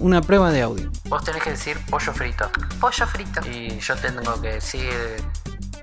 una 0.00 0.20
prueba 0.22 0.50
de 0.50 0.62
audio. 0.62 0.90
Vos 1.08 1.24
tenés 1.24 1.42
que 1.42 1.50
decir 1.50 1.76
pollo 1.90 2.12
frito. 2.12 2.50
Pollo 2.80 3.06
frito. 3.06 3.40
Y 3.50 3.78
yo 3.78 3.96
tengo 3.96 4.40
que 4.40 4.54
decir 4.54 4.90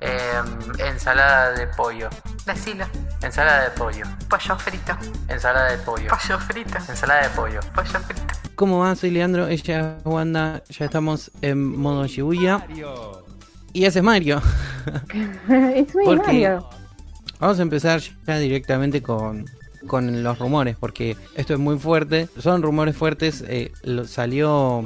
em, 0.00 0.86
ensalada 0.86 1.52
de 1.52 1.66
pollo. 1.68 2.08
Decilo. 2.46 2.86
Ensalada 3.22 3.64
de 3.64 3.70
pollo. 3.70 4.04
Pollo 4.28 4.58
frito. 4.58 4.96
Ensalada 5.28 5.70
de 5.72 5.78
pollo. 5.78 6.08
Pollo 6.08 6.38
frito. 6.38 6.78
Ensalada 6.88 7.22
de 7.22 7.30
pollo. 7.30 7.60
Pollo 7.74 8.00
frito. 8.00 8.22
¿Cómo 8.54 8.78
va? 8.78 8.94
Soy 8.96 9.10
Leandro, 9.10 9.48
ella 9.48 9.96
es 9.98 10.06
Wanda, 10.06 10.62
ya 10.70 10.86
estamos 10.86 11.30
en 11.42 11.76
modo 11.76 12.06
Shibuya. 12.06 12.66
Y 13.74 13.84
ese 13.84 13.98
es 13.98 14.04
Mario. 14.04 14.40
es 15.74 15.94
muy 15.94 16.04
Porque- 16.06 16.22
Mario. 16.26 16.68
Vamos 17.38 17.58
a 17.58 17.62
empezar 17.62 18.00
ya 18.00 18.38
directamente 18.38 19.02
con, 19.02 19.44
con 19.86 20.22
los 20.22 20.38
rumores, 20.38 20.76
porque 20.78 21.16
esto 21.34 21.54
es 21.54 21.58
muy 21.58 21.78
fuerte. 21.78 22.28
Son 22.38 22.62
rumores 22.62 22.96
fuertes, 22.96 23.44
eh, 23.46 23.72
salió 24.06 24.84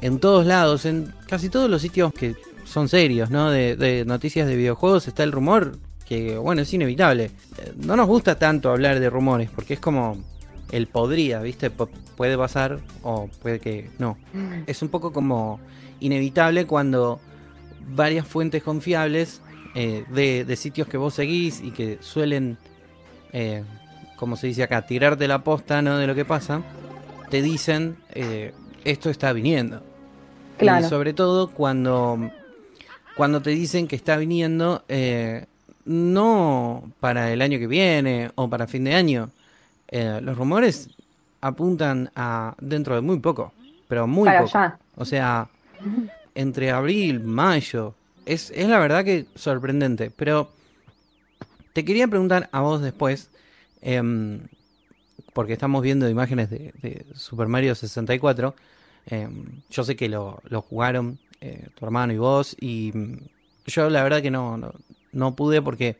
en 0.00 0.18
todos 0.18 0.46
lados, 0.46 0.84
en 0.84 1.12
casi 1.28 1.48
todos 1.48 1.70
los 1.70 1.80
sitios 1.82 2.12
que 2.12 2.34
son 2.64 2.88
serios, 2.88 3.30
¿no? 3.30 3.50
De, 3.50 4.04
noticias 4.06 4.46
de 4.46 4.56
videojuegos 4.56 5.06
está 5.08 5.22
el 5.22 5.32
rumor, 5.32 5.78
que 6.06 6.36
bueno, 6.38 6.62
es 6.62 6.72
inevitable. 6.74 7.30
Eh, 7.58 7.72
No 7.76 7.96
nos 7.96 8.06
gusta 8.06 8.38
tanto 8.38 8.70
hablar 8.70 9.00
de 9.00 9.10
rumores, 9.10 9.50
porque 9.54 9.74
es 9.74 9.80
como 9.80 10.16
el 10.70 10.86
podría, 10.86 11.40
¿viste? 11.40 11.70
Puede 11.70 12.36
pasar 12.36 12.80
o 13.02 13.28
puede 13.42 13.60
que 13.60 13.90
no. 13.98 14.16
Es 14.66 14.82
un 14.82 14.88
poco 14.88 15.12
como 15.12 15.60
inevitable 16.00 16.66
cuando 16.66 17.20
varias 17.94 18.26
fuentes 18.26 18.62
confiables 18.62 19.40
eh, 19.74 20.04
de, 20.10 20.44
de 20.44 20.56
sitios 20.56 20.88
que 20.88 20.96
vos 20.96 21.14
seguís 21.14 21.60
y 21.62 21.70
que 21.70 21.98
suelen, 22.00 22.58
como 24.22 24.36
se 24.36 24.46
dice 24.46 24.62
acá, 24.62 24.86
tirarte 24.86 25.26
la 25.26 25.42
posta 25.42 25.82
¿no? 25.82 25.98
de 25.98 26.06
lo 26.06 26.14
que 26.14 26.24
pasa, 26.24 26.62
te 27.28 27.42
dicen 27.42 27.96
eh, 28.14 28.54
esto 28.84 29.10
está 29.10 29.32
viniendo. 29.32 29.82
Claro. 30.58 30.86
Y 30.86 30.88
sobre 30.88 31.12
todo 31.12 31.50
cuando, 31.50 32.30
cuando 33.16 33.42
te 33.42 33.50
dicen 33.50 33.88
que 33.88 33.96
está 33.96 34.16
viniendo, 34.16 34.84
eh, 34.88 35.46
no 35.86 36.84
para 37.00 37.32
el 37.32 37.42
año 37.42 37.58
que 37.58 37.66
viene 37.66 38.30
o 38.36 38.48
para 38.48 38.68
fin 38.68 38.84
de 38.84 38.94
año. 38.94 39.30
Eh, 39.88 40.20
los 40.22 40.38
rumores 40.38 40.90
apuntan 41.40 42.08
a 42.14 42.54
dentro 42.60 42.94
de 42.94 43.00
muy 43.00 43.18
poco, 43.18 43.52
pero 43.88 44.06
muy 44.06 44.26
Para 44.26 44.44
poco. 44.44 44.56
allá. 44.56 44.78
O 44.94 45.04
sea, 45.04 45.48
entre 46.36 46.70
abril, 46.70 47.18
mayo. 47.18 47.96
Es, 48.24 48.52
es 48.54 48.68
la 48.68 48.78
verdad 48.78 49.04
que 49.04 49.26
sorprendente. 49.34 50.12
Pero 50.14 50.52
te 51.72 51.84
quería 51.84 52.06
preguntar 52.06 52.48
a 52.52 52.60
vos 52.60 52.80
después, 52.82 53.28
em, 53.82 54.48
porque 55.34 55.54
estamos 55.54 55.82
viendo 55.82 56.08
imágenes 56.08 56.50
de, 56.50 56.72
de 56.82 57.06
Super 57.14 57.48
Mario 57.48 57.74
64. 57.74 58.54
em, 59.06 59.62
yo 59.70 59.84
sé 59.84 59.96
que 59.96 60.08
lo, 60.08 60.40
lo 60.48 60.62
jugaron 60.62 61.18
eh, 61.40 61.68
tu 61.74 61.84
hermano 61.86 62.12
y 62.12 62.18
vos. 62.18 62.56
Y 62.60 62.92
mm, 62.94 63.18
yo 63.66 63.90
la 63.90 64.02
verdad 64.02 64.22
que 64.22 64.30
no, 64.30 64.56
no, 64.58 64.72
no 65.12 65.34
pude 65.36 65.62
porque 65.62 65.98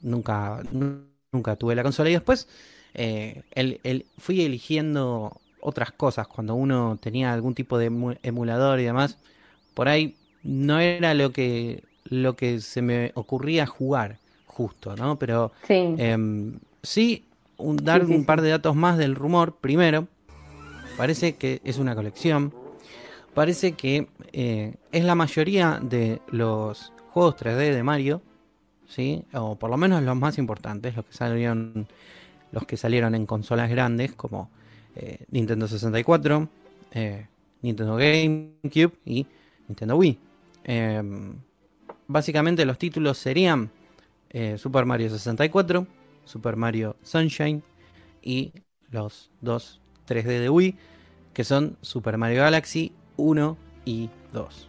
nunca, 0.00 0.62
nu- 0.72 1.02
nunca 1.32 1.56
tuve 1.56 1.74
la 1.74 1.82
consola. 1.82 2.10
Y 2.10 2.14
después 2.14 2.48
eh, 2.94 3.42
el- 3.52 3.80
el- 3.84 4.06
fui 4.18 4.42
eligiendo 4.42 5.40
otras 5.60 5.92
cosas 5.92 6.26
cuando 6.28 6.54
uno 6.54 6.98
tenía 7.00 7.32
algún 7.32 7.54
tipo 7.54 7.78
de 7.78 7.90
emu- 7.90 8.18
emulador 8.22 8.80
y 8.80 8.84
demás. 8.84 9.18
Por 9.74 9.88
ahí 9.88 10.16
no 10.42 10.80
era 10.80 11.14
lo 11.14 11.32
que, 11.32 11.84
lo 12.04 12.36
que 12.36 12.60
se 12.60 12.82
me 12.82 13.12
ocurría 13.14 13.66
jugar 13.66 14.18
justo, 14.46 14.96
¿no? 14.96 15.18
Pero 15.18 15.52
Sí. 15.62 16.02
Sí, 16.88 17.26
un- 17.58 17.76
dar 17.76 18.02
un 18.06 18.24
par 18.24 18.40
de 18.40 18.48
datos 18.48 18.74
más 18.74 18.96
del 18.96 19.14
rumor. 19.14 19.56
Primero, 19.60 20.08
parece 20.96 21.34
que 21.36 21.60
es 21.62 21.76
una 21.76 21.94
colección. 21.94 22.54
Parece 23.34 23.72
que 23.72 24.08
eh, 24.32 24.74
es 24.90 25.04
la 25.04 25.14
mayoría 25.14 25.80
de 25.82 26.22
los 26.28 26.94
juegos 27.10 27.36
3D 27.36 27.74
de 27.74 27.82
Mario, 27.82 28.22
¿sí? 28.88 29.22
O 29.34 29.56
por 29.56 29.68
lo 29.68 29.76
menos 29.76 30.02
los 30.02 30.16
más 30.16 30.38
importantes, 30.38 30.96
los 30.96 31.04
que 31.04 31.12
salieron, 31.12 31.86
los 32.52 32.64
que 32.64 32.78
salieron 32.78 33.14
en 33.14 33.26
consolas 33.26 33.68
grandes 33.68 34.14
como 34.14 34.48
eh, 34.96 35.26
Nintendo 35.30 35.68
64, 35.68 36.48
eh, 36.92 37.26
Nintendo 37.60 37.96
GameCube 37.96 38.92
y 39.04 39.26
Nintendo 39.68 39.94
Wii. 39.98 40.18
Em, 40.64 41.34
básicamente 42.06 42.64
los 42.64 42.78
títulos 42.78 43.18
serían 43.18 43.70
Super 44.56 44.84
Mario 44.86 45.10
64, 45.10 45.86
Super 46.28 46.56
Mario 46.56 46.96
Sunshine 47.02 47.62
y 48.22 48.52
los 48.90 49.30
dos 49.40 49.80
3D 50.06 50.40
de 50.40 50.50
Wii, 50.50 50.76
que 51.34 51.44
son 51.44 51.78
Super 51.82 52.18
Mario 52.18 52.42
Galaxy 52.42 52.92
1 53.16 53.56
y 53.84 54.10
2. 54.32 54.68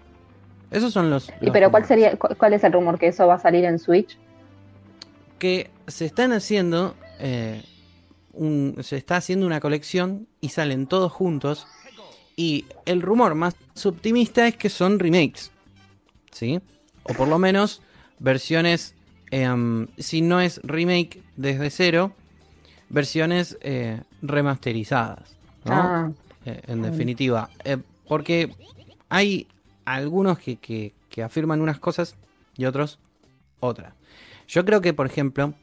Esos 0.72 0.94
son 0.94 1.10
los... 1.10 1.30
¿Y 1.42 1.46
los 1.48 1.54
pero 1.54 1.72
cuál 1.72 1.86
sería, 1.86 2.18
cu- 2.18 2.36
cuál 2.38 2.54
es 2.54 2.64
el 2.64 2.74
rumor 2.74 3.00
que 3.00 3.08
eso 3.08 3.28
va 3.28 3.36
a 3.36 3.40
salir 3.40 3.66
en 3.66 3.80
Switch? 3.80 4.18
Que 5.38 5.72
se 5.88 6.06
están 6.06 6.32
haciendo... 6.34 6.96
eh, 7.20 7.64
un- 8.34 8.78
se 8.82 8.98
está 8.98 9.18
haciendo 9.18 9.46
una 9.46 9.60
colección 9.60 10.28
y 10.42 10.50
salen 10.50 10.88
todos 10.88 11.12
juntos. 11.12 11.68
Y 12.36 12.66
el 12.86 13.02
rumor 13.02 13.36
más 13.36 13.56
optimista 13.86 14.48
es 14.48 14.58
que 14.58 14.70
son 14.70 15.00
remakes. 15.00 15.52
¿Sí? 16.32 16.62
O 17.04 17.14
por 17.14 17.28
lo 17.28 17.40
menos 17.40 17.82
versiones... 18.20 18.96
em, 19.32 19.88
si 19.98 20.22
no 20.22 20.40
es 20.42 20.60
remake 20.64 21.22
desde 21.38 21.70
cero, 21.70 22.12
versiones 22.90 23.58
eh, 23.62 24.02
remasterizadas. 24.22 25.36
¿no? 25.66 25.74
Ah, 25.74 26.12
Eh, 26.46 26.62
en 26.68 26.82
definitiva. 26.82 27.50
Eh, 27.66 27.78
porque 28.08 28.50
hay 29.10 29.46
algunos 29.86 30.40
que, 30.40 30.56
que- 30.56 30.94
que 31.10 31.22
afirman 31.22 31.60
unas 31.62 31.80
cosas 31.80 32.16
y 32.56 32.64
otros 32.66 32.98
otras. 33.60 33.94
Yo 34.48 34.64
creo 34.64 34.80
que, 34.80 34.94
por 34.94 35.06
ejemplo, 35.06 35.54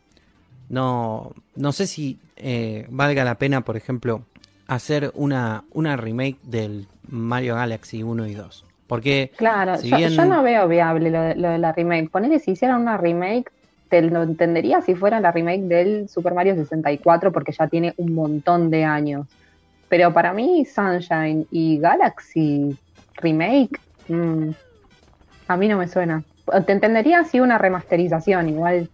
no, 0.68 1.32
no 1.54 1.72
sé 1.72 1.86
si 1.86 2.18
valga 2.90 3.24
la 3.24 3.36
pena, 3.36 3.62
por 3.62 3.76
ejemplo, 3.76 4.22
hacer 4.66 5.10
una, 5.14 5.64
una 5.72 5.96
remake 5.96 6.36
del 6.42 6.86
Mario 7.08 7.54
Galaxy 7.54 8.02
1 8.02 8.26
y 8.26 8.34
2. 8.34 8.64
Porque 8.86 9.32
claro. 9.36 9.78
Si 9.78 9.88
yo, 9.88 9.96
bien- 9.96 10.10
yo 10.10 10.24
no 10.26 10.42
veo 10.42 10.68
viable 10.68 11.10
lo 11.10 11.20
de, 11.22 11.34
lo 11.36 11.48
de 11.48 11.58
la 11.58 11.72
remake. 11.72 12.10
Ponele 12.10 12.38
si 12.38 12.50
hicieran 12.52 12.82
una 12.82 12.96
remake, 12.98 13.50
te 13.88 14.02
lo 14.02 14.22
entendería 14.22 14.80
si 14.82 14.94
fuera 14.94 15.20
la 15.20 15.32
remake 15.32 15.62
del 15.62 16.08
Super 16.08 16.34
Mario 16.34 16.54
64, 16.56 17.32
porque 17.32 17.52
ya 17.52 17.68
tiene 17.68 17.94
un 17.96 18.14
montón 18.14 18.70
de 18.70 18.84
años. 18.84 19.26
Pero 19.88 20.12
para 20.12 20.32
mí, 20.32 20.64
Sunshine 20.64 21.46
y 21.50 21.78
Galaxy 21.78 22.76
remake, 23.16 23.80
mm, 24.08 24.50
a 25.48 25.56
mí 25.56 25.68
no 25.68 25.78
me 25.78 25.88
suena. 25.88 26.22
Te 26.66 26.72
entendería 26.72 27.24
si 27.24 27.40
una 27.40 27.58
remasterización, 27.58 28.48
igual, 28.48 28.88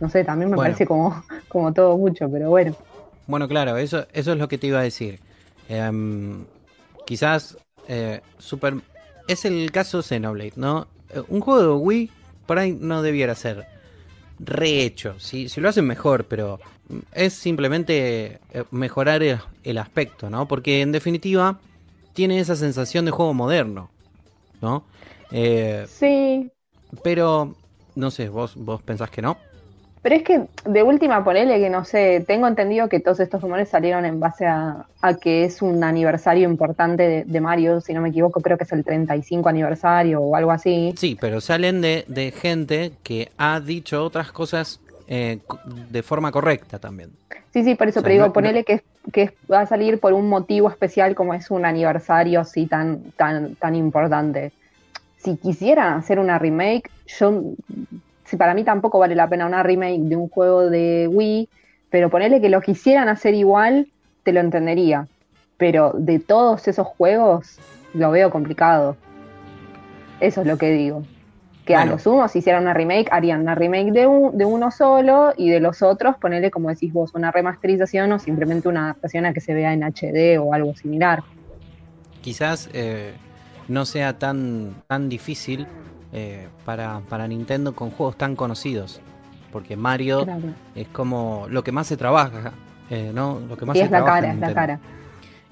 no 0.00 0.08
sé, 0.08 0.24
también 0.24 0.50
me 0.50 0.56
Bueno. 0.56 0.68
parece 0.70 0.86
como, 0.86 1.22
como 1.48 1.72
todo 1.72 1.96
mucho, 1.96 2.30
pero 2.30 2.50
bueno. 2.50 2.74
Bueno, 3.26 3.48
claro, 3.48 3.76
eso, 3.76 4.06
eso 4.12 4.32
es 4.32 4.38
lo 4.38 4.48
que 4.48 4.58
te 4.58 4.68
iba 4.68 4.80
a 4.80 4.82
decir. 4.82 5.20
Em, 5.68 6.44
quizás 7.06 7.56
eh, 7.88 8.20
Super... 8.38 8.74
Es 9.28 9.44
el 9.44 9.72
caso 9.72 10.02
Xenoblade, 10.02 10.52
¿no? 10.56 10.86
Eh, 11.10 11.22
Un 11.28 11.40
juego 11.40 11.62
de 11.62 11.82
Wii 11.82 12.10
por 12.46 12.58
ahí 12.58 12.76
no 12.80 13.02
debiera 13.02 13.34
ser 13.34 13.66
rehecho. 14.38 15.18
Si, 15.18 15.48
si 15.48 15.60
lo 15.60 15.68
hacen 15.68 15.86
mejor, 15.86 16.26
pero 16.26 16.60
es 17.12 17.32
simplemente 17.34 18.40
eh, 18.52 18.64
mejorar 18.70 19.22
el, 19.22 19.38
el 19.64 19.78
aspecto, 19.78 20.30
¿no? 20.30 20.46
Porque 20.48 20.82
en 20.82 20.92
definitiva 20.92 21.60
tiene 22.14 22.40
esa 22.40 22.56
sensación 22.56 23.04
de 23.04 23.10
juego 23.12 23.34
moderno, 23.34 23.90
¿no? 24.62 24.84
Eh, 25.32 25.88
Sí, 25.92 26.52
pero, 27.02 27.54
no 27.94 28.10
sé, 28.10 28.28
vos, 28.28 28.54
vos 28.56 28.82
pensás 28.82 29.10
que 29.10 29.22
no. 29.22 29.38
Pero 30.06 30.14
es 30.18 30.22
que 30.22 30.46
de 30.64 30.84
última 30.84 31.24
ponele 31.24 31.58
que 31.58 31.68
no 31.68 31.84
sé, 31.84 32.24
tengo 32.28 32.46
entendido 32.46 32.88
que 32.88 33.00
todos 33.00 33.18
estos 33.18 33.42
rumores 33.42 33.68
salieron 33.68 34.04
en 34.04 34.20
base 34.20 34.46
a, 34.46 34.86
a 35.02 35.14
que 35.16 35.42
es 35.44 35.62
un 35.62 35.82
aniversario 35.82 36.48
importante 36.48 37.02
de, 37.02 37.24
de 37.24 37.40
Mario, 37.40 37.80
si 37.80 37.92
no 37.92 38.00
me 38.00 38.10
equivoco, 38.10 38.40
creo 38.40 38.56
que 38.56 38.62
es 38.62 38.70
el 38.70 38.84
35 38.84 39.48
aniversario 39.48 40.20
o 40.20 40.36
algo 40.36 40.52
así. 40.52 40.94
Sí, 40.96 41.18
pero 41.20 41.40
salen 41.40 41.80
de, 41.80 42.04
de 42.06 42.30
gente 42.30 42.92
que 43.02 43.32
ha 43.36 43.58
dicho 43.58 44.04
otras 44.04 44.30
cosas 44.30 44.78
eh, 45.08 45.40
de 45.90 46.02
forma 46.04 46.30
correcta 46.30 46.78
también. 46.78 47.10
Sí, 47.52 47.64
sí, 47.64 47.74
por 47.74 47.88
eso, 47.88 47.98
O 47.98 48.02
sea, 48.02 48.04
pero 48.04 48.12
digo, 48.12 48.26
no- 48.26 48.32
ponele 48.32 48.62
que, 48.62 48.82
que 49.12 49.22
es- 49.24 49.32
va 49.52 49.62
a 49.62 49.66
salir 49.66 49.98
por 49.98 50.12
un 50.12 50.28
motivo 50.28 50.70
especial 50.70 51.16
como 51.16 51.34
es 51.34 51.50
un 51.50 51.64
aniversario 51.64 52.38
así 52.38 52.68
tan, 52.68 53.10
tan, 53.16 53.56
tan 53.56 53.74
importante. 53.74 54.52
Si 55.18 55.36
quisieran 55.36 55.94
hacer 55.94 56.20
una 56.20 56.38
remake, 56.38 56.88
yo, 57.18 57.42
si 58.26 58.36
para 58.36 58.54
mí 58.54 58.64
tampoco 58.64 58.98
vale 58.98 59.14
la 59.14 59.28
pena 59.28 59.46
una 59.46 59.62
remake 59.62 60.00
de 60.02 60.16
un 60.16 60.28
juego 60.28 60.68
de 60.68 61.08
Wii, 61.10 61.48
pero 61.90 62.10
ponele 62.10 62.40
que 62.40 62.48
lo 62.48 62.60
quisieran 62.60 63.08
hacer 63.08 63.34
igual, 63.34 63.88
te 64.24 64.32
lo 64.32 64.40
entendería. 64.40 65.08
Pero 65.56 65.92
de 65.96 66.18
todos 66.18 66.68
esos 66.68 66.86
juegos, 66.86 67.58
lo 67.94 68.10
veo 68.10 68.30
complicado. 68.30 68.96
Eso 70.20 70.40
es 70.42 70.46
lo 70.46 70.58
que 70.58 70.70
digo. 70.70 71.04
Que 71.64 71.74
a 71.74 71.78
Bueno. 71.80 71.92
lo 71.92 71.98
sumo, 71.98 72.28
si 72.28 72.38
hicieran 72.40 72.62
una 72.62 72.74
remake, 72.74 73.08
harían 73.10 73.40
una 73.40 73.54
remake 73.54 73.90
de, 73.92 74.06
un- 74.06 74.36
de 74.38 74.44
uno 74.44 74.70
solo 74.70 75.32
y 75.36 75.50
de 75.50 75.60
los 75.60 75.82
otros, 75.82 76.16
ponerle, 76.18 76.50
como 76.50 76.68
decís 76.68 76.92
vos, 76.92 77.12
una 77.14 77.30
remasterización 77.32 78.12
o 78.12 78.18
simplemente 78.18 78.68
una 78.68 78.84
adaptación 78.84 79.26
a 79.26 79.32
que 79.32 79.40
se 79.40 79.52
vea 79.54 79.72
en 79.72 79.82
HD 79.82 80.38
o 80.38 80.52
algo 80.54 80.74
similar. 80.76 81.22
quizás 82.22 82.68
eh, 82.72 83.14
no 83.68 83.84
sea 83.84 84.18
tan, 84.18 84.74
tan 84.88 85.08
difícil 85.08 85.66
eh, 86.12 86.48
para, 86.64 87.00
para 87.08 87.28
Nintendo 87.28 87.74
con 87.74 87.90
juegos 87.90 88.16
tan 88.18 88.36
conocidos. 88.36 89.00
Porque 89.52 89.76
Mario 89.76 90.28
Claro. 90.28 90.56
es 90.74 90.88
como 90.88 91.46
lo 91.50 91.64
que 91.64 91.72
más 91.72 91.86
se 91.86 91.96
trabaja, 91.96 92.52
eh, 92.90 93.12
¿no? 93.14 93.40
Lo 93.40 93.56
que 93.56 93.66
más 93.66 93.78
Sí, 93.78 93.80
se 93.80 93.86
es 93.86 93.90
la 93.90 94.02
trabaja 94.02 94.04
cara, 94.04 94.32
en 94.32 94.40
es 94.40 94.40
la 94.40 94.52
cara. 94.52 94.80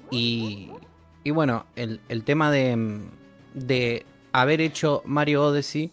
Y, 0.09 0.69
y 1.23 1.31
bueno, 1.31 1.65
el, 1.75 2.01
el 2.09 2.23
tema 2.23 2.51
de, 2.51 3.01
de 3.53 4.05
haber 4.31 4.61
hecho 4.61 5.01
Mario 5.05 5.43
Odyssey 5.45 5.91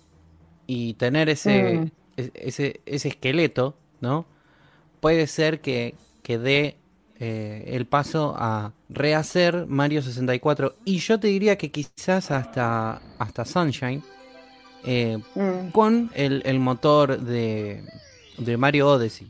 y 0.66 0.94
tener 0.94 1.28
ese, 1.28 1.82
Mm. 1.82 1.92
es- 2.16 2.30
ese, 2.34 2.80
ese 2.86 3.08
esqueleto, 3.08 3.76
¿no? 4.00 4.26
Puede 5.00 5.26
ser 5.26 5.60
que, 5.60 5.96
que 6.22 6.38
dé 6.38 6.76
eh, 7.20 7.64
el 7.68 7.86
paso 7.86 8.34
a 8.38 8.72
rehacer 8.88 9.66
Mario 9.68 10.02
64. 10.02 10.76
Y 10.84 10.98
yo 10.98 11.20
te 11.20 11.28
diría 11.28 11.58
que 11.58 11.70
quizás 11.70 12.30
hasta, 12.30 13.02
hasta 13.18 13.44
Sunshine. 13.44 14.02
Eh, 14.84 15.18
Mm. 15.36 15.72
con 15.72 16.10
el, 16.14 16.42
el 16.46 16.58
motor 16.60 17.20
de, 17.20 17.84
de 18.38 18.56
Mario 18.56 18.88
Odyssey. 18.90 19.28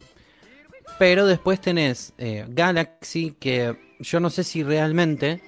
Pero 0.98 1.26
después 1.26 1.60
tenés 1.60 2.14
eh, 2.18 2.46
Galaxy, 2.48 3.32
que 3.40 3.76
yo 3.98 4.20
no 4.20 4.30
sé 4.30 4.44
si 4.44 4.62
realmente 4.62 5.42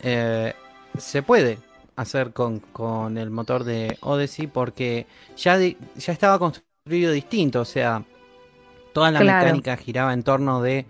eh, 0.00 0.54
se 0.98 1.22
puede 1.22 1.58
hacer 1.96 2.32
con, 2.32 2.60
con 2.60 3.18
el 3.18 3.30
motor 3.30 3.64
de 3.64 3.98
Odyssey, 4.02 4.46
porque 4.48 5.06
ya, 5.36 5.58
ya 5.58 6.12
estaba 6.12 6.38
construido 6.38 7.12
distinto, 7.12 7.60
o 7.60 7.64
sea, 7.64 8.04
toda 8.92 9.10
la 9.12 9.20
Claro. 9.20 9.60
mecánica 9.60 9.76
giraba 9.76 10.12
en 10.14 10.22
torno 10.22 10.62
de 10.62 10.86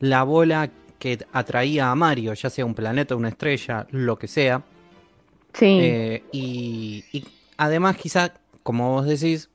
la 0.00 0.22
bola 0.24 0.70
que 0.98 1.18
atraía 1.32 1.90
a 1.90 1.94
Mario, 1.94 2.34
ya 2.34 2.50
sea 2.50 2.66
un 2.66 2.74
planeta, 2.74 3.16
una 3.16 3.28
estrella, 3.30 3.86
lo 3.90 4.18
que 4.18 4.28
sea. 4.28 4.64
Sí, 5.54 5.66
Eh, 5.78 6.28
y, 6.32 7.04
y 7.12 7.24
además 7.56 7.96
quizá, 7.96 8.32
como 8.62 8.90
vos 8.92 9.06
decís, 9.06 9.50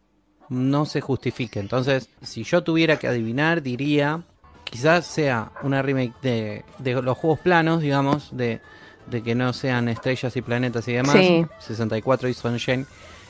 no 0.50 0.86
se 0.86 1.01
justifique. 1.01 1.59
Entonces, 1.59 2.09
si 2.21 2.44
yo 2.44 2.63
tuviera 2.63 2.98
que 2.98 3.07
adivinar, 3.07 3.62
diría, 3.62 4.24
quizás 4.63 5.06
sea 5.06 5.51
una 5.63 5.81
remake 5.81 6.13
de, 6.21 6.65
de 6.80 7.01
los 7.01 7.18
juegos 7.18 7.39
planos, 7.39 7.81
digamos, 7.81 8.36
de, 8.36 8.62
de 9.07 9.24
que 9.24 9.36
no 9.36 9.53
sean 9.53 9.88
estrellas 9.89 10.36
y 10.36 10.42
planetas 10.42 10.88
y 10.88 10.94
demás, 10.94 11.15
Sí. 11.15 11.45
64 11.59 12.27
y 12.30 12.33
Sunshine. 12.33 12.86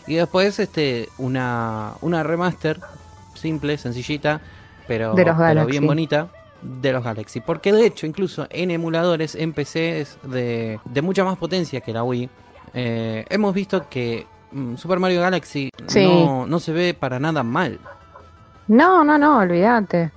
Y 0.07 0.15
después 0.15 0.59
este 0.59 1.09
una, 1.19 1.93
una 2.01 2.23
remaster 2.23 2.79
simple, 3.35 3.77
sencillita, 3.77 4.41
pero, 4.87 5.13
De 5.13 5.25
los 5.25 5.37
pero 5.37 5.65
bien 5.65 5.85
bonita 5.85 6.29
de 6.61 6.91
los 6.91 7.03
Galaxy. 7.03 7.39
Porque 7.39 7.71
de 7.71 7.85
hecho, 7.85 8.05
incluso 8.07 8.47
en 8.49 8.71
emuladores, 8.71 9.35
en 9.35 9.53
PCs 9.53 10.17
de, 10.23 10.79
de 10.85 11.01
mucha 11.01 11.23
más 11.23 11.37
potencia 11.37 11.81
que 11.81 11.93
la 11.93 12.03
Wii, 12.03 12.29
eh, 12.73 13.25
hemos 13.29 13.53
visto 13.53 13.87
que 13.89 14.27
Super 14.77 14.99
Mario 14.99 15.21
Galaxy 15.21 15.69
Sí. 15.87 16.03
no, 16.05 16.45
no 16.45 16.59
se 16.59 16.71
ve 16.73 16.93
para 16.93 17.19
nada 17.19 17.43
mal. 17.43 17.79
no, 18.67 19.03
no, 19.03 19.17
no, 19.17 19.39
olvídate. 19.39 20.11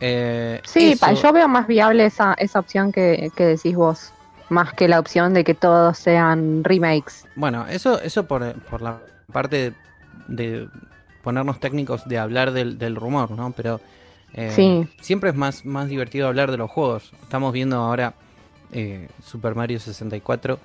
Eh, 0.00 0.60
Sí, 0.64 0.92
eso- 0.92 1.12
yo 1.12 1.32
veo 1.32 1.48
más 1.48 1.66
viable 1.66 2.06
esa, 2.06 2.34
esa 2.34 2.58
opción 2.60 2.92
que, 2.92 3.30
que 3.36 3.44
decís 3.44 3.74
vos, 3.74 4.12
más 4.48 4.72
que 4.72 4.86
la 4.88 4.98
opción 5.00 5.34
de 5.34 5.44
que 5.44 5.54
todos 5.54 5.98
sean 5.98 6.62
remakes. 6.64 7.26
Bueno, 7.36 7.66
eso, 7.68 8.00
eso 8.00 8.26
por, 8.26 8.54
por 8.62 8.80
la 8.82 8.98
parte 9.32 9.74
de 10.28 10.68
ponernos 11.22 11.58
técnicos 11.60 12.08
de 12.08 12.18
hablar 12.18 12.52
del, 12.52 12.78
del 12.78 12.94
rumor, 12.96 13.30
¿no? 13.32 13.52
Pero 13.52 13.80
eh, 14.34 14.52
Sí. 14.54 14.88
siempre 15.00 15.30
es 15.30 15.36
más, 15.36 15.64
más 15.64 15.88
divertido 15.88 16.28
hablar 16.28 16.50
de 16.50 16.56
los 16.58 16.70
juegos. 16.70 17.12
Estamos 17.22 17.52
viendo 17.52 17.76
ahora 17.76 18.14
eh, 18.72 19.08
Super 19.24 19.54
Mario 19.54 19.80
64 19.80 20.58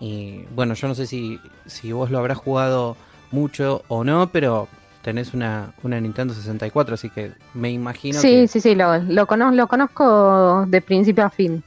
y 0.00 0.44
bueno, 0.54 0.74
yo 0.74 0.88
no 0.88 0.94
sé 0.94 1.06
si, 1.06 1.40
si 1.66 1.92
vos 1.92 2.10
lo 2.10 2.18
habrás 2.18 2.38
jugado 2.38 2.96
mucho 3.30 3.82
o 3.88 4.04
no, 4.04 4.28
pero 4.28 4.68
tenés 5.02 5.34
una, 5.34 5.72
una 5.82 6.00
Nintendo 6.00 6.34
64, 6.34 6.94
así 6.94 7.10
que 7.10 7.32
me 7.54 7.70
imagino 7.70 8.20
Sí, 8.20 8.42
que... 8.42 8.48
sí, 8.48 8.60
sí, 8.60 8.74
lo, 8.74 8.98
lo, 8.98 9.26
cono- 9.26 9.52
lo 9.52 9.68
conozco 9.68 10.64
de 10.66 10.80
principio 10.80 11.24
a 11.24 11.30
fin. 11.30 11.62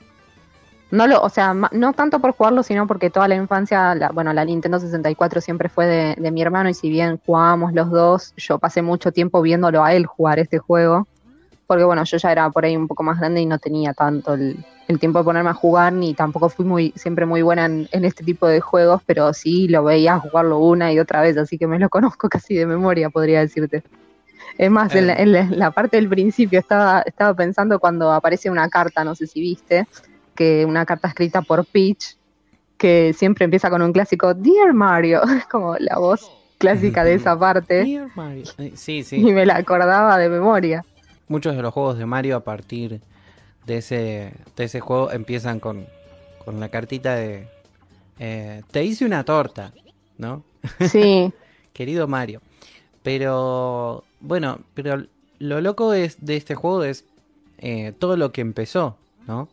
No 0.91 1.05
lo, 1.05 1.21
o 1.21 1.29
sea, 1.29 1.53
no 1.53 1.93
tanto 1.93 2.19
por 2.19 2.31
jugarlo, 2.33 2.63
sino 2.63 2.87
porque 2.87 3.11
toda 3.11 3.27
la 3.27 3.35
infancia, 3.35 3.93
la, 3.93 4.09
bueno, 4.09 4.33
la 4.33 4.43
Nintendo 4.43 4.79
64 4.79 5.39
siempre 5.39 5.69
fue 5.69 5.85
de, 5.85 6.15
de 6.17 6.31
mi 6.31 6.41
hermano 6.41 6.67
y 6.69 6.73
si 6.73 6.89
bien 6.89 7.19
jugábamos 7.25 7.73
los 7.73 7.91
dos, 7.91 8.33
yo 8.37 8.57
pasé 8.57 8.81
mucho 8.81 9.11
tiempo 9.11 9.41
viéndolo 9.43 9.83
a 9.83 9.93
él 9.93 10.07
jugar 10.07 10.39
este 10.39 10.57
juego, 10.57 11.07
porque 11.69 11.83
bueno, 11.83 12.03
yo 12.03 12.17
ya 12.17 12.31
era 12.31 12.49
por 12.49 12.65
ahí 12.65 12.75
un 12.75 12.87
poco 12.87 13.03
más 13.03 13.19
grande 13.19 13.41
y 13.41 13.45
no 13.45 13.59
tenía 13.59 13.93
tanto 13.93 14.33
el, 14.33 14.57
el 14.87 14.99
tiempo 14.99 15.19
de 15.19 15.25
ponerme 15.25 15.51
a 15.51 15.53
jugar, 15.53 15.93
ni 15.93 16.15
tampoco 16.15 16.49
fui 16.49 16.65
muy 16.65 16.91
siempre 16.95 17.27
muy 17.27 17.43
buena 17.43 17.65
en, 17.65 17.87
en 17.91 18.05
este 18.05 18.23
tipo 18.23 18.47
de 18.47 18.59
juegos, 18.59 19.03
pero 19.05 19.31
sí 19.33 19.67
lo 19.67 19.83
veía 19.83 20.17
jugarlo 20.19 20.57
una 20.59 20.91
y 20.91 20.99
otra 20.99 21.21
vez, 21.21 21.37
así 21.37 21.57
que 21.59 21.67
me 21.67 21.77
lo 21.77 21.87
conozco 21.89 22.27
casi 22.27 22.55
de 22.55 22.65
memoria, 22.65 23.09
podría 23.11 23.41
decirte. 23.41 23.83
Es 24.57 24.71
más, 24.71 24.93
en, 24.95 25.07
la, 25.07 25.13
en 25.13 25.31
la- 25.31 25.39
en 25.41 25.59
la 25.59 25.71
parte 25.71 25.97
del 25.97 26.09
principio 26.09 26.59
estaba, 26.59 27.01
estaba 27.05 27.33
pensando 27.35 27.79
cuando 27.79 28.11
aparece 28.11 28.49
una 28.49 28.67
carta, 28.67 29.03
no 29.03 29.13
sé 29.15 29.27
si 29.27 29.39
viste, 29.39 29.85
que 30.35 30.65
una 30.65 30.85
carta 30.85 31.07
escrita 31.09 31.41
por 31.43 31.65
Peach, 31.67 32.17
que 32.77 33.13
siempre 33.13 33.45
empieza 33.45 33.69
con 33.69 33.81
un 33.83 33.93
clásico 33.93 34.33
Dear 34.33 34.73
Mario, 34.73 35.21
es 35.37 35.45
como 35.45 35.75
la 35.77 35.99
voz 35.99 36.31
clásica 36.57 37.03
de 37.03 37.13
esa 37.13 37.37
parte, 37.39 37.83
Dear 37.85 38.09
Mario. 38.15 38.43
Eh, 38.57 38.71
Sí, 38.75 39.03
sí. 39.03 39.17
y 39.17 39.31
me 39.31 39.45
la 39.45 39.57
acordaba 39.57 40.17
de 40.17 40.29
memoria. 40.29 40.83
Muchos 41.29 41.55
de 41.55 41.61
los 41.61 41.73
juegos 41.73 41.97
de 41.97 42.05
Mario 42.05 42.35
a 42.35 42.43
partir 42.43 42.99
de 43.65 43.77
ese, 43.77 44.33
de 44.57 44.63
ese 44.65 44.79
juego 44.81 45.11
empiezan 45.11 45.59
con, 45.61 45.85
con 46.43 46.59
la 46.59 46.69
cartita 46.69 47.15
de 47.15 47.47
eh, 48.19 48.63
te 48.71 48.83
hice 48.83 49.05
una 49.05 49.23
torta, 49.23 49.71
¿no? 50.17 50.43
Sí, 50.89 51.31
Querido 51.73 52.07
Mario. 52.07 52.41
Pero 53.03 54.03
bueno, 54.19 54.59
pero 54.73 55.03
lo 55.39 55.61
loco 55.61 55.93
es, 55.93 56.17
de 56.25 56.35
este 56.35 56.55
juego 56.55 56.83
es 56.83 57.05
eh, 57.59 57.93
todo 57.97 58.17
lo 58.17 58.31
que 58.31 58.41
empezó, 58.41 58.97
¿no? 59.27 59.47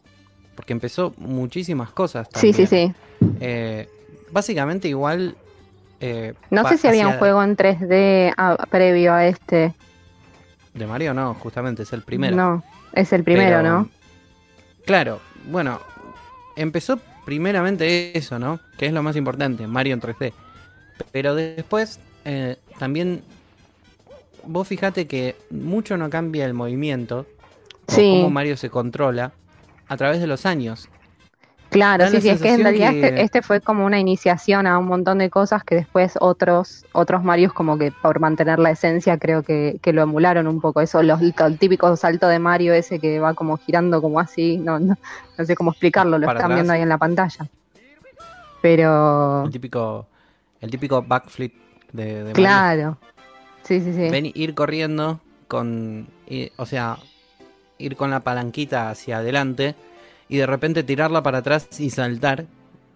Porque 0.56 0.72
empezó 0.72 1.14
muchísimas 1.18 1.90
cosas. 1.92 2.28
sí, 2.34 2.52
sí, 2.52 2.66
sí. 2.66 2.92
Eh, 3.40 3.88
básicamente 4.30 4.88
igual... 4.88 5.36
eh, 6.00 6.34
No 6.50 6.66
sé 6.68 6.78
si 6.78 6.88
había 6.88 7.06
un 7.08 7.18
juego 7.18 7.42
en 7.42 7.56
3D 7.56 8.32
a- 8.36 8.56
previo 8.68 9.12
a 9.12 9.26
este. 9.26 9.74
De 10.76 10.86
Mario 10.86 11.14
no, 11.14 11.34
justamente 11.34 11.82
es 11.84 11.92
el 11.92 12.02
primero. 12.02 12.36
No, 12.36 12.62
es 12.92 13.12
el 13.12 13.24
primero, 13.24 13.58
Pero, 13.58 13.62
¿no? 13.62 13.88
Claro, 14.84 15.20
bueno, 15.50 15.80
empezó 16.54 16.98
primeramente 17.24 18.16
eso, 18.16 18.38
¿no? 18.38 18.60
Que 18.78 18.86
es 18.86 18.92
lo 18.92 19.02
más 19.02 19.16
importante, 19.16 19.66
Mario 19.66 19.94
en 19.94 20.00
3D. 20.00 20.32
Pero 21.12 21.34
después 21.34 21.98
eh, 22.24 22.56
también 22.78 23.22
vos 24.44 24.68
fijate 24.68 25.06
que 25.06 25.36
mucho 25.50 25.96
no 25.96 26.08
cambia 26.10 26.44
el 26.44 26.54
movimiento, 26.54 27.26
o 27.88 27.92
Sí. 27.92 28.02
cómo 28.16 28.30
Mario 28.30 28.56
se 28.56 28.70
controla 28.70 29.32
a 29.88 29.96
través 29.96 30.20
de 30.20 30.26
los 30.26 30.44
años. 30.46 30.88
Claro, 31.68 32.08
sí, 32.08 32.20
sí, 32.20 32.28
es 32.28 32.40
que 32.40 32.54
en 32.54 32.62
realidad 32.62 32.90
que- 32.92 33.06
este, 33.08 33.22
este 33.22 33.42
fue 33.42 33.60
como 33.60 33.84
una 33.84 33.98
iniciación 33.98 34.66
a 34.66 34.78
un 34.78 34.86
montón 34.86 35.18
de 35.18 35.28
cosas 35.30 35.64
que 35.64 35.74
después 35.74 36.14
otros, 36.20 36.84
otros 36.92 37.24
Marios 37.24 37.52
como 37.52 37.76
que 37.76 37.90
por 37.92 38.20
mantener 38.20 38.58
la 38.58 38.70
esencia 38.70 39.18
creo 39.18 39.42
que, 39.42 39.78
que 39.82 39.92
lo 39.92 40.00
emularon 40.02 40.46
un 40.46 40.60
poco. 40.60 40.80
Eso, 40.80 41.02
los, 41.02 41.20
el 41.20 41.58
típico 41.58 41.94
salto 41.96 42.28
de 42.28 42.38
Mario 42.38 42.72
ese 42.72 42.98
que 43.00 43.18
va 43.18 43.34
como 43.34 43.56
girando 43.58 44.00
como 44.00 44.20
así, 44.20 44.58
no, 44.58 44.78
no, 44.78 44.96
no 45.36 45.44
sé 45.44 45.56
cómo 45.56 45.72
explicarlo, 45.72 46.18
lo 46.18 46.26
Para 46.26 46.38
están 46.38 46.52
atrás. 46.52 46.56
viendo 46.58 46.72
ahí 46.72 46.82
en 46.82 46.88
la 46.88 46.98
pantalla. 46.98 47.46
Pero, 48.62 49.44
El 49.44 49.50
típico, 49.50 50.06
el 50.60 50.70
típico 50.70 51.02
backflip 51.02 51.54
de, 51.92 52.04
de 52.04 52.22
Mario. 52.24 52.34
claro, 52.34 52.98
sí, 53.64 53.80
sí, 53.80 53.92
sí. 53.92 54.08
Ven, 54.08 54.30
ir 54.34 54.54
corriendo 54.54 55.20
con, 55.48 56.08
o 56.56 56.66
sea, 56.66 56.96
ir 57.78 57.96
con 57.96 58.10
la 58.10 58.20
palanquita 58.20 58.88
hacia 58.90 59.18
adelante 59.18 59.74
y 60.28 60.36
de 60.38 60.46
repente 60.46 60.82
tirarla 60.82 61.22
para 61.22 61.38
atrás 61.38 61.68
y 61.78 61.90
saltar 61.90 62.46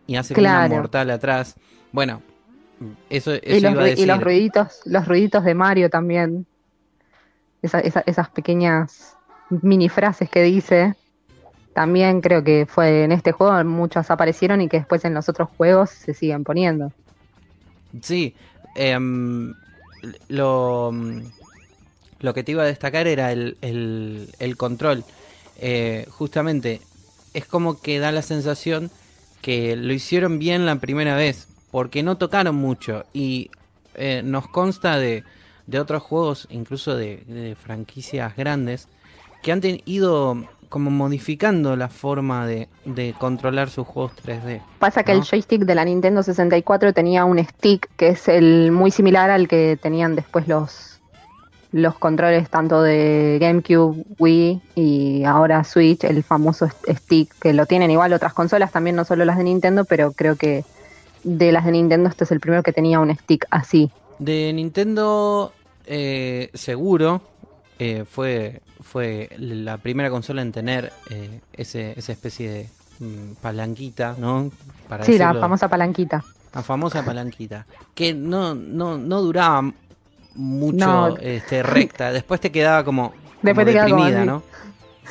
y 0.06 0.16
hace 0.16 0.34
Claro. 0.34 0.66
una 0.66 0.76
mortal 0.82 1.10
atrás. 1.10 1.54
Bueno, 1.92 2.22
eso, 3.08 3.32
eso 3.34 3.42
Y 3.56 3.60
los, 3.60 3.72
iba 3.72 3.82
a 3.82 3.84
ru- 3.84 3.90
decir. 3.90 4.04
y 4.04 4.06
los 4.06 4.20
ruiditos, 4.22 4.80
los 4.86 5.06
ruiditos 5.08 5.44
de 5.44 5.54
Mario 5.54 5.90
también. 5.90 6.46
Esa- 7.62 7.80
esa- 7.80 8.02
esas 8.06 8.30
pequeñas 8.30 9.16
mini 9.50 9.88
frases 9.88 10.28
que 10.30 10.42
dice. 10.42 10.94
También 11.74 12.20
creo 12.20 12.42
que 12.42 12.66
fue 12.68 13.04
en 13.04 13.12
este 13.12 13.32
juego, 13.32 13.62
muchas 13.64 14.10
aparecieron 14.10 14.60
y 14.60 14.68
que 14.68 14.78
después 14.78 15.04
en 15.04 15.14
los 15.14 15.28
otros 15.28 15.48
juegos 15.56 15.90
se 15.90 16.14
siguen 16.14 16.42
poniendo. 16.42 16.92
Sí, 18.02 18.34
em, 18.76 19.54
lo, 20.28 20.92
lo 22.20 22.34
que 22.34 22.42
te 22.42 22.52
iba 22.52 22.62
a 22.62 22.66
destacar 22.66 23.06
era 23.06 23.32
el, 23.32 23.56
el- 23.60 24.30
el 24.38 24.56
control. 24.56 25.04
Eh, 25.58 26.06
justamente, 26.10 26.80
es 27.34 27.46
como 27.46 27.80
que 27.80 27.98
da 27.98 28.12
la 28.12 28.22
sensación 28.22 28.90
que 29.40 29.76
lo 29.76 29.92
hicieron 29.92 30.38
bien 30.38 30.66
la 30.66 30.76
primera 30.76 31.14
vez, 31.16 31.48
porque 31.70 32.02
no 32.02 32.16
tocaron 32.16 32.56
mucho 32.56 33.04
y 33.12 33.50
eh, 33.94 34.22
nos 34.24 34.48
consta 34.48 34.98
de, 34.98 35.24
de 35.66 35.80
otros 35.80 36.02
juegos, 36.02 36.46
incluso 36.50 36.94
de, 36.94 37.24
de 37.26 37.54
franquicias 37.54 38.36
grandes, 38.36 38.88
que 39.42 39.52
han 39.52 39.60
ido 39.86 40.46
como 40.68 40.90
modificando 40.90 41.74
la 41.76 41.88
forma 41.88 42.46
de, 42.46 42.68
de 42.84 43.14
controlar 43.18 43.70
sus 43.70 43.86
juegos 43.86 44.12
3D. 44.24 44.62
Pasa 44.78 45.02
que 45.02 45.12
el 45.12 45.22
joystick 45.22 45.62
de 45.62 45.74
la 45.74 45.84
Nintendo 45.84 46.22
64 46.22 46.92
tenía 46.92 47.24
un 47.24 47.44
stick 47.44 47.90
que 47.96 48.10
es 48.10 48.28
el 48.28 48.70
muy 48.70 48.90
similar 48.92 49.30
al 49.30 49.48
que 49.48 49.76
tenían 49.82 50.14
después 50.14 50.46
los, 50.46 50.89
los 51.72 51.96
controles 51.98 52.50
tanto 52.50 52.82
de 52.82 53.38
GameCube, 53.40 54.04
Wii 54.18 54.60
y 54.74 55.24
ahora 55.24 55.62
Switch, 55.64 56.02
el 56.04 56.22
famoso 56.24 56.66
st- 56.66 56.94
stick, 56.96 57.32
que 57.40 57.52
lo 57.52 57.66
tienen 57.66 57.90
igual 57.90 58.12
otras 58.12 58.32
consolas 58.34 58.72
también, 58.72 58.96
no 58.96 59.04
solo 59.04 59.24
las 59.24 59.38
de 59.38 59.44
Nintendo, 59.44 59.84
pero 59.84 60.12
creo 60.12 60.36
que 60.36 60.64
de 61.22 61.52
las 61.52 61.64
de 61.64 61.72
Nintendo 61.72 62.08
este 62.08 62.24
es 62.24 62.32
el 62.32 62.40
primero 62.40 62.62
que 62.62 62.72
tenía 62.72 62.98
un 62.98 63.14
stick 63.16 63.46
así. 63.50 63.90
De 64.18 64.52
Nintendo, 64.52 65.52
eh, 65.86 66.50
seguro, 66.54 67.20
eh, 67.78 68.04
fue, 68.10 68.60
fue 68.80 69.28
la 69.38 69.76
primera 69.78 70.10
consola 70.10 70.42
en 70.42 70.52
tener 70.52 70.92
eh, 71.10 71.40
ese, 71.52 71.92
esa 71.96 72.12
especie 72.12 72.50
de 72.50 72.68
mm, 72.98 73.34
palanquita, 73.40 74.16
¿no? 74.18 74.50
Para 74.88 75.04
Sí, 75.04 75.16
la 75.18 75.34
famosa 75.34 75.68
palanquita. 75.68 76.24
la 76.52 76.62
famosa 76.62 77.04
palanquita. 77.04 77.64
Que 77.94 78.12
no, 78.12 78.54
no, 78.54 78.98
no 78.98 79.20
duraba 79.22 79.72
mucho 80.34 80.76
No. 80.86 81.16
este, 81.18 81.62
recta. 81.62 82.12
Después 82.12 82.40
te 82.40 82.50
quedaba 82.52 82.84
como, 82.84 83.12
Después 83.42 83.54
como 83.54 83.66
te 83.66 83.72
quedaba 83.72 83.90
como 83.90 84.04
deprimida. 84.04 84.24
¿no? 84.24 84.42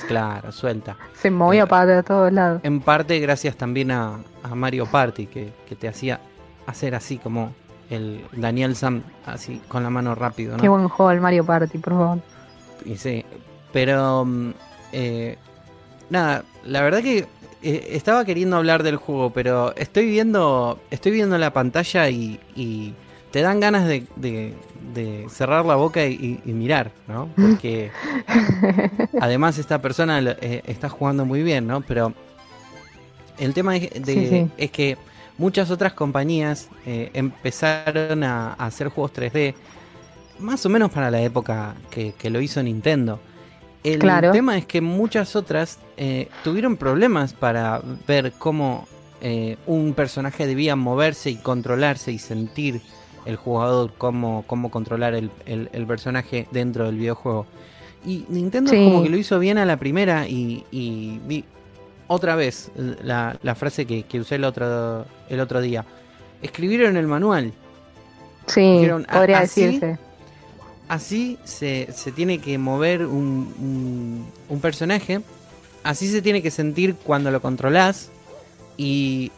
Claro, 0.08 0.52
suelta. 0.52 0.96
Se 1.22 1.30
movía 1.30 1.66
para 1.66 2.04
todos 2.04 2.32
lados. 2.32 2.62
En 2.64 2.80
parte 2.80 3.20
gracias 3.20 3.56
también 3.58 3.92
a, 3.92 4.20
a 4.44 4.56
Mario 4.56 4.86
Party, 4.86 5.26
que, 5.28 5.52
que 5.68 5.76
te 5.76 5.88
hacía 5.90 6.22
hacer 6.68 6.96
así 6.96 7.18
como 7.18 7.54
el 7.90 8.24
Daniel 8.32 8.76
Sam, 8.76 9.04
así 9.26 9.62
con 9.68 9.84
la 9.84 9.90
mano 9.90 10.16
rápido, 10.16 10.56
¿no? 10.56 10.62
Qué 10.62 10.70
buen 10.70 10.88
juego 10.88 11.12
el 11.12 11.20
Mario 11.20 11.44
Party, 11.46 11.78
por 11.80 11.94
favor. 11.94 12.20
Y 12.86 12.96
sí, 12.96 13.26
pero 13.74 14.24
mm, 14.26 14.52
eh, 14.94 15.38
nada, 16.10 16.44
la 16.64 16.82
verdad 16.82 17.02
que 17.02 17.28
eh, 17.62 17.88
estaba 17.92 18.24
queriendo 18.24 18.56
hablar 18.56 18.84
del 18.84 18.96
juego, 18.96 19.32
pero 19.32 19.76
estoy 19.76 20.06
viendo, 20.06 20.80
estoy 20.92 21.12
viendo 21.12 21.38
la 21.38 21.52
pantalla 21.52 22.08
y, 22.10 22.40
y 22.56 22.94
te 23.32 23.42
dan 23.42 23.60
ganas 23.60 23.86
de, 23.88 24.06
de- 24.16 24.56
de 24.93 25.27
cerrar 25.29 25.65
la 25.65 25.75
boca 25.75 26.05
y, 26.05 26.39
y 26.46 26.51
mirar, 26.53 26.91
¿no? 27.08 27.29
Porque 27.36 27.91
además 29.22 29.58
esta 29.58 29.81
persona 29.81 30.19
eh, 30.41 30.62
está 30.65 30.89
jugando 30.89 31.25
muy 31.25 31.43
bien, 31.43 31.67
¿no? 31.67 31.81
Pero 31.81 32.13
el 33.38 33.53
tema 33.53 33.77
es, 33.77 33.89
de- 33.91 34.13
Sí, 34.13 34.27
sí. 34.27 34.48
es 34.58 34.72
que 34.72 34.98
muchas 35.38 35.72
otras 35.72 35.93
compañías 35.93 36.69
eh, 36.86 37.10
empezaron 37.13 38.24
a, 38.24 38.53
a 38.53 38.65
hacer 38.65 38.89
juegos 38.89 39.13
3D 39.13 39.53
más 40.39 40.65
o 40.65 40.69
menos 40.69 40.91
para 40.91 41.12
la 41.12 41.22
época 41.22 41.75
que, 41.89 42.13
que 42.13 42.29
lo 42.29 42.41
hizo 42.41 42.62
Nintendo. 42.63 43.19
El 43.84 44.00
Claro. 44.00 44.31
tema 44.31 44.58
es 44.58 44.65
que 44.65 44.81
muchas 44.81 45.36
otras 45.36 45.79
eh, 45.98 46.27
tuvieron 46.43 46.75
problemas 46.77 47.34
para 47.34 47.81
ver 48.08 48.34
cómo 48.38 48.88
eh, 49.22 49.58
un 49.67 49.93
personaje 49.93 50.48
debía 50.48 50.75
moverse 50.75 51.29
y 51.29 51.36
controlarse 51.36 52.12
y 52.12 52.19
sentir 52.19 52.81
el 53.26 53.36
jugador, 53.36 53.92
cómo, 53.98 54.44
cómo 54.48 54.70
controlar 54.72 55.14
el, 55.14 55.30
el- 55.46 55.70
el 55.74 55.86
personaje 55.86 56.48
dentro 56.52 56.86
del 56.86 56.98
videojuego. 56.98 57.46
Y 58.06 58.26
Nintendo 58.30 58.72
Sí. 58.72 58.78
como 58.78 59.04
que 59.04 59.10
lo 59.10 59.18
hizo 59.18 59.40
bien 59.40 59.58
a 59.58 59.66
la 59.66 59.78
primera 59.78 60.28
y, 60.28 60.64
y 60.72 61.20
vi 61.28 61.44
otra 62.08 62.36
vez 62.36 62.72
la, 63.04 63.38
la 63.44 63.56
frase 63.56 63.86
que, 63.86 64.04
que 64.04 64.20
usé 64.20 64.36
el 64.36 64.44
otro, 64.46 65.06
el 65.30 65.40
otro 65.40 65.62
día. 65.62 65.86
Escribieron 66.42 66.96
el 66.98 67.08
manual. 67.08 67.52
Sí, 68.48 68.62
Dijeron, 68.62 69.06
"Ah, 69.10 69.18
podría 69.18 69.40
así". 69.40 69.62
decirse. 69.64 70.00
Así 70.88 71.38
se, 71.44 71.90
se 71.94 72.12
tiene 72.12 72.40
que 72.40 72.58
mover 72.58 73.06
un, 73.06 73.54
un- 73.60 74.26
un 74.50 74.60
personaje. 74.60 75.22
Así 75.84 76.08
se 76.08 76.22
tiene 76.22 76.42
que 76.42 76.50
sentir 76.52 76.96
cuando 76.96 77.30
lo 77.32 77.42
controlás. 77.42 78.10
Y 78.76 79.32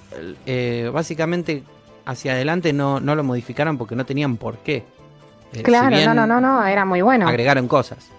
eh, 0.46 0.90
básicamente 0.94 1.64
hacia 2.05 2.34
adelante 2.34 2.74
no, 2.74 3.00
no 3.00 3.15
lo 3.15 3.24
modificaron 3.24 3.77
porque 3.77 3.96
no 3.96 4.05
tenían 4.05 4.38
por 4.38 4.58
qué. 4.58 4.86
Eh, 5.53 5.63
Claro, 5.63 5.96
no, 6.05 6.13
no, 6.13 6.27
no, 6.27 6.41
no, 6.41 6.65
era 6.65 6.86
muy 6.86 7.01
bueno. 7.01 7.27
Agregaron 7.27 7.67
cosas. 7.67 8.10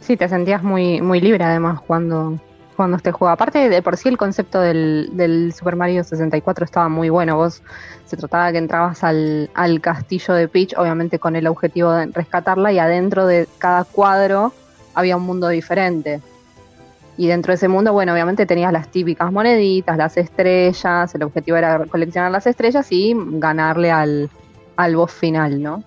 Sí, 0.00 0.16
te 0.16 0.28
sentías 0.28 0.62
muy, 0.62 1.00
muy 1.00 1.20
libre 1.20 1.44
además 1.44 1.80
cuando, 1.80 2.38
cuando 2.76 2.96
este 2.96 3.12
juego. 3.12 3.32
Aparte 3.32 3.68
de 3.68 3.82
por 3.82 3.96
sí 3.96 4.08
el 4.08 4.16
concepto 4.16 4.60
del, 4.60 5.10
del 5.12 5.52
Super 5.52 5.76
Mario 5.76 6.04
64 6.04 6.64
estaba 6.64 6.88
muy 6.88 7.08
bueno. 7.08 7.36
Vos 7.36 7.62
se 8.04 8.16
trataba 8.16 8.46
de 8.46 8.52
que 8.52 8.58
entrabas 8.58 9.02
al, 9.02 9.50
al 9.54 9.80
castillo 9.80 10.34
de 10.34 10.48
Peach, 10.48 10.74
obviamente 10.76 11.18
con 11.18 11.34
el 11.34 11.46
objetivo 11.46 11.92
de 11.92 12.06
rescatarla, 12.06 12.72
y 12.72 12.78
adentro 12.78 13.26
de 13.26 13.48
cada 13.58 13.84
cuadro 13.84 14.52
había 14.94 15.16
un 15.16 15.24
mundo 15.24 15.48
diferente. 15.48 16.20
Y 17.18 17.28
dentro 17.28 17.50
de 17.52 17.54
ese 17.56 17.68
mundo, 17.68 17.92
bueno, 17.92 18.12
obviamente 18.12 18.44
tenías 18.44 18.72
las 18.72 18.88
típicas 18.88 19.32
moneditas, 19.32 19.96
las 19.96 20.16
estrellas, 20.18 21.14
el 21.14 21.22
objetivo 21.22 21.56
era 21.56 21.84
coleccionar 21.86 22.30
las 22.30 22.46
estrellas 22.46 22.86
y 22.90 23.14
ganarle 23.16 23.90
al, 23.90 24.28
al 24.76 24.96
boss 24.96 25.12
final, 25.12 25.62
¿no? 25.62 25.82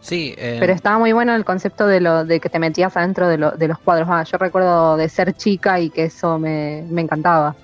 Sí, 0.00 0.34
eh, 0.36 0.56
Pero 0.58 0.72
estaba 0.72 0.98
muy 0.98 1.12
bueno 1.12 1.34
el 1.36 1.44
concepto 1.44 1.86
de 1.86 2.00
lo 2.00 2.24
de 2.24 2.40
que 2.40 2.48
te 2.48 2.58
metías 2.58 2.96
adentro 2.96 3.28
de, 3.28 3.38
lo- 3.38 3.52
de 3.52 3.68
los 3.68 3.78
cuadros. 3.78 4.08
Ah, 4.10 4.24
yo 4.24 4.36
recuerdo 4.38 4.96
de 4.96 5.08
ser 5.08 5.34
chica 5.34 5.78
y 5.78 5.90
que 5.90 6.04
eso 6.04 6.38
me, 6.38 6.84
me 6.90 7.02
encantaba. 7.02 7.54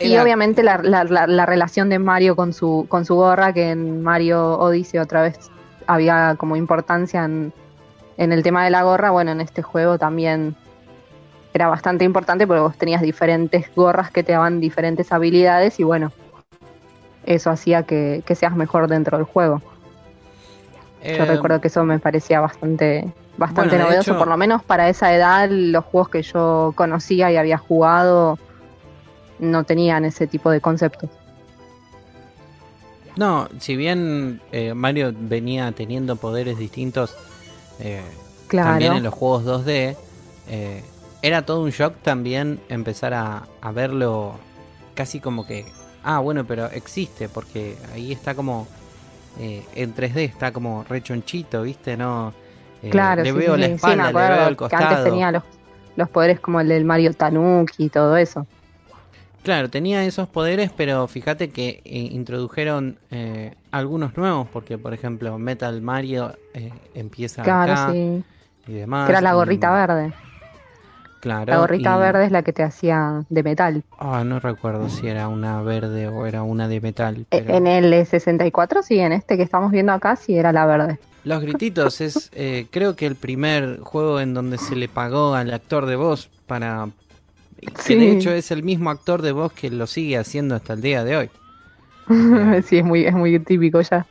Y 0.00 0.16
obviamente 0.16 0.62
la, 0.62 0.78
la- 0.82 1.04
la- 1.04 1.26
la 1.26 1.46
relación 1.46 1.88
de 1.88 1.98
Mario 1.98 2.36
con 2.36 2.52
su, 2.52 2.86
con 2.88 3.04
su 3.04 3.16
gorra, 3.16 3.52
que 3.52 3.70
en 3.70 4.02
Mario 4.02 4.58
Odyssey 4.58 4.98
otra 5.00 5.22
vez 5.22 5.38
había 5.86 6.36
como 6.38 6.56
importancia 6.56 7.24
en, 7.24 7.52
en 8.16 8.32
el 8.32 8.42
tema 8.42 8.64
de 8.64 8.70
la 8.70 8.82
gorra. 8.82 9.10
Bueno, 9.10 9.32
en 9.32 9.40
este 9.40 9.62
juego 9.62 9.98
también 9.98 10.54
era 11.52 11.68
bastante 11.68 12.04
importante 12.04 12.46
porque 12.46 12.60
vos 12.60 12.76
tenías 12.76 13.00
diferentes 13.02 13.72
gorras 13.74 14.10
que 14.10 14.22
te 14.22 14.32
daban 14.32 14.60
diferentes 14.60 15.12
habilidades 15.12 15.78
y 15.78 15.84
bueno, 15.84 16.12
eso 17.24 17.50
hacía 17.50 17.84
que, 17.84 18.22
que 18.26 18.34
seas 18.34 18.54
mejor 18.56 18.88
dentro 18.88 19.16
del 19.16 19.26
juego. 19.26 19.62
Yo 21.02 21.10
eh, 21.22 21.26
recuerdo 21.26 21.60
que 21.60 21.68
eso 21.68 21.84
me 21.84 21.98
parecía 21.98 22.40
bastante, 22.40 23.06
bastante 23.36 23.76
Bueno, 23.76 23.84
novedoso, 23.84 24.12
hecho- 24.12 24.18
por 24.18 24.28
lo 24.28 24.36
menos 24.36 24.62
para 24.64 24.88
esa 24.88 25.14
edad, 25.14 25.48
los 25.50 25.84
juegos 25.84 26.08
que 26.08 26.22
yo 26.22 26.72
conocía 26.76 27.30
y 27.30 27.36
había 27.36 27.58
jugado 27.58 28.38
no 29.38 29.64
tenían 29.64 30.04
ese 30.04 30.26
tipo 30.26 30.50
de 30.50 30.60
conceptos. 30.60 31.10
No, 33.16 33.48
si 33.58 33.76
bien 33.76 34.40
eh, 34.50 34.74
Mario 34.74 35.12
venía 35.16 35.70
teniendo 35.72 36.16
poderes 36.16 36.58
distintos 36.58 37.16
eh, 37.78 38.02
Claro. 38.46 38.70
también 38.70 38.92
en 38.94 39.02
los 39.02 39.14
juegos 39.14 39.44
2D, 39.44 39.98
eh, 40.48 40.84
era 41.22 41.44
todo 41.46 41.62
un 41.62 41.70
shock 41.70 41.96
también 42.02 42.60
empezar 42.68 43.14
a, 43.14 43.48
a 43.60 43.72
verlo 43.72 44.40
casi 44.94 45.20
como 45.20 45.46
que, 45.46 45.74
ah, 46.02 46.18
bueno, 46.20 46.46
pero 46.46 46.66
existe, 46.66 47.28
porque 47.28 47.78
ahí 47.92 48.12
está 48.12 48.34
como 48.34 48.68
eh, 49.36 49.68
en 49.74 49.94
3D, 49.94 50.24
está 50.24 50.52
como 50.52 50.84
rechonchito, 50.88 51.62
¿viste? 51.62 51.96
No, 51.96 52.34
Eh, 52.82 52.90
claro, 52.90 53.22
le 53.22 53.32
sí, 53.32 53.38
veo 53.38 53.56
sí, 53.56 53.58
la 53.58 53.68
sí, 53.70 53.70
espalda, 53.70 54.12
le 54.12 54.24
veo 54.26 54.48
el 54.48 54.56
que 54.68 54.76
antes 54.76 54.98
costado. 54.98 55.02
tenía 55.02 55.32
los, 55.32 55.44
los 55.96 56.08
poderes 56.10 56.40
como 56.40 56.60
el 56.60 56.68
del 56.68 56.84
Mario 56.84 57.14
Tanuki 57.14 57.84
y 57.86 57.90
todo 57.90 58.16
eso. 58.16 58.46
Claro, 59.44 59.68
tenía 59.70 60.04
esos 60.04 60.26
poderes, 60.28 60.70
pero 60.76 61.06
fíjate 61.06 61.50
que 61.50 61.80
eh, 61.84 61.98
introdujeron 62.10 62.96
eh, 63.10 63.54
algunos 63.70 64.16
nuevos, 64.16 64.48
porque 64.52 64.78
por 64.78 64.92
ejemplo 64.94 65.38
Metal 65.38 65.80
Mario 65.82 66.34
eh, 66.54 66.72
empieza 66.94 67.42
Claro, 67.42 67.72
acá 67.74 67.92
sí. 67.92 68.24
y 68.66 68.72
demás. 68.72 69.06
Que 69.06 69.12
era 69.12 69.20
la 69.20 69.30
y- 69.30 69.34
gorrita 69.34 69.70
verde. 69.72 70.12
Claro. 71.20 71.52
La 71.52 71.58
gorrita 71.58 71.96
y- 71.96 72.00
verde 72.00 72.24
es 72.26 72.32
la 72.32 72.42
que 72.42 72.52
te 72.52 72.62
hacía 72.62 73.24
de 73.28 73.42
metal. 73.42 73.82
Ah, 73.98 74.24
no 74.24 74.40
recuerdo 74.40 74.88
si 74.90 75.08
era 75.08 75.28
una 75.28 75.62
verde 75.62 76.08
o 76.08 76.26
era 76.26 76.42
una 76.42 76.66
de 76.68 76.80
metal. 76.80 77.26
E- 77.30 77.42
pero- 77.42 77.54
En 77.54 77.66
el 77.66 78.06
64 78.06 78.82
sí, 78.82 78.98
en 78.98 79.12
este 79.12 79.36
que 79.36 79.42
estamos 79.42 79.70
viendo 79.72 79.92
acá 79.92 80.16
sí 80.16 80.36
era 80.36 80.52
la 80.52 80.66
verde. 80.66 80.98
Los 81.24 81.40
grititos 81.40 82.00
es 82.02 82.30
eh, 82.34 82.66
creo 82.70 82.96
que 82.96 83.06
el 83.06 83.16
primer 83.16 83.80
juego 83.80 84.20
en 84.20 84.34
donde 84.34 84.58
se 84.58 84.76
le 84.76 84.88
pagó 84.88 85.34
al 85.34 85.52
actor 85.52 85.86
de 85.86 85.96
voz 85.96 86.30
para... 86.46 86.88
Que 87.86 87.96
de 87.96 88.12
hecho 88.12 88.30
es 88.32 88.50
el 88.50 88.62
mismo 88.62 88.90
actor 88.90 89.22
de 89.22 89.32
voz 89.32 89.52
que 89.52 89.70
lo 89.70 89.86
sigue 89.86 90.18
haciendo 90.18 90.54
hasta 90.54 90.74
el 90.74 90.82
día 90.82 91.04
de 91.04 91.16
hoy. 91.16 91.30
sí, 92.66 92.78
es 92.78 92.84
muy, 92.84 93.04
es 93.04 93.14
muy 93.14 93.38
típico 93.38 93.80
ya. 93.80 94.06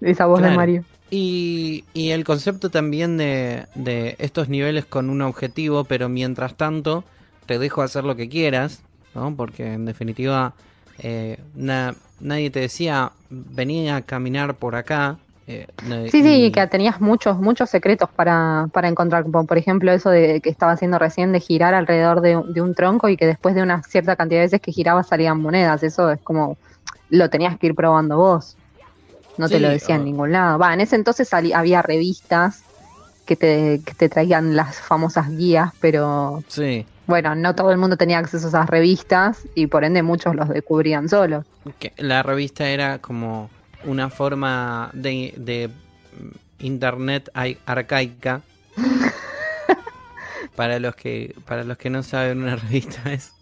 Esa 0.00 0.26
voz 0.26 0.42
de. 0.42 0.50
Mario. 0.50 0.84
Y, 1.10 1.84
y 1.94 2.10
el 2.10 2.24
concepto 2.24 2.70
también 2.70 3.16
de, 3.16 3.64
de 3.74 4.16
estos 4.18 4.48
niveles 4.48 4.84
con 4.84 5.08
un 5.08 5.22
objetivo, 5.22 5.84
pero 5.84 6.08
mientras 6.08 6.54
tanto 6.56 7.04
te 7.46 7.58
dejo 7.58 7.80
hacer 7.82 8.04
lo 8.04 8.14
que 8.14 8.28
quieras, 8.28 8.82
¿no? 9.14 9.34
Porque 9.34 9.72
en 9.72 9.86
definitiva 9.86 10.52
eh, 10.98 11.38
na- 11.54 11.94
nadie 12.20 12.50
te 12.50 12.60
decía 12.60 13.12
vení 13.30 13.88
a 13.88 14.02
caminar 14.02 14.56
por 14.56 14.74
acá. 14.76 15.16
Eh, 15.48 15.66
no- 15.84 16.02
Sí, 16.08 16.22
sí, 16.22 16.52
que 16.52 16.66
tenías 16.68 17.00
muchos, 17.00 17.38
muchos 17.38 17.68
secretos 17.70 18.08
para, 18.14 18.66
para 18.72 18.88
encontrar, 18.88 19.24
como 19.24 19.44
por 19.46 19.58
ejemplo 19.58 19.90
eso 19.92 20.10
de 20.10 20.40
que 20.40 20.48
estaba 20.50 20.72
haciendo 20.72 20.98
recién 20.98 21.32
de 21.32 21.40
girar 21.40 21.74
alrededor 21.74 22.20
de, 22.20 22.40
de 22.48 22.62
un 22.62 22.74
tronco 22.74 23.08
y 23.08 23.16
que 23.16 23.26
después 23.26 23.54
de 23.54 23.62
una 23.62 23.82
cierta 23.82 24.16
cantidad 24.16 24.40
de 24.40 24.46
veces 24.46 24.60
que 24.60 24.72
giraba 24.72 25.02
salían 25.02 25.40
monedas, 25.40 25.82
eso 25.82 26.10
es 26.10 26.20
como, 26.22 26.56
lo 27.08 27.28
tenías 27.30 27.58
que 27.58 27.68
ir 27.68 27.74
probando 27.74 28.16
vos, 28.16 28.56
no 29.36 29.48
te 29.48 29.60
lo 29.60 29.68
decía 29.70 29.96
en 29.96 30.04
ningún 30.04 30.32
lado. 30.32 30.58
Va, 30.58 30.72
en 30.74 30.80
ese 30.80 30.96
entonces 30.96 31.32
había 31.32 31.82
revistas 31.82 32.62
que 33.24 33.36
te, 33.36 33.80
que 33.84 33.94
te 33.94 34.08
traían 34.08 34.56
las 34.56 34.80
famosas 34.80 35.30
guías, 35.36 35.72
pero 35.80 36.42
Sí. 36.48 36.86
bueno, 37.06 37.34
no 37.34 37.54
todo 37.54 37.70
el 37.70 37.78
mundo 37.78 37.96
tenía 37.96 38.18
acceso 38.18 38.46
a 38.46 38.48
esas 38.48 38.70
revistas 38.70 39.46
y 39.54 39.66
por 39.66 39.84
ende 39.84 40.02
muchos 40.02 40.34
los 40.34 40.48
descubrían 40.48 41.08
solos. 41.08 41.44
La 41.98 42.22
revista 42.22 42.68
era 42.68 42.98
como 42.98 43.50
una 43.84 44.10
forma 44.10 44.90
de, 44.94 45.34
de 45.36 45.70
internet 46.60 47.30
ai- 47.34 47.58
arcaica. 47.66 48.42
para 50.54 50.78
los 50.78 50.94
que 50.96 51.34
para 51.46 51.64
los 51.64 51.78
que 51.78 51.90
no 51.90 52.02
saben, 52.02 52.42
una 52.42 52.56
revista 52.56 53.12
es 53.12 53.32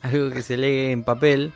algo 0.00 0.30
que 0.30 0.42
se 0.42 0.56
lee 0.56 0.92
en 0.92 1.04
papel 1.04 1.52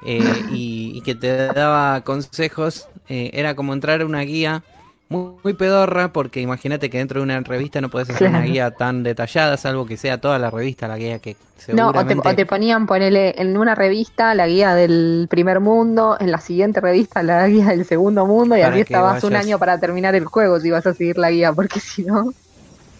eh, 0.00 0.44
y, 0.46 0.92
y 0.96 1.02
que 1.02 1.14
te 1.14 1.52
daba 1.54 2.02
consejos. 2.04 2.88
eh, 3.08 3.30
era 3.34 3.54
como 3.56 3.72
entrar 3.74 4.00
a 4.02 4.06
una 4.06 4.22
guía 4.22 4.64
muy, 5.08 5.32
muy 5.42 5.54
pedorra, 5.54 6.12
porque 6.12 6.40
imagínate 6.40 6.90
que 6.90 6.98
dentro 6.98 7.20
de 7.20 7.24
una 7.24 7.40
revista 7.40 7.80
no 7.80 7.88
puedes 7.88 8.10
hacer 8.10 8.28
una 8.28 8.42
guía 8.42 8.70
tan 8.70 9.02
detallada, 9.02 9.56
salvo 9.56 9.86
que 9.86 9.96
sea 9.96 10.20
toda 10.20 10.38
la 10.38 10.50
revista 10.50 10.86
la 10.86 10.98
guía 10.98 11.18
que 11.18 11.36
No, 11.68 11.88
o 11.88 11.92
te, 11.92 11.98
seguramente... 12.00 12.28
o 12.28 12.34
te 12.34 12.46
ponían 12.46 12.86
ponerle 12.86 13.34
en 13.40 13.56
una 13.56 13.74
revista 13.74 14.34
la 14.34 14.46
guía 14.46 14.74
del 14.74 15.26
primer 15.30 15.60
mundo, 15.60 16.16
en 16.20 16.30
la 16.30 16.40
siguiente 16.40 16.80
revista 16.80 17.22
la 17.22 17.48
guía 17.48 17.68
del 17.68 17.86
segundo 17.86 18.26
mundo 18.26 18.56
y 18.56 18.60
que 18.60 18.80
estabas 18.80 19.24
un 19.24 19.34
año 19.34 19.58
para 19.58 19.78
terminar 19.80 20.14
el 20.14 20.26
juego 20.26 20.60
si 20.60 20.70
vas 20.70 20.86
a 20.86 20.92
seguir 20.92 21.16
la 21.16 21.30
guía, 21.30 21.52
porque 21.52 21.80
si 21.80 22.04
no... 22.04 22.32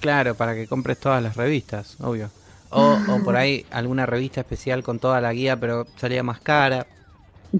Claro, 0.00 0.34
para 0.34 0.54
que 0.54 0.66
compres 0.66 0.98
todas 0.98 1.22
las 1.22 1.36
revistas, 1.36 1.96
obvio. 2.00 2.30
O, 2.70 2.98
o 3.08 3.24
por 3.24 3.36
ahí 3.36 3.66
alguna 3.70 4.06
revista 4.06 4.40
especial 4.40 4.82
con 4.82 4.98
toda 4.98 5.20
la 5.20 5.32
guía, 5.32 5.56
pero 5.58 5.86
salía 5.96 6.22
más 6.22 6.40
cara. 6.40 6.86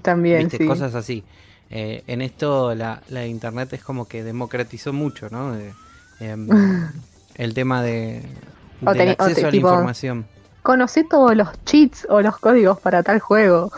También, 0.01 0.43
¿viste? 0.43 0.57
sí. 0.57 0.65
Cosas 0.65 0.95
así. 0.95 1.23
Eh, 1.71 2.03
en 2.07 2.21
esto 2.21 2.73
la, 2.75 3.01
la 3.09 3.25
internet 3.27 3.71
es 3.73 3.83
como 3.83 4.07
que 4.07 4.23
democratizó 4.23 4.91
mucho, 4.93 5.27
¿no? 5.29 5.53
De- 5.53 5.73
em, 6.19 6.47
el 7.35 7.53
tema 7.53 7.81
de, 7.83 8.23
O 8.85 8.93
del 8.93 9.09
acceso 9.09 9.35
te- 9.35 9.41
a 9.41 9.45
la 9.45 9.51
tipo- 9.51 9.69
información. 9.69 10.25
Conocí 10.63 11.07
todos 11.07 11.35
los 11.35 11.47
cheats 11.65 12.05
o 12.09 12.21
los 12.21 12.37
códigos 12.37 12.79
para 12.79 13.01
tal 13.03 13.19
juego. 13.19 13.71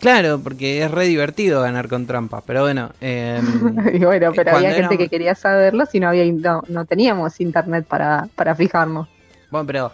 Claro, 0.00 0.38
porque 0.42 0.82
es 0.84 0.90
re 0.90 1.06
divertido 1.06 1.62
ganar 1.62 1.88
con 1.88 2.06
trampas, 2.06 2.42
pero 2.46 2.62
bueno. 2.62 2.90
em, 3.00 3.44
y 3.94 4.04
bueno, 4.04 4.30
pero 4.36 4.54
había 4.56 4.68
gente 4.70 4.80
éramos- 4.80 4.98
que 4.98 5.08
quería 5.08 5.34
saberlo 5.34 5.86
si 5.86 5.98
no 6.00 6.08
había 6.08 6.24
no, 6.32 6.62
no 6.68 6.84
teníamos 6.84 7.40
internet 7.40 7.86
para, 7.86 8.28
para 8.36 8.54
fijarnos. 8.54 9.08
Bueno, 9.50 9.66
pero 9.66 9.92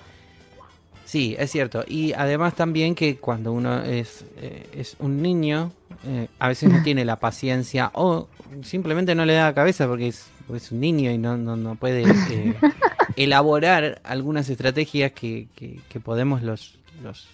sí, 1.04 1.36
es 1.38 1.50
cierto. 1.50 1.84
Y 1.86 2.12
además 2.14 2.54
también 2.54 2.94
que 2.94 3.16
cuando 3.16 3.52
uno 3.52 3.82
es, 3.82 4.24
eh, 4.38 4.68
es 4.74 4.96
un 4.98 5.22
niño, 5.22 5.70
eh, 6.04 6.28
a 6.38 6.48
veces 6.48 6.70
no 6.70 6.82
tiene 6.82 7.04
la 7.04 7.16
paciencia 7.16 7.90
o 7.94 8.28
simplemente 8.62 9.14
no 9.14 9.24
le 9.24 9.34
da 9.34 9.54
cabeza 9.54 9.86
porque 9.86 10.08
es, 10.08 10.28
un 10.70 10.80
niño 10.80 11.10
y 11.10 11.18
no, 11.18 11.36
no, 11.36 11.56
no 11.56 11.76
puede 11.76 12.02
eh, 12.30 12.54
elaborar 13.16 14.00
algunas 14.04 14.48
estrategias 14.50 15.12
que, 15.12 15.48
que, 15.54 15.80
que 15.88 16.00
podemos 16.00 16.42
los, 16.42 16.78
los, 17.02 17.28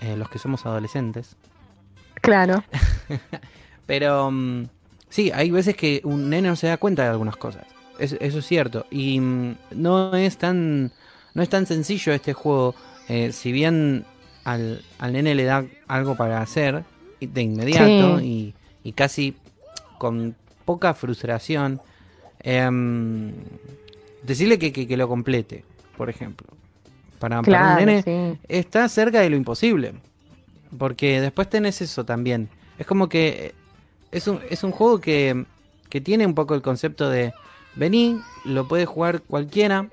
eh, 0.00 0.16
los 0.16 0.28
que 0.28 0.38
somos 0.38 0.64
adolescentes. 0.64 1.36
Claro. 2.22 2.64
Pero 3.86 4.30
mm, 4.30 4.66
sí, 5.08 5.30
hay 5.32 5.50
veces 5.50 5.76
que 5.76 6.00
un 6.04 6.30
nene 6.30 6.48
no 6.48 6.56
se 6.56 6.68
da 6.68 6.76
cuenta 6.78 7.02
de 7.02 7.10
algunas 7.10 7.36
cosas. 7.36 7.64
Es- 7.98 8.16
eso 8.20 8.38
es 8.38 8.46
cierto. 8.46 8.86
Y 8.90 9.20
mm, 9.20 9.54
no 9.72 10.14
es 10.16 10.38
tan 10.38 10.92
no 11.34 11.42
es 11.42 11.48
tan 11.48 11.66
sencillo 11.66 12.12
este 12.12 12.32
juego. 12.32 12.74
Eh, 13.08 13.32
si 13.32 13.52
bien 13.52 14.04
al, 14.44 14.82
al 14.98 15.12
nene 15.12 15.34
le 15.34 15.44
da 15.44 15.64
algo 15.86 16.16
para 16.16 16.40
hacer 16.40 16.84
de 17.20 17.42
inmediato 17.42 18.20
y, 18.20 18.54
y 18.84 18.92
casi 18.92 19.36
con 19.98 20.34
poca 20.64 20.94
frustración, 20.94 21.80
em, 22.40 23.32
decirle 24.22 24.58
que, 24.58 24.72
que- 24.72 24.86
que 24.86 24.96
lo 24.96 25.08
complete, 25.08 25.64
por 25.96 26.10
ejemplo. 26.10 26.46
Para, 27.18 27.42
para 27.42 27.64
un 27.66 27.74
Claro, 27.74 27.86
nene 27.86 28.02
sí. 28.02 28.38
está 28.48 28.88
cerca 28.88 29.20
de 29.20 29.30
lo 29.30 29.36
imposible. 29.36 29.94
Porque 30.78 31.20
después 31.20 31.48
tenés 31.48 31.80
eso 31.80 32.04
también. 32.04 32.48
Es 32.78 32.86
como 32.86 33.08
que 33.08 33.54
es 34.12 34.28
un, 34.28 34.40
es 34.50 34.64
un 34.64 34.72
juego 34.72 35.00
que, 35.00 35.46
que 35.88 36.00
tiene 36.00 36.26
un 36.26 36.34
poco 36.34 36.54
el 36.54 36.62
concepto 36.62 37.08
de 37.10 37.32
vení, 37.76 38.20
lo 38.44 38.68
puede 38.68 38.86
jugar 38.86 39.22
cualquiera, 39.22 39.88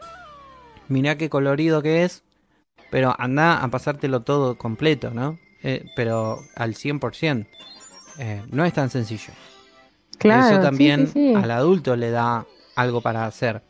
mirá 0.87 1.17
qué 1.17 1.29
colorido 1.29 1.81
que 1.81 2.03
es, 2.03 2.23
pero 2.91 3.15
anda 3.19 3.63
a 3.63 3.69
pasártelo 3.69 4.21
todo 4.21 4.57
completo, 4.57 5.11
¿no? 5.11 5.39
Eh, 5.67 5.83
pero 5.95 6.43
al 6.55 6.75
100%. 6.75 7.47
Eh, 8.19 8.43
no 8.51 8.63
es 8.65 8.73
tan 8.73 8.89
sencillo. 8.89 9.33
Claro, 10.19 10.45
Eso 10.45 10.55
sí, 10.57 10.61
también 10.61 11.07
sí, 11.07 11.13
sí. 11.13 11.33
al 11.35 11.49
adulto 11.51 11.95
le 11.95 12.11
da 12.11 12.45
algo 12.75 13.01
para 13.01 13.25
hacer, 13.25 13.61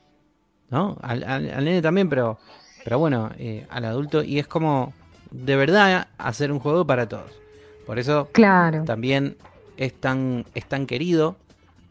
¿no? 0.70 0.98
Al, 1.02 1.24
al- 1.24 1.50
al 1.52 1.64
nene 1.66 1.82
también, 1.82 2.10
pero, 2.10 2.38
pero 2.84 3.00
bueno, 3.00 3.32
eh, 3.38 3.66
al 3.70 3.86
adulto. 3.86 4.22
Y 4.24 4.40
es 4.40 4.48
como, 4.48 4.94
de 5.32 5.56
verdad, 5.56 6.10
hacer 6.18 6.52
un 6.52 6.60
juego 6.60 6.86
para 6.86 7.08
todos. 7.08 7.32
Por 7.86 7.98
eso 7.98 8.30
Claro. 8.34 8.84
también 8.84 9.38
es 9.78 9.94
tan, 9.94 10.46
es 10.54 10.66
tan 10.66 10.86
querido 10.88 11.38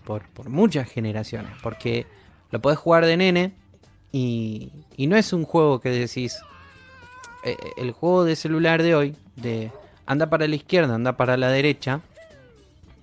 por, 0.05 0.29
por 0.29 0.49
muchas 0.51 0.88
generaciones. 0.88 1.51
Porque 1.62 2.07
lo 2.51 2.61
podés 2.61 2.79
jugar 2.79 3.07
de 3.07 3.17
nene 3.17 3.53
y, 4.12 4.71
y 4.97 5.07
no 5.07 5.17
es 5.17 5.33
un 5.33 5.45
juego 5.45 5.81
que 5.81 5.88
decís, 5.90 6.37
eh, 7.45 7.57
el 7.79 7.93
juego 7.93 8.25
de 8.25 8.37
celular 8.37 8.83
de 8.83 8.95
hoy, 8.95 9.17
de 9.37 9.73
anda 10.07 10.29
para 10.29 10.47
la 10.47 10.55
izquierda, 10.57 10.95
anda 10.95 11.17
para 11.17 11.37
la 11.37 11.49
derecha, 11.49 12.01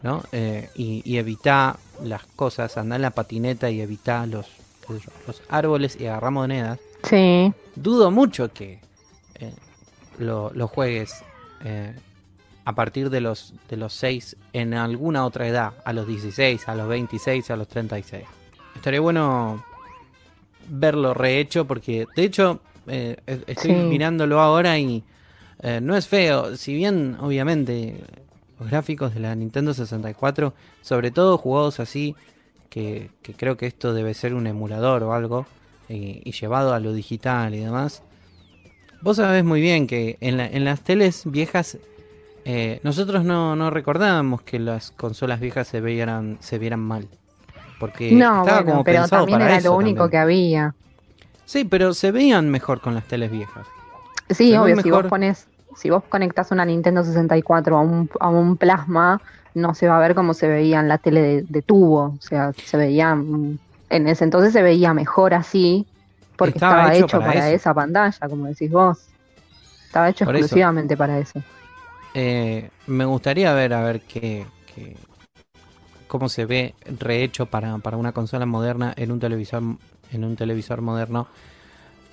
¿no? 0.04 0.24
Eh, 0.32 0.70
y, 0.76 1.02
y 1.06 1.18
evita 1.18 1.78
las 2.04 2.26
cosas, 2.36 2.78
anda 2.78 2.96
en 2.96 3.02
la 3.04 3.12
patineta 3.12 3.70
y 3.70 3.82
evita 3.82 4.26
los, 4.26 4.48
los, 4.90 5.02
los 5.28 5.42
árboles 5.50 5.98
y 6.00 6.06
agarra 6.08 6.32
monedas. 6.32 6.80
Sí. 7.04 7.54
Dudo 7.76 8.12
mucho 8.12 8.52
que 8.54 8.80
eh, 9.36 9.54
lo, 10.20 10.52
lo 10.54 10.68
juegues 10.68 11.24
eh, 11.64 11.94
a 12.66 12.74
partir 12.74 13.10
de 13.10 13.22
los, 13.22 13.54
de 13.70 13.78
los 13.78 13.94
6 13.94 14.38
en 14.54 14.74
alguna 14.76 15.26
otra 15.26 15.48
edad, 15.48 15.74
a 15.86 15.94
los 15.94 16.08
16, 16.08 16.68
a 16.68 16.76
los 16.76 16.88
26, 16.88 17.50
a 17.52 17.56
los 17.56 17.68
36. 17.68 18.24
Estaría 18.76 19.02
bueno 19.02 19.64
verlo 20.70 21.14
rehecho 21.14 21.66
porque, 21.66 22.06
de 22.16 22.24
hecho, 22.24 22.60
eh, 22.88 23.18
es- 23.26 23.44
estoy 23.48 23.72
Sí. 23.72 23.78
mirándolo 23.78 24.40
ahora 24.40 24.78
y 24.78 25.04
eh, 25.62 25.80
no 25.82 25.96
es 25.96 26.08
feo. 26.08 26.56
Si 26.58 26.74
bien, 26.74 27.18
obviamente, 27.20 28.04
los 28.60 28.70
gráficos 28.70 29.14
de 29.14 29.20
la 29.22 29.36
Nintendo 29.36 29.74
64, 29.74 30.54
sobre 30.82 31.12
todo 31.12 31.38
jugados 31.38 31.80
así, 31.80 32.16
que, 32.70 33.12
que 33.22 33.34
creo 33.36 33.58
que 33.58 33.68
esto 33.68 33.94
debe 33.94 34.14
ser 34.14 34.34
un 34.34 34.48
emulador 34.48 35.04
o 35.04 35.14
algo, 35.14 35.48
y, 35.90 36.22
y 36.24 36.32
llevado 36.34 36.74
a 36.74 36.80
lo 36.80 36.94
digital 36.94 37.54
y 37.56 37.60
demás. 37.60 38.04
Vos 39.02 39.18
sabés 39.18 39.44
muy 39.44 39.62
bien 39.62 39.88
que 39.88 40.18
en, 40.22 40.38
la- 40.38 40.48
en 40.48 40.64
las 40.66 40.82
teles 40.84 41.24
viejas 41.26 41.78
eh, 42.46 42.80
nosotros 42.84 43.24
no, 43.26 43.56
no 43.56 43.70
recordábamos 43.70 44.42
que 44.44 44.60
las 44.60 44.92
consolas 44.92 45.40
viejas 45.40 45.68
se 45.68 45.82
vieran, 45.82 46.38
se 46.42 46.58
vieran 46.60 46.80
mal. 46.82 47.08
Porque 47.80 48.18
no, 48.18 48.30
estaba 48.38 48.58
bueno, 48.58 48.66
como 48.66 48.84
pero 48.84 49.02
pensado 49.02 49.22
también 49.22 49.40
para 49.40 49.46
era 49.46 49.58
eso 49.58 49.70
lo 49.70 49.78
único 49.78 50.04
también. 50.04 50.12
que 50.12 50.18
había. 50.18 50.76
Sí, 51.46 51.66
pero 51.66 51.94
se 51.94 52.12
veían 52.12 52.50
mejor 52.50 52.82
con 52.82 52.96
las 52.96 53.08
teles 53.08 53.32
viejas. 53.32 53.68
Sí, 54.30 54.56
obvio, 54.56 54.78
si 54.78 54.90
vos 54.92 55.04
pones, 55.06 55.48
si 55.76 55.90
vos 55.90 56.04
conectás 56.10 56.52
una 56.52 56.66
Nintendo 56.66 57.04
64 57.04 57.78
a 57.78 57.82
un, 57.82 58.10
a 58.20 58.30
un 58.30 58.58
plasma, 58.58 59.22
no 59.54 59.74
se 59.74 59.88
va 59.88 59.98
a 59.98 60.00
ver 60.00 60.16
como 60.16 60.34
se 60.34 60.48
veía 60.48 60.80
en 60.80 60.88
la 60.88 60.98
tele 60.98 61.22
de, 61.22 61.42
de 61.48 61.62
tubo. 61.62 62.14
O 62.18 62.22
sea, 62.22 62.54
se 62.54 62.78
veía, 62.78 63.16
mm, 63.16 63.58
en 63.90 64.08
ese 64.08 64.24
entonces 64.24 64.54
se 64.54 64.62
veía 64.62 64.94
mejor 64.94 65.34
así, 65.34 65.86
porque 66.38 66.58
Estaba 66.58 66.74
estaba, 66.74 66.94
hecho 66.96 67.06
hecho, 67.06 67.20
para 67.20 67.50
esa 67.50 67.74
pantalla, 67.74 68.30
como 68.30 68.46
decís 68.46 68.72
vos. 68.72 68.98
Estaba 69.86 70.10
hecho 70.10 70.26
Por 70.26 70.36
eso. 70.36 70.46
exclusivamente 70.46 70.96
para 70.96 71.20
eso. 71.20 71.42
Eh, 72.14 72.70
me 72.88 73.06
gustaría 73.06 73.54
ver 73.54 73.74
a 73.74 73.84
ver 73.84 74.02
qué, 74.02 74.46
qué- 74.74 74.96
cómo 76.08 76.30
se 76.30 76.46
ve 76.46 76.74
rehecho 77.00 77.46
para, 77.46 77.78
para 77.78 77.98
una 77.98 78.12
consola 78.12 78.46
moderna 78.46 78.94
en 78.98 79.12
un 79.12 79.20
televisor 79.20 79.64
en 80.12 80.24
un 80.26 80.36
televisor 80.36 80.82
moderno. 80.82 81.28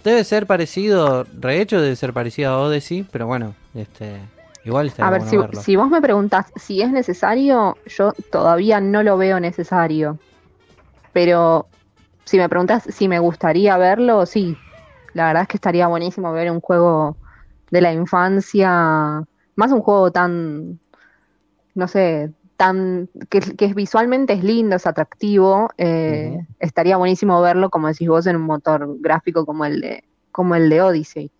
Debe 0.08 0.24
ser 0.24 0.46
parecido, 0.46 1.26
rehecho 1.38 1.82
debe 1.82 1.94
ser 1.94 2.14
parecido 2.14 2.50
a 2.50 2.58
Odyssey, 2.62 3.04
pero 3.12 3.26
bueno, 3.26 3.54
este 3.74 4.16
igual 4.64 4.86
está 4.86 5.06
A 5.06 5.10
ver, 5.10 5.20
bueno 5.20 5.30
si, 5.30 5.36
verlo. 5.36 5.60
si 5.60 5.76
vos 5.76 5.90
me 5.90 6.00
preguntás 6.00 6.46
si 6.56 6.80
es 6.80 6.90
necesario, 6.90 7.76
yo 7.84 8.14
todavía 8.32 8.80
no 8.80 9.02
lo 9.02 9.18
veo 9.18 9.38
necesario. 9.38 10.18
Pero 11.12 11.66
si 12.24 12.38
me 12.38 12.48
preguntás 12.48 12.84
si 12.84 13.06
me 13.06 13.18
gustaría 13.18 13.76
verlo, 13.76 14.24
sí. 14.24 14.56
La 15.12 15.26
verdad 15.26 15.42
es 15.42 15.48
que 15.48 15.58
estaría 15.58 15.86
buenísimo 15.88 16.32
ver 16.32 16.50
un 16.50 16.62
juego 16.62 17.18
de 17.70 17.82
la 17.82 17.92
infancia, 17.92 19.22
más 19.56 19.72
un 19.72 19.82
juego 19.82 20.10
tan, 20.10 20.80
no 21.74 21.86
sé, 21.86 22.32
tan 22.58 23.08
que, 23.30 23.40
que 23.40 23.64
es 23.66 23.74
visualmente 23.74 24.34
es 24.34 24.44
lindo, 24.44 24.76
es 24.76 24.86
atractivo. 24.86 25.70
eh. 25.78 26.38
Estaría 26.58 26.98
buenísimo 26.98 27.40
verlo, 27.40 27.70
como 27.70 27.88
decís 27.88 28.08
vos, 28.08 28.26
en 28.26 28.36
un 28.36 28.42
motor 28.42 28.96
gráfico 29.00 29.46
como 29.46 29.64
el 29.64 29.80
de, 29.80 30.04
como 30.32 30.54
el 30.56 30.68
de 30.68 30.82
Odyssey. 30.82 31.30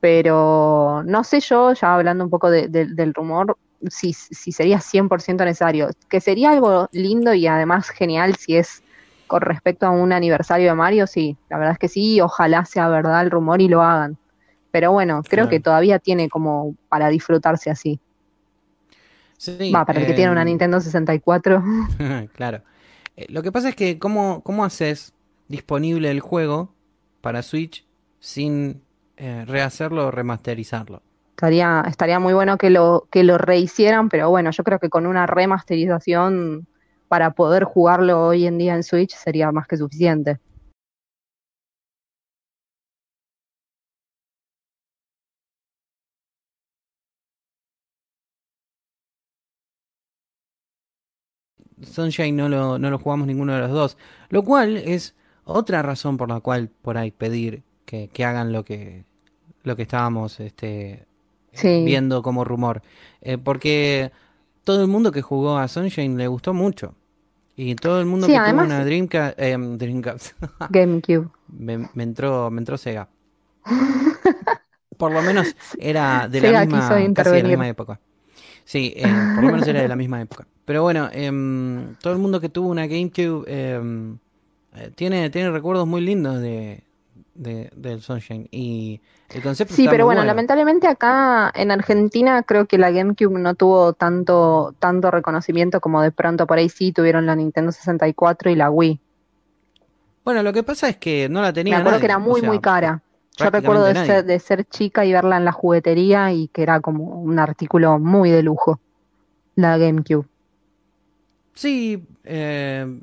Pero 0.00 1.02
no 1.06 1.24
sé 1.24 1.40
yo, 1.40 1.72
ya 1.72 1.94
hablando 1.94 2.24
un 2.24 2.30
poco 2.30 2.50
de- 2.50 2.68
de- 2.68 2.86
del 2.86 3.14
rumor, 3.14 3.56
si, 3.88 4.12
si 4.12 4.52
sería 4.52 4.80
100% 4.80 5.44
necesario. 5.44 5.88
Que 6.10 6.20
sería 6.20 6.50
algo 6.50 6.88
lindo 6.92 7.32
y 7.34 7.46
además 7.46 7.88
genial 7.90 8.34
si 8.36 8.56
es 8.56 8.82
con 9.26 9.40
respecto 9.40 9.86
a 9.86 9.90
un 9.90 10.12
aniversario 10.12 10.68
de 10.68 10.74
Mario, 10.74 11.06
sí, 11.06 11.38
la 11.48 11.56
verdad 11.58 11.72
es 11.74 11.78
que 11.78 11.88
sí, 11.88 12.20
ojalá 12.20 12.64
sea 12.66 12.88
verdad 12.88 13.22
el 13.22 13.30
rumor 13.30 13.62
y 13.62 13.68
lo 13.68 13.80
hagan. 13.80 14.18
Pero 14.70 14.92
bueno, 14.92 15.22
creo 15.22 15.44
Claro. 15.44 15.48
que 15.50 15.60
todavía 15.60 15.98
tiene 16.00 16.28
como 16.28 16.74
para 16.88 17.08
disfrutarse 17.08 17.70
así. 17.70 18.00
Sí, 19.44 19.70
Va, 19.70 19.84
para 19.84 20.00
el 20.00 20.06
que 20.06 20.14
tiene 20.14 20.32
una 20.32 20.40
em, 20.40 20.48
Nintendo 20.48 20.80
64. 20.80 21.62
claro. 22.32 22.62
Eh, 23.14 23.26
lo 23.28 23.42
que 23.42 23.52
pasa 23.52 23.68
es 23.68 23.76
que, 23.76 23.98
¿cómo, 23.98 24.42
cómo 24.42 24.64
haces 24.64 25.12
disponible 25.48 26.10
el 26.10 26.20
juego 26.20 26.72
para 27.20 27.42
Switch 27.42 27.86
sin 28.20 28.80
eh, 29.18 29.44
rehacerlo 29.46 30.06
o 30.06 30.10
remasterizarlo? 30.10 31.02
Estaría, 31.32 31.84
estaría 31.86 32.18
muy 32.18 32.32
bueno 32.32 32.56
que 32.56 32.70
lo, 32.70 33.06
que 33.10 33.22
lo 33.22 33.36
rehicieran, 33.36 34.08
pero 34.08 34.30
bueno, 34.30 34.50
yo 34.50 34.64
creo 34.64 34.78
que 34.78 34.88
con 34.88 35.04
una 35.04 35.26
remasterización 35.26 36.66
para 37.08 37.32
poder 37.32 37.64
jugarlo 37.64 38.26
hoy 38.26 38.46
en 38.46 38.56
día 38.56 38.74
en 38.74 38.82
Switch 38.82 39.14
sería 39.14 39.52
más 39.52 39.66
que 39.66 39.76
suficiente. 39.76 40.38
Sunshine 51.84 52.36
no 52.36 52.48
lo, 52.48 52.78
no 52.78 52.90
lo 52.90 52.98
jugamos 52.98 53.26
ninguno 53.26 53.52
de 53.54 53.60
los 53.60 53.70
dos. 53.70 53.96
Lo 54.28 54.42
cual 54.42 54.76
es 54.76 55.14
otra 55.44 55.82
razón 55.82 56.16
por 56.16 56.28
la 56.28 56.40
cual 56.40 56.70
por 56.82 56.96
ahí 56.98 57.10
pedir 57.10 57.62
que, 57.84 58.08
que 58.12 58.24
hagan 58.24 58.52
lo 58.52 58.64
que, 58.64 59.04
lo 59.62 59.76
que 59.76 59.82
estábamos 59.82 60.40
este, 60.40 61.06
Sí. 61.52 61.84
viendo 61.84 62.22
como 62.22 62.44
rumor. 62.44 62.82
Eh, 63.20 63.38
porque 63.38 64.10
todo 64.64 64.82
el 64.82 64.88
mundo 64.88 65.12
que 65.12 65.22
jugó 65.22 65.58
a 65.58 65.68
Sunshine 65.68 66.16
le 66.16 66.26
gustó 66.26 66.52
mucho. 66.54 66.94
Y 67.56 67.76
todo 67.76 68.00
el 68.00 68.06
mundo 68.06 68.26
Sí, 68.26 68.32
que 68.32 68.38
además- 68.38 68.66
tuvo 68.66 68.74
una 68.76 68.84
Dreamcast, 68.84 69.38
eh, 69.38 69.56
Dreamcast 69.58 70.32
GameCube. 70.70 71.28
me, 71.46 71.88
me 71.94 72.02
entró, 72.02 72.50
me 72.50 72.58
entró 72.60 72.76
Sega. 72.76 73.08
Por 74.96 75.12
lo 75.12 75.22
menos 75.22 75.54
era 75.78 76.28
de 76.28 76.40
Sega 76.40 76.60
la 76.60 76.66
misma, 76.66 77.14
casi 77.14 77.30
de 77.30 77.42
la 77.42 77.48
misma 77.48 77.68
época. 77.68 78.00
Sí, 78.64 78.94
eh, 78.96 79.02
por 79.34 79.44
lo 79.44 79.50
menos 79.52 79.66
era 79.68 79.82
de 79.82 79.88
la 79.88 79.96
misma 79.96 80.20
época. 80.22 80.46
Pero 80.64 80.82
bueno, 80.82 81.08
em, 81.12 81.94
todo 81.96 82.12
el 82.12 82.18
mundo 82.18 82.40
que 82.40 82.48
tuvo 82.48 82.68
una 82.68 82.86
GameCube 82.86 83.44
em, 83.46 84.18
eh, 84.74 84.90
tiene, 84.94 85.28
tiene 85.30 85.50
recuerdos 85.50 85.86
muy 85.86 86.00
lindos 86.00 86.40
de, 86.40 86.82
de- 87.34 87.70
del 87.76 88.00
Sunshine. 88.00 88.48
Y 88.50 89.00
el 89.34 89.42
concepto 89.42 89.74
Sí, 89.74 89.86
pero 89.88 90.04
bueno, 90.06 90.24
lamentablemente 90.24 90.86
acá 90.86 91.52
en 91.54 91.70
Argentina 91.70 92.42
creo 92.42 92.66
que 92.66 92.78
la 92.78 92.90
GameCube 92.90 93.38
no 93.38 93.54
tuvo 93.54 93.92
tanto, 93.92 94.74
tanto 94.78 95.10
reconocimiento 95.10 95.80
como 95.80 96.00
de 96.02 96.12
pronto 96.12 96.46
por 96.46 96.58
ahí 96.58 96.68
sí 96.68 96.92
tuvieron 96.92 97.26
la 97.26 97.36
Nintendo 97.36 97.70
64 97.72 98.50
y 98.50 98.56
la 98.56 98.70
Wii. 98.70 99.00
Bueno, 100.24 100.42
lo 100.42 100.52
que 100.52 100.62
pasa 100.62 100.88
es 100.88 100.96
que 100.96 101.28
no 101.28 101.42
la 101.42 101.52
tenía 101.52 101.74
Me 101.74 101.80
acuerdo 101.80 101.98
nadie, 101.98 102.00
que 102.00 102.12
era 102.12 102.16
o 102.16 102.20
muy, 102.20 102.40
sea, 102.40 102.48
muy 102.48 102.58
cara. 102.60 103.02
Yo 103.36 103.50
recuerdo 103.50 103.84
de 103.84 103.94
ser, 103.96 104.24
de 104.24 104.38
ser 104.38 104.64
chica 104.64 105.04
y 105.04 105.12
verla 105.12 105.36
en 105.36 105.44
la 105.44 105.52
juguetería 105.52 106.32
y 106.32 106.48
que 106.48 106.62
era 106.62 106.80
como 106.80 107.20
un 107.20 107.38
artículo 107.38 107.98
muy 107.98 108.30
de 108.30 108.42
lujo, 108.42 108.80
la 109.56 109.76
GameCube. 109.76 110.26
Sí, 111.54 112.06
eh, 112.24 113.00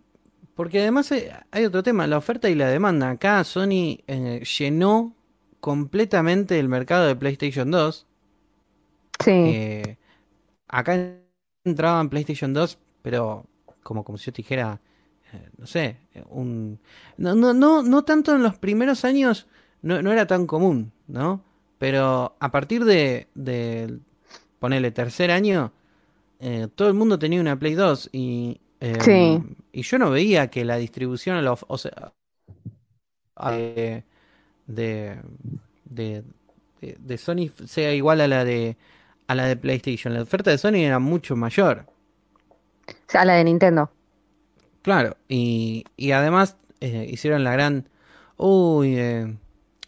porque 0.56 0.82
además 0.82 1.12
hay, 1.12 1.28
hay 1.52 1.66
otro 1.66 1.84
tema, 1.84 2.08
la 2.08 2.18
oferta 2.18 2.50
y 2.50 2.56
la 2.56 2.70
demanda. 2.70 3.10
Acá 3.12 3.44
Sony 3.44 4.00
eh, 4.08 4.44
llenó 4.60 5.16
completamente 5.60 6.60
el 6.60 6.68
mercado 6.70 7.08
de 7.08 7.16
PlayStation 7.16 7.72
2. 7.72 8.08
Sí, 9.20 9.32
Eh, 9.44 9.98
acá 10.68 11.16
entraban 11.66 12.10
PlayStation 12.10 12.54
2, 12.54 12.80
pero 13.02 13.48
como, 13.84 14.04
como 14.04 14.18
si 14.18 14.26
yo 14.28 14.34
te 14.34 14.38
dijera, 14.44 14.82
no 15.58 15.68
sé, 15.68 15.98
un... 16.30 16.80
No, 17.18 17.36
no, 17.36 17.54
no, 17.54 17.84
no 17.84 18.04
tanto 18.04 18.36
en 18.36 18.44
los 18.44 18.58
primeros 18.58 19.06
años, 19.06 19.48
no, 19.82 20.02
no 20.02 20.12
era 20.12 20.28
tan 20.28 20.48
común, 20.48 20.92
¿no? 21.08 21.44
Pero 21.80 22.36
a 22.40 22.52
partir 22.52 22.86
de, 22.86 23.28
de 23.36 24.00
ponele, 24.60 24.92
tercer 24.92 25.32
año, 25.32 25.74
eh, 26.42 26.68
todo 26.76 26.90
el 26.90 26.96
mundo 26.96 27.20
tenía 27.20 27.42
una 27.42 27.58
Play 27.60 27.76
2 27.76 28.10
y, 28.14 28.62
eh, 28.82 28.98
Sí. 29.00 29.44
y 29.72 29.84
yo 29.84 30.00
no 30.00 30.12
veía 30.12 30.50
que 30.50 30.66
la 30.66 30.78
distribución, 30.78 31.38
a 31.38 31.42
la 31.42 31.54
of- 31.54 31.66
o 31.68 31.78
sea, 31.78 32.14
de, 34.68 35.22
de, 35.86 36.24
de, 36.82 37.18
Sony 37.18 37.50
sea 37.68 37.94
igual 37.94 38.22
a 38.22 38.28
la 38.28 38.46
de 38.46 38.78
a 39.28 39.36
la 39.36 39.46
de 39.48 39.58
PlayStation. 39.58 40.14
La 40.14 40.24
oferta 40.24 40.52
de 40.52 40.58
Sony 40.58 40.78
era 40.86 41.00
mucho 41.00 41.36
mayor. 41.36 41.88
o 42.88 43.12
sea, 43.12 43.26
la 43.26 43.34
de 43.36 43.44
Nintendo. 43.44 43.92
Claro, 44.82 45.18
y, 45.28 45.86
y 45.96 46.12
además 46.12 46.58
eh, 46.80 47.08
hicieron 47.10 47.44
la 47.44 47.52
gran... 47.54 47.88
Uy, 48.38 48.96
eh, 48.98 49.36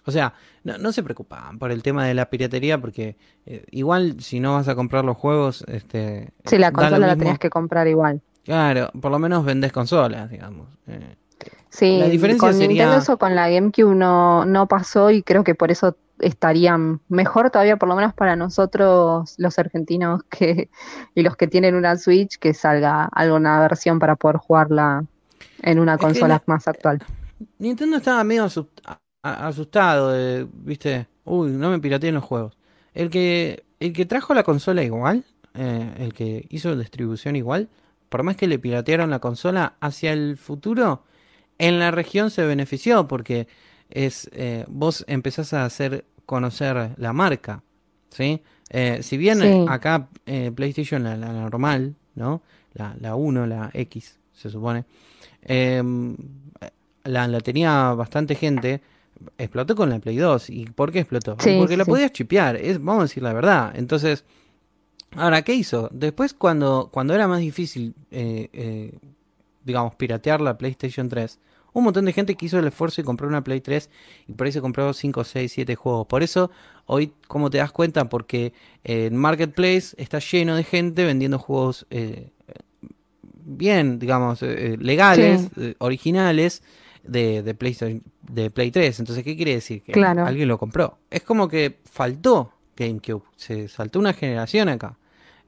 o 0.06 0.12
sea, 0.12 0.36
no, 0.64 0.78
no 0.78 0.92
se 0.92 1.04
preocupaban 1.04 1.60
por 1.60 1.72
el 1.72 1.84
tema 1.84 2.06
de 2.06 2.14
la 2.14 2.30
piratería 2.30 2.80
porque 2.80 3.18
eh, 3.46 3.66
igual 3.72 4.18
si 4.22 4.40
no 4.40 4.54
vas 4.54 4.68
a 4.68 4.76
comprar 4.76 5.04
los 5.06 5.18
juegos, 5.18 5.64
este, 5.68 6.32
Sí, 6.46 6.58
la 6.58 6.72
consola 6.72 7.08
la 7.08 7.16
tenías 7.16 7.40
que 7.40 7.50
comprar 7.50 7.88
igual. 7.88 8.22
Claro, 8.44 8.90
por 9.00 9.12
lo 9.12 9.20
menos 9.20 9.46
vendés 9.46 9.72
consolas, 9.72 10.30
digamos. 10.30 10.68
Eh, 10.88 11.16
Sí, 11.70 11.98
La 11.98 12.06
diferencia 12.08 12.48
con 12.50 12.54
sería- 12.54 12.68
Nintendo 12.86 12.98
eso 12.98 13.18
con 13.18 13.34
la 13.36 13.50
GameCube 13.50 13.96
no, 13.96 14.46
no 14.46 14.68
pasó 14.68 15.10
y 15.10 15.24
creo 15.24 15.44
que 15.44 15.56
por 15.56 15.72
eso 15.72 15.98
estarían 16.20 17.02
mejor 17.10 17.50
todavía, 17.50 17.78
por 17.78 17.90
lo 17.90 17.96
menos 17.96 18.14
para 18.14 18.36
nosotros 18.36 19.34
los 19.40 19.58
argentinos 19.60 20.22
que 20.30 20.70
y 21.16 21.24
los 21.24 21.36
que 21.36 21.48
tienen 21.48 21.74
una 21.76 21.98
Switch, 21.98 22.38
que 22.38 22.54
salga 22.54 23.06
alguna 23.06 23.60
versión 23.60 23.98
para 23.98 24.16
poder 24.16 24.38
jugarla 24.38 25.04
en 25.64 25.80
una 25.80 25.96
Es 25.96 26.00
consola 26.00 26.28
la- 26.36 26.44
más 26.46 26.68
actual. 26.68 27.02
Nintendo 27.58 27.98
estaba 27.98 28.24
medio 28.24 28.44
asustado, 29.24 30.12
de, 30.12 30.48
viste, 30.54 31.08
uy, 31.26 31.50
no 31.52 31.70
me 31.72 31.80
pirateen 31.80 32.16
los 32.16 32.24
juegos. 32.24 32.58
El 32.94 33.10
que, 33.10 33.64
el 33.80 33.94
que 33.94 34.06
trajo 34.06 34.34
la 34.34 34.44
consola 34.44 34.84
igual, 34.84 35.24
eh, 35.56 35.94
el 36.00 36.14
que 36.14 36.46
hizo 36.50 36.76
distribución 36.76 37.36
igual, 37.36 37.70
por 38.10 38.24
más 38.24 38.36
que 38.36 38.48
le 38.48 38.60
piratearon 38.60 39.10
la 39.10 39.20
consola 39.20 39.76
hacia 39.80 40.14
el 40.14 40.38
futuro, 40.38 41.04
en 41.58 41.80
la 41.80 41.92
región 41.92 42.30
se 42.32 42.46
benefició 42.46 43.08
porque 43.08 43.48
es 43.90 44.30
eh, 44.34 44.66
vos 44.68 45.04
empezás 45.08 45.54
a 45.54 45.66
hacer 45.66 46.06
conocer 46.26 46.92
la 46.98 47.14
marca, 47.14 47.64
¿sí? 48.10 48.42
Eh, 48.70 49.00
si 49.02 49.18
bien 49.18 49.40
Sí. 49.42 49.66
acá 49.68 50.08
PlayStation, 50.56 51.04
la, 51.04 51.16
la 51.18 51.32
normal, 51.32 51.96
¿no? 52.16 52.42
La, 52.74 52.96
la 53.00 53.16
1, 53.16 53.46
la 53.48 53.70
X, 53.74 54.20
se 54.34 54.50
supone, 54.50 54.86
la, 57.04 57.28
la 57.28 57.40
tenía 57.42 57.94
bastante 57.94 58.36
gente, 58.36 58.82
explotó 59.38 59.76
con 59.76 59.90
la 59.90 60.00
Play 60.00 60.18
2. 60.18 60.50
¿Y 60.50 60.66
por 60.66 60.92
qué 60.92 61.00
explotó? 61.00 61.38
Sí, 61.40 61.56
porque 61.60 61.78
la 61.78 61.86
sí. 61.86 61.92
podías 61.92 62.12
chipear, 62.12 62.56
es, 62.56 62.78
vamos 62.84 63.02
a 63.02 63.04
decir 63.04 63.24
la 63.24 63.34
verdad. 63.34 63.74
Entonces, 63.76 64.24
ahora, 65.16 65.42
¿qué 65.44 65.54
hizo? 65.54 65.90
Después, 65.92 66.34
cuando, 66.34 66.90
cuando 66.92 67.14
era 67.14 67.28
más 67.28 67.40
difícil, 67.40 67.94
eh, 68.12 68.50
eh, 68.54 68.98
digamos, 69.64 69.96
piratear 69.96 70.42
la 70.42 70.58
PlayStation 70.58 71.10
3, 71.10 71.40
un 71.74 71.84
montón 71.86 72.06
de 72.06 72.14
gente 72.14 72.36
que 72.36 72.46
hizo 72.46 72.60
el 72.60 72.68
esfuerzo 72.68 73.02
y 73.02 73.04
compró 73.04 73.28
una 73.28 73.44
Play 73.44 73.60
3 73.62 73.90
y 74.28 74.34
por 74.34 74.46
ahí 74.46 74.52
se 74.54 74.62
compró 74.62 74.94
5, 74.94 75.24
6, 75.24 75.52
7 75.52 75.76
juegos. 75.76 76.06
Por 76.06 76.22
eso, 76.22 76.52
hoy, 76.86 77.14
¿cómo 77.28 77.50
te 77.50 77.58
das 77.58 77.72
cuenta? 77.72 78.10
Porque 78.10 78.54
el 78.84 79.14
Marketplace 79.14 79.96
está 79.98 80.20
lleno 80.20 80.56
de 80.56 80.64
gente 80.64 81.04
vendiendo 81.04 81.40
juegos 81.40 81.88
eh, 81.90 82.30
bien, 83.46 84.00
digamos, 84.00 84.42
eh, 84.44 84.78
legales, 84.80 85.42
Sí. 85.42 85.50
eh, 85.58 85.76
originales 85.80 86.62
de, 87.04 87.44
de, 87.44 87.54
PlayStation, 87.56 88.02
de 88.22 88.50
Play 88.50 88.72
3. 88.72 89.00
Entonces, 89.00 89.24
¿qué 89.24 89.36
quiere 89.36 89.54
decir? 89.56 89.82
Que 89.84 89.92
Claro. 89.92 90.26
alguien 90.26 90.48
lo 90.48 90.58
compró. 90.58 90.98
Es 91.10 91.22
como 91.24 91.48
que 91.48 91.80
faltó 91.92 92.52
GameCube. 92.76 93.24
Se 93.36 93.68
saltó 93.68 94.00
una 94.00 94.14
generación 94.14 94.70
acá. 94.70 94.98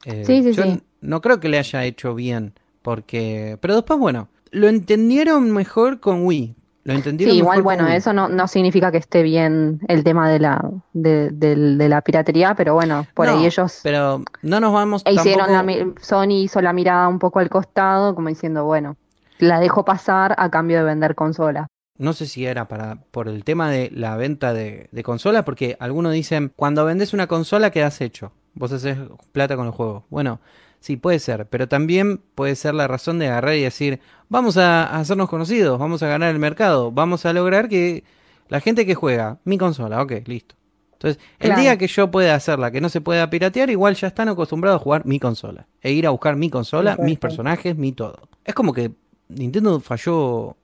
Eh, 0.06 0.24
Sí, 0.26 0.44
sí, 0.44 0.52
yo 0.54 0.64
sí. 0.64 0.82
no 1.02 1.22
creo 1.22 1.40
que 1.40 1.50
le 1.50 1.58
haya 1.58 1.84
hecho 1.86 2.14
bien. 2.16 2.54
Porque. 2.82 3.58
Pero 3.62 3.76
después, 3.76 3.98
bueno, 4.00 4.28
lo 4.52 4.68
entendieron 4.68 5.52
mejor 5.52 6.00
con 6.00 6.26
Wii. 6.26 6.56
Lo 6.84 6.94
Sí, 6.94 6.98
entendieron 6.98 7.36
igual, 7.36 7.58
mejor 7.58 7.64
con 7.64 7.64
bueno, 7.64 7.90
Wii. 7.90 7.98
eso 7.98 8.14
no, 8.14 8.30
no 8.30 8.48
significa 8.48 8.92
que 8.92 9.00
esté 9.00 9.24
bien 9.24 9.80
el 9.88 10.04
tema 10.04 10.30
de 10.30 10.38
la, 10.40 10.70
de, 10.94 11.88
la 11.90 12.02
piratería, 12.02 12.54
pero 12.54 12.76
bueno, 12.76 13.08
por 13.16 13.26
No, 13.26 13.38
ahí 13.40 13.46
ellos 13.48 13.80
Pero 13.82 14.24
no 14.44 14.60
nos 14.60 14.72
vamos 14.72 15.02
e 15.06 15.14
hicieron 15.14 15.48
tampoco- 15.48 15.96
Sony 16.00 16.44
hizo 16.44 16.62
la 16.62 16.74
mirada 16.74 17.08
un 17.08 17.18
poco 17.18 17.40
al 17.40 17.50
costado, 17.50 18.14
como 18.14 18.30
diciendo, 18.30 18.66
bueno, 18.66 18.98
la 19.40 19.60
dejo 19.60 19.86
pasar 19.86 20.36
a 20.38 20.50
cambio 20.50 20.78
de 20.80 20.84
vender 20.86 21.16
consola. 21.16 21.68
No 21.98 22.12
sé 22.14 22.26
si 22.26 22.46
era 22.46 22.68
para 22.68 22.96
por 23.12 23.30
el 23.30 23.44
tema 23.46 23.70
de 23.70 23.90
la 23.94 24.18
venta 24.18 24.54
de, 24.54 24.90
de 24.92 25.04
consolas, 25.04 25.44
porque 25.46 25.78
algunos 25.80 26.12
dicen, 26.14 26.52
cuando 26.56 26.84
vendes 26.86 27.14
una 27.14 27.28
consola 27.28 27.72
quedas 27.72 28.02
hecho. 28.02 28.34
Vos 28.54 28.72
haces 28.72 28.98
plata 29.32 29.56
con 29.56 29.66
el 29.68 29.72
juego. 29.72 30.06
Bueno, 30.10 30.40
sí, 30.80 30.98
puede 30.98 31.20
ser, 31.20 31.46
pero 31.48 31.68
también 31.68 32.18
puede 32.36 32.56
ser 32.56 32.74
la 32.74 32.88
razón 32.88 33.20
de 33.20 33.28
agarrar 33.28 33.56
y 33.56 33.62
decir, 33.64 34.00
vamos 34.30 34.58
a, 34.58 34.84
a 34.86 35.00
hacernos 35.00 35.30
conocidos, 35.30 35.80
vamos 35.80 36.04
a 36.04 36.08
ganar 36.08 36.32
el 36.32 36.40
mercado, 36.40 36.92
vamos 36.92 37.26
a 37.26 37.34
lograr 37.34 37.70
que 37.70 38.04
la 38.50 38.60
gente 38.60 38.86
que 38.86 38.96
juega, 38.96 39.40
mi 39.46 39.58
consola, 39.58 40.02
ok, 40.02 40.14
listo. 40.26 40.56
Entonces, 40.94 41.22
el 41.40 41.48
Claro. 41.50 41.62
día 41.62 41.78
que 41.78 41.88
yo 41.88 42.10
pueda 42.12 42.36
hacerla, 42.36 42.72
que 42.72 42.80
no 42.82 42.88
se 42.90 43.02
pueda 43.02 43.30
piratear, 43.30 43.70
igual 43.70 43.96
ya 43.96 44.08
están 44.08 44.30
acostumbrados 44.30 44.80
a 44.80 44.84
jugar 44.84 45.06
mi 45.06 45.20
consola. 45.20 45.68
E 45.82 45.92
ir 45.92 46.08
a 46.08 46.12
buscar 46.12 46.36
mi 46.38 46.50
consola, 46.50 46.96
mis 47.00 47.20
personajes, 47.20 47.76
mi 47.78 47.92
todo. 47.92 48.30
Es 48.46 48.54
como 48.54 48.72
que 48.74 48.92
Nintendo 49.30 49.80
falló 49.80 50.56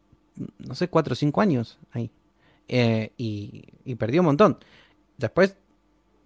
no 0.60 0.76
sé, 0.76 0.88
4 0.88 1.13
o 1.13 1.15
5 1.15 1.41
años 1.41 1.80
ahí. 1.91 2.12
Eh, 2.67 3.12
y, 3.17 3.95
perdió 3.95 4.21
un 4.21 4.28
montón. 4.28 4.58
Después, 5.17 5.58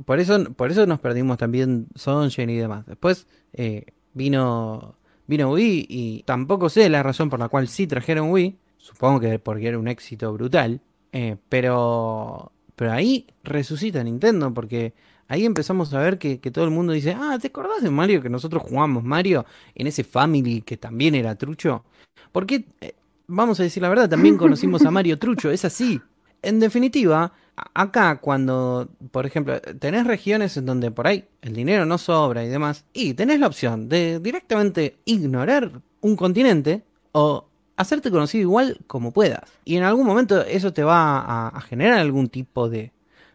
por 0.05 0.19
eso, 0.19 0.43
por 0.53 0.71
eso 0.71 0.85
nos 0.85 0.99
perdimos 0.99 1.37
también 1.37 1.87
Sunshine 1.95 2.49
y 2.49 2.57
demás. 2.57 2.85
Después 2.85 3.27
eh, 3.53 3.85
vino, 4.13 4.95
vino 5.27 5.51
Wii 5.51 5.87
y 5.89 6.23
tampoco 6.23 6.69
sé 6.69 6.89
la 6.89 7.03
razón 7.03 7.29
por 7.29 7.39
la 7.39 7.49
cual 7.49 7.67
sí 7.67 7.87
trajeron 7.87 8.31
Wii. 8.31 8.57
Supongo 8.77 9.19
que 9.19 9.39
porque 9.39 9.67
era 9.67 9.79
un 9.79 9.87
éxito 9.87 10.31
brutal. 10.33 10.81
Eh, 11.11 11.37
pero, 11.49 12.51
pero 12.75 12.91
ahí 12.91 13.25
resucita 13.43 14.03
Nintendo 14.03 14.53
porque 14.53 14.93
ahí 15.29 15.45
empezamos 15.45 15.93
a 15.93 15.99
ver 15.99 16.19
que, 16.19 16.39
que 16.39 16.51
todo 16.51 16.65
el 16.65 16.71
mundo 16.71 16.93
dice, 16.93 17.15
ah, 17.17 17.37
¿te 17.41 17.47
acordás 17.47 17.81
de 17.81 17.89
Mario 17.89 18.21
que 18.21 18.29
nosotros 18.29 18.61
jugamos 18.63 19.03
Mario 19.03 19.45
en 19.73 19.87
ese 19.87 20.03
Family 20.03 20.61
que 20.61 20.77
también 20.77 21.15
era 21.15 21.35
trucho? 21.35 21.85
Porque, 22.31 22.65
eh, 22.81 22.93
vamos 23.27 23.59
a 23.59 23.63
decir 23.63 23.81
la 23.81 23.89
verdad, 23.89 24.09
también 24.09 24.37
conocimos 24.37 24.85
a 24.85 24.91
Mario 24.91 25.19
Trucho, 25.19 25.51
es 25.51 25.65
así. 25.65 26.01
En 26.41 26.59
definitiva, 26.59 27.33
acá 27.73 28.17
cuando, 28.17 28.89
por 29.11 29.25
ejemplo, 29.25 29.59
tenés 29.61 30.05
regiones 30.05 30.57
en 30.57 30.65
donde 30.65 30.91
por 30.91 31.07
ahí 31.07 31.25
el 31.41 31.53
dinero 31.53 31.85
no 31.85 31.97
sobra 31.97 32.43
y 32.43 32.49
demás, 32.49 32.85
y 32.93 33.13
tenés 33.13 33.39
la 33.39 33.47
opción 33.47 33.89
de 33.89 34.19
directamente 34.19 34.97
ignorar 35.05 35.81
un 36.01 36.15
continente 36.15 36.83
o 37.13 37.47
hacerte 37.77 38.11
conocido 38.11 38.41
igual 38.41 38.79
como 38.87 39.11
puedas. 39.11 39.51
Y 39.63 39.75
en 39.77 39.83
algún 39.83 40.05
momento 40.05 40.41
eso 40.43 40.73
te 40.73 40.83
va 40.83 41.19
a, 41.19 41.47
a 41.49 41.61
generar 41.61 41.99
algún 41.99 42.29
tipo 42.29 42.69
de 42.69 42.91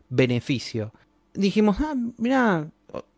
beneficio. 0.09 0.93
Dijimos, 1.35 1.79
ah, 1.81 1.95
mirá, 2.19 2.69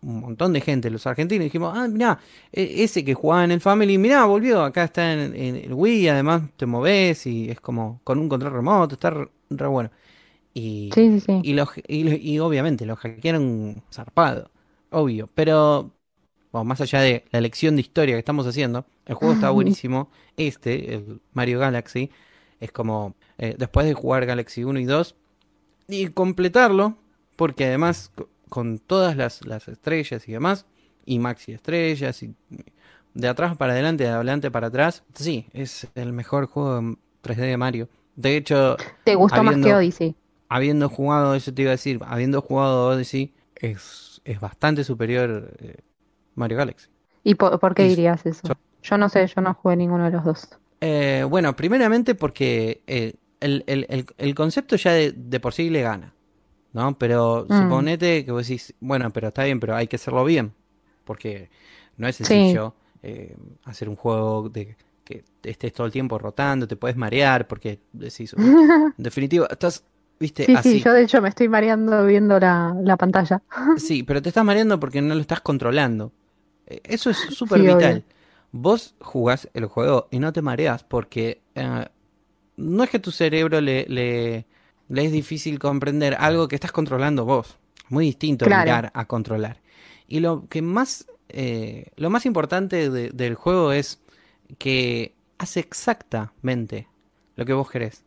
un 0.03 0.21
montón 0.21 0.53
de 0.53 0.61
gente, 0.61 0.91
los 0.91 1.07
argentinos, 1.07 1.45
dijimos, 1.45 1.73
ah, 1.77 1.89
mirá, 1.89 2.19
e- 2.53 2.83
ese 2.85 3.05
que 3.05 3.15
jugaba 3.15 3.45
en 3.45 3.53
el 3.53 3.61
Family, 3.61 3.99
mirá, 3.99 4.25
volvió, 4.27 4.63
acá 4.65 4.85
está 4.85 5.13
en, 5.13 5.35
en 5.37 5.57
el 5.57 5.73
Wii, 5.75 6.09
además 6.09 6.43
te 6.57 6.67
moves 6.67 7.27
y 7.27 7.51
es 7.51 7.61
como 7.61 8.01
con 8.05 8.19
un 8.19 8.29
control 8.29 8.53
remoto, 8.53 8.95
está 8.95 9.11
re, 9.11 9.29
re 9.51 9.67
bueno. 9.69 9.91
Y, 10.55 11.01
Sí, 11.19 11.21
y, 11.41 11.55
los- 11.55 11.71
y, 11.89 12.05
lo- 12.05 12.13
y 12.17 12.39
obviamente 12.39 12.87
lo 12.87 12.97
hackearon 12.97 13.83
zarpado, 13.93 14.51
obvio. 14.91 15.29
Pero, 15.35 15.93
bueno, 16.53 16.65
más 16.65 16.81
allá 16.81 17.01
de 17.01 17.25
la 17.33 17.41
lección 17.41 17.77
de 17.77 17.83
historia 17.83 18.15
que 18.15 18.19
estamos 18.21 18.47
haciendo, 18.47 18.87
el 19.07 19.15
juego 19.15 19.33
está 19.35 19.51
buenísimo. 19.53 20.11
Este, 20.37 20.95
el 20.97 21.21
Mario 21.33 21.59
Galaxy, 21.61 22.11
es 22.61 22.73
como 22.73 23.15
eh, 23.39 23.55
después 23.59 23.87
de 23.87 23.95
jugar 23.95 24.27
Galaxy 24.27 24.65
1 24.65 24.81
y 24.81 24.85
2 24.85 25.17
y 25.89 26.09
completarlo, 26.09 26.97
porque 27.37 27.67
además 27.67 28.13
con 28.53 28.79
todas 28.79 29.17
las, 29.17 29.47
las 29.47 29.67
estrellas 29.67 30.29
y 30.29 30.33
demás, 30.33 30.67
y 31.07 31.19
maxi 31.19 31.53
estrellas, 31.53 32.23
y 32.23 32.35
de 33.15 33.29
atrás 33.29 33.57
para 33.57 33.73
adelante, 33.73 34.05
de 34.05 34.11
adelante 34.11 34.51
para 34.51 34.67
atrás, 34.67 35.05
sí, 35.15 35.47
es 35.55 35.89
el 35.95 36.13
mejor 36.13 36.45
juego 36.49 36.77
en 36.79 36.99
3D 37.23 37.37
de 37.47 37.57
Mario. 37.57 37.89
De 38.15 38.37
hecho, 38.37 38.77
¿Te 39.05 39.15
gustó 39.15 39.43
más 39.43 39.57
que 39.57 39.73
Odyssey? 39.75 40.15
habiendo 40.51 40.91
jugado, 40.91 41.35
eso 41.35 41.55
te 41.55 41.63
iba 41.63 41.71
a 41.71 41.79
decir, 41.81 41.99
habiendo 42.07 42.43
jugado 42.43 42.89
Odyssey, 42.89 43.33
es, 43.57 44.21
es 44.27 44.39
bastante 44.39 44.85
superior 44.85 45.55
eh, 45.61 45.77
Mario 46.35 46.59
Galaxy. 46.59 46.89
¿Y 47.25 47.37
por, 47.37 47.59
por 47.59 47.75
qué 47.75 47.87
Y- 47.87 47.89
dirías 47.89 48.27
eso? 48.27 48.47
so- 48.49 48.55
Yo 48.83 48.99
no 48.99 49.09
sé, 49.09 49.27
yo 49.29 49.41
no 49.41 49.55
jugué 49.55 49.77
ninguno 49.77 50.05
de 50.05 50.11
los 50.11 50.25
dos. 50.25 50.49
Eh, 50.83 51.25
bueno, 51.27 51.57
primeramente 51.57 52.15
porque 52.15 52.83
eh, 52.87 53.15
el, 53.41 53.65
el- 53.67 53.87
el- 53.89 54.05
el 54.19 54.35
concepto 54.35 54.77
ya 54.77 54.93
de, 54.93 55.13
de 55.13 55.41
por 55.41 55.55
sí 55.55 55.71
le 55.71 55.81
gana, 55.81 56.13
¿no? 56.73 56.99
Pero 56.99 57.49
Mm. 57.49 57.53
suponete 57.53 58.25
que 58.25 58.33
vos 58.33 58.47
decís, 58.49 58.75
bueno, 58.81 59.11
pero 59.13 59.29
está 59.29 59.45
bien, 59.45 59.61
pero 59.61 59.77
hay 59.77 59.87
que 59.89 59.97
hacerlo 59.97 60.25
bien, 60.25 60.55
porque 61.05 61.51
no 61.97 62.09
es 62.09 62.17
sencillo 62.17 62.75
eh, 63.03 63.37
hacer 63.65 63.89
un 63.89 63.97
juego 63.97 64.49
de 64.49 64.77
que 65.05 65.25
estés 65.43 65.73
todo 65.73 65.87
el 65.87 65.93
tiempo 65.93 66.19
rotando, 66.19 66.69
te 66.69 66.77
puedes 66.77 66.97
marear, 66.97 67.47
porque 67.49 67.81
decís, 67.93 68.33
"Uy, 68.35 68.57
en 68.99 69.05
definitiva, 69.05 69.49
estás, 69.51 69.85
viste, 70.21 70.49
Sí, 70.49 70.53
así. 70.53 70.79
sí, 70.79 70.81
yo 70.81 70.93
de 70.93 71.03
hecho 71.03 71.23
me 71.23 71.29
estoy 71.29 71.49
mareando 71.49 72.05
viendo 72.07 72.39
la, 72.41 72.75
la 72.83 72.97
pantalla. 72.97 73.43
Sí, 73.75 74.03
pero 74.03 74.21
te 74.23 74.29
estás 74.29 74.45
mareando 74.45 74.79
porque 74.79 75.01
no 75.03 75.15
lo 75.15 75.21
estás 75.21 75.41
controlando. 75.41 76.13
Eh, 76.67 76.81
Eso 76.85 77.11
es 77.11 77.19
súper 77.19 77.63
Sí, 77.63 77.69
obvio. 77.69 77.77
vital. 77.77 78.05
Vos 78.53 78.95
jugás 79.01 79.49
el 79.55 79.67
juego 79.67 80.09
y 80.11 80.19
no 80.19 80.33
te 80.33 80.43
mareas 80.43 80.85
porque 80.85 81.43
eh, 81.55 81.87
no 82.57 82.85
es 82.85 82.91
que 82.91 82.99
tu 83.01 83.11
cerebro 83.13 83.61
le, 83.61 83.87
le, 83.89 84.47
le 84.89 85.05
es 85.05 85.13
difícil 85.13 85.59
comprender 85.59 86.17
algo 86.19 86.49
que 86.49 86.55
estás 86.57 86.73
controlando 86.73 87.25
vos. 87.25 87.59
Muy 87.89 88.07
distinto 88.07 88.47
Claro. 88.47 88.63
mirar 88.65 88.91
a 88.95 89.07
controlar. 89.07 89.61
Y 90.09 90.21
lo 90.21 90.47
que 90.49 90.63
más, 90.63 91.07
eh, 91.29 91.87
lo 91.97 92.11
más 92.11 92.27
importante 92.27 92.91
de- 92.91 93.11
del 93.11 93.35
juego 93.35 93.73
es 93.73 94.01
que 94.59 95.15
hace 95.39 95.61
exactamente 95.61 96.89
lo 97.37 97.45
que 97.45 97.53
vos 97.53 97.71
querés. 97.71 98.05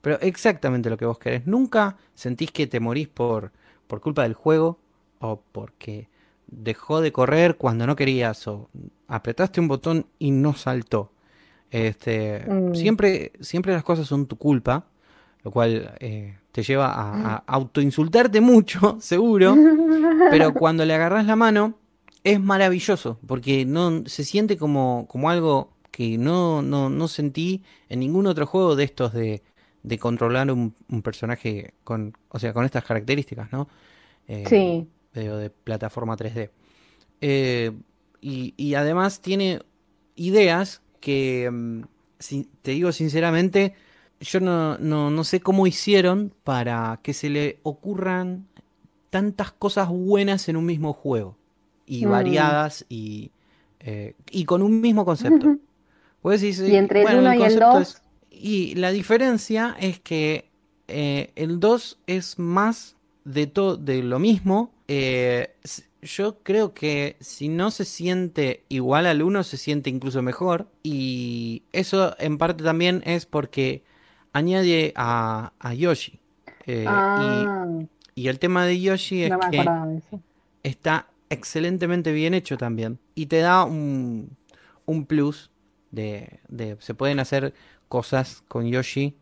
Pero 0.00 0.18
exactamente 0.20 0.88
lo 0.90 0.96
que 0.96 1.06
vos 1.06 1.18
querés. 1.18 1.46
Nunca 1.46 1.96
sentís 2.14 2.50
que 2.52 2.66
te 2.66 2.80
morís 2.80 3.08
por, 3.08 3.52
por 3.86 4.00
culpa 4.00 4.22
del 4.22 4.34
juego 4.34 4.78
o 5.20 5.40
porque 5.52 6.08
dejó 6.46 7.00
de 7.00 7.10
correr 7.12 7.56
cuando 7.56 7.86
no 7.86 7.96
querías 7.96 8.46
o 8.46 8.70
apretaste 9.08 9.60
un 9.60 9.68
botón 9.68 10.06
y 10.18 10.30
no 10.30 10.54
saltó. 10.54 11.12
Este, 11.70 12.44
Mm. 12.46 12.74
siempre, 12.74 13.32
siempre 13.40 13.72
las 13.72 13.82
cosas 13.82 14.06
son 14.06 14.26
tu 14.26 14.36
culpa, 14.36 14.86
lo 15.46 15.52
cual 15.52 15.94
eh, 16.00 16.36
te 16.52 16.64
lleva 16.64 16.88
a, 16.92 17.36
a 17.36 17.44
autoinsultarte 17.46 18.42
mucho, 18.42 18.98
seguro. 19.02 19.62
Pero 20.28 20.56
cuando 20.56 20.84
le 20.84 20.94
agarras 20.94 21.26
la 21.26 21.36
mano, 21.36 21.78
es 22.24 22.40
maravilloso, 22.40 23.18
porque 23.26 23.64
no 23.64 24.04
se 24.06 24.24
siente 24.24 24.56
como, 24.56 25.06
como 25.08 25.30
algo 25.30 25.72
que 25.92 26.18
no, 26.18 26.62
no, 26.62 26.90
no 26.90 27.08
sentí 27.08 27.62
en 27.88 28.00
ningún 28.00 28.26
otro 28.26 28.46
juego 28.46 28.76
de 28.76 28.84
estos 28.84 29.12
de, 29.12 29.42
de 29.82 29.98
controlar 29.98 30.50
un, 30.50 30.74
un 30.90 31.02
personaje 31.02 31.74
con, 31.84 32.16
o 32.30 32.38
sea, 32.38 32.52
con 32.52 32.64
estas 32.64 32.84
características, 32.84 33.52
¿no? 33.52 33.68
Eh, 34.28 34.48
Sí, 34.48 34.88
de, 35.14 35.28
de 35.30 35.50
plataforma 35.50 36.16
3D. 36.16 36.50
Eh, 37.20 37.72
y, 38.20 38.54
y 38.56 38.74
además 38.74 39.20
tiene 39.20 39.60
ideas 40.16 40.82
que, 41.00 41.50
mm, 41.50 41.82
si- 42.18 42.48
te 42.62 42.72
digo 42.72 42.92
sinceramente, 42.92 43.74
yo 44.20 44.40
no, 44.40 44.78
no, 44.78 45.10
no 45.10 45.24
sé 45.24 45.40
cómo 45.40 45.66
hicieron 45.66 46.32
para 46.44 47.00
que 47.02 47.12
se 47.12 47.28
le 47.30 47.58
ocurran 47.62 48.46
tantas 49.10 49.52
cosas 49.52 49.88
buenas 49.88 50.48
en 50.48 50.56
un 50.56 50.66
mismo 50.66 50.92
juego. 50.92 51.36
Y 51.86 52.06
Mm. 52.06 52.10
variadas 52.10 52.84
y, 52.88 53.30
eh, 53.80 54.14
y 54.30 54.44
con 54.44 54.62
un 54.62 54.80
mismo 54.80 55.04
concepto. 55.04 55.56
Vos 56.22 56.40
decís, 56.40 56.60
Y 56.60 56.74
entre 56.76 57.00
el 57.00 57.04
bueno, 57.06 57.18
uno 57.20 57.30
y 57.30 57.32
el 57.36 57.38
concepto 57.40 57.72
dos- 57.78 57.88
es- 57.88 58.02
Y 58.38 58.74
la 58.74 58.90
diferencia 58.90 59.74
es 59.80 60.00
que 60.00 60.50
eh, 60.88 61.30
el 61.36 61.58
2 61.58 61.98
es 62.06 62.38
más 62.38 62.96
de 63.24 63.46
todo 63.46 63.76
de 63.76 64.02
lo 64.02 64.18
mismo. 64.18 64.70
Eh, 64.88 65.48
yo 66.02 66.38
creo 66.42 66.74
que 66.74 67.16
si 67.20 67.48
no 67.48 67.70
se 67.70 67.84
siente 67.84 68.62
igual 68.68 69.06
al 69.06 69.22
1, 69.22 69.42
se 69.42 69.56
siente 69.56 69.90
incluso 69.90 70.22
mejor. 70.22 70.68
Y 70.82 71.62
eso 71.72 72.14
en 72.20 72.38
parte 72.38 72.62
también 72.62 73.02
es 73.06 73.26
porque 73.26 73.82
añade 74.36 74.92
a, 74.96 75.52
a 75.58 75.74
Yoshi. 75.74 76.20
Eh, 76.66 76.84
y- 76.84 76.86
ah, 76.88 77.66
y, 78.14 78.28
el 78.28 78.38
tema 78.38 78.64
de 78.64 78.80
Yoshi 78.80 79.22
es 79.24 79.30
no 79.30 79.38
que 79.50 79.58
de 79.58 80.20
está 80.62 81.08
excelentemente 81.30 82.12
bien 82.12 82.34
hecho 82.34 82.56
también. 82.56 82.98
Y 83.14 83.26
te 83.26 83.38
da 83.38 83.64
un, 83.64 84.36
un 84.84 85.06
plus 85.06 85.50
de, 85.90 86.40
de- 86.48 86.76
Se 86.80 86.94
pueden 86.94 87.20
hacer 87.20 87.54
cosas 87.88 88.42
con 88.48 88.66
Yoshi 88.66 89.14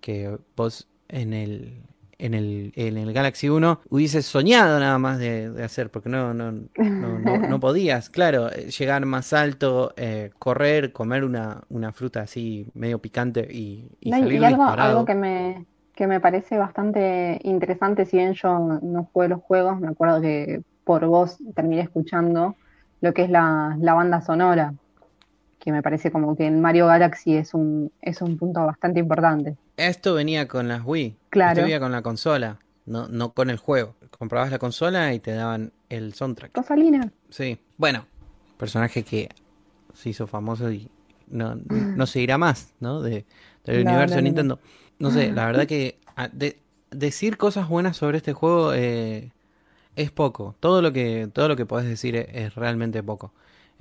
que 0.00 0.38
vos 0.56 0.88
en 1.08 1.32
el, 1.34 1.82
en 2.20 2.34
el, 2.34 2.72
en 2.76 2.96
el 2.96 3.12
Galaxy 3.12 3.48
1 3.48 3.80
hubieses 3.88 4.26
soñado 4.26 4.78
nada 4.78 4.98
más 4.98 5.18
de, 5.18 5.50
de 5.50 5.64
hacer, 5.64 5.90
porque 5.90 6.08
no, 6.08 6.34
no, 6.34 6.52
no, 6.52 7.18
no, 7.18 7.38
no 7.38 7.60
podías, 7.60 8.10
claro, 8.10 8.50
eh, 8.50 8.70
llegar 8.70 9.04
más 9.06 9.32
alto, 9.32 9.92
eh, 9.96 10.30
correr, 10.38 10.92
comer 10.92 11.24
una, 11.24 11.62
una 11.68 11.92
fruta 11.92 12.22
así 12.22 12.66
medio 12.74 12.98
picante 12.98 13.48
y, 13.50 13.90
salir 14.08 14.40
y 14.40 14.44
algo, 14.44 14.62
disparado. 14.64 14.90
algo 14.90 15.04
que 15.04 15.14
me, 15.14 15.66
que 15.94 16.06
me 16.06 16.20
parece 16.20 16.58
bastante 16.58 17.40
interesante, 17.44 18.06
si 18.06 18.18
bien 18.18 18.34
yo 18.34 18.80
no 18.82 19.08
jugué 19.12 19.28
los 19.28 19.40
juegos, 19.42 19.80
me 19.80 19.88
acuerdo 19.88 20.20
que 20.20 20.62
por 20.84 21.04
vos 21.06 21.38
terminé 21.54 21.82
escuchando 21.82 22.56
lo 23.00 23.14
que 23.14 23.22
es 23.22 23.30
la, 23.30 23.76
la 23.80 23.94
banda 23.94 24.20
sonora, 24.20 24.74
que 25.60 25.70
me 25.72 25.82
parece 25.82 26.10
como 26.10 26.36
que 26.36 26.46
en 26.46 26.60
Mario 26.60 26.86
Galaxy 26.86 27.36
es 27.36 27.54
un, 27.54 27.92
es 28.02 28.20
un 28.22 28.36
punto 28.38 28.64
bastante 28.64 28.98
importante. 29.00 29.56
Esto 29.76 30.14
venía 30.14 30.48
con 30.48 30.66
las 30.68 30.82
Wii. 30.84 31.16
Claro. 31.30 31.50
Esto 31.52 31.62
venía 31.62 31.78
con 31.80 31.92
la 31.92 32.02
consola, 32.02 32.58
no, 32.86 33.06
no 33.08 33.32
con 33.32 33.50
el 33.50 33.58
juego. 33.58 33.94
Comprabas 34.18 34.50
la 34.50 34.58
consola 34.58 35.12
y 35.14 35.20
te 35.20 35.32
daban 35.32 35.72
el 35.88 36.14
soundtrack. 36.14 36.56
Rosalina. 36.56 37.12
Sí. 37.28 37.58
Bueno, 37.76 38.06
personaje 38.56 39.02
que 39.04 39.28
se 39.94 40.10
hizo 40.10 40.26
famoso 40.26 40.70
y 40.72 40.88
no, 41.28 41.54
no 41.54 42.06
se 42.06 42.20
irá 42.20 42.38
más, 42.38 42.74
¿no? 42.80 43.00
De, 43.02 43.24
del 43.64 43.84
No, 43.84 43.90
universo 43.90 44.14
no, 44.14 44.16
de. 44.16 44.22
Nintendo. 44.22 44.58
No 44.98 45.10
sé, 45.10 45.30
la 45.32 45.46
verdad 45.46 45.66
que 45.66 45.98
ah, 46.16 46.28
de- 46.32 46.58
decir 46.90 47.36
cosas 47.36 47.68
buenas 47.68 47.96
sobre 47.96 48.16
este 48.18 48.32
juego 48.32 48.72
eh, 48.74 49.30
es 49.96 50.10
poco. 50.10 50.56
Todo 50.60 50.82
lo 50.82 50.92
que, 50.92 51.28
todo 51.32 51.48
lo 51.48 51.56
que 51.56 51.66
podés 51.66 51.86
decir 51.86 52.16
es, 52.16 52.26
es 52.32 52.54
realmente 52.54 53.02
poco. 53.02 53.32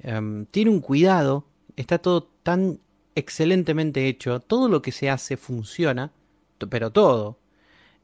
Em, 0.02 0.46
tiene 0.46 0.72
un 0.72 0.80
cuidado, 0.80 1.44
está 1.76 2.00
todo 2.00 2.30
tan 2.44 2.80
excelentemente 3.16 4.08
hecho. 4.08 4.40
Todo 4.40 4.70
lo 4.70 4.82
que 4.82 4.92
se 4.92 5.10
hace 5.10 5.38
funciona, 5.38 6.12
pero 6.70 6.92
todo. 6.92 7.38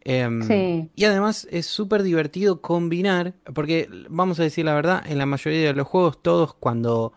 Em, 0.01 0.41
Sí. 0.43 0.89
Y 0.95 1.05
además 1.05 1.47
es 1.51 1.65
súper 1.65 2.03
divertido 2.03 2.61
combinar, 2.61 3.33
porque 3.53 3.89
vamos 4.09 4.39
a 4.39 4.43
decir 4.43 4.65
la 4.65 4.75
verdad, 4.75 5.03
en 5.07 5.17
la 5.17 5.25
mayoría 5.25 5.67
de 5.67 5.73
los 5.73 5.87
juegos 5.87 6.21
todos 6.21 6.53
cuando 6.53 7.13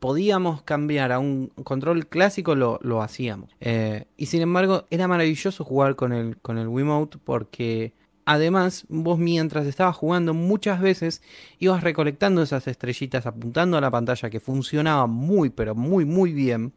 podíamos 0.00 0.62
cambiar 0.62 1.12
a 1.12 1.18
un 1.18 1.46
control 1.62 2.06
clásico 2.08 2.54
lo, 2.54 2.78
lo 2.82 3.00
hacíamos. 3.02 3.50
Eh, 3.60 4.04
y 4.16 4.26
sin 4.26 4.42
embargo 4.42 4.84
era 4.90 5.08
maravilloso 5.08 5.64
jugar 5.64 5.96
con 5.96 6.12
el, 6.12 6.36
con 6.38 6.58
el 6.58 6.68
Wiimote 6.68 7.18
porque 7.24 7.94
además 8.24 8.86
vos 8.88 9.18
mientras 9.18 9.66
estabas 9.66 9.96
jugando 9.96 10.34
muchas 10.34 10.80
veces 10.80 11.22
ibas 11.58 11.82
recolectando 11.82 12.42
esas 12.42 12.66
estrellitas 12.66 13.26
apuntando 13.26 13.76
a 13.76 13.80
la 13.80 13.90
pantalla 13.90 14.30
que 14.30 14.40
funcionaba 14.40 15.06
muy 15.06 15.50
pero 15.50 15.74
muy 15.74 16.04
muy 16.04 16.32
bien. 16.32 16.72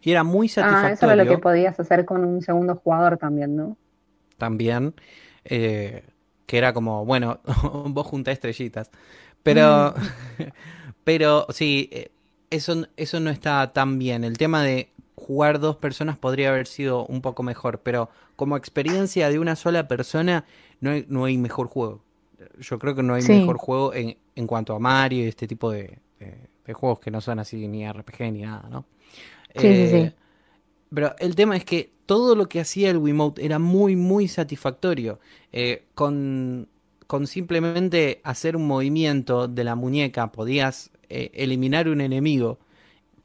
Y 0.00 0.12
era 0.12 0.22
muy 0.22 0.46
Ah, 0.46 0.48
eso 0.48 0.60
satisfactorio 0.62 1.14
era 1.14 1.24
lo 1.24 1.30
que 1.30 1.38
podías 1.38 1.80
hacer 1.80 2.04
con 2.04 2.24
un 2.24 2.40
segundo 2.40 2.76
jugador 2.76 3.18
también, 3.18 3.56
¿no? 3.56 3.76
también, 4.38 4.94
eh, 5.44 6.04
que 6.46 6.56
era 6.56 6.72
como, 6.72 7.04
bueno, 7.04 7.40
vos 7.86 8.06
juntá 8.06 8.32
estrellitas. 8.32 8.90
Pero, 9.42 9.94
pero 11.04 11.46
sí, 11.50 11.90
eh, 11.92 12.10
eso, 12.50 12.86
eso 12.96 13.20
no 13.20 13.28
está 13.28 13.72
tan 13.74 13.98
bien. 13.98 14.24
El 14.24 14.38
tema 14.38 14.62
de 14.62 14.90
jugar 15.28 15.60
dos 15.60 15.76
personas 15.78 16.18
podría 16.18 16.50
haber 16.50 16.66
sido 16.68 17.06
un 17.06 17.22
poco 17.22 17.44
mejor, 17.44 17.82
pero 17.82 18.10
como 18.36 18.56
experiencia 18.58 19.30
de 19.30 19.40
una 19.40 19.56
sola 19.56 19.88
persona, 19.88 20.46
no 20.80 20.92
hay, 20.92 21.06
no 21.08 21.26
hay 21.26 21.38
mejor 21.38 21.68
juego. 21.68 22.02
Yo 22.60 22.80
creo 22.80 22.96
que 22.96 23.04
no 23.04 23.14
hay 23.14 23.24
Sí. 23.26 23.34
mejor 23.34 23.58
juego 23.58 23.94
en, 23.94 24.18
en 24.36 24.46
cuanto 24.48 24.74
a 24.74 24.80
Mario 24.80 25.24
y 25.24 25.28
este 25.28 25.48
tipo 25.48 25.70
de, 25.72 26.00
de- 26.20 26.50
de 26.66 26.74
juegos 26.74 27.00
que 27.00 27.10
no 27.12 27.20
son 27.22 27.40
así 27.40 27.68
ni 27.68 27.84
RPG 27.86 28.32
ni 28.32 28.42
nada, 28.42 28.68
¿no? 28.70 28.86
Sí, 29.54 29.74
sí, 29.74 29.88
sí. 29.88 30.12
Pero 30.94 31.14
el 31.18 31.34
tema 31.34 31.56
es 31.56 31.64
que 31.64 31.92
todo 32.06 32.34
lo 32.34 32.48
que 32.48 32.60
hacía 32.60 32.90
el 32.90 32.98
Wiimote 32.98 33.44
era 33.44 33.58
muy, 33.58 33.96
muy 33.96 34.28
satisfactorio. 34.28 35.20
Eh, 35.52 35.84
con, 35.94 36.68
con 37.06 37.26
simplemente 37.26 38.20
hacer 38.24 38.56
un 38.56 38.66
movimiento 38.66 39.48
de 39.48 39.64
la 39.64 39.74
muñeca 39.74 40.32
podías 40.32 40.90
eh, 41.08 41.30
eliminar 41.34 41.88
un 41.88 42.00
enemigo. 42.00 42.58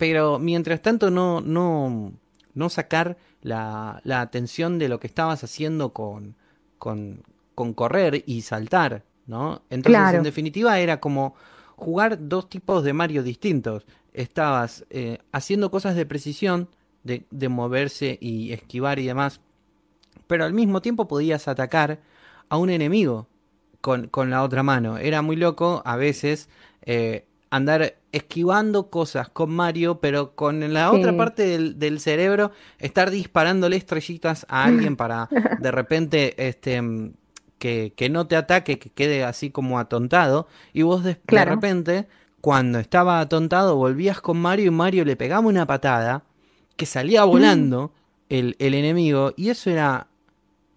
Pero 0.04 0.38
mientras 0.38 0.82
tanto 0.82 1.10
no, 1.10 1.40
no, 1.40 2.12
no 2.54 2.70
sacar 2.70 3.18
la, 3.42 4.02
la 4.04 4.20
atención 4.20 4.78
de 4.78 4.90
lo 4.90 5.00
que 5.00 5.08
estabas 5.08 5.46
haciendo 5.46 5.94
con, 5.94 6.36
con, 6.78 7.24
con 7.56 7.74
correr 7.74 8.22
y 8.26 8.42
saltar, 8.42 9.06
¿no? 9.28 9.62
Entonces, 9.70 9.92
Claro. 10.02 10.18
en 10.18 10.24
definitiva, 10.24 10.78
era 10.80 11.00
como 11.00 11.36
jugar 11.78 12.18
dos 12.28 12.50
tipos 12.50 12.84
de 12.84 12.92
Mario 12.92 13.24
distintos. 13.24 13.86
Estabas 14.14 14.86
eh, 14.90 15.20
haciendo 15.32 15.72
cosas 15.72 15.96
de 15.96 16.06
precisión, 16.06 16.68
de, 17.06 17.26
de 17.32 17.48
moverse 17.48 18.18
y 18.20 18.52
esquivar 18.52 19.00
y 19.00 19.06
demás, 19.06 19.40
pero 20.28 20.46
al 20.46 20.54
mismo 20.54 20.82
tiempo 20.82 21.08
podías 21.08 21.48
atacar 21.48 22.00
a 22.50 22.58
un 22.58 22.70
enemigo 22.70 23.28
con, 23.82 24.08
con 24.10 24.30
la 24.30 24.44
otra 24.44 24.64
mano. 24.64 24.98
Era 24.98 25.22
muy 25.22 25.36
loco 25.38 25.82
a 25.86 25.96
veces 25.96 26.50
eh, 26.84 27.26
andar 27.56 27.96
esquivando 28.12 28.90
cosas 28.90 29.30
con 29.30 29.52
Mario, 29.52 30.00
pero 30.00 30.36
con 30.36 30.74
la 30.74 30.90
Sí. 30.92 30.98
otra 30.98 31.16
parte 31.18 31.44
del, 31.46 31.78
del 31.80 32.00
cerebro 32.00 32.52
estar 32.80 33.12
disparándole 33.12 33.76
estrellitas 33.78 34.46
a 34.50 34.66
alguien 34.66 34.96
para 34.96 35.30
de 35.60 35.72
repente 35.72 36.34
este 36.48 36.82
que, 37.60 37.94
que 37.96 38.10
no 38.10 38.28
te 38.28 38.36
ataque, 38.36 38.78
que 38.80 38.90
quede 38.90 39.24
así 39.24 39.50
como 39.50 39.80
atontado, 39.80 40.48
y 40.74 40.82
vos 40.82 41.04
de, 41.04 41.12
de 41.12 41.18
repente, 41.56 42.08
cuando 42.42 42.80
estaba 42.80 43.20
atontado, 43.22 43.78
volvías 43.78 44.20
con 44.20 44.38
Mario 44.38 44.66
y 44.68 44.72
Mario 44.72 45.06
le 45.06 45.16
pegaba 45.16 45.48
una 45.48 45.66
patada 45.66 46.24
que 46.76 46.86
salía 46.86 47.24
volando 47.24 47.94
el, 48.30 48.56
el 48.60 48.74
enemigo, 48.74 49.32
y 49.38 49.50
eso 49.50 49.70
era. 49.70 50.08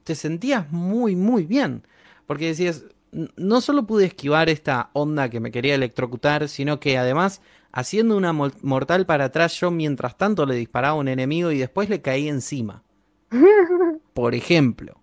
Te 0.05 0.15
sentías 0.15 0.71
muy, 0.71 1.17
muy 1.17 1.45
bien. 1.45 1.83
Porque 2.27 2.47
decías, 2.47 2.83
"N- 2.83 2.91
no 3.12 3.61
solo 3.61 3.87
pude 3.87 4.05
esquivar 4.07 4.49
esta 4.49 4.90
onda 4.92 5.29
que 5.29 5.40
me 5.40 5.51
quería 5.51 5.75
electrocutar, 5.75 6.49
sino 6.49 6.81
que 6.81 6.99
además, 6.99 7.40
haciendo 7.73 8.16
una 8.16 8.33
mortal 8.33 9.07
para 9.07 9.27
atrás, 9.27 9.59
yo 9.61 9.71
mientras 9.71 10.16
tanto 10.16 10.45
le 10.47 10.55
disparaba 10.57 10.95
a 10.97 11.01
un 11.01 11.09
enemigo 11.09 11.51
y 11.51 11.59
después 11.59 11.88
le 11.88 12.01
caí 12.03 12.29
encima. 12.29 12.83
Por 14.14 14.35
ejemplo. 14.35 15.01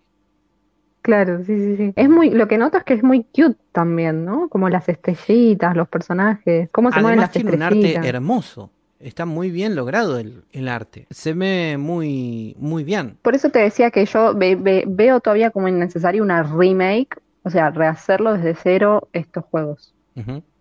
Claro, 1.02 1.44
sí, 1.44 1.58
sí, 1.60 1.76
sí. 1.76 1.94
Es 1.98 2.10
muy, 2.10 2.30
lo 2.30 2.48
que 2.48 2.58
noto 2.58 2.78
es 2.78 2.86
que 2.86 2.94
es 2.94 3.04
muy 3.04 3.24
cute 3.26 3.58
también, 3.74 4.24
¿no? 4.24 4.48
Como 4.48 4.70
las 4.70 4.88
estrellitas, 4.88 5.76
los 5.76 5.90
personajes, 5.90 6.70
cómo 6.72 6.92
se 6.94 7.02
mueven 7.02 7.20
Además 7.20 7.26
las 7.26 7.32
tiene 7.34 7.52
un 7.52 7.62
arte 7.62 7.76
estrellitas. 7.78 8.06
hermoso. 8.06 8.70
Está 9.00 9.26
muy 9.26 9.52
bien 9.52 9.76
logrado 9.76 10.18
el, 10.18 10.46
el 10.54 10.70
arte. 10.70 11.08
Se 11.10 11.34
ve 11.34 11.76
muy, 11.78 12.56
muy 12.58 12.86
bien. 12.86 13.18
Por 13.22 13.36
eso 13.36 13.50
te 13.50 13.60
decía 13.60 13.92
que 13.92 14.06
yo 14.06 14.34
ve- 14.34 14.56
ve- 14.56 14.86
veo 14.88 15.20
todavía 15.20 15.52
como 15.52 15.68
innecesario 15.68 16.24
una 16.24 16.42
remake, 16.44 17.18
o 17.44 17.50
sea, 17.50 17.70
rehacerlo 17.72 18.34
desde 18.34 18.56
cero 18.56 19.08
estos 19.14 19.46
juegos, 19.46 19.94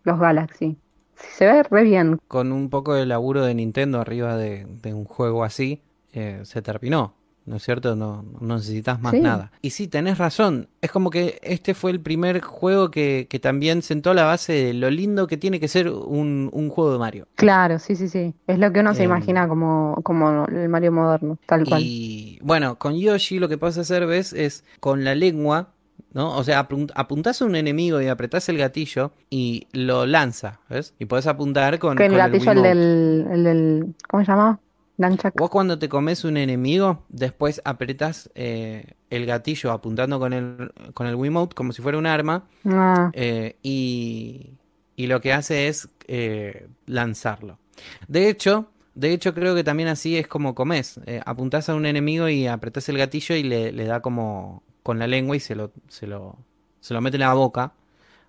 los 0.04 0.18
Galaxy. 0.18 0.76
Se 1.14 1.46
ve 1.46 1.62
re 1.62 1.84
bien. 1.84 2.18
Con 2.28 2.50
un 2.52 2.68
poco 2.70 2.94
de 2.94 3.06
laburo 3.06 3.44
de 3.44 3.54
Nintendo 3.54 4.00
arriba 4.00 4.36
de, 4.36 4.66
de 4.82 4.92
un 4.94 5.04
juego 5.04 5.44
así, 5.44 5.82
eh, 6.12 6.40
se 6.44 6.62
terminó. 6.62 7.14
¿No 7.44 7.56
es 7.56 7.64
cierto? 7.64 7.96
No, 7.96 8.24
no 8.40 8.54
necesitas 8.54 9.00
más 9.00 9.10
Sí. 9.10 9.20
nada. 9.20 9.50
Y 9.62 9.70
sí, 9.70 9.88
tenés 9.88 10.16
razón. 10.18 10.68
Es 10.80 10.92
como 10.92 11.10
que 11.10 11.40
este 11.42 11.74
fue 11.74 11.90
el 11.90 12.00
primer 12.00 12.40
juego 12.40 12.92
que, 12.92 13.26
que 13.28 13.40
también 13.40 13.82
sentó 13.82 14.14
la 14.14 14.22
base 14.24 14.52
de 14.52 14.74
lo 14.74 14.90
lindo 14.92 15.26
que 15.26 15.36
tiene 15.36 15.58
que 15.58 15.66
ser 15.66 15.88
un, 15.90 16.50
un 16.52 16.68
juego 16.68 16.92
de 16.92 17.00
Mario. 17.00 17.26
Claro, 17.34 17.80
sí, 17.80 17.96
sí, 17.96 18.08
sí. 18.08 18.32
Es 18.46 18.60
lo 18.60 18.72
que 18.72 18.78
uno 18.78 18.94
se 18.94 19.02
Em, 19.02 19.10
imagina 19.10 19.48
como, 19.48 19.98
como 20.04 20.44
el 20.46 20.68
Mario 20.68 20.92
moderno, 20.92 21.36
tal 21.46 21.64
cual. 21.64 21.82
Y 21.84 22.38
bueno, 22.42 22.76
con 22.78 22.94
Yoshi 22.96 23.40
lo 23.40 23.48
que 23.48 23.58
puedes 23.58 23.76
hacer, 23.76 24.06
¿ves? 24.06 24.32
Es 24.32 24.64
con 24.78 25.02
la 25.02 25.16
lengua, 25.16 25.71
¿no? 26.12 26.36
O 26.36 26.44
sea, 26.44 26.68
apun- 26.68 26.90
apuntás 26.94 27.42
a 27.42 27.44
un 27.44 27.56
enemigo 27.56 28.00
y 28.00 28.08
apretás 28.08 28.48
el 28.48 28.58
gatillo 28.58 29.12
y 29.30 29.66
lo 29.72 30.06
lanza, 30.06 30.60
¿ves? 30.68 30.94
Y 30.98 31.06
podés 31.06 31.26
apuntar 31.26 31.78
con, 31.78 31.96
Que 31.96 32.04
el 32.06 32.10
con 32.12 32.18
gatillo, 32.18 32.52
el 32.52 32.62
del, 32.62 33.26
el 33.32 33.44
del, 33.44 33.94
¿cómo 34.08 34.24
se 34.24 34.30
llama? 34.32 34.60
Nunchuck. 34.98 35.34
Vos 35.36 35.48
cuando 35.50 35.78
te 35.78 35.88
comes 35.88 36.22
un 36.24 36.36
enemigo, 36.36 37.04
después 37.08 37.62
apretás 37.64 38.30
eh, 38.34 38.92
el 39.10 39.24
gatillo 39.26 39.72
apuntando 39.72 40.18
con 40.20 40.32
el, 40.34 40.70
con 40.94 41.06
el 41.06 41.14
Wiimote 41.14 41.54
como 41.54 41.72
si 41.72 41.80
fuera 41.82 41.96
un 41.98 42.06
arma 42.06 42.44
Ah, 42.66 43.10
eh, 43.14 43.56
y, 43.62 44.50
y 44.94 45.06
lo 45.06 45.20
que 45.22 45.32
hace 45.32 45.68
es 45.68 45.88
eh, 46.08 46.68
lanzarlo. 46.86 47.58
De 48.06 48.28
hecho, 48.28 48.68
de 48.94 49.12
hecho 49.14 49.32
creo 49.34 49.54
que 49.54 49.64
también 49.64 49.88
así 49.88 50.16
es 50.18 50.28
como 50.28 50.54
comes. 50.54 51.00
Eh, 51.06 51.20
apuntás 51.24 51.70
a 51.70 51.74
un 51.74 51.86
enemigo 51.86 52.28
y 52.28 52.46
apretás 52.46 52.88
el 52.90 52.98
gatillo 52.98 53.34
y 53.34 53.42
le, 53.42 53.72
le 53.72 53.84
da 53.86 54.00
como 54.00 54.62
con 54.82 54.98
la 54.98 55.06
lengua 55.06 55.36
y 55.36 55.40
se 55.40 55.54
lo, 55.54 55.72
se 55.88 56.06
lo, 56.06 56.36
se 56.80 56.94
lo 56.94 57.00
mete 57.00 57.16
en 57.16 57.20
la 57.22 57.34
boca. 57.34 57.72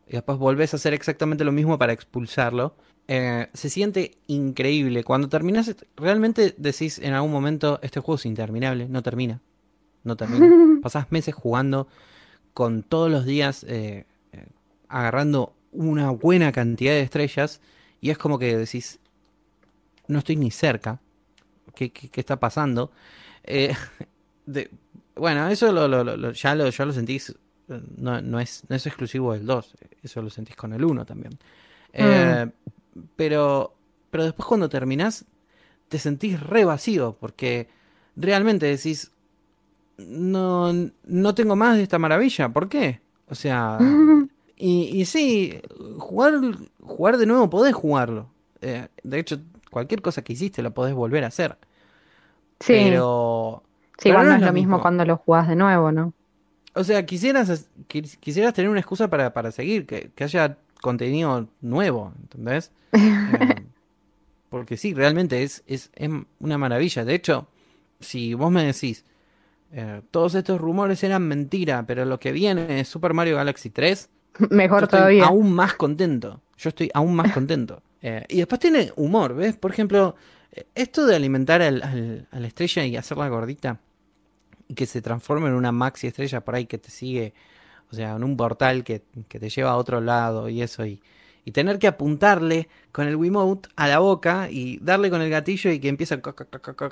Y 0.07 0.13
después 0.13 0.37
volvés 0.37 0.73
a 0.73 0.77
hacer 0.77 0.93
exactamente 0.93 1.43
lo 1.43 1.51
mismo 1.51 1.77
para 1.77 1.93
expulsarlo. 1.93 2.75
Eh, 3.07 3.47
se 3.53 3.69
siente 3.69 4.15
increíble. 4.27 5.03
Cuando 5.03 5.29
terminas, 5.29 5.75
realmente 5.95 6.53
decís 6.57 6.99
en 6.99 7.13
algún 7.13 7.31
momento, 7.31 7.79
este 7.81 7.99
juego 7.99 8.15
es 8.17 8.25
interminable, 8.25 8.87
no 8.89 9.01
termina. 9.03 9.41
No 10.03 10.15
termina. 10.17 10.79
Pasás 10.81 11.11
meses 11.11 11.33
jugando 11.35 11.87
con 12.53 12.83
todos 12.83 13.09
los 13.09 13.25
días 13.25 13.63
eh, 13.63 14.05
eh, 14.33 14.47
agarrando 14.89 15.53
una 15.71 16.11
buena 16.11 16.51
cantidad 16.51 16.93
de 16.93 17.01
estrellas 17.01 17.61
y 18.01 18.09
es 18.11 18.17
como 18.17 18.37
que 18.37 18.57
decís, 18.57 18.99
no 20.07 20.19
estoy 20.19 20.35
ni 20.35 20.51
cerca. 20.51 20.99
¿Qué, 21.75 21.91
qué- 21.91 22.09
qué 22.09 22.19
está 22.21 22.39
pasando? 22.39 22.91
De- 24.45 24.69
bueno, 25.15 25.47
eso 25.49 25.71
lo, 25.71 25.87
lo- 25.87 26.03
lo- 26.03 26.31
ya, 26.31 26.55
lo, 26.55 26.69
ya 26.69 26.85
lo 26.85 26.93
sentís, 26.93 27.29
eh, 27.69 27.81
no, 27.97 28.21
no 28.21 28.39
es, 28.39 28.63
no 28.69 28.75
es 28.75 28.85
exclusivo 28.87 29.33
del 29.33 29.45
2, 29.45 29.73
eso 30.03 30.21
lo 30.21 30.29
sentís 30.29 30.55
con 30.55 30.73
el 30.73 30.83
1 30.83 31.05
también. 31.05 31.37
Eh, 31.93 32.49
pero, 33.15 33.75
pero 34.11 34.25
después 34.25 34.47
cuando 34.47 34.69
terminás, 34.69 35.25
te 35.89 35.99
sentís 35.99 36.39
re 36.41 36.65
vacío, 36.65 37.17
porque 37.19 37.69
realmente 38.15 38.67
decís, 38.67 39.11
no, 39.97 40.73
no 41.05 41.35
tengo 41.35 41.55
más 41.55 41.77
de 41.77 41.83
esta 41.83 41.99
maravilla, 41.99 42.49
¿por 42.49 42.69
qué? 42.69 43.01
O 43.29 43.35
sea, 43.35 44.01
y, 44.57 45.01
y 45.01 45.05
sí, 45.05 45.61
jugar, 45.99 46.33
jugar 46.81 47.17
de 47.17 47.25
nuevo 47.25 47.49
podés 47.49 47.75
jugarlo. 47.75 48.29
Eh, 48.61 48.87
de 49.03 49.19
hecho, 49.19 49.39
cualquier 49.71 50.01
cosa 50.01 50.23
que 50.23 50.33
hiciste 50.33 50.63
lo 50.63 50.73
podés 50.73 50.93
volver 50.95 51.23
a 51.23 51.27
hacer. 51.27 51.57
sí, 52.59 52.69
Pero, 52.69 53.63
sí, 53.97 54.09
igual 54.09 54.27
no 54.27 54.29
no 54.29 54.35
es 54.35 54.41
lo 54.41 54.53
mismo 54.53 54.53
mismo. 54.53 54.81
cuando 54.81 55.05
lo 55.05 55.17
jugás 55.17 55.47
de 55.47 55.55
nuevo, 55.55 55.91
¿no? 55.91 56.13
o 56.75 56.83
sea, 56.83 57.05
quisieras, 57.05 57.69
quis- 57.87 58.17
quisieras 58.19 58.53
tener 58.53 58.69
una 58.69 58.79
excusa 58.79 59.09
para, 59.09 59.33
para 59.33 59.51
seguir, 59.51 59.85
que, 59.85 60.11
que 60.15 60.23
haya 60.23 60.57
contenido 60.81 61.47
nuevo, 61.61 62.13
¿entendés? 62.21 62.71
Eh, 63.25 63.65
porque 64.49 64.77
sí, 64.77 64.93
realmente 64.93 65.43
es, 65.43 65.63
es, 65.67 65.91
es 65.95 66.09
una 66.39 66.57
maravilla. 66.57 67.05
De 67.05 67.15
hecho, 67.15 67.47
si 67.99 68.33
vos 68.35 68.51
me 68.51 68.65
decís, 68.65 69.05
eh, 69.71 70.01
todos 70.11 70.35
estos 70.35 70.61
rumores 70.61 71.03
eran 71.03 71.27
mentira, 71.27 71.85
pero 71.87 72.05
lo 72.05 72.19
que 72.19 72.31
viene 72.33 72.81
es 72.81 72.87
Super 72.89 73.13
Mario 73.13 73.37
Galaxy 73.37 73.69
3, 73.71 74.09
yo 74.39 74.49
Mejor 74.49 74.83
estoy 74.85 74.87
todavía. 74.87 75.25
aún 75.25 75.53
más 75.53 75.75
contento. 75.75 76.41
Yo 76.57 76.69
estoy 76.69 76.91
aún 76.93 77.15
más 77.15 77.29
contento. 77.29 77.83
Eh, 78.01 78.25
y 78.29 78.37
después 78.39 78.59
tiene 78.59 78.91
humor, 78.97 79.35
¿ves? 79.35 79.57
Por 79.57 79.71
ejemplo, 79.71 80.15
Esto 80.75 81.05
de 81.05 81.15
alimentar 81.15 81.61
al- 81.61 81.81
al- 81.83 82.27
a 82.31 82.39
la 82.39 82.47
estrella 82.47 82.85
y 82.85 82.95
hacerla 82.95 83.27
gordita 83.29 83.79
y 84.67 84.75
que 84.75 84.85
se 84.85 85.01
transforme 85.01 85.47
en 85.47 85.53
una 85.55 85.71
maxi 85.71 86.07
estrella 86.07 86.41
por 86.41 86.55
ahí 86.55 86.65
que 86.65 86.77
te 86.77 86.91
sigue, 86.91 87.33
o 87.91 87.95
sea, 87.95 88.15
en 88.15 88.23
un 88.23 88.37
portal 88.37 88.83
que, 88.83 89.03
que 89.27 89.39
te 89.39 89.49
lleva 89.49 89.71
a 89.71 89.77
otro 89.77 89.99
lado 90.01 90.49
y 90.49 90.61
eso, 90.61 90.85
y, 90.85 91.01
y 91.45 91.51
tener 91.51 91.79
que 91.79 91.87
apuntarle 91.87 92.69
con 92.91 93.07
el 93.07 93.15
Wiimote 93.15 93.69
a 93.75 93.87
la 93.87 93.99
boca 93.99 94.47
y 94.49 94.77
darle 94.81 95.09
con 95.09 95.21
el 95.21 95.29
gatillo 95.29 95.71
y 95.71 95.79
que 95.79 95.89
empieza 95.89 96.19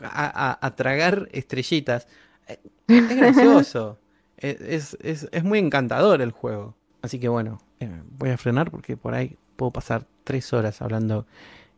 a, 0.03 0.57
a- 0.67 0.75
tragar 0.75 1.29
estrellitas. 1.31 2.07
Eh, 2.47 2.59
Es 2.87 3.17
gracioso. 3.17 3.97
Es, 4.37 4.59
es- 4.61 4.97
es- 5.03 5.29
es 5.31 5.43
muy 5.43 5.59
encantador 5.59 6.19
el 6.19 6.31
juego. 6.31 6.75
Así 7.03 7.19
que 7.19 7.29
bueno, 7.29 7.61
eh, 7.79 8.01
voy 8.17 8.31
a 8.31 8.37
frenar 8.39 8.71
porque 8.71 8.97
por 8.97 9.13
ahí 9.13 9.37
puedo 9.55 9.71
pasar 9.71 10.07
tres 10.23 10.51
horas 10.51 10.81
hablando 10.81 11.27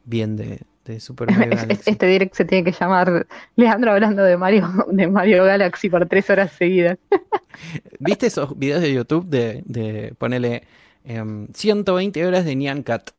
bien 0.05 0.37
de, 0.37 0.61
de 0.85 0.99
Super 0.99 1.31
Mario 1.31 1.55
Galaxy. 1.57 1.89
Este 1.89 2.05
direct 2.07 2.35
se 2.35 2.45
tiene 2.45 2.63
que 2.63 2.77
llamar 2.77 3.27
Leandro 3.55 3.91
hablando 3.91 4.23
de 4.23 4.37
Mario, 4.37 4.69
de 4.91 5.07
Mario 5.07 5.43
Galaxy 5.45 5.89
por 5.89 6.07
tres 6.07 6.29
horas 6.29 6.51
seguidas. 6.51 6.97
¿Viste 7.99 8.27
esos 8.27 8.57
videos 8.57 8.81
de 8.81 8.93
YouTube 8.93 9.25
de, 9.27 9.63
de 9.65 10.13
ponerle 10.17 10.63
120 11.53 12.25
horas 12.25 12.45
de 12.45 12.55
Nyan 12.55 12.83
Cat? 12.83 13.11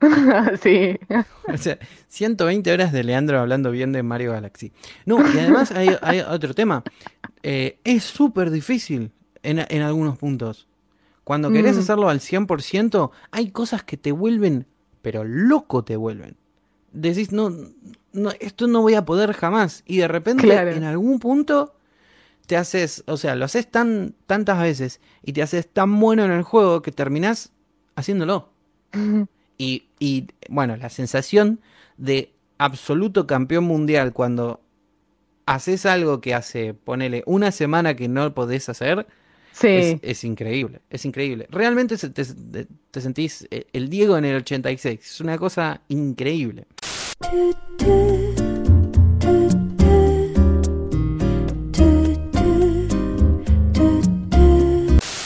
sí. 0.62 0.98
O 1.52 1.56
sea, 1.56 1.78
120 2.08 2.72
horas 2.72 2.92
de 2.92 3.02
Leandro 3.04 3.40
hablando 3.40 3.70
bien 3.70 3.92
de 3.92 4.02
Mario 4.02 4.32
Galaxy. 4.32 4.72
No, 5.04 5.18
y 5.20 5.38
además 5.38 5.72
hay, 5.72 5.96
hay 6.02 6.20
otro 6.20 6.54
tema. 6.54 6.82
Eh, 7.42 7.78
es 7.84 8.04
súper 8.04 8.50
difícil 8.50 9.12
en, 9.42 9.64
en 9.68 9.82
algunos 9.82 10.18
puntos. 10.18 10.68
Cuando 11.24 11.50
querés 11.50 11.76
Mm. 11.76 11.80
hacerlo 11.80 12.08
al 12.08 12.20
100%, 12.20 13.10
hay 13.30 13.50
cosas 13.50 13.82
que 13.82 13.96
te 13.96 14.12
vuelven, 14.12 14.66
pero 15.02 15.24
loco 15.24 15.82
te 15.82 15.96
vuelven. 15.96 16.36
Decís, 16.92 17.32
no, 17.32 17.50
no, 18.12 18.30
esto 18.40 18.66
no 18.66 18.80
voy 18.82 18.94
a 18.94 19.04
poder 19.04 19.32
jamás. 19.32 19.82
Y 19.86 19.98
de 19.98 20.08
repente, 20.08 20.44
Claro. 20.44 20.70
en 20.70 20.84
algún 20.84 21.18
punto, 21.18 21.74
te 22.46 22.56
haces, 22.56 23.02
o 23.06 23.16
sea, 23.16 23.34
lo 23.34 23.44
haces 23.44 23.70
tan, 23.70 24.14
tantas 24.26 24.60
veces 24.60 25.00
y 25.22 25.32
te 25.32 25.42
haces 25.42 25.68
tan 25.68 25.98
bueno 25.98 26.24
en 26.24 26.30
el 26.30 26.42
juego 26.42 26.82
que 26.82 26.92
terminás 26.92 27.52
haciéndolo. 27.96 28.50
Y, 29.58 29.88
y, 29.98 30.28
bueno, 30.48 30.76
la 30.76 30.88
sensación 30.88 31.60
de 31.96 32.32
absoluto 32.58 33.26
campeón 33.26 33.64
mundial 33.64 34.12
cuando 34.12 34.60
haces 35.44 35.86
algo 35.86 36.20
que 36.20 36.34
hace, 36.34 36.72
ponele, 36.74 37.22
una 37.26 37.52
semana 37.52 37.94
que 37.96 38.08
no 38.08 38.32
podés 38.34 38.68
hacer, 38.68 39.06
Sí. 39.58 39.68
es, 39.68 39.96
es 40.02 40.24
increíble, 40.24 40.80
es 40.90 41.04
increíble. 41.06 41.46
Realmente 41.50 41.96
te, 41.96 42.10
te- 42.10 42.66
te 42.90 43.00
sentís 43.00 43.48
eh, 43.50 43.66
el 43.72 43.88
Diego 43.88 44.18
en 44.18 44.26
el 44.26 44.36
86, 44.36 45.00
es 45.00 45.20
una 45.22 45.38
cosa 45.38 45.80
increíble. 45.88 46.66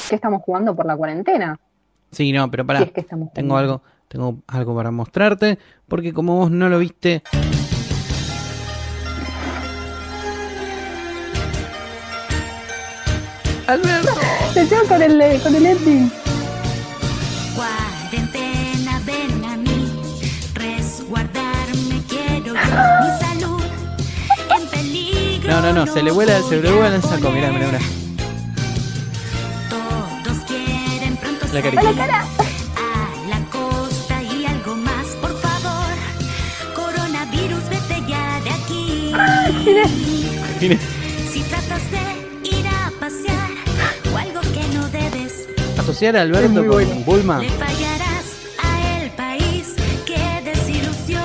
¿Qué 0.09 0.17
estamos 0.17 0.43
jugando 0.43 0.75
por 0.75 0.87
la 0.87 0.97
cuarentena? 0.97 1.59
Sí, 2.11 2.33
no, 2.33 2.51
pero 2.51 2.65
Si 2.65 2.67
pará, 2.67 2.83
es 2.83 2.93
que 2.93 3.01
estamos 3.01 3.33
tengo 3.33 3.57
algo, 3.57 3.83
tengo 4.09 4.43
algo 4.49 4.75
para 4.75 4.91
mostrarte, 4.91 5.59
porque 5.87 6.13
como 6.13 6.37
vos 6.37 6.51
no 6.51 6.69
lo 6.69 6.79
viste... 6.79 7.23
Alberto. 13.71 14.21
Se 14.53 14.67
lleva 14.67 14.83
con 14.83 15.03
el, 15.03 15.41
con 15.43 15.55
el 15.55 15.67
ending. 15.67 16.11
Cuarentena, 17.55 19.01
ven 19.05 19.45
a 19.45 19.57
mí, 19.57 19.93
resguardarme 20.55 22.03
quiero 22.09 22.55
yo, 22.55 22.55
mi 22.55 23.21
salud 23.21 23.63
en 24.57 24.67
peligro. 24.69 25.51
No, 25.51 25.61
no, 25.61 25.73
no, 25.73 25.93
se 25.93 26.03
le 26.03 26.11
vuela, 26.11 26.43
se 26.43 26.61
le 26.61 26.73
vuela 26.73 26.97
el 26.97 27.03
saco, 27.03 27.31
mirá, 27.31 27.53
mirá, 27.53 27.67
mirá. 27.67 27.79
Todos 29.69 30.39
quieren 30.49 31.17
pronto 31.17 31.47
La 31.47 31.63
salir 31.63 31.81
carita. 31.81 32.05
a 32.05 32.07
la 32.07 32.41
y 40.61 40.90
asociar 45.91 46.17
a 46.17 46.21
Alberto 46.23 46.55
con 46.55 46.69
bueno. 46.69 46.95
Bulma. 47.05 47.41
le 47.41 47.51
fallarás 47.51 48.25
a 48.63 49.03
el 49.03 49.11
país. 49.11 49.75
¡Qué 50.07 50.41
desilusión! 50.45 51.21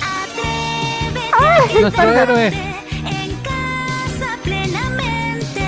Atrévete 0.00 1.20
a 1.32 1.80
Nuestro 1.80 2.12
héroe. 2.14 2.50
quedarte 2.50 3.22
en 3.22 3.32
casa 3.42 4.38
plenamente 4.42 5.66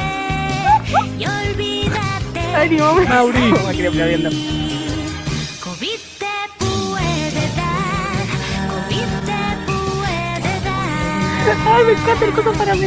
y 1.18 1.26
olvídate 1.26 2.40
Ay, 2.56 2.70
ni 2.70 2.78
momento. 2.78 3.10
Mauri. 3.10 3.50
COVID 5.60 6.00
te 6.18 6.36
puede 6.58 7.44
dar, 7.56 8.24
COVID 8.72 9.10
te 9.28 9.42
puede 9.66 10.54
dar. 10.64 11.76
Ay, 11.76 11.84
me 11.84 11.92
encanta 11.92 12.24
el 12.24 12.32
coso 12.32 12.52
para 12.52 12.74
mí. 12.74 12.86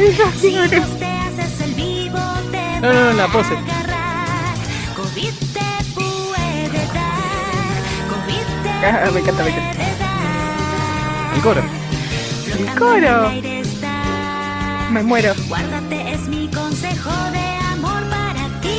No, 2.82 2.92
no, 2.92 3.04
no, 3.04 3.12
la 3.12 3.28
pose. 3.28 3.54
Ah, 8.84 9.08
me 9.14 9.20
encanta, 9.20 9.44
me 9.44 9.50
encanta. 9.50 9.72
El 11.36 11.42
coro. 11.42 11.62
Coro. 12.76 13.30
el 13.30 13.46
estás. 13.46 14.90
Me 14.90 15.04
muero. 15.04 15.32
Guárdate, 15.46 16.10
es 16.10 16.26
mi 16.26 16.48
consejo 16.48 17.10
de 17.30 17.38
amor 17.72 18.02
para 18.10 18.60
ti. 18.60 18.78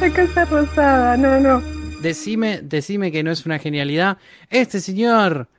La 0.00 0.10
casa 0.10 0.46
rosada, 0.46 1.18
no, 1.18 1.38
no. 1.38 1.62
Decime, 2.00 2.62
decime 2.62 3.12
que 3.12 3.22
no 3.22 3.30
es 3.32 3.44
una 3.44 3.58
genialidad. 3.58 4.16
Este 4.48 4.80
señor, 4.80 5.50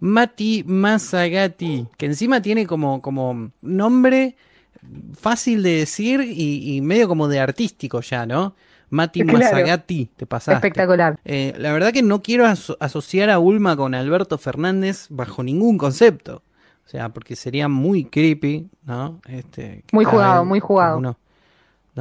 Mati 0.00 0.64
Masagati, 0.66 1.86
que 1.96 2.06
encima 2.06 2.42
tiene 2.42 2.66
como, 2.66 3.00
como 3.00 3.50
nombre 3.62 4.36
fácil 5.18 5.62
de 5.62 5.76
decir 5.78 6.20
y, 6.20 6.76
y 6.76 6.80
medio 6.80 7.08
como 7.08 7.28
de 7.28 7.40
artístico 7.40 8.00
ya, 8.00 8.26
¿no? 8.26 8.54
Mati 8.90 9.22
Claro. 9.22 9.38
Masagati, 9.38 10.10
te 10.16 10.26
pasaste. 10.26 10.54
Espectacular. 10.56 11.18
Eh, 11.24 11.54
la 11.58 11.72
verdad 11.72 11.92
que 11.92 12.02
no 12.02 12.22
quiero 12.22 12.44
aso- 12.46 12.76
asociar 12.80 13.30
a 13.30 13.38
Ulma 13.38 13.76
con 13.76 13.94
Alberto 13.94 14.36
Fernández 14.38 15.06
bajo 15.10 15.42
ningún 15.42 15.78
concepto. 15.78 16.42
O 16.86 16.88
sea, 16.88 17.08
porque 17.08 17.34
sería 17.34 17.66
muy 17.66 18.04
creepy, 18.04 18.68
¿no? 18.84 19.20
Este, 19.26 19.84
Muy 19.90 20.04
jugado, 20.04 20.44
muy 20.44 20.60
jugado. 20.60 21.00
No, 21.00 21.16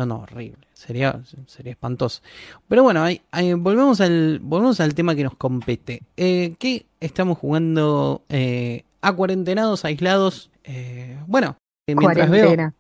no, 0.06 0.20
horrible. 0.20 0.68
Sería, 0.86 1.22
sería 1.48 1.72
espantoso. 1.72 2.22
Pero 2.68 2.84
bueno, 2.84 3.04
ahí, 3.04 3.22
ahí 3.32 3.54
volvemos, 3.54 4.02
al, 4.02 4.40
volvemos 4.40 4.82
al 4.82 4.94
tema 4.94 5.16
que 5.16 5.24
nos 5.24 5.36
compete. 5.36 6.02
Eh, 6.18 6.56
¿Qué 6.60 6.86
estamos 7.00 7.38
jugando 7.38 8.24
eh, 8.28 8.84
a 9.02 9.14
cuarentenados, 9.14 9.86
aislados? 9.86 10.52
Eh, 10.66 11.18
bueno, 11.26 11.56
eh, 11.88 11.96
mientras 11.96 12.30
veo 12.30 12.74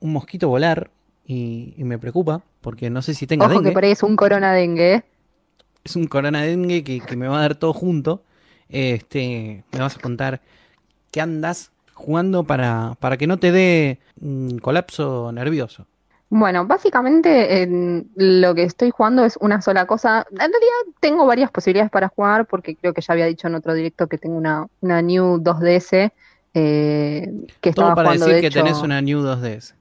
un 0.00 0.12
mosquito 0.12 0.48
volar 0.48 0.90
y, 1.26 1.74
y 1.76 1.84
me 1.84 1.98
preocupa, 1.98 2.42
porque 2.62 2.88
no 2.88 3.02
sé 3.02 3.12
si 3.12 3.26
tenga 3.26 3.44
Ojo 3.44 3.54
dengue 3.54 3.70
que 3.70 3.74
por 3.74 3.84
ahí 3.84 3.90
es 3.90 4.02
un 4.02 4.16
corona 4.16 4.54
dengue. 4.54 4.94
¿eh? 4.94 5.04
es 5.84 5.96
un 5.96 6.06
corona 6.06 6.42
dengue 6.42 6.84
que, 6.84 7.00
que 7.00 7.16
me 7.16 7.28
va 7.28 7.38
a 7.38 7.42
dar 7.42 7.54
todo 7.54 7.72
junto. 7.72 8.22
Este, 8.68 9.64
me 9.72 9.80
vas 9.80 9.96
a 9.96 10.00
contar 10.00 10.40
qué 11.10 11.20
andas 11.20 11.72
jugando 11.92 12.44
para, 12.44 12.96
para 13.00 13.16
que 13.16 13.26
no 13.26 13.38
te 13.38 13.52
dé 13.52 13.98
un 14.20 14.58
colapso 14.58 15.32
nervioso. 15.32 15.86
Bueno, 16.32 16.64
básicamente 16.64 17.62
en 17.62 18.08
lo 18.14 18.54
que 18.54 18.62
estoy 18.62 18.90
jugando 18.90 19.24
es 19.24 19.36
una 19.40 19.60
sola 19.60 19.86
cosa. 19.86 20.24
En 20.30 20.36
realidad 20.38 20.94
tengo 21.00 21.26
varias 21.26 21.50
posibilidades 21.50 21.90
para 21.90 22.08
jugar 22.08 22.46
porque 22.46 22.76
creo 22.76 22.94
que 22.94 23.00
ya 23.02 23.12
había 23.14 23.26
dicho 23.26 23.48
en 23.48 23.56
otro 23.56 23.74
directo 23.74 24.06
que 24.06 24.16
tengo 24.16 24.36
una, 24.36 24.66
una 24.80 25.02
New 25.02 25.38
2DS 25.42 26.12
eh, 26.54 27.32
que 27.60 27.70
Todo 27.70 27.70
estaba 27.70 27.94
para 27.96 28.10
jugando 28.10 28.26
decir 28.26 28.34
de 28.36 28.40
que 28.42 28.46
hecho. 28.46 28.60
tenés 28.60 28.82
una 28.82 29.00
New 29.02 29.20
2DS. 29.22 29.74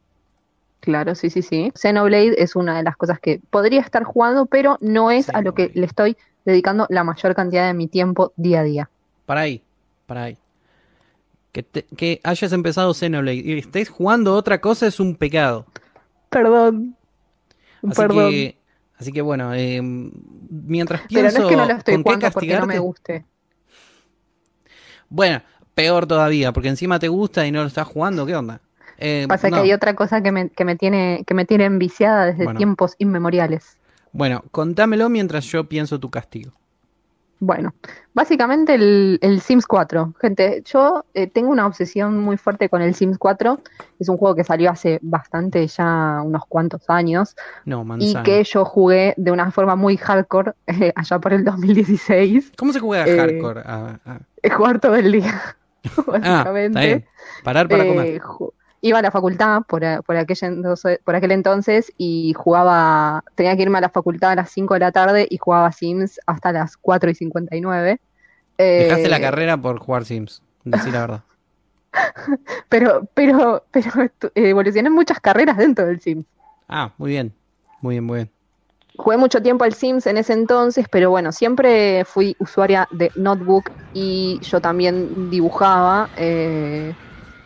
Claro, 0.80 1.14
sí, 1.14 1.30
sí, 1.30 1.42
sí. 1.44 1.72
Xenoblade 1.76 2.42
es 2.42 2.56
una 2.56 2.78
de 2.78 2.84
las 2.84 2.96
cosas 2.98 3.20
que 3.20 3.40
podría 3.52 3.82
estar 3.82 4.04
jugando, 4.04 4.46
pero 4.48 4.78
no 4.82 5.12
es 5.12 5.30
a 5.30 5.42
lo 5.42 5.54
que 5.54 5.72
le 5.76 5.86
estoy 5.86 6.18
dedicando 6.46 6.88
la 6.90 7.04
mayor 7.04 7.36
cantidad 7.36 7.68
de 7.68 7.74
mi 7.76 7.88
tiempo 7.88 8.34
día 8.38 8.62
a 8.62 8.64
día. 8.64 8.90
Para 9.26 9.42
ahí, 9.42 9.62
para 10.08 10.24
ahí. 10.24 10.38
Que, 11.52 11.64
te- 11.64 11.86
que 11.98 12.22
hayas 12.24 12.52
empezado 12.54 12.94
Xenoblade 12.94 13.38
y 13.44 13.58
estés 13.58 13.90
jugando 13.90 14.36
otra 14.36 14.62
cosa 14.62 14.86
es 14.88 15.00
un 15.00 15.16
pecado. 15.16 15.66
Perdón. 16.30 16.96
Así 17.84 17.96
Perdón. 17.96 18.30
que, 18.32 18.58
así 18.98 19.12
que 19.12 19.22
bueno, 19.22 19.54
eh, 19.54 19.82
mientras 19.82 21.02
Pero 21.02 21.08
pienso 21.10 21.40
no 21.40 21.46
es 21.46 21.50
que 21.50 21.56
no 21.58 21.66
lo 21.66 21.74
estoy 21.76 21.94
con 21.96 22.04
qué 22.04 22.10
jugando 22.10 22.32
porque 22.32 22.60
no 22.60 22.66
me 22.68 22.80
guste. 22.80 23.26
bueno, 25.10 25.42
peor 25.74 26.06
todavía, 26.06 26.52
porque 26.52 26.70
encima 26.70 27.00
te 27.00 27.08
gusta 27.08 27.46
y 27.48 27.52
no 27.52 27.62
lo 27.62 27.68
estás 27.68 27.88
jugando, 27.88 28.26
¿qué 28.26 28.36
onda? 28.36 28.62
Eh, 28.98 29.26
Pasa 29.30 29.50
no. 29.50 29.56
que 29.58 29.64
hay 29.64 29.74
otra 29.74 29.96
cosa 29.96 30.22
que 30.22 30.32
me, 30.32 30.50
que 30.50 30.66
me 30.66 30.76
tiene, 30.76 31.24
que 31.26 31.34
me 31.34 31.46
tiene 31.46 31.66
enviciada 31.66 32.26
desde 32.26 32.44
Bueno. 32.44 32.58
tiempos 32.58 32.96
inmemoriales. 32.98 33.78
Bueno, 34.12 34.44
contámelo 34.52 35.08
mientras 35.10 35.46
yo 35.46 35.70
pienso 35.70 36.00
tu 36.00 36.10
castigo. 36.10 36.59
Bueno, 37.42 37.74
básicamente 38.14 38.76
el, 38.76 39.18
el 39.22 39.40
Sims 39.40 39.66
4. 39.66 40.14
Gente, 40.20 40.62
yo 40.66 41.06
eh, 41.14 41.28
tengo 41.28 41.50
una 41.52 41.66
obsesión 41.66 42.20
muy 42.20 42.36
fuerte 42.36 42.68
con 42.68 42.82
el 42.82 42.94
Sims 42.94 43.18
4. 43.18 43.62
Es 43.98 44.10
un 44.10 44.18
juego 44.18 44.36
que 44.36 44.44
salió 44.44 44.70
hace 44.72 45.00
bastante, 45.02 45.66
ya 45.68 46.22
unos 46.24 46.46
cuantos 46.48 46.82
años, 46.90 47.36
No, 47.66 47.86
y 47.98 48.14
que 48.24 48.44
yo 48.44 48.66
jugué 48.66 49.14
de 49.16 49.32
una 49.32 49.52
forma 49.52 49.76
muy 49.78 49.96
hardcore 49.96 50.52
eh, 50.68 50.92
allá 50.96 51.20
por 51.20 51.32
el 51.32 51.46
2016. 51.46 52.52
¿Cómo 52.58 52.74
se 52.74 52.80
juega 52.82 53.06
Eh, 53.08 53.18
hardcore? 53.18 53.62
Ah, 53.66 54.00
ah. 54.06 54.20
Jugar 54.56 54.80
todo 54.82 54.96
el 54.96 55.12
día, 55.12 55.56
Ah, 55.86 55.90
está 55.90 56.12
básicamente. 56.12 56.80
bien. 56.86 57.06
Parar 57.44 57.70
para 57.70 57.84
Eh, 57.86 57.88
comer. 57.88 58.22
Iba 58.82 59.00
a 59.00 59.02
la 59.02 59.12
facultad 59.12 59.62
por, 59.68 59.82
por, 60.04 60.16
aquel 60.16 60.38
entonces, 60.42 61.00
por 61.04 61.16
aquel 61.16 61.32
entonces 61.32 61.92
y 61.98 62.34
jugaba, 62.34 63.24
tenía 63.36 63.56
que 63.56 63.64
irme 63.64 63.78
a 63.78 63.82
la 63.82 63.90
facultad 63.90 64.32
a 64.32 64.36
las 64.36 64.52
5 64.52 64.76
de 64.76 64.80
la 64.80 64.92
tarde 64.92 65.28
y 65.30 65.38
jugaba 65.38 65.72
Sims 65.72 66.20
hasta 66.26 66.52
las 66.52 66.78
4 66.78 67.10
y 67.10 67.16
59. 67.16 68.00
Dejaste 68.58 69.06
Eh, 69.06 69.10
la 69.10 69.22
carrera 69.22 69.58
por 69.58 69.80
jugar 69.80 70.06
Sims, 70.06 70.42
decir 70.64 70.94
la 70.94 71.02
verdad. 71.02 71.24
Pero, 72.70 73.10
pero, 73.16 73.64
pero 73.72 73.90
eh, 74.04 74.12
evolucioné 74.36 74.92
muchas 74.92 75.20
carreras 75.20 75.58
dentro 75.58 75.88
del 75.88 76.00
Sims. 76.00 76.26
Ah, 76.68 76.94
muy 77.00 77.10
bien. 77.10 77.34
Muy 77.82 77.96
bien, 77.96 78.04
muy 78.04 78.16
bien. 78.18 78.32
Jugué 78.96 79.18
mucho 79.18 79.42
tiempo 79.42 79.64
al 79.64 79.74
Sims 79.74 80.06
en 80.06 80.18
ese 80.18 80.34
entonces, 80.34 80.86
pero 80.92 81.10
bueno, 81.10 81.32
siempre 81.32 82.06
fui 82.06 82.36
usuaria 82.40 82.88
de 82.92 83.12
Notebook 83.16 83.72
y 83.94 84.40
yo 84.42 84.62
también 84.62 85.32
dibujaba. 85.32 86.10
eh, 86.18 86.94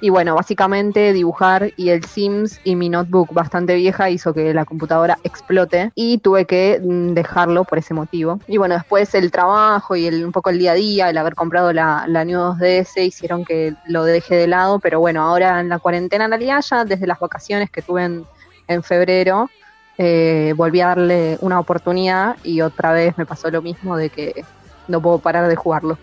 y 0.04 0.10
bueno, 0.10 0.36
básicamente 0.36 1.14
dibujar 1.14 1.72
y 1.78 1.88
el 1.88 2.04
Sims 2.04 2.60
y 2.66 2.76
mi 2.76 2.89
notebook 2.89 3.34
bastante 3.34 3.74
vieja 3.76 4.10
hizo 4.10 4.34
que 4.34 4.54
la 4.54 4.66
computadora 4.66 5.18
explote 5.24 5.93
y 5.95 6.18
tuve 6.18 6.43
que 6.43 6.78
mm, 6.84 7.14
dejarlo 7.14 7.64
por 7.64 7.78
ese 7.78 7.93
motivo. 7.93 8.41
Y 8.45 8.58
bueno, 8.58 8.76
después 8.76 9.16
el 9.16 9.32
trabajo 9.32 9.95
y 9.95 10.06
el, 10.06 10.26
un 10.26 10.34
poco 10.34 10.49
el 10.49 10.60
día 10.60 10.74
a 10.74 10.76
día, 10.76 11.10
el 11.10 11.18
haber 11.18 11.36
comprado 11.36 11.72
la, 11.72 12.04
la 12.10 12.26
New 12.26 12.38
2DS 12.38 13.01
hicieron 13.01 13.45
que 13.45 13.76
lo 13.88 14.04
deje 14.04 14.36
de 14.36 14.47
lado, 14.47 14.80
pero 14.80 14.99
bueno, 14.99 15.22
ahora 15.22 15.62
en 15.62 15.70
la 15.70 15.80
cuarentena 15.80 16.26
en 16.26 16.32
realidad 16.32 16.60
ya 16.70 16.84
desde 16.84 17.08
las 17.08 17.22
vacaciones 17.22 17.70
que 17.70 17.82
tuve 17.82 18.04
en, 18.04 18.26
en 18.68 18.84
febrero, 18.84 19.49
eh, 19.97 20.54
volví 20.58 20.82
a 20.82 20.88
darle 20.88 21.38
una 21.39 21.62
oportunidad 21.62 22.36
y 22.43 22.60
otra 22.60 22.91
vez 22.91 23.18
me 23.18 23.26
pasó 23.26 23.49
lo 23.49 23.62
mismo 23.62 23.95
de 23.95 24.10
que 24.10 24.43
no 24.89 25.01
puedo 25.01 25.20
parar 25.20 25.47
de 25.47 25.56
jugarlo. 25.56 25.97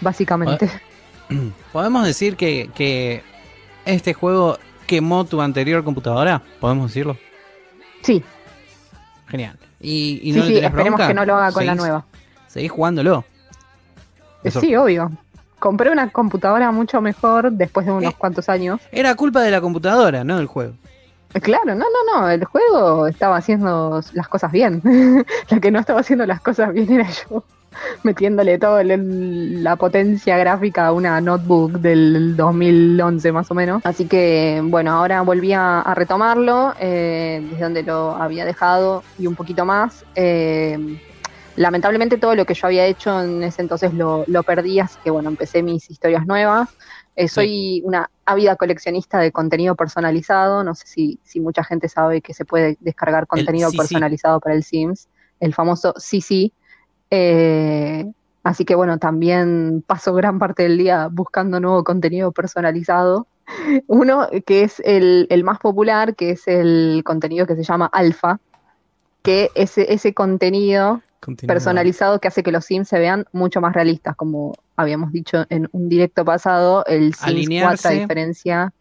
Básicamente. 0.00 0.68
¿Podemos 1.72 2.04
decir 2.04 2.36
que, 2.36 2.70
que 2.74 3.22
este 3.84 4.14
juego 4.14 4.58
quemó 4.86 5.24
tu 5.24 5.40
anterior 5.40 5.84
computadora? 5.84 6.42
¿Podemos 6.60 6.88
decirlo? 6.88 7.16
Sí, 8.02 8.22
Genial. 9.28 9.56
¿Y, 9.80 10.20
y 10.24 10.32
sí, 10.32 10.38
no 10.38 10.44
le 10.44 10.50
sí, 10.50 10.56
esperemos 10.64 10.84
bronca? 10.98 11.06
que 11.08 11.14
no 11.14 11.24
lo 11.24 11.36
haga 11.36 11.52
con 11.52 11.64
la 11.64 11.72
¿Seguís- 11.74 11.76
nueva. 11.76 12.04
Seguís 12.48 12.70
jugándolo. 12.72 13.24
Eso- 14.42 14.60
Sí, 14.60 14.74
obvio. 14.74 15.10
Compré 15.60 15.90
una 15.92 16.10
computadora 16.10 16.72
mucho 16.72 17.00
mejor 17.00 17.52
después 17.52 17.86
de 17.86 17.92
unos 17.92 18.12
Eh. 18.12 18.16
cuantos 18.18 18.48
años. 18.48 18.80
Era 18.90 19.14
culpa 19.14 19.40
de 19.42 19.50
la 19.52 19.60
computadora, 19.60 20.24
no 20.24 20.38
del 20.38 20.46
juego. 20.46 20.72
Claro, 21.42 21.66
no, 21.76 21.84
no, 21.84 22.20
no, 22.20 22.28
el 22.28 22.44
juego 22.44 23.06
estaba 23.06 23.36
haciendo 23.36 24.00
las 24.14 24.26
cosas 24.26 24.50
bien. 24.50 24.82
la 25.48 25.60
que 25.60 25.70
no 25.70 25.78
estaba 25.78 26.00
haciendo 26.00 26.26
las 26.26 26.40
cosas 26.40 26.72
bien 26.72 26.90
era 26.92 27.06
yo, 27.08 27.44
metiéndole 28.02 28.58
toda 28.58 28.82
la 28.84 29.76
potencia 29.76 30.36
gráfica 30.38 30.86
a 30.86 30.92
una 30.92 31.20
notebook 31.20 31.72
del 31.72 32.36
2011 32.36 33.32
más 33.32 33.50
o 33.50 33.54
menos. 33.54 33.82
Así 33.84 34.06
que, 34.06 34.60
bueno, 34.64 34.92
ahora 34.92 35.22
volví 35.22 35.52
a, 35.52 35.80
a 35.80 35.94
retomarlo 35.94 36.74
eh, 36.80 37.46
desde 37.50 37.62
donde 37.62 37.82
lo 37.82 38.14
había 38.14 38.44
dejado 38.44 39.02
y 39.18 39.26
un 39.26 39.34
poquito 39.34 39.64
más. 39.64 40.04
Eh, 40.14 40.98
lamentablemente 41.56 42.16
todo 42.18 42.34
lo 42.34 42.46
que 42.46 42.54
yo 42.54 42.66
había 42.66 42.86
hecho 42.86 43.22
en 43.22 43.42
ese 43.42 43.62
entonces 43.62 43.92
lo, 43.92 44.24
lo 44.26 44.42
perdí, 44.42 44.80
así 44.80 44.96
que, 45.04 45.10
bueno, 45.10 45.28
empecé 45.28 45.62
mis 45.62 45.90
historias 45.90 46.26
nuevas. 46.26 46.68
Eh, 47.16 47.28
soy 47.28 47.82
una 47.84 48.10
ávida 48.24 48.56
coleccionista 48.56 49.18
de 49.18 49.30
contenido 49.30 49.74
personalizado. 49.74 50.64
No 50.64 50.74
sé 50.74 50.86
si, 50.86 51.18
si 51.22 51.38
mucha 51.40 51.62
gente 51.62 51.88
sabe 51.88 52.22
que 52.22 52.32
se 52.32 52.46
puede 52.46 52.78
descargar 52.80 53.26
contenido 53.26 53.70
personalizado 53.72 54.40
para 54.40 54.54
el 54.54 54.62
Sims, 54.62 55.08
el 55.38 55.52
famoso 55.52 55.92
CC. 55.98 56.52
Eh, 57.10 58.10
así 58.44 58.64
que 58.64 58.74
bueno, 58.74 58.98
también 58.98 59.82
paso 59.86 60.14
gran 60.14 60.38
parte 60.38 60.62
del 60.62 60.78
día 60.78 61.08
buscando 61.10 61.60
nuevo 61.60 61.84
contenido 61.84 62.32
personalizado. 62.32 63.26
Uno 63.88 64.28
que 64.46 64.62
es 64.62 64.80
el, 64.84 65.26
el 65.28 65.44
más 65.44 65.58
popular, 65.58 66.14
que 66.14 66.30
es 66.30 66.46
el 66.46 67.02
contenido 67.04 67.46
que 67.46 67.56
se 67.56 67.64
llama 67.64 67.86
Alpha, 67.92 68.38
que 69.22 69.50
ese, 69.54 69.92
ese 69.92 70.14
contenido 70.14 71.02
Continúa. 71.20 71.52
personalizado 71.52 72.20
que 72.20 72.28
hace 72.28 72.42
que 72.42 72.52
los 72.52 72.64
Sims 72.64 72.88
se 72.88 72.98
vean 72.98 73.26
mucho 73.32 73.60
más 73.60 73.74
realistas, 73.74 74.16
como 74.16 74.54
habíamos 74.76 75.12
dicho 75.12 75.44
en 75.50 75.68
un 75.72 75.88
directo 75.88 76.24
pasado, 76.24 76.84
el 76.86 77.14
Sims 77.14 77.18
4 77.18 77.24
a 77.24 77.28
Alinearse. 77.28 77.90
diferencia... 77.90 78.72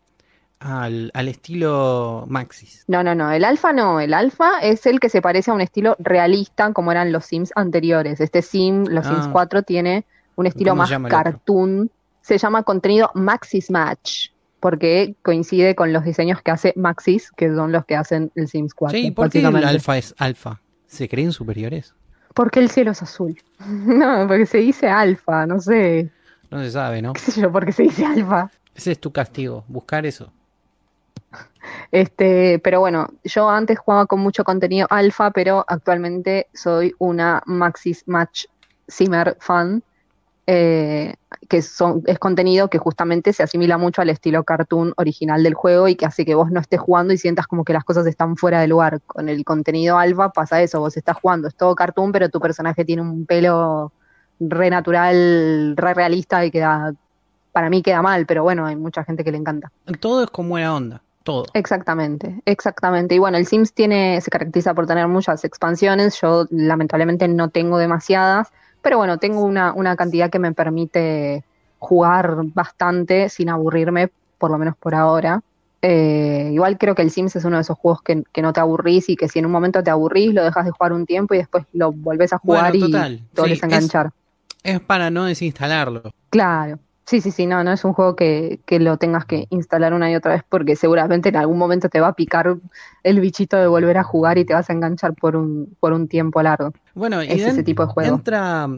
Al, 0.60 1.10
al 1.14 1.28
estilo 1.30 2.26
Maxis. 2.28 2.84
No, 2.88 3.02
no, 3.02 3.16
no, 3.16 3.32
el 3.32 3.46
alfa 3.46 3.72
no, 3.72 4.02
el 4.02 4.14
alfa 4.14 4.60
es 4.60 4.86
el 4.86 5.00
que 5.00 5.08
se 5.08 5.22
parece 5.22 5.52
a 5.52 5.54
un 5.54 5.62
estilo 5.62 5.96
realista 6.00 6.74
como 6.74 6.92
eran 6.92 7.14
los 7.14 7.26
Sims 7.26 7.52
anteriores. 7.56 8.20
Este 8.20 8.42
Sim, 8.42 8.84
los 8.90 9.06
Ah. 9.08 9.10
Sims 9.10 9.28
4 9.32 9.64
tiene 9.64 10.06
un 10.36 10.48
estilo 10.48 10.72
¿Cómo 10.72 10.82
más 10.84 10.92
cartoon, 11.10 11.90
se 12.22 12.38
llama 12.38 12.64
contenido 12.64 13.10
Maxis 13.14 13.72
Match. 13.72 14.30
Porque 14.60 15.16
coincide 15.22 15.74
con 15.74 15.94
los 15.94 16.04
diseños 16.04 16.42
que 16.42 16.52
hace 16.52 16.74
Maxis, 16.76 17.32
que 17.32 17.54
son 17.56 17.72
los 17.72 17.86
que 17.86 17.96
hacen 17.96 18.30
el 18.36 18.50
Sims 18.50 18.74
4. 18.74 18.98
Sí, 18.98 19.12
¿por 19.12 19.30
qué 19.30 19.40
el 19.40 19.64
alfa 19.64 19.98
es 19.98 20.14
alfa? 20.18 20.60
¿Se 20.86 21.08
creen 21.08 21.32
superiores? 21.32 21.96
Porque 22.34 22.60
el 22.60 22.70
cielo 22.70 22.92
es 22.92 23.02
azul. 23.02 23.42
No, 23.66 24.28
porque 24.28 24.46
se 24.46 24.58
dice 24.58 24.90
alfa, 24.90 25.46
no 25.46 25.62
sé. 25.62 26.10
No 26.52 26.62
se 26.62 26.72
sabe, 26.72 27.02
¿no? 27.02 27.14
¿Qué 27.14 27.22
sé 27.22 27.40
yo? 27.40 27.50
Porque 27.50 27.72
se 27.72 27.84
dice 27.84 28.06
alfa. 28.06 28.52
Ese 28.76 28.92
es 28.92 29.00
tu 29.00 29.12
castigo, 29.14 29.64
buscar 29.70 30.06
eso. 30.06 30.34
Este, 31.92 32.60
pero 32.60 32.80
bueno, 32.80 33.10
yo 33.24 33.50
antes 33.50 33.80
jugaba 33.80 34.06
con 34.06 34.20
mucho 34.20 34.44
contenido 34.44 34.88
alfa, 34.90 35.32
pero 35.32 35.66
actualmente 35.68 36.48
soy 36.54 36.94
una 37.00 37.42
Maxis 37.46 38.08
Match 38.08 38.46
Simmer 38.88 39.38
fan, 39.40 39.84
eh, 40.48 41.16
que 41.48 41.62
son, 41.62 42.02
es 42.08 42.18
contenido 42.18 42.70
que 42.70 42.80
justamente 42.80 43.34
se 43.34 43.44
asimila 43.44 43.78
mucho 43.78 44.02
al 44.02 44.10
estilo 44.10 44.44
cartoon 44.44 44.94
original 44.98 45.44
del 45.44 45.54
juego 45.54 45.88
y 45.88 45.96
que 45.96 46.08
hace 46.08 46.26
que 46.26 46.34
vos 46.34 46.50
no 46.50 46.60
estés 46.60 46.80
jugando 46.80 47.14
y 47.14 47.18
sientas 47.18 47.46
como 47.46 47.64
que 47.64 47.74
las 47.74 47.84
cosas 47.84 48.08
están 48.08 48.36
fuera 48.36 48.60
de 48.62 48.68
lugar. 48.68 49.00
Con 49.06 49.30
el 49.30 49.46
contenido 49.46 50.00
alfa 50.00 50.30
pasa 50.30 50.62
eso, 50.62 50.80
vos 50.80 50.98
estás 50.98 51.18
jugando, 51.18 51.48
es 51.48 51.56
todo 51.56 51.76
cartoon, 51.76 52.12
pero 52.12 52.30
tu 52.30 52.40
personaje 52.40 52.84
tiene 52.84 53.04
un 53.04 53.28
pelo 53.28 53.92
re 54.40 54.70
natural, 54.70 55.76
re 55.76 55.94
realista 55.94 56.44
y 56.46 56.52
queda, 56.52 56.94
para 57.52 57.70
mí 57.70 57.84
queda 57.84 58.02
mal, 58.02 58.26
pero 58.26 58.42
bueno, 58.42 58.66
hay 58.66 58.76
mucha 58.76 59.04
gente 59.04 59.24
que 59.24 59.32
le 59.32 59.38
encanta. 59.38 59.72
Todo 60.00 60.24
es 60.24 60.30
con 60.32 60.50
buena 60.50 60.76
onda. 60.76 61.04
Todo. 61.24 61.46
Exactamente, 61.54 62.42
exactamente. 62.46 63.16
Y 63.16 63.20
bueno, 63.20 63.38
el 63.38 63.46
Sims 63.46 63.74
tiene, 63.74 64.22
se 64.22 64.32
caracteriza 64.32 64.74
por 64.74 64.88
tener 64.88 65.08
muchas 65.08 65.44
expansiones. 65.44 66.20
Yo 66.22 66.46
lamentablemente 66.50 67.28
no 67.28 67.50
tengo 67.50 67.78
demasiadas, 67.78 68.50
pero 68.82 68.98
bueno, 68.98 69.18
tengo 69.18 69.42
una, 69.42 69.74
una 69.74 69.96
cantidad 69.96 70.30
que 70.30 70.40
me 70.40 70.54
permite 70.54 71.44
jugar 71.78 72.38
bastante 72.54 73.30
sin 73.30 73.50
aburrirme, 73.50 74.10
por 74.38 74.52
lo 74.52 74.58
menos 74.58 74.76
por 74.78 74.96
ahora. 74.96 75.42
Eh, 75.82 76.50
igual 76.52 76.78
creo 76.78 76.94
que 76.94 77.02
el 77.02 77.12
Sims 77.12 77.36
es 77.36 77.46
uno 77.46 77.56
de 77.56 77.62
esos 77.62 77.78
juegos 77.78 78.02
que, 78.02 78.24
que 78.34 78.42
no 78.42 78.52
te 78.52 78.60
aburrís 78.60 79.08
y 79.10 79.16
que 79.16 79.30
si 79.30 79.40
en 79.40 79.46
un 79.46 79.52
momento 79.52 79.82
te 79.82 79.90
aburrís, 79.90 80.34
lo 80.34 80.44
dejas 80.44 80.66
de 80.66 80.72
jugar 80.72 80.92
un 80.92 81.06
tiempo 81.06 81.34
y 81.34 81.38
después 81.38 81.66
lo 81.74 81.92
volvés 81.92 82.34
a 82.34 82.38
jugar 82.38 82.72
Bueno, 82.72 82.88
y 82.88 82.92
te 83.34 83.42
volvés 83.42 83.60
sí, 83.60 83.64
a 83.64 83.68
enganchar. 83.68 84.12
Es 84.64 84.82
para 84.82 85.10
no 85.10 85.26
desinstalarlo. 85.26 86.12
Claro. 86.30 86.80
Sí, 87.10 87.22
sí, 87.22 87.32
sí, 87.32 87.48
no, 87.48 87.64
no 87.64 87.72
es 87.72 87.84
un 87.86 87.94
juego 87.94 88.16
que, 88.16 88.60
que 88.68 88.80
lo 88.80 88.98
tengas 88.98 89.26
que 89.26 89.48
instalar 89.50 89.96
una 89.96 90.12
y 90.12 90.16
otra 90.16 90.34
vez 90.34 90.44
porque 90.48 90.76
seguramente 90.76 91.30
en 91.30 91.38
algún 91.38 91.58
momento 91.58 91.90
te 91.90 92.00
va 92.00 92.10
a 92.10 92.14
picar 92.14 92.58
el 93.02 93.20
bichito 93.20 93.58
de 93.58 93.66
volver 93.66 93.98
a 93.98 94.04
jugar 94.04 94.38
y 94.38 94.46
te 94.46 94.54
vas 94.54 94.70
a 94.70 94.74
enganchar 94.74 95.16
por 95.16 95.36
un, 95.36 95.76
por 95.80 95.92
un 95.92 96.08
tiempo 96.08 96.40
largo. 96.44 96.72
Bueno, 96.94 97.24
y 97.24 97.26
Es 97.30 97.42
ese 97.42 97.54
den- 97.54 97.66
tipo 97.66 97.84
de 97.84 97.92
juego. 97.92 98.16
Entra, 98.18 98.70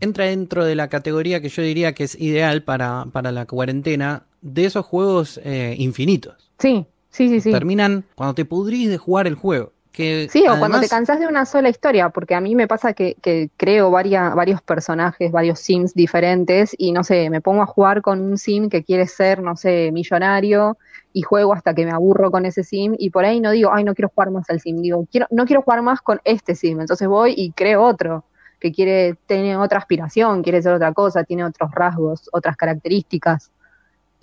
entra 0.00 0.24
dentro 0.24 0.64
de 0.64 0.74
la 0.76 0.88
categoría 0.88 1.42
que 1.42 1.50
yo 1.50 1.60
diría 1.60 1.92
que 1.92 2.04
es 2.04 2.18
ideal 2.18 2.62
para, 2.62 3.04
para 3.12 3.32
la 3.32 3.44
cuarentena 3.44 4.22
de 4.40 4.64
esos 4.64 4.86
juegos 4.86 5.38
eh, 5.44 5.74
infinitos. 5.76 6.36
Sí, 6.58 6.86
sí, 7.10 7.28
sí, 7.28 7.42
sí. 7.42 7.50
Terminan 7.50 8.04
cuando 8.14 8.32
te 8.34 8.46
pudrís 8.46 8.88
de 8.88 8.96
jugar 8.96 9.26
el 9.26 9.34
juego. 9.34 9.73
Que 9.94 10.28
Sí, 10.28 10.44
o 10.48 10.58
cuando 10.58 10.80
te 10.80 10.88
cansás 10.88 11.20
de 11.20 11.28
una 11.28 11.46
sola 11.46 11.68
historia, 11.68 12.08
porque 12.08 12.34
a 12.34 12.40
mí 12.40 12.56
me 12.56 12.66
pasa 12.66 12.92
que, 12.94 13.14
que 13.22 13.48
creo 13.56 13.92
varia- 13.92 14.34
varios 14.34 14.60
personajes, 14.60 15.30
varios 15.30 15.60
sims 15.60 15.94
diferentes, 15.94 16.74
y 16.76 16.90
no 16.90 17.04
sé, 17.04 17.30
me 17.30 17.40
pongo 17.40 17.62
a 17.62 17.66
jugar 17.66 18.02
con 18.02 18.20
un 18.20 18.36
sim 18.36 18.68
que 18.68 18.82
quiere 18.82 19.06
ser, 19.06 19.40
no 19.40 19.56
sé, 19.56 19.92
millonario, 19.92 20.76
y 21.12 21.22
juego 21.22 21.52
hasta 21.54 21.74
que 21.74 21.84
me 21.84 21.92
aburro 21.92 22.32
con 22.32 22.44
ese 22.44 22.64
sim, 22.64 22.94
y 22.98 23.10
por 23.10 23.24
ahí 23.24 23.40
no 23.40 23.52
digo, 23.52 23.70
ay, 23.72 23.84
no 23.84 23.94
quiero 23.94 24.08
jugar 24.12 24.32
más 24.32 24.50
al 24.50 24.60
sim, 24.60 24.82
digo, 24.82 25.06
quiero, 25.12 25.28
no 25.30 25.44
quiero 25.46 25.62
jugar 25.62 25.82
más 25.82 26.00
con 26.00 26.20
este 26.24 26.56
sim, 26.56 26.80
entonces 26.80 27.06
voy 27.06 27.32
y 27.36 27.52
creo 27.52 27.84
otro, 27.84 28.24
que 28.58 28.72
quiere, 28.72 29.14
tiene 29.26 29.56
otra 29.56 29.78
aspiración, 29.78 30.42
quiere 30.42 30.60
ser 30.60 30.72
otra 30.72 30.92
cosa, 30.92 31.22
tiene 31.22 31.44
otros 31.44 31.70
rasgos, 31.72 32.28
otras 32.32 32.56
características. 32.56 33.52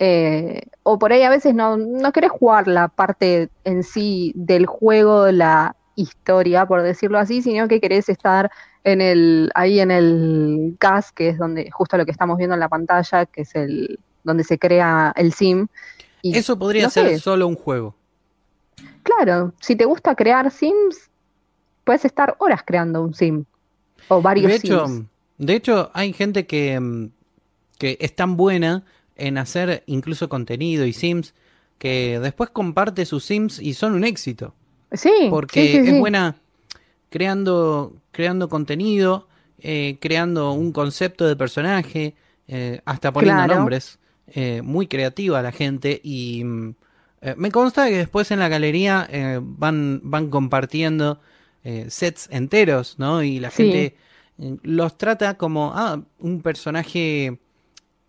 Eh, 0.04 0.62
o 0.82 0.98
por 0.98 1.12
ahí 1.12 1.22
a 1.22 1.30
veces 1.30 1.54
no, 1.54 1.76
no 1.76 2.10
querés 2.10 2.32
jugar 2.32 2.66
la 2.66 2.88
parte 2.88 3.50
en 3.62 3.84
sí 3.84 4.32
del 4.34 4.66
juego, 4.66 5.30
la 5.30 5.76
historia, 5.94 6.66
por 6.66 6.82
decirlo 6.82 7.20
así, 7.20 7.40
sino 7.40 7.68
que 7.68 7.80
querés 7.80 8.08
estar 8.08 8.50
en 8.82 9.00
el, 9.00 9.52
ahí 9.54 9.78
en 9.78 9.92
el 9.92 10.74
CAS, 10.80 11.12
que 11.12 11.28
es 11.28 11.38
donde, 11.38 11.70
justo 11.70 11.96
lo 11.96 12.04
que 12.04 12.10
estamos 12.10 12.36
viendo 12.36 12.54
en 12.54 12.58
la 12.58 12.68
pantalla, 12.68 13.26
que 13.26 13.42
es 13.42 13.54
el, 13.54 14.00
donde 14.24 14.42
se 14.42 14.58
crea 14.58 15.12
el 15.14 15.32
sim. 15.34 15.68
Y, 16.20 16.36
Eso 16.36 16.58
podría 16.58 16.82
no 16.82 16.90
ser 16.90 17.08
sé, 17.10 17.20
solo 17.20 17.46
un 17.46 17.54
juego. 17.54 17.94
Claro, 19.04 19.52
si 19.60 19.76
te 19.76 19.84
gusta 19.84 20.16
crear 20.16 20.50
sims, 20.50 21.10
puedes 21.84 22.04
estar 22.04 22.34
horas 22.38 22.62
creando 22.64 23.02
un 23.04 23.14
sim. 23.14 23.44
O 24.08 24.20
varios 24.20 24.50
De 24.50 24.56
hecho, 24.56 24.84
sims. 24.88 25.06
de 25.38 25.54
hecho, 25.54 25.92
hay 25.94 26.12
gente 26.12 26.44
que, 26.44 26.80
mm, 26.80 27.10
que 27.78 27.98
es 28.00 28.16
tan 28.16 28.36
buena 28.36 28.84
en 29.16 29.38
hacer 29.38 29.82
incluso 29.86 30.28
contenido 30.28 30.86
y 30.86 30.92
sims 30.92 31.34
que 31.78 32.20
después 32.20 32.50
comparte 32.50 33.04
sus 33.06 33.24
sims 33.24 33.58
y 33.60 33.74
son 33.74 33.94
un 33.94 34.04
éxito. 34.04 34.54
Sí, 34.92 35.10
Porque 35.28 35.60
sí, 35.66 35.68
sí, 35.84 35.90
es 35.90 35.94
sí. 35.94 36.00
buena 36.00 36.36
creando, 37.10 37.94
creando 38.10 38.48
contenido, 38.48 39.28
eh, 39.58 39.98
creando 40.00 40.52
un 40.52 40.72
concepto 40.72 41.26
de 41.26 41.36
personaje, 41.36 42.14
eh, 42.48 42.80
hasta 42.84 43.12
poniendo 43.12 43.44
Claro. 43.44 43.56
nombres. 43.56 43.98
eh, 44.34 44.62
muy 44.62 44.86
creativa 44.86 45.42
la 45.42 45.52
gente 45.52 46.00
y 46.02 46.42
mm, 46.44 46.74
me 47.36 47.50
consta 47.50 47.88
que 47.88 47.96
después 47.98 48.30
en 48.30 48.38
la 48.38 48.48
galería 48.48 49.08
van, 49.42 50.00
van 50.04 50.28
compartiendo 50.30 51.20
sets 51.88 52.28
enteros, 52.32 52.98
¿no? 52.98 53.22
Y 53.22 53.38
la 53.40 53.50
gente 53.50 53.96
los 54.62 54.98
trata 54.98 55.36
como 55.38 55.72
ah, 55.74 56.02
un 56.18 56.42
personaje, 56.42 57.38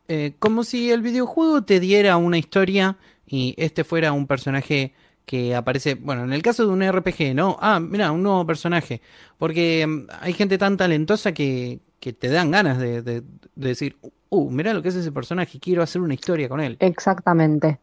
eh, 0.08 0.34
como 0.40 0.64
si 0.64 0.92
el 0.92 1.02
videojuego 1.02 1.64
te 1.64 1.80
diera 1.80 2.18
una 2.18 2.38
historia 2.38 2.98
y 3.26 3.56
este 3.58 3.84
fuera 3.84 4.12
un 4.14 4.28
personaje 4.28 4.94
que 5.26 5.56
aparece, 5.56 5.96
bueno, 5.96 6.24
en 6.26 6.34
el 6.34 6.42
caso 6.42 6.66
de 6.66 6.74
un 6.74 6.82
RPG, 6.84 7.34
¿no? 7.34 7.58
Ah, 7.62 7.80
mira, 7.80 8.12
un 8.12 8.24
nuevo 8.24 8.46
personaje. 8.46 9.02
Porque 9.38 9.86
mm, 9.88 10.08
hay 10.22 10.34
gente 10.34 10.58
tan 10.58 10.76
talentosa 10.78 11.32
que, 11.34 11.80
que 12.00 12.12
te 12.14 12.28
dan 12.30 12.52
ganas 12.52 12.78
de, 12.78 13.02
de- 13.02 13.22
de 13.56 13.68
decir, 13.70 13.98
uh, 14.30 14.50
mira 14.50 14.74
lo 14.74 14.82
que 14.82 14.90
es 14.90 14.96
ese 14.96 15.12
personaje, 15.12 15.60
quiero 15.60 15.82
hacer 15.84 16.02
una 16.02 16.14
historia 16.16 16.50
con 16.50 16.60
él. 16.60 16.76
Exactamente. 16.80 17.80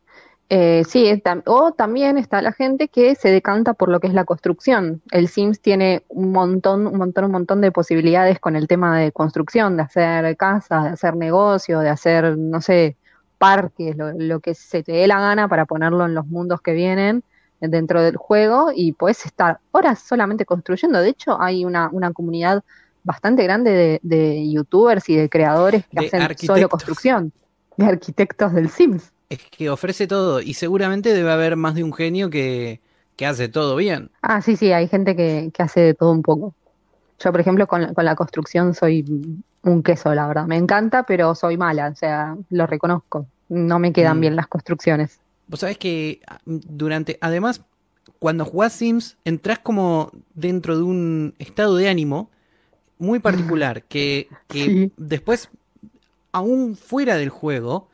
Eh, 0.53 0.83
sí, 0.85 1.05
tam- 1.25 1.45
o 1.47 1.71
también 1.73 2.19
está 2.19 2.43
la 2.43 2.53
gente 2.53 2.89
que 2.89 3.15
se 3.15 3.31
decanta 3.31 3.73
por 3.73 3.89
lo 3.89 4.01
que 4.01 4.09
es 4.09 4.15
la 4.15 4.25
construcción. 4.25 5.01
El 5.13 5.29
Sims 5.29 5.61
tiene 5.61 6.05
un 6.09 6.33
montón, 6.33 6.89
un 6.89 6.99
montón, 6.99 7.27
un 7.27 7.31
montón 7.31 7.61
de 7.61 7.71
posibilidades 7.71 8.41
con 8.41 8.57
el 8.57 8.67
tema 8.67 8.99
de 8.99 9.13
construcción, 9.13 9.77
de 9.77 9.85
hacer 9.85 10.37
casas, 10.37 10.85
de 10.85 10.91
hacer 10.91 11.15
negocio, 11.15 11.79
de 11.79 11.89
hacer, 11.89 12.37
no 12.37 12.61
sé, 12.61 12.97
parques, 13.39 13.97
lo, 13.97 14.11
lo 14.13 14.41
que 14.41 14.55
se 14.55 14.83
te 14.83 14.91
dé 14.93 15.07
la 15.07 15.21
gana 15.21 15.47
para 15.47 15.67
ponerlo 15.67 16.05
en 16.05 16.15
los 16.15 16.27
mundos 16.27 16.61
que 16.61 16.73
vienen 16.73 17.23
dentro 17.61 18.03
del 18.03 18.17
juego 18.17 18.73
y 18.75 18.93
puedes 18.93 19.25
estar 19.27 19.61
horas 19.71 20.01
solamente 20.01 20.45
construyendo. 20.47 21.01
De 21.01 21.11
hecho, 21.11 21.41
hay 21.41 21.65
una, 21.65 21.91
una 21.93 22.13
comunidad 22.13 22.65
bastante 23.05 23.45
grande 23.45 23.71
de, 23.71 24.01
de 24.03 24.51
youtubers 24.51 25.09
y 25.09 25.17
de 25.17 25.29
creadores 25.29 25.87
que 25.87 26.01
De 26.01 26.07
hacen 26.07 26.37
solo 26.39 26.69
construcción, 26.69 27.33
de 27.77 27.87
arquitectos 27.87 28.53
del 28.53 28.69
Sims. 28.69 29.13
Es 29.31 29.39
que 29.51 29.71
ofrece 29.71 30.07
todo 30.07 30.41
y 30.43 30.55
seguramente 30.55 31.15
debe 31.15 31.31
haber 31.33 31.57
más 31.57 31.75
de 31.77 31.85
un 31.85 31.93
genio 31.95 32.29
que, 32.31 32.81
que 33.17 33.27
hace 33.27 33.49
todo 33.49 33.77
bien. 33.77 34.11
Ah, 34.23 34.43
sí, 34.43 34.57
sí, 34.57 34.73
hay 34.73 34.89
gente 34.89 35.15
que, 35.17 35.51
que 35.55 35.63
hace 35.63 35.81
de 35.81 35.95
todo 35.95 36.11
un 36.11 36.23
poco. 36.23 36.53
Yo, 37.21 37.31
por 37.31 37.41
ejemplo, 37.41 37.67
con, 37.69 37.83
la- 37.83 37.95
con 37.95 38.05
la 38.05 38.17
construcción 38.17 38.75
soy 38.75 39.05
un 39.63 39.83
queso, 39.83 40.13
la 40.15 40.27
verdad. 40.27 40.47
Me 40.47 40.57
encanta, 40.57 41.05
pero 41.05 41.35
soy 41.35 41.57
mala, 41.57 41.89
o 41.89 41.95
sea, 41.97 42.37
lo 42.51 42.67
reconozco. 42.67 43.27
No 43.49 43.79
me 43.79 43.93
quedan 43.93 44.19
Mm. 44.19 44.21
bien 44.21 44.37
las 44.37 44.49
construcciones. 44.49 45.21
Vos 45.47 45.61
sabés 45.61 45.79
que 45.79 46.21
ah, 46.27 46.39
durante, 46.45 47.17
además, 47.21 47.61
cuando 48.19 48.45
jugás 48.45 48.73
Sims, 48.73 49.17
entras 49.25 49.61
como 49.61 50.11
dentro 50.35 50.77
de 50.77 50.83
un 50.83 51.35
estado 51.39 51.77
de 51.77 51.89
ánimo 51.89 52.31
muy 52.99 53.21
particular, 53.21 53.85
que, 53.85 54.29
que 54.49 54.59
Sí. 54.89 54.93
después, 54.97 55.51
aún 56.33 56.75
fuera 56.77 57.17
del 57.17 57.29
juego, 57.29 57.89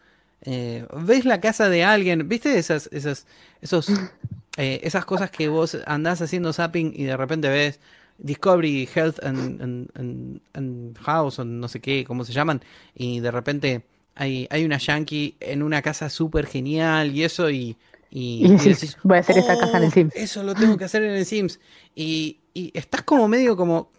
eh, 0.47 0.87
ves 1.03 1.25
la 1.25 1.41
casa 1.41 1.69
de 1.69 1.85
alguien, 1.85 2.29
¿viste 2.29 2.57
esas, 2.59 2.89
esas, 2.93 3.27
esos, 3.61 3.89
eh, 4.57 4.81
esas 4.83 5.05
cosas 5.05 5.31
que 5.31 5.49
vos 5.49 5.77
andás 5.87 6.23
haciendo 6.23 6.53
zapping 6.53 6.93
y 6.97 7.05
de 7.05 7.17
repente 7.17 7.49
ves 7.49 7.81
Discovery, 8.19 8.89
Health 8.95 9.23
and, 9.23 9.61
and- 9.61 9.91
and- 9.95 10.41
and 10.55 10.99
House, 10.99 11.39
o 11.39 11.45
no 11.45 11.69
sé 11.69 11.81
qué, 11.81 12.05
cómo 12.07 12.25
se 12.25 12.33
llaman, 12.33 12.63
y 12.95 13.21
de 13.21 13.31
repente 13.31 13.83
hay, 14.15 14.47
hay 14.51 14.65
una 14.65 14.79
yankee 14.79 15.37
en 15.41 15.63
una 15.63 15.83
casa 15.83 16.09
súper 16.09 16.47
genial 16.47 17.15
y 17.15 17.25
eso, 17.25 17.51
y, 17.51 17.77
y, 18.11 18.47
Y 18.65 18.69
decís, 18.71 18.97
voy 19.03 19.19
a 19.19 19.21
hacer 19.21 19.37
esta 19.37 19.59
casa 19.59 19.77
en 19.77 19.83
el 19.83 19.89
"Oh, 19.91 19.93
Sims". 19.93 20.17
Eso 20.17 20.43
lo 20.43 20.55
tengo 20.55 20.79
que 20.79 20.85
hacer 20.85 21.03
en 21.03 21.11
el 21.17 21.27
Sims. 21.27 21.61
Y, 21.95 22.39
y 22.55 22.71
estás 22.73 23.03
como 23.03 23.29
medio 23.29 23.57
como 23.57 23.91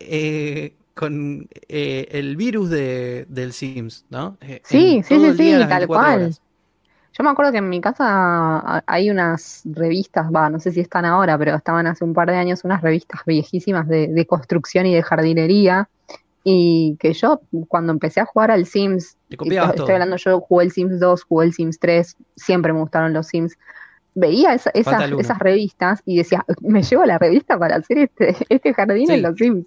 eh, 0.00 0.72
con 0.96 1.48
eh, 1.68 2.08
el 2.10 2.36
virus 2.36 2.70
de, 2.70 3.26
del 3.28 3.52
Sims, 3.52 4.04
¿no? 4.10 4.38
Eh, 4.40 4.60
Sí, 4.64 5.02
sí, 5.04 5.20
sí, 5.20 5.32
sí, 5.36 5.50
tal 5.68 5.86
24 5.86 5.86
cual. 5.86 6.22
horas. 6.22 6.40
Yo 7.18 7.24
me 7.24 7.30
acuerdo 7.30 7.52
que 7.52 7.58
en 7.58 7.68
mi 7.68 7.80
casa 7.80 8.04
ah, 8.06 8.82
hay 8.86 9.10
unas 9.10 9.62
revistas, 9.64 10.26
va, 10.34 10.50
no 10.50 10.58
sé 10.60 10.72
si 10.72 10.80
están 10.80 11.04
ahora, 11.04 11.38
pero 11.38 11.54
estaban 11.54 11.86
hace 11.86 12.04
un 12.04 12.12
par 12.14 12.28
de 12.30 12.36
años 12.36 12.64
unas 12.64 12.82
revistas 12.82 13.20
viejísimas 13.26 13.86
de, 13.88 14.08
de 14.08 14.26
construcción 14.26 14.86
y 14.86 14.94
de 14.94 15.02
jardinería. 15.02 15.88
Y 16.48 16.96
que 17.00 17.12
yo, 17.12 17.40
cuando 17.68 17.92
empecé 17.92 18.20
a 18.20 18.24
jugar 18.24 18.50
al 18.52 18.66
Sims, 18.66 19.16
estoy 19.30 19.48
todo. 19.56 19.92
hablando, 19.92 20.16
yo 20.16 20.40
jugué 20.40 20.64
el 20.66 20.72
Sims 20.72 21.00
2, 21.00 21.24
jugué 21.24 21.46
el 21.46 21.52
Sims 21.52 21.78
3, 21.80 22.16
siempre 22.36 22.72
me 22.72 22.80
gustaron 22.80 23.12
los 23.12 23.26
Sims. 23.26 23.58
Veía 24.14 24.54
esa- 24.54 24.70
esas, 24.72 25.10
esas 25.18 25.38
revistas 25.40 26.02
y 26.06 26.16
decía, 26.18 26.44
me 26.60 26.82
llevo 26.82 27.04
la 27.04 27.18
revista 27.18 27.58
para 27.58 27.76
hacer 27.76 27.98
este, 27.98 28.36
este 28.48 28.72
jardín 28.74 29.06
Sí. 29.08 29.14
en 29.14 29.22
los 29.22 29.36
Sims. 29.36 29.66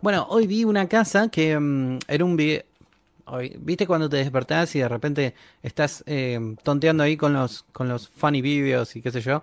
Bueno, 0.00 0.26
hoy 0.30 0.46
vi 0.46 0.64
una 0.64 0.88
casa 0.88 1.28
que 1.28 1.58
mm, 1.58 1.98
era 2.08 2.24
un 2.24 2.36
video. 2.36 2.62
¿Viste 3.58 3.86
cuando 3.86 4.08
te 4.08 4.16
despertás 4.16 4.74
y 4.74 4.78
de 4.78 4.88
repente 4.88 5.34
estás 5.62 6.02
eh, 6.06 6.56
tonteando 6.62 7.02
ahí 7.02 7.18
con 7.18 7.34
los, 7.34 7.62
con 7.72 7.86
los 7.88 8.08
funny 8.08 8.40
videos 8.40 8.96
y 8.96 9.02
qué 9.02 9.10
sé 9.10 9.20
yo? 9.20 9.42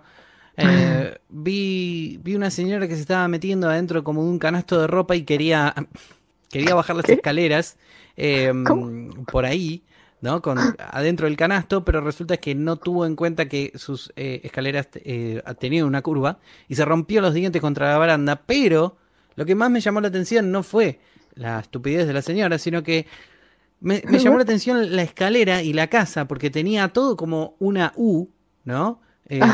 Eh, 0.56 1.16
vi, 1.28 2.18
vi 2.22 2.34
una 2.34 2.50
señora 2.50 2.88
que 2.88 2.96
se 2.96 3.02
estaba 3.02 3.28
metiendo 3.28 3.68
adentro 3.68 4.02
como 4.02 4.24
de 4.24 4.30
un 4.30 4.38
canasto 4.38 4.80
de 4.80 4.86
ropa 4.88 5.14
y 5.14 5.22
quería, 5.22 5.72
quería 6.50 6.74
bajar 6.74 6.96
las 6.96 7.06
¿Qué? 7.06 7.12
escaleras 7.12 7.76
eh, 8.16 8.52
¿Cómo? 8.66 9.24
por 9.26 9.44
ahí, 9.44 9.82
¿no? 10.20 10.42
Con, 10.42 10.58
adentro 10.78 11.26
del 11.26 11.36
canasto, 11.36 11.84
pero 11.84 12.00
resulta 12.00 12.38
que 12.38 12.54
no 12.54 12.76
tuvo 12.76 13.06
en 13.06 13.16
cuenta 13.16 13.48
que 13.48 13.72
sus 13.76 14.12
eh, 14.16 14.40
escaleras 14.42 14.88
eh, 14.94 15.42
tenían 15.58 15.86
una 15.86 16.02
curva 16.02 16.38
y 16.68 16.74
se 16.74 16.84
rompió 16.84 17.20
los 17.20 17.34
dientes 17.34 17.60
contra 17.60 17.90
la 17.90 17.98
baranda, 17.98 18.42
pero 18.46 18.96
lo 19.36 19.44
que 19.46 19.54
más 19.54 19.70
me 19.70 19.80
llamó 19.80 20.00
la 20.00 20.08
atención 20.08 20.50
no 20.50 20.62
fue 20.62 20.98
la 21.34 21.60
estupidez 21.60 22.06
de 22.06 22.12
la 22.12 22.22
señora, 22.22 22.58
sino 22.58 22.82
que 22.82 23.06
me, 23.80 24.02
me 24.08 24.18
llamó 24.18 24.36
la 24.38 24.42
atención 24.48 24.96
la 24.96 25.02
escalera 25.02 25.62
y 25.62 25.72
la 25.72 25.86
casa, 25.88 26.26
porque 26.26 26.50
tenía 26.50 26.88
todo 26.88 27.16
como 27.16 27.54
una 27.58 27.92
U, 27.96 28.28
¿no? 28.64 29.00
Este, 29.28 29.44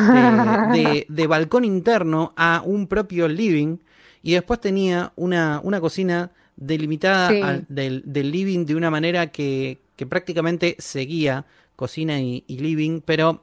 de, 0.73 1.07
de 1.09 1.27
balcón 1.27 1.65
interno 1.65 2.33
a 2.37 2.63
un 2.65 2.87
propio 2.87 3.27
living, 3.29 3.79
y 4.23 4.33
después 4.35 4.61
tenía 4.61 5.13
una, 5.17 5.61
una 5.65 5.81
cocina 5.81 6.31
delimitada 6.57 7.31
Sí. 7.31 7.41
al- 7.43 7.65
del, 7.69 8.03
del 8.07 8.31
living 8.31 8.65
de 8.67 8.77
una 8.77 8.91
manera 8.91 9.33
que, 9.33 9.81
que 9.97 10.07
prácticamente 10.07 10.77
seguía 10.79 11.45
cocina 11.75 12.21
y, 12.21 12.45
y 12.47 12.59
living, 12.59 13.01
pero 13.05 13.43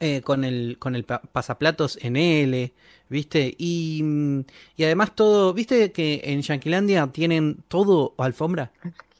eh, 0.00 0.22
con 0.22 0.44
el, 0.44 0.76
con 0.78 0.94
el 0.94 1.04
pa- 1.04 1.20
pasaplatos 1.20 1.98
en 2.00 2.16
L, 2.16 2.72
¿viste? 3.12 3.54
Y, 3.58 4.02
mm, 4.04 4.40
y 4.76 4.84
además 4.84 5.14
todo, 5.16 5.54
¿viste 5.54 5.92
que 5.92 6.22
en 6.24 6.42
Yanquilandia 6.42 7.06
tienen 7.08 7.64
todo 7.68 8.14
alfombra? 8.18 8.72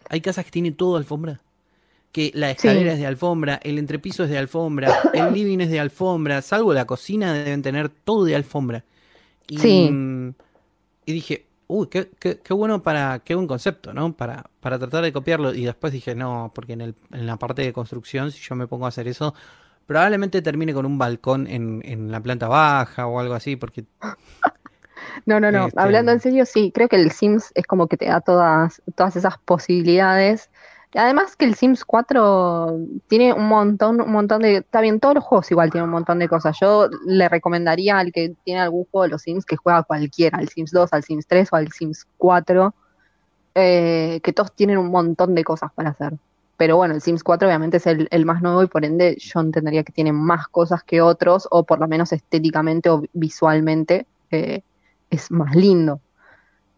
Hay 0.09 0.21
casas 0.23 0.45
que 0.47 0.51
tienen 0.53 0.77
todo 0.77 0.97
alfombra. 0.97 1.41
Que 2.13 2.31
la 2.35 2.51
escalera 2.51 2.93
Sí. 2.93 2.95
es 2.95 2.99
de 3.01 3.07
alfombra, 3.07 3.61
el 3.65 3.79
entrepiso 3.79 4.25
es 4.25 4.31
de 4.31 4.39
alfombra, 4.39 5.09
el 5.13 5.33
living 5.33 5.61
es 5.61 5.71
de 5.71 5.81
alfombra, 5.81 6.43
salvo 6.43 6.75
la 6.75 6.87
cocina 6.87 7.33
deben 7.35 7.63
tener 7.63 7.89
todo 7.91 8.25
de 8.25 8.37
alfombra. 8.37 8.85
Y, 9.49 9.57
Sí. 9.57 9.93
mm, 9.93 10.35
y 11.07 11.13
dije, 11.13 11.47
uy, 11.69 11.89
qué, 11.89 12.11
qué- 12.19 12.41
qué 12.41 12.55
bueno 12.55 12.83
para, 12.83 13.21
qué 13.21 13.35
buen 13.35 13.47
concepto, 13.49 13.93
¿no? 13.95 14.17
Para, 14.17 14.51
para 14.61 14.79
tratar 14.79 15.03
de 15.05 15.13
copiarlo. 15.13 15.55
Y 15.55 15.65
después 15.65 15.93
dije, 15.93 16.15
no, 16.15 16.53
porque 16.55 16.75
en, 16.75 16.81
el, 16.83 16.95
en 17.13 17.27
la 17.27 17.39
parte 17.39 17.63
de 17.63 17.73
construcción, 17.73 18.31
si 18.33 18.41
yo 18.43 18.55
me 18.57 18.67
pongo 18.67 18.87
a 18.87 18.89
hacer 18.89 19.09
eso, 19.09 19.35
probablemente 19.87 20.43
termine 20.43 20.75
con 20.75 20.87
un 20.87 20.99
balcón 20.99 21.47
en, 21.47 21.83
en 21.85 22.11
la 22.11 22.21
planta 22.21 22.49
baja 22.49 23.07
o 23.07 23.21
algo 23.21 23.35
así, 23.35 23.57
porque 23.57 23.85
No, 25.27 25.41
no, 25.41 25.51
no. 25.51 25.67
Este- 25.67 25.81
Hablando 25.81 26.13
en 26.13 26.21
serio, 26.21 26.47
sí, 26.47 26.73
creo 26.75 26.89
que 26.89 26.97
el 26.97 27.11
Sims 27.11 27.53
es 27.55 27.67
como 27.67 27.87
que 27.87 27.97
te 27.97 28.07
da 28.07 28.21
todas, 28.21 28.83
todas 28.95 29.17
esas 29.17 29.39
posibilidades. 29.39 30.51
Además 30.95 31.37
que 31.37 31.47
el 31.47 31.55
Sims 31.55 31.85
4 31.85 32.77
tiene 33.09 33.33
un 33.33 33.49
montón, 33.49 34.01
un 34.01 34.13
montón 34.13 34.43
de... 34.43 34.57
Está 34.59 34.83
bien, 34.83 35.01
todos 35.01 35.15
los 35.15 35.25
juegos 35.25 35.51
igual 35.51 35.71
tienen 35.71 35.87
un 35.87 35.93
montón 35.93 36.19
de 36.19 36.29
cosas. 36.29 36.57
Yo 36.61 36.89
le 37.07 37.29
recomendaría 37.29 37.99
al 37.99 38.13
que 38.13 38.35
tiene 38.45 38.61
algún 38.61 38.85
juego 38.91 39.05
de 39.05 39.09
los 39.11 39.23
Sims 39.23 39.47
que 39.47 39.57
juega 39.57 39.79
a 39.79 39.83
cualquiera, 39.85 40.39
al 40.39 40.49
Sims 40.49 40.71
2, 40.71 40.93
al 40.93 41.03
Sims 41.03 41.27
3 41.27 41.49
o 41.53 41.57
al 41.57 41.73
Sims 41.73 42.07
4, 42.19 42.75
eh, 43.55 44.21
que 44.23 44.33
todos 44.35 44.53
tienen 44.55 44.77
un 44.77 44.91
montón 44.91 45.35
de 45.35 45.45
cosas 45.45 45.73
para 45.75 45.91
hacer. 45.91 46.15
Pero 46.63 46.77
bueno, 46.77 46.95
el 46.95 47.03
Sims 47.03 47.25
4 47.25 47.49
obviamente 47.49 47.79
es 47.79 47.89
el, 47.89 48.07
el 48.13 48.25
más 48.25 48.41
nuevo 48.41 48.63
y 48.63 48.69
por 48.69 48.85
ende 48.85 49.17
yo 49.19 49.41
entendería 49.41 49.83
que 49.83 49.91
tiene 49.91 50.13
más 50.13 50.47
cosas 50.47 50.85
que 50.85 51.01
otros, 51.01 51.49
o 51.51 51.65
por 51.65 51.81
lo 51.81 51.89
menos 51.89 52.13
estéticamente 52.13 52.89
o 52.89 53.03
visualmente 53.15 54.07
eh, 54.31 54.63
es 55.11 55.33
más 55.33 55.57
lindo. 55.57 55.99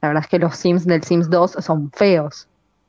La 0.00 0.08
verdad 0.08 0.24
es 0.24 0.30
que 0.30 0.38
los 0.38 0.56
Sims 0.56 0.86
del 0.86 1.02
Sims 1.02 1.28
2 1.28 1.58
son 1.60 1.90
feos, 1.90 2.48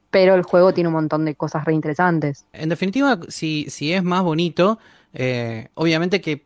pero 0.10 0.36
el 0.36 0.43
juego 0.43 0.74
tiene 0.74 0.88
un 0.88 0.93
montón 0.93 1.26
de 1.26 1.36
cosas 1.36 1.66
reinteresantes. 1.66 2.46
En 2.54 2.70
definitiva, 2.70 3.20
si, 3.28 3.66
si 3.70 3.91
es 3.91 4.02
más 4.02 4.24
bonito, 4.24 4.80
eh, 5.12 5.68
obviamente 5.74 6.22
que 6.22 6.46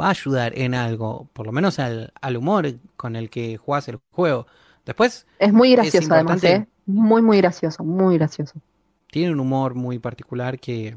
va 0.00 0.06
a 0.06 0.10
ayudar 0.12 0.58
en 0.58 0.74
algo, 0.74 1.28
por 1.34 1.44
lo 1.44 1.52
menos 1.52 1.78
al, 1.78 2.14
al 2.22 2.38
humor 2.38 2.76
con 2.96 3.14
el 3.14 3.28
que 3.28 3.58
jugás 3.58 3.88
el 3.88 3.98
juego. 4.12 4.46
Después 4.86 5.26
Es 5.38 5.52
muy 5.52 5.72
gracioso 5.72 6.14
además, 6.14 6.42
¿eh? 6.44 6.66
Muy, 6.86 7.20
muy 7.20 7.36
gracioso, 7.36 7.84
muy 7.84 8.16
gracioso. 8.16 8.54
Tiene 9.10 9.32
un 9.32 9.40
humor 9.40 9.74
muy 9.74 9.98
particular 9.98 10.58
que, 10.60 10.96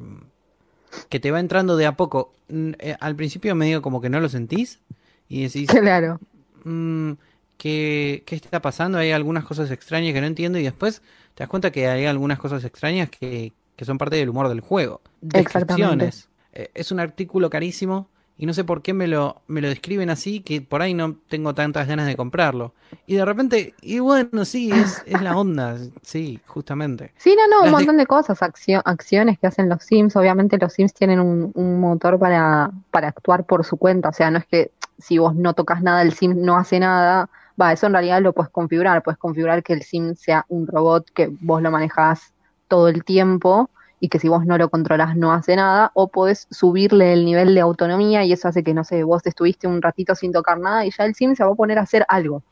que 1.09 1.20
te 1.20 1.32
va 1.32 1.39
entrando 1.39 1.78
de 1.78 1.86
a 1.86 1.95
poco. 1.97 2.34
Mm, 2.49 2.72
eh, 2.80 2.95
Al 2.99 3.16
principio 3.16 3.55
medio 3.55 3.82
como 3.82 4.01
que 4.01 4.09
no 4.09 4.20
lo 4.20 4.30
sentís 4.30 4.80
y 5.28 5.43
decís, 5.43 5.80
Claro. 5.80 6.20
mm, 6.64 7.14
¿qué, 7.57 8.24
qué 8.26 8.36
está 8.36 8.61
pasando? 8.61 8.97
Hay 8.97 9.11
algunas 9.11 9.45
cosas 9.45 9.72
extrañas 9.72 10.14
que 10.14 10.22
no 10.22 10.28
entiendo 10.28 10.59
y 10.59 10.64
después 10.64 11.01
te 11.36 11.43
das 11.43 11.49
cuenta 11.49 11.72
que 11.72 11.88
hay 11.88 12.05
algunas 12.05 12.39
cosas 12.39 12.64
extrañas 12.64 13.09
que, 13.09 13.53
que 13.76 13.86
son 13.86 13.97
parte 13.97 14.16
del 14.18 14.30
humor 14.30 14.49
del 14.49 14.61
juego. 14.61 15.01
Exactamente. 15.34 16.05
Descripciones. 16.05 16.30
Eh, 16.53 16.70
es 16.74 16.91
un 16.91 16.99
artículo 16.99 17.49
carísimo 17.49 18.09
y 18.44 18.46
no 18.46 18.54
sé 18.54 18.66
por 18.66 18.82
qué 18.82 18.94
me 18.94 19.08
lo, 19.08 19.41
me 19.48 19.62
lo 19.62 19.70
describen 19.70 20.10
así 20.10 20.41
que 20.41 20.62
por 20.62 20.82
ahí 20.82 20.94
no 20.94 21.16
tengo 21.30 21.54
tantas 21.54 21.88
ganas 21.88 22.06
de 22.08 22.18
comprarlo. 22.18 22.74
Y 23.08 23.16
de 23.16 23.24
repente, 23.24 23.74
y 23.82 24.00
bueno, 24.00 24.44
sí, 24.44 24.74
es, 24.74 25.02
es 25.08 25.22
la 25.22 25.38
onda, 25.38 25.78
sí, 26.02 26.41
justamente. 26.46 27.14
Sí, 27.16 27.38
no, 27.38 27.48
no, 27.48 27.64
un 27.64 27.72
montón 27.72 27.96
de 27.96 28.06
cosas, 28.06 28.41
accio- 28.41 28.82
acciones 28.84 29.39
que 29.39 29.48
hacen 29.48 29.70
los 29.70 29.82
Sims. 29.86 30.18
Obviamente 30.18 30.58
los 30.58 30.74
Sims 30.74 30.94
tienen 30.94 31.22
un, 31.22 31.54
un 31.56 31.80
motor 31.80 32.20
para, 32.20 32.70
para 32.91 33.08
actuar 33.08 33.46
por 33.46 33.64
su 33.64 33.78
cuenta. 33.78 34.10
O 34.10 34.14
sea, 34.14 34.30
no 34.30 34.39
es 34.39 34.46
que 34.46 34.72
si 34.98 35.20
vos 35.20 35.34
no 35.36 35.54
tocas 35.54 35.82
nada, 35.82 36.02
el 36.02 36.12
Sim 36.12 36.36
no 36.41 36.58
hace 36.58 36.82
nada. 36.82 37.30
Va, 37.60 37.72
eso 37.72 37.88
en 37.88 37.94
realidad 37.94 38.22
lo 38.22 38.34
puedes 38.34 38.52
configurar. 38.52 39.04
Puedes 39.04 39.20
configurar 39.20 39.64
que 39.64 39.72
el 39.72 39.84
Sim 39.84 40.16
sea 40.16 40.46
un 40.50 40.68
robot 40.68 41.10
que 41.14 41.30
vos 41.39 41.62
lo 41.62 41.72
manejás 41.72 42.34
todo 42.68 42.89
el 42.89 43.06
tiempo 43.06 43.70
y 44.04 44.10
que 44.10 44.20
si 44.20 44.28
vos 44.28 44.45
no 44.45 44.58
lo 44.58 44.70
controlás 44.70 45.16
no 45.16 45.32
hace 45.32 45.56
nada. 45.56 45.89
O 45.93 46.10
podés 46.10 46.45
subirle 46.51 47.14
el 47.14 47.24
nivel 47.24 47.56
de 47.56 47.62
autonomía 47.62 48.26
y 48.26 48.34
eso 48.34 48.49
hace 48.49 48.62
que, 48.62 48.74
no 48.74 48.84
sé, 48.84 49.01
vos 49.06 49.22
estuviste 49.26 49.66
un 49.66 49.82
ratito 49.82 50.14
sin 50.14 50.34
tocar 50.34 50.60
nada 50.60 50.86
y 50.86 50.91
ya 50.91 51.06
el 51.06 51.16
Sim 51.16 51.36
se 51.36 51.43
va 51.45 51.51
a 51.51 51.56
poner 51.56 51.80
a 51.80 51.84
hacer 51.84 52.06
algo. 52.10 52.43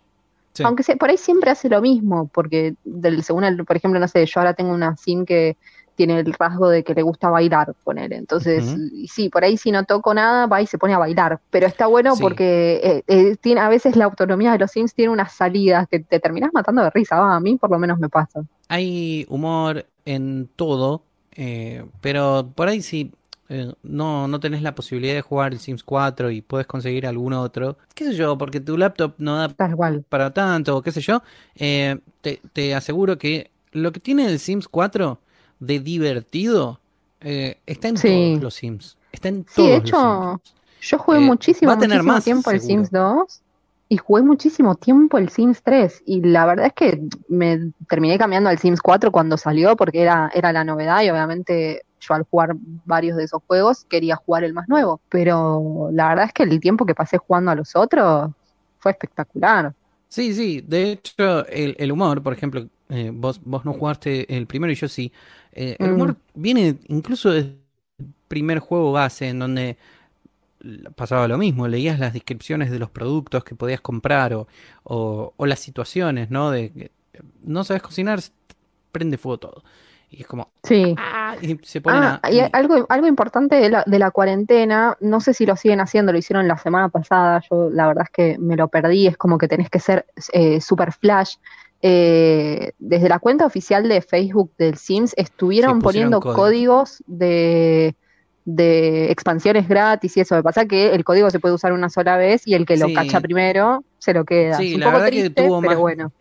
Sí. 0.54 0.64
Aunque 0.64 0.84
se- 0.84 0.96
por 0.96 1.10
ahí 1.10 1.18
siempre 1.18 1.52
hace 1.52 1.68
lo 1.68 1.82
mismo, 1.82 2.30
porque 2.34 2.76
del, 2.86 3.22
según 3.24 3.44
el, 3.44 3.66
por 3.66 3.76
ejemplo, 3.76 4.00
no 4.00 4.08
sé, 4.08 4.26
yo 4.26 4.40
ahora 4.40 4.54
tengo 4.54 4.72
una 4.74 4.96
sim 4.96 5.26
que 5.26 5.58
tiene 5.96 6.20
el 6.22 6.34
rasgo 6.34 6.70
de 6.70 6.86
que 6.86 6.94
le 6.94 7.02
gusta 7.02 7.30
bailar, 7.30 7.74
poner. 7.84 8.14
Entonces, 8.14 8.64
sí, 9.14 9.28
por 9.28 9.44
ahí 9.44 9.58
si 9.58 9.72
no 9.72 9.84
toco 9.84 10.14
nada, 10.14 10.48
va 10.48 10.62
y 10.62 10.68
se 10.68 10.78
pone 10.78 10.94
a 10.94 11.00
bailar. 11.00 11.42
Pero 11.50 11.68
está 11.68 11.88
bueno 11.88 12.16
Sí. 12.16 12.22
porque 12.22 12.80
eh, 12.82 13.04
eh, 13.08 13.36
tiene, 13.42 13.60
a 13.60 13.68
veces 13.68 13.98
la 13.98 14.06
autonomía 14.06 14.54
de 14.54 14.60
los 14.60 14.72
sims 14.72 14.94
tiene 14.94 15.12
unas 15.12 15.34
salidas 15.34 15.86
que 15.90 16.00
te 16.00 16.22
terminás 16.22 16.52
matando 16.54 16.82
de 16.82 16.90
risa. 16.92 17.20
Va, 17.20 17.36
a 17.36 17.40
mí 17.42 17.58
por 17.58 17.70
lo 17.72 17.78
menos 17.78 18.00
me 18.00 18.08
pasa. 18.08 18.42
Hay 18.70 19.26
humor 19.30 19.86
en 20.06 20.48
todo, 20.56 21.04
eh, 21.36 21.86
pero 22.02 22.52
por 22.56 22.68
ahí 22.68 22.82
si 22.82 23.12
eh, 23.50 23.74
no, 23.84 24.28
no 24.28 24.40
tenés 24.40 24.62
la 24.62 24.76
posibilidad 24.76 25.14
de 25.14 25.22
jugar 25.22 25.52
el 25.54 25.60
Sims 25.60 25.84
4 25.84 26.32
y 26.32 26.42
puedes 26.42 26.68
conseguir 26.68 27.06
algún 27.06 27.34
otro, 27.34 27.78
qué 27.96 28.06
sé 28.06 28.16
yo, 28.16 28.38
porque 28.38 28.60
tu 28.62 28.78
laptop 28.78 29.14
no 29.18 29.36
da 29.38 29.50
Tal 29.50 29.76
cual. 29.76 30.06
para 30.08 30.32
tanto, 30.34 30.78
o 30.78 30.82
qué 30.82 30.92
sé 30.92 31.02
yo, 31.02 31.22
eh, 31.56 31.98
te, 32.22 32.42
te 32.54 32.74
aseguro 32.76 33.18
que 33.18 33.52
lo 33.74 33.92
que 33.92 34.00
tiene 34.00 34.26
el 34.28 34.40
Sims 34.40 34.68
4 34.68 35.20
de 35.60 35.80
divertido 35.80 36.80
eh, 37.22 37.58
está 37.66 37.88
en 37.90 37.98
Sí. 37.98 38.08
todos 38.08 38.42
los 38.44 38.54
Sims. 38.56 38.98
Está 39.12 39.28
en 39.30 39.46
Sí, 39.50 39.54
todos 39.56 39.70
de 39.70 39.80
los 39.80 39.90
hecho, 39.90 40.40
Sims. 40.44 40.56
yo 40.82 40.98
jugué 40.98 41.20
muchísimo, 41.20 41.70
va 41.70 41.76
a 41.76 41.80
tener 41.80 41.98
muchísimo 42.04 42.14
más, 42.14 42.24
tiempo 42.24 42.52
el. 42.52 42.62
Sims 42.62 42.90
2 42.92 43.41
y 43.92 43.98
jugué 43.98 44.22
muchísimo 44.24 44.76
tiempo 44.76 45.18
el 45.18 45.28
Sims 45.28 45.64
3 45.64 46.02
y 46.06 46.22
la 46.22 46.46
verdad 46.46 46.68
es 46.68 46.74
que 46.74 47.02
me 47.28 47.74
terminé 47.90 48.18
cambiando 48.18 48.50
al 48.50 48.58
Sims 48.58 48.82
4 48.82 49.12
cuando 49.12 49.36
salió 49.36 49.76
porque 49.76 50.02
era, 50.02 50.32
era 50.34 50.54
la 50.54 50.64
novedad 50.64 51.02
y 51.04 51.10
obviamente 51.10 51.82
yo 52.00 52.14
al 52.14 52.24
jugar 52.24 52.54
varios 52.86 53.18
de 53.18 53.26
esos 53.26 53.42
juegos 53.46 53.84
quería 53.90 54.16
jugar 54.16 54.46
el 54.46 54.54
más 54.54 54.70
nuevo, 54.70 55.02
pero 55.10 55.90
la 55.92 56.08
verdad 56.08 56.28
es 56.28 56.32
que 56.34 56.44
el 56.44 56.62
tiempo 56.62 56.86
que 56.86 56.96
pasé 56.96 57.18
jugando 57.18 57.52
a 57.52 57.56
los 57.56 57.76
otros 57.76 58.32
fue 58.80 58.92
espectacular. 58.94 59.74
Sí, 60.08 60.34
sí, 60.34 60.62
de 60.66 60.92
hecho 60.94 61.46
el, 61.48 61.76
el 61.78 61.92
humor, 61.92 62.24
por 62.24 62.34
ejemplo, 62.34 62.68
eh, 62.90 63.12
vos, 63.14 63.42
vos 63.44 63.64
no 63.66 63.74
jugaste 63.74 64.36
el 64.38 64.48
primero 64.48 64.72
y 64.72 64.76
yo 64.76 64.88
sí, 64.88 65.12
eh, 65.52 65.76
el 65.80 65.92
Mm. 65.92 65.96
humor 65.96 66.16
viene 66.34 66.80
incluso 66.88 67.30
desde 67.32 67.50
el 68.00 68.14
primer 68.30 68.60
juego 68.60 68.92
base 68.92 69.30
en 69.30 69.40
donde 69.40 69.78
pasaba 70.96 71.28
lo 71.28 71.38
mismo, 71.38 71.68
leías 71.68 72.00
las 72.00 72.14
descripciones 72.14 72.72
de 72.72 72.80
los 72.80 72.90
productos 72.90 73.44
que 73.44 73.56
podías 73.56 73.82
comprar 73.82 74.34
o, 74.34 74.48
o, 74.84 75.34
o 75.36 75.46
las 75.46 75.60
situaciones, 75.60 76.30
¿no? 76.30 76.52
De 76.52 76.72
que 76.72 76.92
no 77.44 77.64
sabes 77.64 77.82
cocinar, 77.82 78.20
prende 78.92 79.18
fuego 79.18 79.40
todo. 79.40 79.64
Y 80.10 80.22
es 80.22 80.28
como, 80.28 80.52
Sí. 80.64 80.94
¡ah! 80.98 81.36
Y 81.42 81.58
se 81.64 81.80
ponen 81.80 82.04
Ah, 82.04 82.20
a... 82.22 82.32
y 82.32 82.42
algo, 82.52 82.86
algo 82.90 83.08
importante 83.08 83.56
de 83.56 83.70
la, 83.70 83.84
de 83.88 83.98
la 83.98 84.12
cuarentena, 84.12 84.98
no 85.00 85.22
sé 85.22 85.34
si 85.34 85.46
lo 85.46 85.56
siguen 85.56 85.80
haciendo, 85.80 86.12
lo 86.12 86.18
hicieron 86.18 86.48
la 86.50 86.58
semana 86.58 86.90
pasada, 86.90 87.42
yo 87.50 87.70
la 87.70 87.88
verdad 87.88 88.04
es 88.04 88.12
que 88.12 88.38
me 88.38 88.58
lo 88.58 88.68
perdí, 88.68 89.08
es 89.08 89.16
como 89.16 89.38
que 89.38 89.48
tenés 89.48 89.70
que 89.70 89.80
ser 89.80 90.06
eh, 90.34 90.60
super 90.60 90.92
flash. 90.92 91.36
Eh, 91.82 92.74
desde 92.78 93.10
la 93.10 93.20
cuenta 93.20 93.46
oficial 93.46 93.88
de 93.88 94.02
Facebook 94.02 94.52
del 94.58 94.78
Sims 94.78 95.14
estuvieron 95.18 95.80
poniendo 95.80 96.20
códigos 96.20 97.02
de, 97.08 97.96
de 98.46 99.12
expansiones 99.12 99.68
gratis 99.68 100.18
y 100.18 100.22
eso. 100.22 100.36
Me 100.36 100.44
pasa 100.44 100.66
que 100.66 100.94
el 100.94 101.04
código 101.04 101.30
se 101.30 101.40
puede 101.40 101.54
usar 101.56 101.74
una 101.74 101.90
sola 101.90 102.18
vez 102.18 102.48
y 102.48 102.56
el 102.56 102.66
que 102.66 102.78
lo 102.78 102.88
Sí. 102.88 102.94
cacha 102.94 103.22
primero 103.22 103.84
se 104.00 104.14
lo 104.14 104.26
queda. 104.26 104.58
Sí, 104.58 104.70
Es 104.70 104.74
un 104.76 104.80
la 104.82 104.86
poco 104.88 104.98
verdad 105.00 105.12
que 105.12 105.30
tuvo 105.30 105.60
pero 105.62 105.72
más- 105.74 105.78
bueno. 105.78 106.12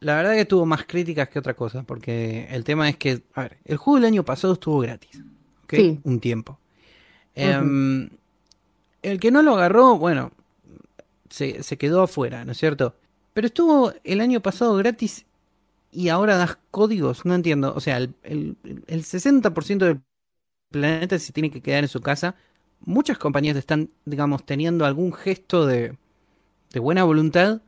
La 0.00 0.16
verdad 0.16 0.34
que 0.34 0.44
tuvo 0.44 0.66
más 0.66 0.84
críticas 0.84 1.28
que 1.30 1.38
otra 1.38 1.54
cosa, 1.54 1.84
porque 1.84 2.46
el 2.50 2.64
tema 2.64 2.88
es 2.88 2.96
que, 2.98 3.22
a 3.34 3.42
ver, 3.44 3.56
el 3.64 3.78
juego 3.78 3.96
del 3.98 4.04
año 4.06 4.24
pasado 4.24 4.52
estuvo 4.54 4.80
gratis, 4.80 5.22
¿ok? 5.64 5.74
Sí. 5.74 6.00
Un 6.04 6.20
tiempo. 6.20 6.58
Em, 7.34 8.10
el 9.02 9.20
que 9.20 9.30
no 9.30 9.40
lo 9.42 9.54
agarró, 9.54 9.96
bueno, 9.96 10.32
se, 11.30 11.62
se 11.62 11.78
quedó 11.78 12.02
afuera, 12.02 12.44
¿no 12.44 12.52
es 12.52 12.58
cierto? 12.58 12.94
Pero 13.32 13.46
estuvo 13.46 13.92
el 14.04 14.20
año 14.20 14.40
pasado 14.40 14.74
gratis 14.76 15.24
y 15.92 16.08
ahora 16.08 16.36
das 16.36 16.58
códigos, 16.70 17.24
no 17.24 17.34
entiendo. 17.34 17.72
O 17.74 17.80
sea, 17.80 17.96
el, 17.96 18.14
el, 18.24 18.56
el 18.86 19.02
60% 19.04 19.78
del 19.86 20.00
planeta 20.70 21.18
se 21.18 21.32
tiene 21.32 21.50
que 21.50 21.62
quedar 21.62 21.84
en 21.84 21.88
su 21.88 22.00
casa. 22.00 22.36
Muchas 22.80 23.18
compañías 23.18 23.56
están, 23.56 23.90
digamos, 24.04 24.44
teniendo 24.46 24.84
algún 24.86 25.12
gesto 25.12 25.66
de, 25.66 25.96
de 26.72 26.80
buena 26.80 27.04
voluntad. 27.04 27.62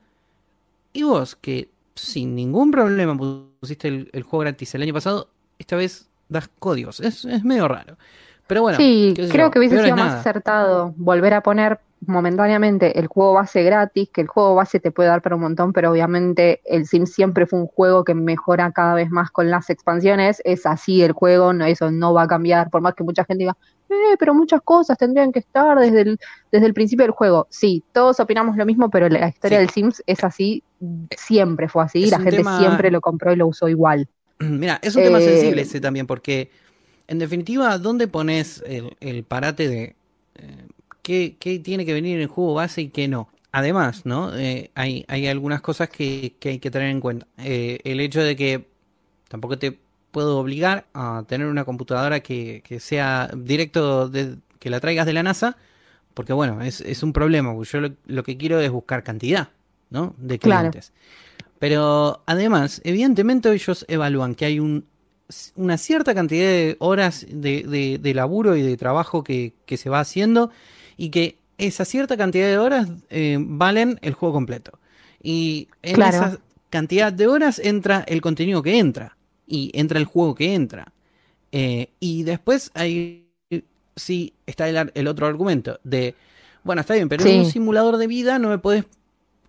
Y 0.92 1.02
vos, 1.04 1.36
que 1.36 1.70
sin 1.94 2.34
ningún 2.34 2.70
problema 2.70 3.16
pusiste 3.60 3.88
el, 3.88 4.10
el 4.12 4.22
juego 4.22 4.40
gratis 4.40 4.74
el 4.74 4.82
año 4.82 4.94
pasado, 4.94 5.30
esta 5.58 5.76
vez 5.76 6.08
das 6.28 6.48
códigos. 6.58 7.00
Es, 7.00 7.24
es 7.24 7.44
medio 7.44 7.68
raro. 7.68 7.96
Pero 8.46 8.62
bueno, 8.62 8.76
Sí, 8.76 9.12
creo 9.14 9.46
yo, 9.46 9.50
que 9.50 9.58
hubiese 9.58 9.76
peor 9.76 9.84
sido 9.86 9.96
más 9.96 10.06
nada. 10.08 10.20
acertado 10.20 10.94
volver 10.96 11.34
a 11.34 11.42
poner 11.42 11.80
momentáneamente 12.04 12.98
el 12.98 13.06
juego 13.06 13.34
base 13.34 13.62
gratis, 13.62 14.08
que 14.12 14.22
el 14.22 14.26
juego 14.26 14.54
base 14.56 14.80
te 14.80 14.90
puede 14.90 15.08
dar 15.08 15.22
para 15.22 15.36
un 15.36 15.42
montón, 15.42 15.72
pero 15.72 15.90
obviamente 15.92 16.60
el 16.64 16.86
Sim 16.86 17.06
siempre 17.06 17.46
fue 17.46 17.60
un 17.60 17.66
juego 17.68 18.02
que 18.04 18.14
mejora 18.14 18.72
cada 18.72 18.94
vez 18.94 19.08
más 19.10 19.30
con 19.30 19.50
las 19.50 19.70
expansiones. 19.70 20.42
Es 20.44 20.66
así 20.66 21.02
el 21.02 21.12
juego, 21.12 21.52
no, 21.52 21.64
eso 21.64 21.90
no 21.92 22.12
va 22.12 22.22
a 22.22 22.26
cambiar, 22.26 22.70
por 22.70 22.80
más 22.82 22.94
que 22.94 23.04
mucha 23.04 23.24
gente 23.24 23.42
diga, 23.44 23.56
eh, 23.88 24.16
pero 24.18 24.34
muchas 24.34 24.60
cosas 24.62 24.98
tendrían 24.98 25.30
que 25.32 25.38
estar 25.38 25.78
desde 25.78 26.00
el, 26.02 26.18
desde 26.50 26.66
el 26.66 26.74
principio 26.74 27.04
del 27.04 27.12
juego. 27.12 27.46
Sí, 27.50 27.84
todos 27.92 28.18
opinamos 28.20 28.56
lo 28.56 28.66
mismo, 28.66 28.90
pero 28.90 29.08
la 29.08 29.28
historia 29.28 29.58
Sí. 29.58 29.64
del 29.66 29.70
Sims 29.70 30.02
es 30.06 30.24
así, 30.24 30.64
siempre 31.16 31.68
fue 31.68 31.84
así, 31.84 32.04
Es 32.04 32.10
la 32.10 32.18
gente 32.18 32.38
tema- 32.38 32.58
siempre 32.58 32.90
lo 32.90 33.00
compró 33.00 33.32
y 33.32 33.36
lo 33.36 33.46
usó 33.46 33.68
igual. 33.68 34.08
Mira, 34.40 34.80
es 34.82 34.96
un 34.96 35.04
tema 35.04 35.18
Eh, 35.18 35.22
sensible 35.24 35.62
ese 35.62 35.80
también, 35.80 36.06
porque 36.08 36.50
en 37.12 37.18
definitiva, 37.18 37.76
¿dónde 37.78 38.08
pones 38.08 38.62
el, 38.66 38.96
el 39.00 39.22
parate 39.24 39.68
de 39.68 39.82
eh, 40.36 40.66
qué, 41.02 41.36
qué 41.38 41.58
tiene 41.58 41.84
que 41.84 41.92
venir 41.92 42.16
en 42.16 42.22
el 42.22 42.28
juego 42.28 42.54
base 42.54 42.82
y 42.82 42.88
qué 42.88 43.06
no? 43.06 43.28
Además, 43.52 44.06
¿no? 44.06 44.34
Eh, 44.36 44.70
hay, 44.74 45.04
hay 45.08 45.26
algunas 45.28 45.60
cosas 45.60 45.90
que, 45.90 46.36
que 46.40 46.50
hay 46.50 46.58
que 46.58 46.70
tener 46.70 46.88
en 46.88 47.00
cuenta. 47.00 47.26
Eh, 47.36 47.80
el 47.84 48.00
hecho 48.00 48.22
de 48.22 48.34
que 48.34 48.66
tampoco 49.28 49.58
te 49.58 49.78
puedo 50.10 50.38
obligar 50.38 50.86
a 50.94 51.24
tener 51.28 51.46
una 51.48 51.64
computadora 51.66 52.20
que, 52.20 52.62
que 52.66 52.80
sea 52.80 53.30
directo, 53.36 54.08
de, 54.08 54.38
que 54.58 54.70
la 54.70 54.80
traigas 54.80 55.06
de 55.06 55.12
la 55.12 55.22
NASA, 55.22 55.56
porque 56.14 56.32
bueno, 56.32 56.62
es, 56.62 56.80
es 56.82 57.02
un 57.02 57.12
problema, 57.12 57.54
yo 57.62 57.80
lo, 57.80 57.90
lo 58.06 58.22
que 58.24 58.36
quiero 58.38 58.60
es 58.60 58.70
buscar 58.70 59.02
cantidad, 59.04 59.50
¿no? 59.90 60.14
De 60.18 60.38
Claro. 60.38 60.70
clientes. 60.72 60.92
Pero 61.58 62.22
además, 62.26 62.80
evidentemente 62.84 63.52
ellos 63.52 63.84
evalúan 63.88 64.34
que 64.34 64.46
hay 64.46 64.60
un, 64.60 64.86
una 65.56 65.78
cierta 65.78 66.14
cantidad 66.14 66.46
de 66.46 66.76
horas 66.78 67.26
de, 67.28 67.62
de- 67.64 67.98
de 67.98 68.14
laburo 68.14 68.56
y 68.56 68.62
de 68.62 68.76
trabajo 68.76 69.24
que, 69.24 69.52
que 69.66 69.76
se 69.76 69.90
va 69.90 70.00
haciendo 70.00 70.50
y 70.96 71.10
que 71.10 71.38
esa 71.58 71.84
cierta 71.84 72.16
cantidad 72.16 72.46
de 72.48 72.58
horas 72.58 72.88
eh, 73.10 73.36
valen 73.40 73.98
el 74.02 74.14
juego 74.14 74.34
completo. 74.34 74.78
Y 75.22 75.68
en 75.82 75.94
Claro. 75.94 76.16
esa 76.16 76.38
cantidad 76.70 77.12
de 77.12 77.26
horas 77.28 77.58
entra 77.58 78.04
el 78.08 78.20
contenido 78.20 78.62
que 78.62 78.78
entra 78.78 79.16
y 79.46 79.70
entra 79.74 79.98
el 79.98 80.04
juego 80.06 80.34
que 80.34 80.54
entra. 80.54 80.92
Eh, 81.52 81.88
y 82.00 82.22
después 82.24 82.70
hay, 82.74 83.28
sí, 83.96 84.34
está 84.46 84.68
el, 84.68 84.90
el 84.94 85.08
otro 85.08 85.26
argumento 85.26 85.78
de, 85.84 86.14
bueno, 86.64 86.80
está 86.80 86.94
bien, 86.94 87.08
pero 87.08 87.24
en 87.26 87.30
Sí. 87.30 87.38
un 87.38 87.44
simulador 87.44 87.96
de 87.98 88.06
vida 88.06 88.38
no 88.38 88.48
me 88.48 88.58
podés 88.58 88.84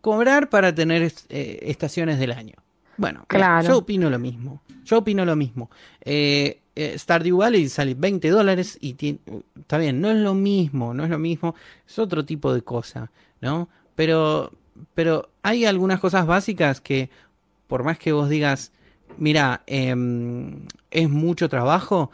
cobrar 0.02 0.50
para 0.50 0.76
tener 0.76 1.04
eh, 1.30 1.60
estaciones 1.64 2.20
del 2.20 2.32
año. 2.34 2.56
Bueno, 2.98 3.20
mira, 3.32 3.40
Claro. 3.62 3.68
yo 3.68 3.78
opino 3.80 4.10
lo 4.10 4.20
mismo. 4.20 4.62
Yo 4.86 5.00
opino 5.00 5.26
lo 5.26 5.36
mismo. 5.36 5.70
Eh, 6.02 6.60
eh, 6.76 6.98
Stardew 6.98 7.38
Valley 7.38 7.70
sale 7.70 7.94
20 7.94 8.30
dólares 8.30 8.78
y 8.82 8.94
tiene, 8.94 9.20
está 9.60 9.78
bien, 9.78 10.02
no 10.02 10.10
es 10.10 10.18
lo 10.18 10.34
mismo, 10.34 10.94
no 10.94 11.04
es 11.04 11.10
lo 11.10 11.20
mismo, 11.20 11.56
es 11.88 12.00
otro 12.00 12.26
tipo 12.26 12.54
de 12.54 12.62
cosa, 12.64 13.12
¿no? 13.42 13.70
Pero, 13.96 14.52
pero 14.96 15.30
hay 15.44 15.66
algunas 15.66 16.00
cosas 16.00 16.26
básicas 16.26 16.82
que, 16.82 17.10
por 17.68 17.84
más 17.84 17.98
que 18.00 18.12
vos 18.12 18.28
digas, 18.30 18.72
mira, 19.18 19.62
em, 19.68 20.66
es 20.90 21.10
mucho 21.10 21.48
trabajo, 21.50 22.10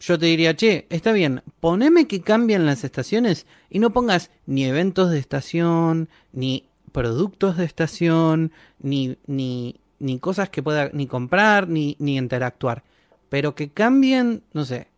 yo 0.00 0.18
te 0.18 0.26
diría, 0.26 0.54
che, 0.56 0.86
está 0.90 1.12
bien, 1.12 1.42
poneme 1.60 2.06
que 2.06 2.20
cambian 2.20 2.66
las 2.66 2.84
estaciones 2.84 3.46
y 3.70 3.78
no 3.78 3.90
pongas 3.90 4.30
ni 4.46 4.64
eventos 4.64 5.10
de 5.10 5.18
estación, 5.18 6.08
ni 6.32 6.64
productos 6.92 7.56
de 7.56 7.64
estación, 7.64 8.52
ni, 8.80 9.16
ni, 9.26 9.76
ni 9.98 10.18
cosas 10.18 10.48
que 10.50 10.62
pueda 10.62 10.90
ni 10.92 11.06
comprar, 11.06 11.68
ni, 11.68 11.96
ni 11.98 12.16
interactuar. 12.16 12.82
Pero 13.28 13.54
que 13.54 13.70
cambien, 13.70 14.42
no 14.52 14.64
sé, 14.64 14.88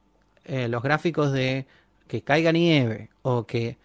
eh, 0.44 0.68
los 0.68 0.82
gráficos 0.82 1.32
de 1.32 1.66
que 2.06 2.22
caiga 2.22 2.52
nieve 2.52 3.10
o 3.22 3.46
que... 3.46 3.76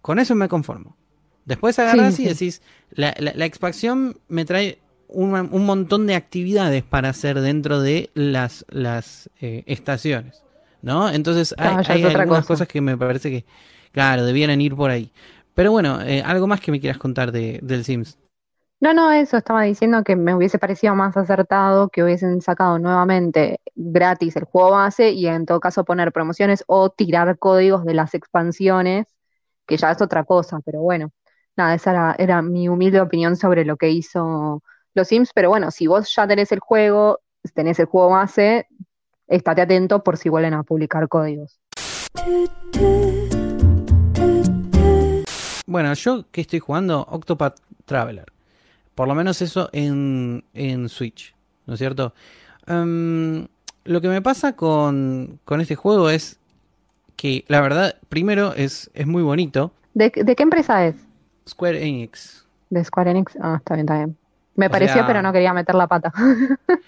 Con 0.00 0.18
eso 0.18 0.34
me 0.34 0.48
conformo. 0.48 0.96
Después 1.44 1.78
agarras 1.78 2.14
Sí, 2.16 2.24
y 2.24 2.28
decís, 2.28 2.62
la, 2.90 3.14
la, 3.18 3.32
la 3.34 3.44
expansión 3.44 4.18
me 4.28 4.44
trae 4.44 4.78
un, 5.08 5.34
un 5.34 5.64
montón 5.64 6.06
de 6.06 6.14
actividades 6.14 6.82
para 6.82 7.08
hacer 7.10 7.40
dentro 7.40 7.80
de 7.80 8.10
las, 8.14 8.64
las 8.68 9.30
eh, 9.40 9.62
estaciones, 9.66 10.42
¿no? 10.80 11.10
Entonces 11.10 11.54
hay, 11.58 11.76
hay 11.88 12.04
algunas 12.04 12.44
cosa. 12.44 12.46
cosas 12.46 12.68
que 12.68 12.80
me 12.80 12.96
parece 12.96 13.30
que, 13.30 13.44
claro, 13.92 14.24
debieran 14.24 14.60
ir 14.60 14.74
por 14.74 14.90
ahí. 14.90 15.10
Pero 15.54 15.70
bueno, 15.70 16.00
eh, 16.02 16.22
algo 16.24 16.46
más 16.46 16.60
que 16.60 16.72
me 16.72 16.80
quieras 16.80 16.98
contar 16.98 17.30
de, 17.30 17.60
del 17.62 17.84
Sims. 17.84 18.18
No, 18.82 18.92
no, 18.94 19.12
eso 19.12 19.36
estaba 19.36 19.62
diciendo 19.62 20.02
que 20.02 20.16
me 20.16 20.34
hubiese 20.34 20.58
parecido 20.58 20.96
más 20.96 21.16
acertado 21.16 21.88
que 21.88 22.02
hubiesen 22.02 22.40
sacado 22.42 22.80
nuevamente 22.80 23.60
gratis 23.76 24.34
el 24.34 24.42
juego 24.42 24.72
base 24.72 25.10
y 25.10 25.28
en 25.28 25.46
todo 25.46 25.60
caso 25.60 25.84
poner 25.84 26.10
promociones 26.10 26.64
o 26.66 26.90
tirar 26.90 27.38
códigos 27.38 27.84
de 27.84 27.94
las 27.94 28.12
expansiones, 28.14 29.06
que 29.68 29.76
ya 29.76 29.92
es 29.92 30.02
otra 30.02 30.24
cosa, 30.24 30.58
pero 30.64 30.80
bueno, 30.80 31.12
nada, 31.54 31.76
esa 31.76 31.92
era, 31.92 32.16
era 32.18 32.42
mi 32.42 32.68
humilde 32.68 33.00
opinión 33.00 33.36
sobre 33.36 33.64
lo 33.64 33.76
que 33.76 33.90
hizo 33.90 34.64
los 34.94 35.06
Sims, 35.06 35.30
pero 35.32 35.48
bueno, 35.48 35.70
si 35.70 35.86
vos 35.86 36.12
ya 36.12 36.26
tenés 36.26 36.50
el 36.50 36.58
juego, 36.58 37.20
tenés 37.54 37.78
el 37.78 37.86
juego 37.86 38.10
base, 38.10 38.66
estate 39.28 39.62
atento 39.62 40.02
por 40.02 40.16
si 40.16 40.28
vuelven 40.28 40.54
a 40.54 40.64
publicar 40.64 41.08
códigos. 41.08 41.60
Bueno, 45.68 45.94
yo 45.94 46.24
que 46.32 46.40
estoy 46.40 46.58
jugando 46.58 47.06
Octopath 47.08 47.60
Traveler. 47.84 48.26
Por 48.94 49.08
lo 49.08 49.14
menos 49.14 49.40
eso 49.42 49.68
en, 49.72 50.44
en 50.54 50.88
Switch, 50.88 51.34
¿no 51.66 51.74
es 51.74 51.78
cierto? 51.78 52.14
Em, 52.66 53.46
lo 53.84 54.00
que 54.00 54.08
me 54.08 54.22
pasa 54.22 54.54
con, 54.54 55.40
con 55.44 55.60
este 55.60 55.74
juego 55.76 56.10
es 56.10 56.38
que 57.16 57.44
la 57.48 57.60
verdad, 57.60 57.96
primero 58.08 58.54
es, 58.54 58.90
es 58.94 59.06
muy 59.06 59.22
bonito. 59.22 59.72
¿De, 59.94 60.10
de 60.14 60.36
qué 60.36 60.42
empresa 60.42 60.86
es? 60.86 60.96
Square 61.48 61.82
Enix. 61.86 62.46
¿De 62.70 62.84
Square 62.84 63.10
Enix? 63.10 63.36
Ah, 63.40 63.56
está 63.58 63.74
bien, 63.74 63.86
está 63.86 63.96
bien. 63.96 64.16
Me 64.56 64.66
O 64.66 64.70
pareció, 64.70 64.94
sea- 64.94 65.06
pero 65.06 65.22
no 65.22 65.32
quería 65.32 65.52
meter 65.52 65.74
la 65.74 65.86
pata. 65.86 66.12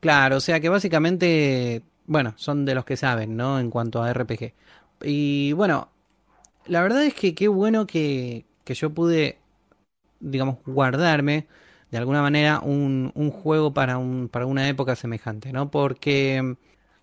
Claro, 0.00 0.36
o 0.36 0.40
sea 0.40 0.60
que 0.60 0.68
básicamente, 0.68 1.82
bueno, 2.06 2.32
son 2.36 2.64
de 2.64 2.74
los 2.74 2.84
que 2.84 2.96
saben, 2.96 3.36
¿no? 3.36 3.58
En 3.58 3.68
cuanto 3.70 4.02
a 4.02 4.12
RPG. 4.12 4.52
Y 5.02 5.52
bueno, 5.54 5.88
la 6.66 6.82
verdad 6.82 7.02
es 7.04 7.14
que 7.14 7.34
qué 7.34 7.48
bueno 7.48 7.86
que, 7.86 8.44
que 8.64 8.74
yo 8.74 8.90
pude, 8.90 9.38
digamos, 10.20 10.56
guardarme 10.66 11.46
de 11.90 11.98
alguna 11.98 12.20
manera 12.22 12.60
un, 12.60 13.12
un 13.14 13.30
juego 13.30 13.72
para, 13.72 13.98
un, 13.98 14.28
para 14.28 14.46
una 14.46 14.68
época 14.68 14.94
semejante, 14.96 15.52
¿no? 15.52 15.70
Porque 15.70 16.42
mm, 16.42 16.52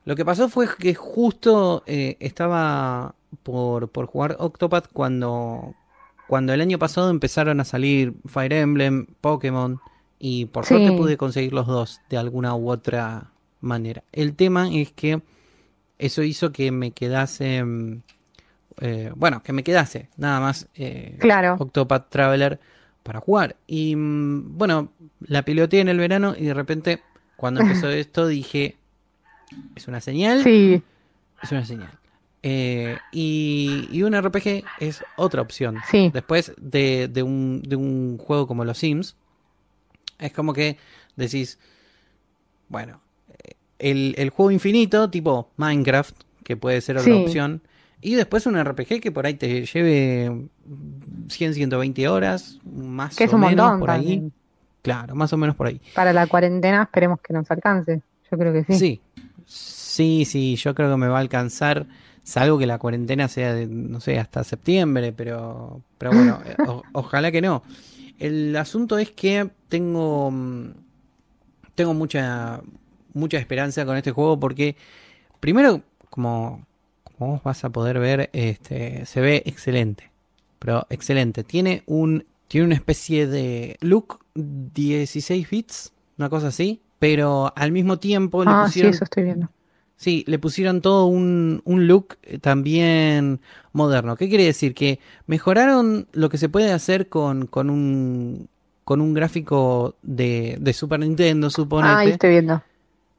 lo 0.06 0.16
que 0.16 0.26
pasó 0.26 0.48
fue 0.50 0.68
que 0.78 0.94
justo 0.94 1.84
eh, 1.88 2.18
estaba 2.20 3.16
por, 3.44 3.90
por 3.90 4.06
jugar 4.06 4.36
Octopath 4.40 4.88
cuando, 4.94 5.74
cuando 6.28 6.54
el 6.54 6.62
año 6.62 6.78
pasado 6.78 7.10
empezaron 7.10 7.60
a 7.60 7.66
salir 7.66 8.14
Fire 8.28 8.54
Emblem, 8.54 9.08
Pokémon, 9.22 9.80
y 10.20 10.46
por 10.46 10.66
suerte 10.66 10.90
Sí. 10.92 10.96
pude 10.96 11.18
conseguir 11.18 11.54
los 11.54 11.68
dos 11.68 12.02
de 12.10 12.18
alguna 12.18 12.56
u 12.56 12.70
otra 12.70 13.32
manera. 13.62 14.04
El 14.12 14.36
tema 14.36 14.70
es 14.72 14.92
que 14.92 15.22
eso 15.98 16.22
hizo 16.24 16.52
que 16.52 16.72
me 16.72 16.92
quedase, 16.92 17.64
mm, 17.64 18.02
eh, 18.82 19.12
bueno, 19.16 19.42
que 19.44 19.54
me 19.54 19.64
quedase 19.64 20.10
nada 20.18 20.40
más 20.40 20.68
eh, 20.76 21.18
Claro. 21.20 21.56
Octopath 21.60 22.10
Traveler 22.10 22.60
para 23.06 23.20
jugar. 23.20 23.56
Y 23.68 23.96
mm, 23.96 24.58
bueno, 24.58 24.90
la 25.22 25.46
piloteé 25.46 25.82
en 25.82 25.90
el 25.90 26.00
verano 26.00 26.34
y 26.36 26.44
de 26.46 26.54
repente 26.56 27.02
cuando 27.36 27.62
empezó 27.62 27.88
esto 27.92 28.26
dije, 28.28 28.78
es 29.76 29.88
una 29.88 30.02
señal, 30.02 30.44
Sí, 30.44 30.82
es 31.44 31.52
una 31.52 31.64
señal. 31.66 31.92
Eh, 32.42 32.98
y, 33.12 33.88
y 33.92 34.02
un 34.02 34.16
RPG 34.20 34.64
es 34.80 35.04
otra 35.18 35.42
opción. 35.44 35.78
sí. 35.92 36.10
Después 36.12 36.54
de, 36.58 37.08
de 37.08 37.22
un, 37.22 37.62
de 37.62 37.76
un 37.76 38.18
juego 38.18 38.48
como 38.48 38.66
los 38.66 38.80
Sims, 38.80 39.16
es 40.18 40.32
como 40.34 40.52
que 40.54 40.78
decís, 41.16 41.60
bueno, 42.70 43.02
eh, 43.44 43.54
el, 43.78 44.16
el 44.18 44.32
juego 44.32 44.50
infinito, 44.50 45.10
tipo 45.12 45.52
Minecraft, 45.58 46.16
que 46.44 46.58
puede 46.58 46.82
ser 46.82 46.98
otra 46.98 47.14
Sí. 47.14 47.22
opción, 47.24 47.62
y 48.12 48.16
después 48.16 48.46
un 48.46 48.56
RPG 48.58 49.02
que 49.02 49.12
por 49.12 49.26
ahí 49.26 49.34
te 49.36 49.66
lleve 49.66 50.48
100, 51.30 51.54
120 51.54 52.08
horas, 52.08 52.60
más 52.66 53.16
Que 53.16 53.26
es 53.26 53.34
o 53.34 53.36
un 53.36 53.42
menos 53.42 53.66
montón 53.66 53.80
por 53.80 53.90
ahí. 53.92 54.32
Claro, 54.82 55.16
más 55.16 55.34
o 55.34 55.38
menos 55.38 55.56
por 55.56 55.68
ahí. 55.68 55.82
Para 55.96 56.14
la 56.14 56.28
cuarentena 56.28 56.84
esperemos 56.84 57.20
que 57.22 57.34
nos 57.34 57.50
alcance. 57.50 58.02
Yo 58.32 58.38
creo 58.38 58.54
que 58.54 58.64
sí. 58.66 58.80
Sí. 58.80 59.02
sí, 59.46 60.26
sí, 60.26 60.56
yo 60.56 60.76
creo 60.76 60.92
que 60.92 60.98
me 60.98 61.08
va 61.08 61.18
a 61.18 61.22
alcanzar, 61.22 61.86
salvo 62.24 62.58
que 62.60 62.66
la 62.68 62.78
cuarentena 62.78 63.28
sea, 63.28 63.54
de, 63.54 63.66
no 63.68 64.00
sé, 64.00 64.20
hasta 64.20 64.44
septiembre, 64.44 65.12
pero, 65.14 65.82
pero 65.98 66.12
bueno, 66.12 66.40
eh, 66.46 66.56
o- 66.68 66.84
ojalá 66.94 67.32
que 67.32 67.42
no. 67.42 67.64
El 68.20 68.56
asunto 68.56 68.98
es 68.98 69.12
que 69.12 69.50
tengo, 69.70 70.30
mm, 70.32 70.70
tengo 71.76 71.94
mucha, 71.94 72.62
mucha 73.14 73.38
esperanza 73.38 73.86
con 73.86 73.98
este 73.98 74.12
juego 74.12 74.40
porque, 74.40 74.76
primero, 75.40 75.82
como 76.10 76.66
vos 77.18 77.42
vas 77.44 77.64
a 77.66 77.70
poder 77.72 78.00
ver, 78.00 78.30
este, 78.34 79.06
se 79.06 79.22
ve 79.22 79.44
excelente, 79.46 80.12
pero 80.60 80.88
excelente. 80.90 81.44
Tiene 81.44 81.84
un, 81.88 82.26
tiene 82.48 82.66
una 82.68 82.76
especie 82.76 83.28
de 83.28 83.78
look 83.82 84.26
16 84.36 85.50
bits, 85.50 85.94
una 86.18 86.30
cosa 86.30 86.48
así, 86.48 86.82
pero 87.00 87.54
al 87.56 87.72
mismo 87.72 88.00
tiempo 88.00 88.46
le 88.46 88.56
Ah, 88.56 88.72
sí, 88.72 88.88
pusieron 88.88 88.88
eso 88.88 89.04
estoy 89.04 89.24
viendo. 89.24 89.50
Sí, 89.98 90.24
le 90.28 90.40
pusieron 90.40 90.82
todo 90.82 91.06
un, 91.08 91.62
un 91.66 91.88
look 91.88 92.18
eh, 92.24 92.38
también 92.40 93.40
moderno. 93.72 94.18
¿Qué 94.18 94.28
quiere 94.30 94.44
decir? 94.46 94.74
Que 94.74 95.00
mejoraron 95.26 96.08
lo 96.12 96.30
que 96.30 96.38
se 96.38 96.50
puede 96.50 96.72
hacer 96.74 97.08
con, 97.10 97.48
con 97.48 97.70
un 97.70 98.50
con 98.84 99.02
un 99.02 99.16
gráfico 99.16 99.96
de, 100.04 100.58
de 100.62 100.74
Super 100.74 101.00
Nintendo, 101.00 101.50
Ah, 101.78 102.00
ahí 102.00 102.10
suponete, 102.10 102.10
estoy 102.10 102.32
viendo. 102.32 102.62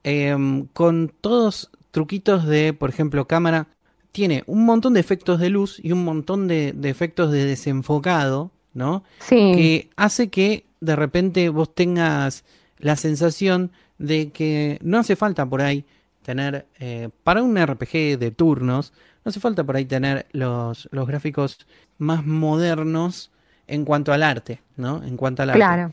em, 0.04 0.66
con 0.68 1.08
todos 1.20 1.70
truquitos 1.90 2.46
de, 2.46 2.72
por 2.72 2.90
ejemplo, 2.90 3.26
cámara. 3.26 3.68
Tiene 4.16 4.44
un 4.46 4.64
montón 4.64 4.94
de 4.94 5.00
efectos 5.00 5.38
de 5.38 5.50
luz 5.50 5.78
y 5.82 5.92
un 5.92 6.02
montón 6.02 6.48
de, 6.48 6.72
de 6.72 6.88
efectos 6.88 7.30
de 7.30 7.44
desenfocado, 7.44 8.50
¿no? 8.72 9.04
Sí, 9.18 9.52
que 9.54 9.90
hace 9.94 10.28
que 10.28 10.64
de 10.80 10.96
repente 10.96 11.50
vos 11.50 11.74
tengas 11.74 12.42
la 12.78 12.96
sensación 12.96 13.72
de 13.98 14.30
que 14.30 14.78
no 14.80 14.96
hace 14.96 15.16
falta 15.16 15.44
por 15.44 15.60
ahí 15.60 15.84
tener, 16.22 16.64
eh, 16.80 17.10
para 17.24 17.42
un 17.42 17.62
RPG 17.62 18.18
de 18.18 18.30
turnos, 18.34 18.94
no 19.22 19.28
hace 19.28 19.38
falta 19.38 19.64
por 19.64 19.76
ahí 19.76 19.84
tener 19.84 20.24
los, 20.32 20.88
los 20.92 21.06
gráficos 21.06 21.66
más 21.98 22.24
modernos 22.24 23.30
en 23.66 23.84
cuanto 23.84 24.14
al 24.14 24.22
arte, 24.22 24.62
¿no? 24.78 25.04
En 25.04 25.18
cuanto 25.18 25.42
al 25.42 25.50
arte. 25.50 25.58
claro. 25.58 25.92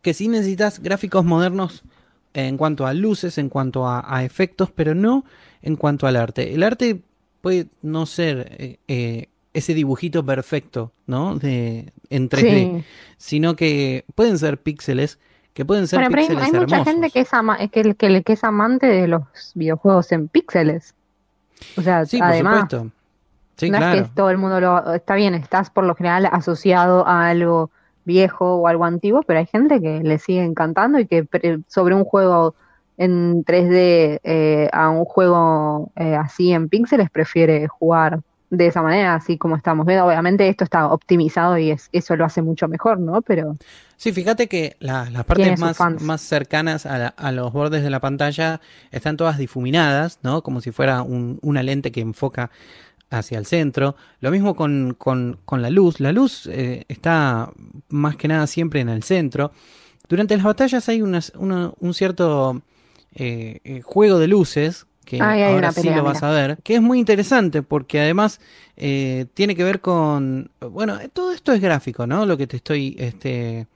Que 0.00 0.14
sí 0.14 0.28
necesitas 0.28 0.80
gráficos 0.80 1.26
modernos 1.26 1.82
en 2.32 2.56
cuanto 2.56 2.86
a 2.86 2.94
luces, 2.94 3.36
en 3.36 3.50
cuanto 3.50 3.86
a, 3.86 4.02
a 4.06 4.24
efectos, 4.24 4.70
pero 4.74 4.94
no 4.94 5.26
en 5.60 5.76
cuanto 5.76 6.06
al 6.06 6.16
arte. 6.16 6.54
El 6.54 6.62
arte 6.62 7.02
puede 7.44 7.66
no 7.82 8.06
ser 8.06 8.48
eh, 8.58 8.78
eh, 8.88 9.28
ese 9.52 9.72
dibujito 9.74 10.24
perfecto, 10.24 10.90
¿no? 11.06 11.36
De, 11.36 11.92
en 12.10 12.28
3D, 12.28 12.78
Sí. 12.78 12.84
sino 13.18 13.54
que 13.54 14.04
pueden 14.16 14.36
ser 14.38 14.58
píxeles, 14.58 15.20
que 15.52 15.64
pueden 15.64 15.86
ser 15.86 16.00
Bueno, 16.00 16.10
pero 16.10 16.22
hay, 16.22 16.26
píxeles 16.28 16.44
hay 16.46 16.60
mucha 16.60 16.76
hermosos. 16.76 16.92
gente 16.92 17.10
que 17.10 17.20
es, 17.20 17.32
ama- 17.32 17.58
que, 17.68 17.94
que, 17.94 18.22
que 18.24 18.32
es 18.32 18.42
amante 18.42 18.86
de 18.86 19.06
los 19.06 19.22
videojuegos 19.54 20.10
en 20.10 20.26
píxeles. 20.26 20.94
O 21.76 21.82
sea, 21.82 22.04
Sí, 22.06 22.18
por 22.18 22.26
además, 22.26 22.60
supuesto. 22.68 22.90
Sí, 23.56 23.70
no 23.70 23.78
claro. 23.78 24.00
es 24.00 24.08
que 24.08 24.14
todo 24.16 24.30
el 24.30 24.38
mundo 24.38 24.60
lo... 24.60 24.94
Está 24.94 25.14
bien, 25.14 25.34
estás 25.34 25.70
por 25.70 25.84
lo 25.84 25.94
general 25.94 26.26
asociado 26.32 27.06
a 27.06 27.28
algo 27.28 27.70
viejo 28.04 28.56
o 28.56 28.66
algo 28.66 28.84
antiguo, 28.84 29.22
pero 29.22 29.38
hay 29.38 29.46
gente 29.46 29.80
que 29.80 30.00
le 30.02 30.18
sigue 30.18 30.42
encantando 30.42 30.98
y 30.98 31.06
que 31.06 31.26
sobre 31.68 31.94
un 31.94 32.04
juego 32.04 32.56
en 32.96 33.44
3D 33.44 34.20
eh, 34.22 34.68
a 34.72 34.90
un 34.90 35.04
juego 35.04 35.90
eh, 35.96 36.14
así 36.16 36.52
en 36.52 36.68
píxeles, 36.68 37.10
prefiere 37.10 37.66
jugar 37.68 38.20
de 38.50 38.66
esa 38.68 38.82
manera, 38.82 39.14
así 39.14 39.36
como 39.36 39.56
estamos 39.56 39.84
viendo. 39.84 40.06
Obviamente 40.06 40.48
esto 40.48 40.62
está 40.64 40.86
optimizado 40.86 41.58
y 41.58 41.70
es, 41.72 41.88
eso 41.92 42.14
lo 42.14 42.24
hace 42.24 42.40
mucho 42.40 42.68
mejor, 42.68 43.00
¿no? 43.00 43.20
Pero 43.22 43.56
Sí, 43.96 44.12
fíjate 44.12 44.48
que 44.48 44.76
la- 44.80 45.08
las 45.10 45.24
partes 45.24 45.58
más, 45.58 45.76
más 46.02 46.20
cercanas 46.20 46.84
a, 46.86 46.98
la- 46.98 47.08
a 47.16 47.32
los 47.32 47.52
bordes 47.52 47.82
de 47.82 47.90
la 47.90 48.00
pantalla 48.00 48.60
están 48.92 49.16
todas 49.16 49.38
difuminadas, 49.38 50.18
¿no? 50.22 50.42
Como 50.42 50.60
si 50.60 50.70
fuera 50.72 51.02
un- 51.02 51.38
una 51.42 51.62
lente 51.62 51.90
que 51.90 52.00
enfoca 52.00 52.50
hacia 53.10 53.38
el 53.38 53.46
centro. 53.46 53.96
Lo 54.20 54.30
mismo 54.30 54.54
con, 54.54 54.94
con- 54.98 55.38
con 55.44 55.62
la 55.62 55.70
luz. 55.70 56.00
La 56.00 56.12
luz 56.12 56.46
eh, 56.52 56.84
está 56.88 57.50
más 57.88 58.16
que 58.16 58.28
nada 58.28 58.46
siempre 58.46 58.80
en 58.80 58.88
el 58.88 59.02
centro. 59.04 59.52
Durante 60.08 60.36
las 60.36 60.44
batallas 60.44 60.88
hay 60.88 61.00
unas- 61.02 61.32
una- 61.36 61.72
un 61.80 61.94
cierto 61.94 62.60
eh, 63.14 63.60
eh, 63.64 63.80
juego 63.82 64.18
de 64.18 64.28
luces 64.28 64.86
que 65.04 65.20
hay 65.22 65.42
ahora 65.42 65.70
sí 65.72 65.82
pelea, 65.82 65.98
lo 65.98 66.04
vas 66.04 66.22
mira. 66.22 66.28
a 66.30 66.32
ver, 66.32 66.58
que 66.62 66.76
es 66.76 66.82
muy 66.82 66.98
interesante 66.98 67.62
porque 67.62 68.00
además 68.00 68.40
eh, 68.76 69.26
tiene 69.34 69.54
que 69.54 69.62
ver 69.64 69.80
con, 69.80 70.50
bueno, 70.60 70.98
todo 71.12 71.32
esto 71.32 71.52
es 71.52 71.60
gráfico, 71.60 72.06
¿no? 72.06 72.24
Lo 72.26 72.36
que 72.38 72.46
te 72.46 72.56
estoy 72.56 72.96
este, 72.98 73.66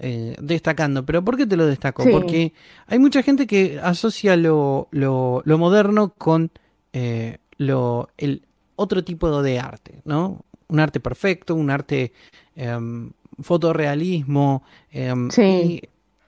eh, 0.00 0.34
destacando, 0.40 1.06
pero 1.06 1.24
¿por 1.24 1.36
qué 1.36 1.46
te 1.46 1.56
lo 1.56 1.66
destaco? 1.66 2.02
Sí. 2.02 2.10
Porque 2.10 2.52
hay 2.88 2.98
mucha 2.98 3.22
gente 3.22 3.46
que 3.46 3.78
asocia 3.82 4.36
lo, 4.36 4.88
lo, 4.90 5.42
lo 5.44 5.58
moderno 5.58 6.12
con 6.18 6.50
eh, 6.92 7.38
lo, 7.56 8.08
el 8.18 8.42
otro 8.76 9.04
tipo 9.04 9.42
de 9.42 9.60
arte, 9.60 10.00
¿no? 10.04 10.44
Un 10.66 10.80
arte 10.80 10.98
perfecto, 10.98 11.54
un 11.54 11.70
arte 11.70 12.12
em, 12.56 13.12
fotorrealismo. 13.40 14.64
em, 14.90 15.30
Sí. 15.30 15.42
y, 15.42 15.82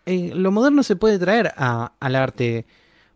eh, 0.06 0.32
lo 0.34 0.50
moderno 0.52 0.82
se 0.82 0.96
puede 0.96 1.18
traer 1.18 1.52
a- 1.56 1.92
al 2.00 2.14
arte 2.16 2.64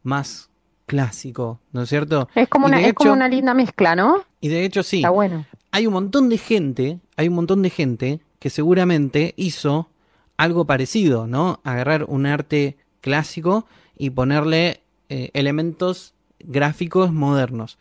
más 0.03 0.51
clásico, 0.87 1.61
¿no 1.73 1.83
es 1.83 1.89
cierto? 1.89 2.29
es 2.35 2.49
como, 2.49 2.67
una, 2.67 2.81
es 2.81 2.95
como 2.95 3.13
una 3.13 3.29
linda 3.29 3.55
mezcla, 3.55 3.95
¿no? 3.95 4.25
Y 4.41 4.49
de 4.49 4.65
hecho 4.65 4.83
sí, 4.83 4.97
Está 4.99 5.11
bueno. 5.11 5.47
hay 5.71 5.87
un 5.87 5.93
montón 5.93 6.29
de 6.29 6.39
gente, 6.39 6.99
hay 7.17 7.29
un 7.29 7.35
montón 7.35 7.63
de 7.63 7.71
gente 7.71 8.21
que 8.41 8.51
seguramente 8.51 9.35
hizo 9.37 9.89
algo 10.37 10.65
parecido, 10.65 11.27
¿no? 11.27 11.61
Agarrar 11.65 12.05
un 12.09 12.27
arte 12.27 12.77
clásico 13.03 13.67
y 13.97 14.11
ponerle 14.11 14.81
eh, 15.11 15.31
elementos 15.35 16.15
gráficos 16.41 17.13
modernos. 17.13 17.79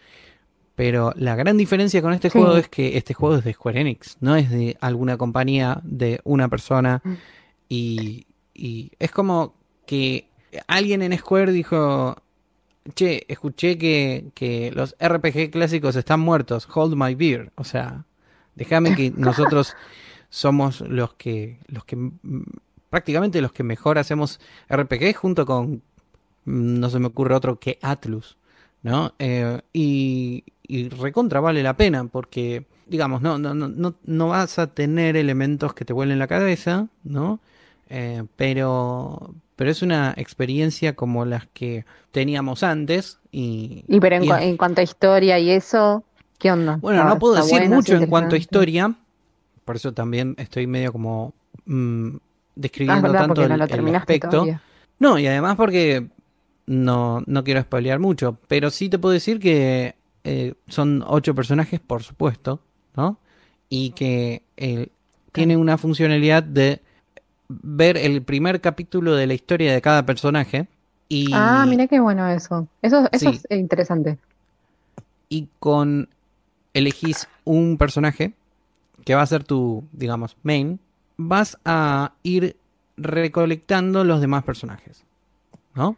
Pero 0.75 1.13
la 1.15 1.35
gran 1.35 1.57
diferencia 1.57 2.01
con 2.01 2.13
este 2.13 2.29
Sí. 2.29 2.37
juego 2.39 2.57
es 2.57 2.69
que 2.69 2.97
este 2.97 3.13
juego 3.13 3.37
es 3.37 3.43
de 3.43 3.53
Square 3.53 3.81
Enix, 3.81 4.17
no 4.21 4.35
es 4.35 4.49
de 4.49 4.77
alguna 4.81 5.17
compañía, 5.17 5.79
de 5.83 6.21
una 6.23 6.47
persona. 6.47 7.01
Mm. 7.03 7.13
Y, 7.69 8.25
y 8.59 8.91
es 8.99 9.11
como 9.11 9.55
que 9.85 10.27
alguien 10.67 11.01
en 11.01 11.17
Square 11.17 11.51
dijo, 11.51 12.17
che, 12.93 13.25
escuché 13.27 13.77
que, 13.77 14.25
que 14.33 14.71
los 14.71 14.95
RPG 15.01 15.51
clásicos 15.51 15.95
están 15.95 16.19
muertos, 16.19 16.67
hold 16.73 16.95
my 16.95 17.15
beer. 17.15 17.51
O 17.55 17.63
sea, 17.63 18.05
déjame 18.55 18.95
que 18.95 19.11
nosotros 19.15 19.75
somos 20.29 20.81
los 20.81 21.13
que, 21.13 21.59
los 21.67 21.85
que 21.85 21.97
prácticamente 22.89 23.41
los 23.41 23.53
que 23.53 23.63
mejor 23.63 23.97
hacemos 23.97 24.39
RPG 24.69 25.15
junto 25.15 25.45
con, 25.45 25.81
no 26.45 26.89
se 26.89 26.99
me 26.99 27.07
ocurre 27.07 27.35
otro 27.35 27.59
que 27.59 27.79
Atlus, 27.81 28.37
¿no? 28.83 29.13
Eh, 29.19 29.61
y, 29.73 30.43
y 30.63 30.89
recontra 30.89 31.39
vale 31.39 31.63
la 31.63 31.75
pena 31.75 32.03
porque, 32.05 32.65
digamos, 32.87 33.21
no, 33.21 33.37
no, 33.39 33.53
no, 33.53 33.69
no, 33.69 33.95
no 34.03 34.27
vas 34.27 34.59
a 34.59 34.67
tener 34.67 35.15
elementos 35.15 35.73
que 35.73 35.85
te 35.85 35.93
vuelen 35.93 36.19
la 36.19 36.27
cabeza, 36.27 36.89
¿no? 37.03 37.39
Eh, 37.89 38.23
pero, 38.35 39.33
pero 39.55 39.71
es 39.71 39.81
una 39.81 40.13
experiencia 40.17 40.95
como 40.95 41.25
las 41.25 41.47
que 41.47 41.85
teníamos 42.11 42.63
antes 42.63 43.19
y, 43.31 43.83
Y 43.87 43.99
pero 43.99 44.15
en, 44.17 44.23
y 44.23 44.27
cu- 44.27 44.33
en 44.35 44.57
cuanto 44.57 44.81
a 44.81 44.83
historia 44.83 45.39
y 45.39 45.49
eso, 45.51 46.03
¿qué 46.37 46.51
onda? 46.51 46.79
bueno, 46.81 47.03
no 47.03 47.19
puedo 47.19 47.35
decir 47.35 47.51
bueno, 47.61 47.75
mucho 47.75 47.95
en 47.95 48.07
cuanto 48.07 48.35
a 48.35 48.39
historia, 48.39 48.95
por 49.65 49.75
eso 49.75 49.93
también 49.93 50.35
estoy 50.37 50.67
medio 50.67 50.91
como 50.91 51.33
mm, 51.65 52.07
Ah, 52.15 52.15
es 52.15 52.61
describiendo 52.61 53.01
verdad, 53.01 53.19
tanto 53.27 53.41
el, 53.43 53.49
no 53.49 53.55
el 53.55 53.95
aspecto. 53.95 54.29
todavía. 54.31 54.61
No, 54.99 55.17
y 55.19 55.27
además 55.27 55.55
porque 55.55 56.07
no, 56.65 57.23
no 57.25 57.43
quiero 57.43 57.61
spoilear 57.61 57.99
mucho, 57.99 58.37
pero 58.47 58.69
sí 58.69 58.89
te 58.89 58.99
puedo 58.99 59.13
decir 59.13 59.39
que 59.39 59.95
eh, 60.23 60.53
son 60.67 61.03
ocho 61.07 61.33
personajes, 61.35 61.79
por 61.79 62.03
supuesto, 62.03 62.61
¿no? 62.95 63.19
Y 63.69 63.91
que 63.91 64.43
eh, 64.57 64.87
tiene 65.31 65.57
una 65.57 65.77
funcionalidad 65.77 66.43
de 66.43 66.81
ver 67.49 67.97
el 67.97 68.21
primer 68.23 68.61
capítulo 68.61 69.15
de 69.15 69.27
la 69.27 69.33
historia 69.33 69.73
de 69.73 69.81
cada 69.81 70.05
personaje 70.05 70.67
y, 71.09 71.31
Ah, 71.33 71.65
mira 71.67 71.87
qué 71.87 71.99
bueno 71.99 72.27
eso. 72.29 72.67
Eso, 72.81 73.09
eso 73.11 73.29
Sí. 73.31 73.41
es 73.49 73.57
interesante. 73.59 74.19
y 75.29 75.47
con 75.59 76.09
elegís 76.73 77.27
un 77.45 77.77
personaje 77.77 78.33
que 79.05 79.15
va 79.15 79.21
a 79.21 79.27
ser 79.27 79.43
tu, 79.43 79.83
digamos, 79.93 80.37
main, 80.43 80.79
vas 81.17 81.57
a 81.65 82.13
ir 82.23 82.57
recolectando 82.97 84.03
los 84.03 84.21
demás 84.21 84.43
personajes, 84.43 85.03
¿no? 85.75 85.97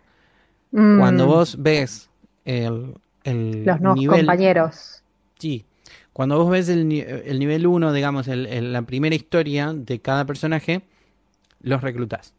Cuando 0.97 1.25
Mm, 1.25 1.27
vos 1.27 1.57
ves 1.61 2.09
el, 2.45 2.95
el 3.23 3.63
los 3.65 3.81
nuevos 3.81 3.99
nivel... 3.99 4.19
compañeros. 4.19 5.03
Sí, 5.39 5.65
cuando 6.13 6.37
vos 6.37 6.49
ves 6.51 6.69
el, 6.69 6.91
el 6.91 7.39
nivel 7.39 7.67
1, 7.67 7.93
digamos, 7.93 8.27
el- 8.27 8.73
la 8.73 8.81
primera 8.83 9.15
historia 9.15 9.73
de 9.73 9.99
cada 9.99 10.25
personaje, 10.25 10.83
los 11.61 11.81
reclutás, 11.81 12.33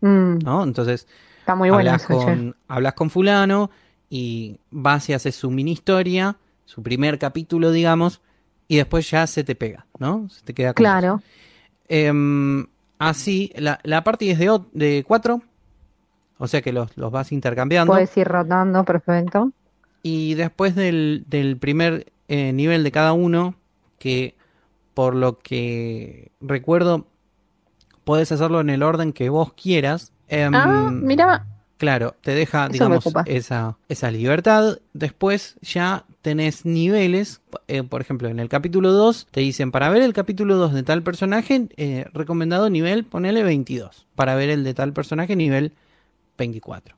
Mm, 0.00 0.38
¿no? 0.44 0.62
Entonces, 0.62 1.08
está 1.40 1.56
muy 1.56 1.70
hablas, 1.70 2.04
eso, 2.04 2.16
con, 2.16 2.56
hablas 2.68 2.94
con 2.94 3.10
fulano 3.10 3.70
y 4.08 4.60
vas 4.70 5.08
y 5.08 5.12
haces 5.12 5.34
su 5.34 5.50
mini 5.50 5.72
historia, 5.72 6.36
su 6.64 6.82
primer 6.82 7.18
capítulo, 7.18 7.72
digamos, 7.72 8.20
y 8.68 8.76
después 8.76 9.10
ya 9.10 9.26
se 9.26 9.42
te 9.42 9.56
pega, 9.56 9.86
¿no? 9.98 10.28
Se 10.30 10.42
te 10.44 10.54
queda 10.54 10.72
con. 10.72 10.84
Claro. 10.84 11.20
Em, 11.88 12.66
así, 12.98 13.52
la, 13.56 13.80
la 13.82 14.04
party 14.04 14.30
es 14.30 14.38
de 14.38 15.04
cuatro, 15.06 15.42
o 16.38 16.46
sea 16.46 16.62
que 16.62 16.72
los, 16.72 16.96
los 16.96 17.10
vas 17.10 17.32
intercambiando. 17.32 17.92
Puedes 17.92 18.16
ir 18.16 18.28
rotando, 18.28 18.84
perfecto. 18.84 19.50
Y 20.02 20.34
después 20.34 20.74
del, 20.76 21.24
del 21.28 21.56
primer 21.56 22.12
eh, 22.28 22.52
nivel 22.52 22.84
de 22.84 22.92
cada 22.92 23.12
uno, 23.12 23.56
que 23.98 24.36
por 24.94 25.14
lo 25.14 25.38
que 25.38 26.30
recuerdo, 26.40 27.06
puedes 28.08 28.32
hacerlo 28.32 28.60
en 28.62 28.70
el 28.70 28.82
orden 28.82 29.12
que 29.12 29.28
vos 29.28 29.52
quieras. 29.52 30.12
em, 30.28 30.54
Ah, 30.54 30.88
mira, 30.90 31.44
Claro, 31.76 32.16
te 32.22 32.32
deja, 32.34 32.64
Eso 32.64 32.72
digamos, 32.72 33.04
esa, 33.26 33.76
esa 33.88 34.10
libertad. 34.10 34.78
Después 34.94 35.56
ya 35.60 36.06
tenés 36.22 36.64
niveles. 36.64 37.42
eh, 37.68 37.82
por 37.82 38.00
ejemplo, 38.00 38.28
en 38.28 38.40
el 38.40 38.48
capítulo 38.48 38.92
2 38.92 39.28
te 39.30 39.40
dicen, 39.40 39.70
para 39.70 39.90
ver 39.90 40.00
el 40.02 40.14
capítulo 40.14 40.56
2 40.56 40.72
de 40.72 40.82
tal 40.82 41.02
personaje, 41.02 41.68
eh, 41.76 42.06
recomendado 42.14 42.70
nivel, 42.70 43.04
ponele 43.04 43.42
22. 43.44 44.06
Para 44.16 44.34
ver 44.36 44.48
el 44.48 44.64
de 44.64 44.72
tal 44.72 44.92
personaje, 44.94 45.36
nivel 45.36 45.72
24. 46.38 46.96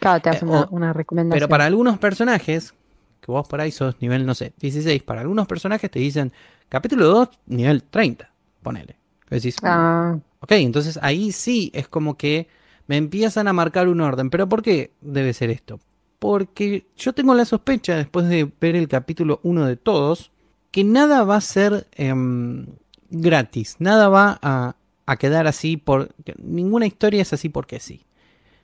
claro, 0.00 0.20
te 0.22 0.30
hace 0.30 0.44
Eh, 0.44 0.48
una, 0.48 0.60
o- 0.62 0.68
una 0.70 0.92
recomendación. 0.94 1.36
Pero 1.38 1.48
para 1.50 1.66
algunos 1.66 1.98
personajes, 1.98 2.72
que 3.20 3.30
vos 3.30 3.46
por 3.46 3.60
ahí 3.60 3.70
sos 3.70 3.94
nivel, 4.00 4.24
no 4.26 4.34
sé, 4.34 4.54
16, 4.58 5.02
para 5.02 5.20
algunos 5.20 5.46
personajes 5.46 5.90
te 5.90 5.98
dicen, 6.00 6.32
capítulo 6.68 7.06
2, 7.06 7.28
nivel 7.46 7.82
30, 7.84 8.32
ponele. 8.62 8.96
Decís, 9.30 9.56
Ah, 9.62 10.16
Ok, 10.40 10.52
entonces 10.52 10.98
ahí 11.02 11.32
sí 11.32 11.70
es 11.74 11.88
como 11.88 12.16
que 12.16 12.48
me 12.86 12.96
empiezan 12.96 13.48
a 13.48 13.52
marcar 13.52 13.88
un 13.88 14.00
orden. 14.00 14.30
¿Pero 14.30 14.48
por 14.48 14.62
qué 14.62 14.92
debe 15.00 15.32
ser 15.32 15.50
esto? 15.50 15.80
Porque 16.18 16.86
yo 16.96 17.12
tengo 17.12 17.34
la 17.34 17.44
sospecha, 17.44 17.96
después 17.96 18.28
de 18.28 18.50
ver 18.60 18.76
el 18.76 18.88
capítulo 18.88 19.40
1 19.42 19.66
de 19.66 19.76
todos, 19.76 20.30
que 20.70 20.84
nada 20.84 21.24
va 21.24 21.36
a 21.36 21.40
ser 21.40 21.86
em, 21.94 22.66
gratis. 23.10 23.76
Nada 23.78 24.08
va 24.08 24.38
a, 24.42 24.76
a 25.06 25.16
quedar 25.16 25.46
así 25.46 25.76
por... 25.76 26.10
Ninguna 26.38 26.86
historia 26.86 27.22
es 27.22 27.32
así 27.32 27.48
porque 27.48 27.80
sí. 27.80 28.04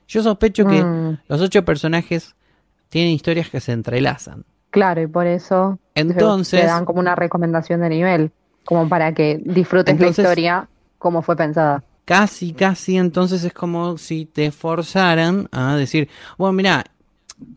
Yo 0.07 0.21
sospecho 0.23 0.65
que 0.65 0.83
mm, 0.83 1.19
los 1.27 1.41
ocho 1.41 1.63
personajes 1.65 2.35
tienen 2.89 3.11
historias 3.11 3.49
que 3.49 3.59
se 3.59 3.71
entrelazan. 3.71 4.45
claro, 4.69 5.01
y 5.01 5.07
por 5.07 5.25
eso 5.27 5.79
Entonces- 5.95 6.61
te 6.61 6.67
dan 6.67 6.85
como 6.85 6.99
una 6.99 7.15
recomendación 7.15 7.81
de 7.81 7.89
nivel, 7.89 8.31
como 8.65 8.87
para 8.89 9.13
que 9.13 9.41
disfrutes 9.43 9.91
Entonces- 9.93 10.23
la 10.23 10.29
historia 10.31 10.69
como 11.03 11.21
fue 11.21 11.35
pensada. 11.35 11.83
casi, 12.05 12.53
casi 12.53 12.97
entonces 12.97 13.43
es 13.43 13.53
como 13.53 13.97
si 13.97 14.25
te 14.25 14.51
forzaran 14.51 15.47
a 15.51 15.75
decir, 15.75 16.09
bueno, 16.37 16.53
mira, 16.53 16.85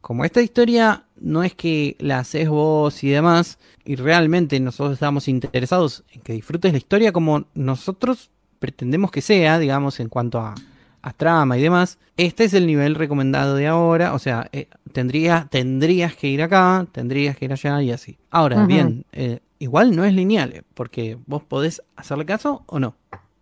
como 0.00 0.24
esta 0.24 0.42
historia 0.42 1.04
no 1.16 1.42
es 1.42 1.54
que 1.54 1.96
la 1.98 2.18
haces 2.18 2.48
vos 2.48 3.02
y 3.02 3.08
demás, 3.08 3.58
y 3.84 3.96
realmente 3.96 4.60
nosotros 4.60 4.94
estamos 4.94 5.28
interesados 5.28 6.04
en 6.12 6.20
que 6.20 6.34
disfrutes 6.34 6.72
la 6.72 6.78
historia 6.78 7.12
como 7.12 7.46
nosotros 7.54 8.30
pretendemos 8.58 9.10
que 9.10 9.22
sea, 9.22 9.58
digamos, 9.58 10.00
en 10.00 10.08
cuanto 10.08 10.40
a, 10.40 10.54
a 11.02 11.12
trama 11.12 11.56
y 11.56 11.62
demás, 11.62 11.98
este 12.16 12.44
es 12.44 12.54
el 12.54 12.66
nivel 12.66 12.96
recomendado 12.96 13.54
de 13.54 13.68
ahora, 13.68 14.12
o 14.12 14.18
sea, 14.18 14.48
eh, 14.52 14.68
tendrías, 14.92 15.48
tendrías 15.50 16.16
que 16.16 16.26
ir 16.26 16.42
acá, 16.42 16.84
tendrías 16.90 17.36
que 17.36 17.44
ir 17.44 17.52
allá 17.52 17.80
y 17.80 17.92
así. 17.92 18.18
Ahora, 18.30 18.66
bien, 18.66 19.04
eh, 19.12 19.38
igual 19.60 19.94
no 19.94 20.04
es 20.04 20.14
lineal, 20.14 20.52
eh, 20.52 20.62
porque 20.74 21.16
vos 21.26 21.44
podés 21.44 21.80
hacerle 21.94 22.26
caso 22.26 22.64
o 22.66 22.80
no. 22.80 22.96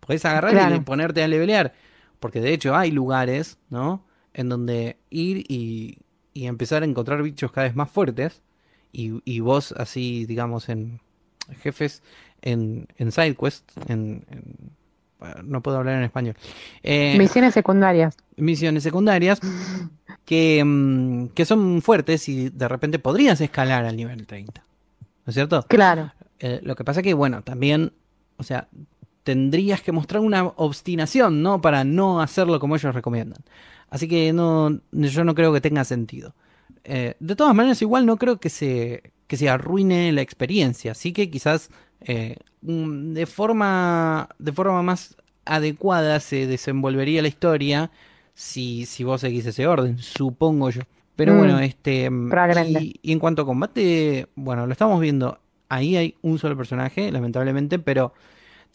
Podés 0.05 0.23
agarrar 0.25 0.51
y 0.51 0.55
Claro. 0.55 0.83
ponerte 0.83 1.23
a 1.23 1.27
levelear. 1.27 1.73
Porque 2.19 2.39
de 2.41 2.53
hecho 2.53 2.75
hay 2.75 2.91
lugares, 2.91 3.57
¿no? 3.69 4.03
en 4.33 4.49
donde 4.49 4.97
ir 5.09 5.45
y, 5.49 5.99
y 6.33 6.47
empezar 6.47 6.83
a 6.83 6.85
encontrar 6.85 7.23
bichos 7.23 7.51
cada 7.53 7.67
vez 7.67 7.75
más 7.75 7.89
fuertes 7.89 8.41
y, 8.91 9.21
y 9.23 9.39
vos 9.39 9.73
así, 9.77 10.25
digamos, 10.25 10.67
en 10.67 10.99
jefes 11.61 12.03
en, 12.41 12.87
en 12.97 13.11
SideQuest, 13.13 13.71
en, 13.89 14.25
no 15.43 15.61
puedo 15.61 15.77
hablar 15.77 15.95
en 15.97 16.03
español. 16.03 16.35
Eh, 16.83 17.15
Misiones 17.17 17.53
secundarias. 17.53 18.17
misiones 18.35 18.83
secundarias 18.83 19.39
que, 20.25 20.61
mm, 20.65 21.27
que 21.29 21.45
son 21.45 21.81
fuertes 21.81 22.27
y 22.27 22.49
de 22.49 22.67
repente 22.67 22.99
podrías 22.99 23.39
escalar 23.41 23.85
al 23.85 23.95
nivel 23.95 24.27
30. 24.27 24.61
¿No 25.25 25.29
es 25.31 25.33
cierto? 25.33 25.65
Claro. 25.69 26.11
Eh, 26.39 26.59
lo 26.63 26.75
que 26.75 26.83
pasa 26.83 27.01
que, 27.01 27.13
bueno, 27.13 27.41
también, 27.41 27.93
o 28.37 28.43
sea, 28.43 28.67
tendrías 29.25 29.81
que 29.81 29.91
mostrar 29.91 30.21
una 30.21 30.45
obstinación, 30.45 31.43
¿no? 31.43 31.61
Para 31.61 31.83
no 31.83 32.21
hacerlo 32.21 32.61
como 32.61 32.77
ellos 32.77 32.95
recomiendan. 32.95 33.43
Así 33.89 34.07
que 34.07 34.33
no, 34.33 34.79
yo 34.93 35.25
no 35.25 35.35
creo 35.35 35.53
que 35.53 35.61
tenga 35.61 35.83
sentido. 35.83 36.35
Eh, 36.85 37.15
de 37.19 37.35
todas 37.35 37.55
maneras, 37.55 37.81
igual 37.81 38.05
no 38.05 38.17
creo 38.17 38.39
que 38.39 38.49
se, 38.49 39.11
que 39.27 39.37
se 39.37 39.49
arruine 39.49 40.11
la 40.13 40.21
experiencia. 40.21 40.91
Así 40.93 41.13
que 41.13 41.29
quizás 41.31 41.69
eh, 42.01 42.37
mm, 42.61 43.13
de 43.13 43.25
forma, 43.25 44.29
de 44.39 44.53
forma 44.53 44.83
más 44.83 45.17
adecuada 45.45 46.19
se 46.21 46.47
desenvolvería 46.47 47.21
la 47.21 47.27
historia 47.27 47.91
si, 48.35 48.85
si 48.85 49.03
vos 49.03 49.21
seguís 49.21 49.45
ese 49.47 49.67
orden, 49.67 49.97
supongo 49.99 50.69
yo. 50.69 50.81
Pero 51.15 51.33
Mm, 51.33 51.37
bueno, 51.37 51.59
este. 51.59 52.09
Y, 52.63 52.99
y 53.01 53.11
en 53.13 53.19
cuanto 53.19 53.43
a 53.43 53.45
combate, 53.45 54.27
bueno, 54.35 54.65
lo 54.67 54.71
estamos 54.73 54.99
viendo. 55.01 55.39
Ahí 55.69 55.97
hay 55.97 56.15
un 56.21 56.37
solo 56.39 56.57
personaje, 56.57 57.11
lamentablemente, 57.11 57.79
pero 57.79 58.13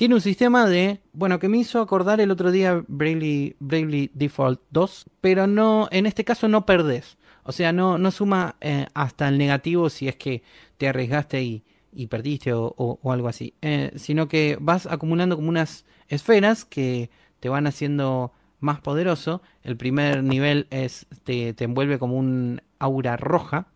tiene 0.01 0.15
un 0.15 0.23
sistema 0.23 0.67
de. 0.67 1.03
Bueno, 1.13 1.39
que 1.39 1.51
me 1.51 1.59
hizo 1.59 1.79
acordar 1.83 2.23
el 2.23 2.31
otro 2.31 2.51
día 2.51 2.83
Bravely, 2.89 4.11
Default 4.15 4.63
2, 4.71 5.05
pero 5.21 5.47
no. 5.47 5.89
En 5.91 6.07
este 6.07 6.25
caso 6.25 6.49
no 6.49 6.65
perdés. 6.65 7.19
O 7.43 7.53
sea, 7.53 7.71
no, 7.75 7.99
no 7.99 8.11
suma 8.11 8.57
eh, 8.63 8.87
hasta 8.95 9.29
el 9.29 9.37
negativo 9.37 9.91
si 9.91 10.09
es 10.09 10.17
que 10.17 10.43
te 10.79 10.89
arriesgaste 10.89 11.43
y, 11.43 11.65
y 11.93 12.07
perdiste 12.07 12.55
o, 12.55 12.75
o- 12.79 13.13
algo 13.13 13.29
así. 13.29 13.53
Eh, 13.61 13.93
sino 13.97 14.27
que 14.27 14.57
vas 14.59 14.87
acumulando 14.87 15.37
como 15.37 15.51
unas 15.51 15.85
esferas 16.09 16.65
que 16.65 17.11
te 17.39 17.51
van 17.51 17.67
haciendo 17.67 18.33
más 18.59 18.81
poderoso. 18.81 19.43
El 19.63 19.77
primer 19.77 20.25
nivel 20.25 20.67
es 20.71 21.09
te, 21.25 21.53
te 21.53 21.65
envuelve 21.65 21.99
como 21.99 22.17
un 22.17 22.63
aura 22.79 23.19
roja, 23.19 23.67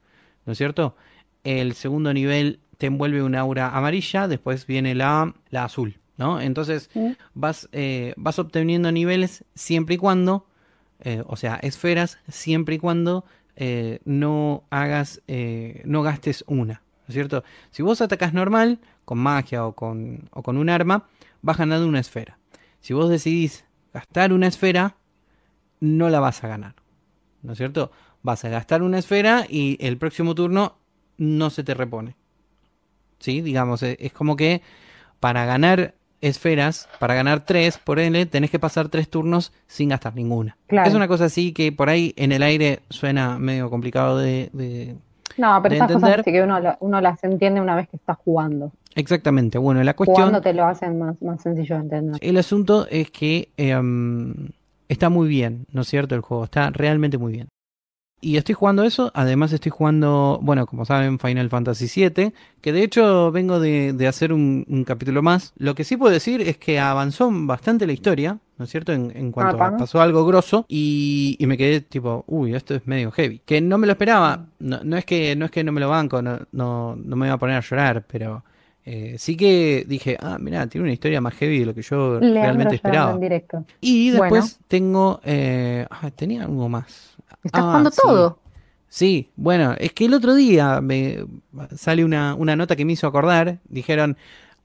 ¿no 0.47 0.53
es 0.53 0.57
cierto? 0.59 0.97
El 1.43 1.75
segundo 1.75 2.15
nivel 2.15 2.61
te 2.79 2.87
envuelve 2.87 3.23
una 3.23 3.41
aura 3.41 3.77
amarilla, 3.77 4.27
después 4.27 4.67
viene 4.67 4.95
la, 4.95 5.35
la 5.51 5.65
azul, 5.65 5.99
¿no? 6.17 6.41
Entonces 6.41 6.91
vas, 7.35 7.69
eh, 7.73 8.15
vas 8.17 8.39
obteniendo 8.39 8.93
niveles 8.93 9.45
siempre 9.55 9.97
y 9.97 9.99
cuando, 9.99 10.47
eh, 11.01 11.23
o 11.27 11.37
sea, 11.37 11.57
esferas, 11.57 12.19
siempre 12.29 12.77
y 12.77 12.79
cuando 12.79 13.25
eh, 13.57 14.01
no 14.05 14.65
hagas, 14.71 15.23
no 15.85 16.03
gastes 16.03 16.45
una, 16.47 16.75
¿no 16.75 17.09
es 17.09 17.15
cierto? 17.15 17.45
Si 17.71 17.83
vos 17.83 18.01
atacás 18.01 18.33
normal, 18.33 18.79
con 19.05 19.19
magia 19.19 19.67
o 19.67 19.75
con, 19.75 20.29
o 20.33 20.43
con 20.43 20.57
un 20.57 20.71
arma, 20.71 21.09
vas 21.43 21.59
ganando 21.59 21.87
una 21.87 22.01
esfera. 22.01 22.39
Si 22.81 22.95
vos 22.95 23.09
decidís 23.11 23.65
gastar 23.93 24.33
una 24.33 24.47
esfera, 24.47 24.97
no 25.81 26.09
la 26.09 26.21
vas 26.21 26.43
a 26.45 26.49
ganar, 26.49 26.75
¿no 27.43 27.53
es 27.53 27.59
cierto? 27.59 27.91
Vas 28.23 28.45
a 28.45 28.49
gastar 28.49 28.83
una 28.83 28.99
esfera 28.99 29.47
y 29.49 29.77
el 29.81 29.99
próximo 29.99 30.35
turno 30.35 30.79
no 31.19 31.51
se 31.51 31.65
te 31.65 31.75
repone. 31.75 32.17
¿Sí? 33.19 33.41
Digamos, 33.41 33.83
eh, 33.83 33.97
es 34.01 34.13
como 34.13 34.37
que 34.37 34.63
para 35.21 35.45
ganar 35.45 35.95
esferas, 36.25 36.89
para 36.99 37.15
ganar 37.15 37.45
tres, 37.45 37.79
por 37.79 37.99
ende, 37.99 38.27
tenés 38.27 38.51
que 38.51 38.59
pasar 38.59 38.89
tres 38.89 39.09
turnos 39.09 39.53
sin 39.67 39.89
gastar 39.91 40.15
ninguna. 40.15 40.57
Claro. 40.67 40.89
Es 40.89 40.95
una 40.95 41.09
cosa 41.09 41.27
así 41.27 41.53
que 41.53 41.71
por 41.73 41.89
ahí 41.89 42.13
en 42.17 42.33
el 42.33 42.43
aire 42.43 42.81
suena 42.91 43.39
medio 43.39 43.71
complicado 43.71 44.19
de, 44.19 44.51
de- 44.53 44.97
No, 45.37 45.61
pero 45.63 45.75
entender. 45.75 46.01
cosas 46.01 46.25
sí 46.25 46.33
que 46.33 46.43
uno 46.43 47.01
las 47.01 47.23
entiende 47.25 47.61
una 47.61 47.77
vez 47.77 47.89
que 47.89 47.97
está 47.97 48.15
jugando. 48.15 48.73
Exactamente. 48.95 49.59
Bueno, 49.59 49.83
la 49.83 49.95
cuestión... 49.95 50.17
Jugando 50.17 50.41
te 50.41 50.55
lo 50.55 50.65
hacen 50.67 50.99
más, 50.99 51.21
más 51.21 51.43
sencillo 51.43 51.77
de 51.77 51.83
entender. 51.83 52.19
El 52.23 52.37
asunto 52.37 52.87
es 52.89 53.11
que 53.11 53.49
em, 53.57 54.35
está 54.89 55.09
muy 55.09 55.29
bien, 55.29 55.67
¿no 55.73 55.83
es 55.83 55.89
cierto? 55.89 56.15
El 56.15 56.21
juego 56.21 56.45
está 56.45 56.71
realmente 56.71 57.19
muy 57.19 57.33
bien. 57.33 57.49
Y 58.25 58.39
estoy 58.39 58.55
jugando 58.55 58.85
eso, 58.85 59.11
además 59.15 59.53
estoy 59.53 59.71
jugando, 59.71 60.39
bueno, 60.43 60.67
como 60.67 60.87
saben, 60.87 61.19
Final 61.19 61.51
Fantasy 61.51 61.87
VII, 62.09 62.33
que 62.63 62.73
de 62.73 62.83
hecho 62.83 63.31
vengo 63.31 63.61
de, 63.61 63.93
de 63.93 64.07
hacer 64.09 64.33
un, 64.33 64.65
un 64.67 64.85
capítulo 64.85 65.21
más. 65.23 65.53
Lo 65.59 65.75
que 65.75 65.85
sí 65.85 65.99
puedo 65.99 66.11
decir 66.13 66.41
es 66.41 66.57
que 66.57 66.81
avanzó 66.81 67.29
bastante 67.31 67.87
la 67.87 67.93
historia, 67.93 68.39
¿no 68.57 68.65
es 68.65 68.71
cierto? 68.71 68.93
En, 68.93 69.13
en 69.15 69.31
cuanto 69.31 69.57
a 69.57 69.77
pasó 69.79 70.01
algo 70.01 70.25
grosso 70.25 70.65
y, 70.69 71.37
y 71.39 71.47
me 71.47 71.59
quedé 71.59 71.83
tipo, 71.83 72.25
uy, 72.27 72.55
esto 72.55 72.75
es 72.75 72.87
medio 72.87 73.11
heavy. 73.11 73.43
Que 73.45 73.61
no 73.61 73.77
me 73.77 73.87
lo 73.87 73.93
esperaba, 73.93 74.47
no, 74.59 74.81
no 74.83 74.97
es, 74.97 75.05
que, 75.05 75.37
no 75.37 75.45
es 75.45 75.51
que 75.51 75.63
no 75.63 75.73
me 75.73 75.81
lo 75.83 75.91
banco, 75.91 76.23
no, 76.23 76.39
no, 76.53 76.97
no 76.97 77.17
me 77.17 77.27
iba 77.27 77.35
a 77.35 77.39
poner 77.39 77.57
a 77.57 77.61
llorar, 77.61 78.07
pero 78.11 78.43
eh, 78.87 79.17
sí 79.19 79.37
que 79.37 79.85
dije, 79.87 80.17
ah, 80.21 80.39
mira, 80.41 80.67
tiene 80.67 80.85
una 80.85 80.93
historia 80.95 81.21
más 81.21 81.35
heavy 81.35 81.59
de 81.61 81.67
lo 81.67 81.75
que 81.75 81.83
yo 81.83 82.21
realmente 82.21 82.75
esperaba. 82.77 83.13
en 83.13 83.21
directo. 83.21 83.65
Y 83.83 84.11
después 84.11 84.31
Bueno. 84.31 84.47
tengo. 84.69 85.21
eh, 85.25 85.87
ah, 85.91 86.11
tenía 86.11 86.45
algo 86.45 86.69
más. 86.71 87.14
Estás 87.45 87.63
Ah, 87.63 87.69
jugando 87.69 87.91
sí. 87.91 88.01
todo. 88.03 88.39
Sí, 88.89 89.33
bueno, 89.37 89.75
es 89.79 89.93
que 89.93 90.07
el 90.07 90.15
otro 90.15 90.35
día 90.35 90.81
me 90.81 91.27
sale 91.77 92.05
una, 92.05 92.35
una 92.37 92.57
nota 92.57 92.77
que 92.77 92.85
me 92.85 92.93
hizo 92.95 93.07
acordar. 93.07 93.61
Dijeron: 93.69 94.17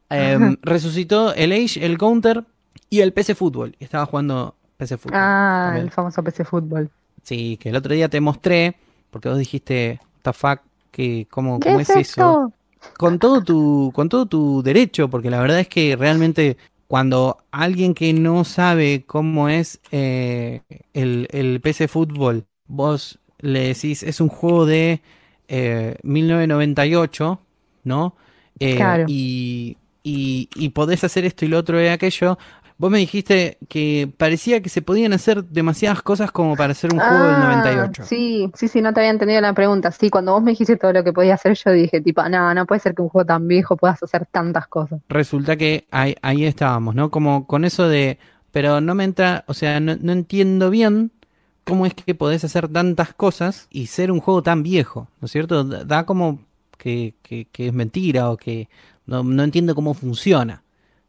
em, 0.09 0.57
resucitó 0.63 1.33
el 1.35 1.51
Age, 1.53 1.85
el 1.85 1.97
Counter 1.97 2.45
y 2.89 3.01
el 3.01 3.13
PC 3.13 3.35
Fútbol. 3.35 3.75
Y 3.79 3.85
estaba 3.85 4.05
jugando 4.07 4.55
PC 4.77 4.97
Fútbol. 4.97 5.15
Ah, 5.15 5.63
también. 5.63 5.85
el 5.85 5.91
famoso 5.91 6.23
PC 6.23 6.45
Fútbol. 6.45 6.91
Sí, 7.23 7.57
que 7.57 7.69
el 7.69 7.75
otro 7.75 7.93
día 7.93 8.09
te 8.09 8.21
mostré. 8.21 8.75
Porque 9.09 9.29
vos 9.29 9.37
dijiste, 9.37 9.99
what 10.25 10.59
que, 10.91 11.27
¿cómo, 11.29 11.61
¿Qué 11.61 11.69
cómo 11.69 11.79
es 11.79 11.89
es 11.89 11.95
eso? 11.95 12.53
con 12.97 13.19
todo 13.19 13.43
tu 13.43 13.91
con 13.93 14.09
todo 14.09 14.25
tu 14.25 14.63
derecho 14.63 15.09
porque 15.09 15.29
la 15.29 15.41
verdad 15.41 15.59
es 15.59 15.67
que 15.67 15.95
realmente 15.95 16.57
cuando 16.87 17.37
alguien 17.51 17.93
que 17.93 18.13
no 18.13 18.43
sabe 18.45 19.03
cómo 19.05 19.49
es 19.49 19.79
eh, 19.91 20.61
el, 20.93 21.27
el 21.31 21.61
PC 21.61 21.87
fútbol 21.87 22.45
vos 22.69 23.19
le 23.39 23.59
decís 23.69 24.03
es 24.03 24.21
un 24.21 24.29
juego 24.29 24.65
de 24.65 25.01
eh, 25.49 25.95
1998 26.03 27.39
no 27.83 28.15
Eh, 28.61 28.75
Claro. 28.75 29.05
y, 29.07 29.77
y 30.03 30.49
y 30.55 30.69
podés 30.69 31.03
hacer 31.03 31.25
esto 31.25 31.45
y 31.45 31.47
lo 31.47 31.57
otro 31.57 31.81
y 31.81 31.87
aquello 31.87 32.37
vos 32.77 32.89
me 32.91 32.97
dijiste 32.99 33.57
que 33.67 34.09
parecía 34.17 34.61
que 34.61 34.69
se 34.69 34.81
podían 34.81 35.11
hacer 35.13 35.43
demasiadas 35.45 36.01
cosas 36.01 36.31
como 36.31 36.55
para 36.55 36.71
hacer 36.71 36.93
un 36.93 36.99
juego 36.99 37.25
del 37.25 37.35
Ah, 37.35 37.39
98 37.45 38.03
Sí, 38.05 38.49
sí, 38.55 38.67
sí, 38.69 38.81
no 38.81 38.93
te 38.93 39.01
había 39.01 39.11
entendido 39.11 39.41
la 39.41 39.53
pregunta. 39.53 39.91
Sí, 39.91 40.09
cuando 40.09 40.31
vos 40.33 40.41
me 40.43 40.51
dijiste 40.51 40.77
todo 40.77 40.93
lo 40.93 41.03
que 41.03 41.11
podía 41.11 41.33
hacer, 41.33 41.55
yo 41.55 41.71
dije, 41.73 41.99
tipo, 41.99 42.23
no, 42.29 42.53
no 42.53 42.65
puede 42.65 42.79
ser 42.79 42.95
que 42.95 43.01
un 43.01 43.09
juego 43.09 43.25
tan 43.25 43.47
viejo 43.49 43.75
puedas 43.75 44.01
hacer 44.01 44.25
tantas 44.31 44.67
cosas. 44.67 45.01
resulta 45.09 45.57
que 45.57 45.87
ahí, 45.91 46.15
ahí 46.21 46.45
estábamos, 46.45 46.95
¿no? 46.95 47.09
Como 47.11 47.47
con 47.47 47.65
eso 47.65 47.87
de, 47.89 48.17
pero 48.51 48.79
no 48.79 48.95
me 48.95 49.03
entra, 49.03 49.43
o 49.47 49.53
sea, 49.53 49.81
no, 49.81 49.97
no 49.99 50.13
entiendo 50.13 50.69
bien 50.69 51.11
cómo 51.69 51.85
es 51.85 51.93
que 51.93 52.15
podés 52.15 52.43
hacer 52.43 52.67
tantas 52.67 53.13
cosas 53.13 53.67
y 53.69 53.87
ser 53.87 54.11
un 54.11 54.19
juego 54.19 54.43
tan 54.43 54.63
viejo, 54.63 55.07
¿no 55.21 55.27
es 55.27 55.31
cierto? 55.31 55.63
Da 55.63 56.05
como 56.05 56.39
que, 56.77 57.15
es 57.57 57.73
mentira 57.73 58.31
o 58.31 58.37
que 58.37 58.67
no, 59.05 59.23
no 59.23 59.43
entiendo 59.43 59.75
cómo 59.75 59.93
funciona, 59.93 60.63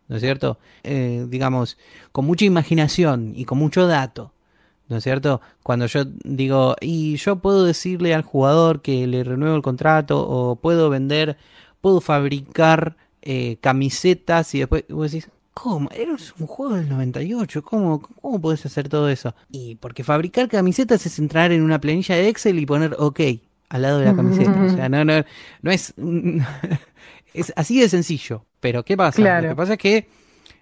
¿no 0.09 0.17
es 0.17 0.23
cierto? 0.23 0.59
Eh, 0.85 1.27
digamos, 1.29 1.79
con 2.13 2.27
mucha 2.27 2.45
imaginación 2.45 3.33
y 3.35 3.45
con 3.45 3.59
mucho 3.59 3.87
dato. 3.87 4.33
¿No 4.89 4.97
es 4.97 5.05
cierto? 5.05 5.41
Cuando 5.63 5.87
yo 5.87 6.05
digo, 6.25 6.75
y 6.81 7.15
yo 7.17 7.37
puedo 7.37 7.65
decirle 7.65 8.13
al 8.13 8.23
jugador 8.23 8.83
que 8.83 9.07
le 9.07 9.23
renuevo 9.23 9.55
el 9.55 9.63
contrato, 9.63 10.29
o 10.29 10.57
puedo 10.57 10.91
vender, 10.91 11.37
puedo 11.81 12.01
fabricar 12.01 12.97
eh, 13.23 13.59
camisetas, 13.61 14.53
y 14.57 14.59
después 14.59 14.85
vos 14.89 15.13
decís, 15.13 15.31
¿cómo? 15.55 15.91
Eres 15.91 16.35
un 16.39 16.47
juego 16.47 16.75
del 16.75 16.89
98, 16.89 17.63
¿cómo, 17.63 18.01
¿cómo 18.01 18.41
podés 18.41 18.65
hacer 18.67 18.89
todo 18.89 19.09
eso? 19.09 19.35
Y 19.51 19.77
porque 19.77 20.05
fabricar 20.05 20.49
camisetas 20.49 21.05
es 21.07 21.19
entrar 21.19 21.53
en 21.53 21.63
una 21.63 21.81
planilla 21.81 22.15
de 22.17 22.29
Excel 22.29 22.59
y 22.59 22.67
poner 22.67 22.95
OK 22.99 23.21
al 23.69 23.83
lado 23.83 23.99
de 24.01 24.07
la 24.07 24.17
camiseta. 24.17 24.63
O 24.63 24.69
sea, 24.71 24.89
no, 24.91 25.05
no, 25.05 25.25
no 25.63 25.71
es. 25.71 25.95
es 27.35 27.53
así 27.57 27.81
de 27.81 27.89
sencillo. 27.89 28.45
Pero 28.61 28.85
¿qué 28.85 28.97
pasa? 28.97 29.17
Claro. 29.17 29.49
Lo 29.49 29.53
que 29.53 29.57
pasa 29.57 29.73
es 29.75 29.79
que 29.79 30.09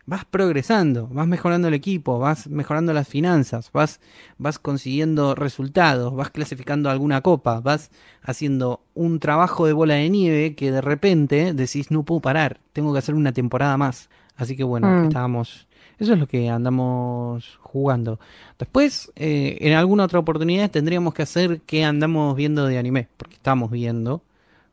vas 0.09 0.25
progresando, 0.25 1.07
vas 1.09 1.27
mejorando 1.27 1.69
el 1.69 1.75
equipo, 1.75 2.19
vas 2.19 2.47
mejorando 2.47 2.95
las 2.95 3.07
finanzas, 3.07 3.71
vas, 3.73 4.01
vas 4.39 4.59
consiguiendo 4.59 5.35
resultados, 5.35 6.15
vas 6.15 6.31
clasificando 6.31 6.89
alguna 6.89 7.21
copa, 7.21 7.61
vas 7.61 7.91
haciendo 8.23 8.81
un 8.95 9.21
trabajo 9.21 9.67
de 9.67 9.75
bola 9.75 9.95
de 9.95 10.09
nieve 10.09 10.55
que 10.55 10.73
de 10.73 10.81
repente 10.81 11.53
decís 11.53 11.91
no 11.91 12.05
puedo 12.05 12.23
parar, 12.23 12.59
tengo 12.73 12.95
que 12.95 13.01
hacer 13.01 13.15
una 13.15 13.33
temporada 13.33 13.77
más. 13.77 14.09
Así 14.39 14.57
que 14.57 14.65
bueno, 14.65 14.89
Mm. 14.89 15.05
estábamos. 15.09 15.69
Eso 15.99 16.13
es 16.15 16.19
lo 16.19 16.27
que 16.27 16.49
andamos 16.49 17.59
jugando. 17.61 18.19
Después, 18.59 19.13
eh, 19.17 19.59
en 19.61 19.75
alguna 19.75 20.05
otra 20.05 20.21
oportunidad 20.21 20.71
tendríamos 20.71 21.13
que 21.13 21.23
hacer 21.23 21.61
que 21.63 21.85
andamos 21.85 22.35
viendo 22.37 22.65
de 22.67 22.79
anime, 22.79 23.09
porque 23.17 23.35
estamos 23.35 23.71
viendo 23.71 24.23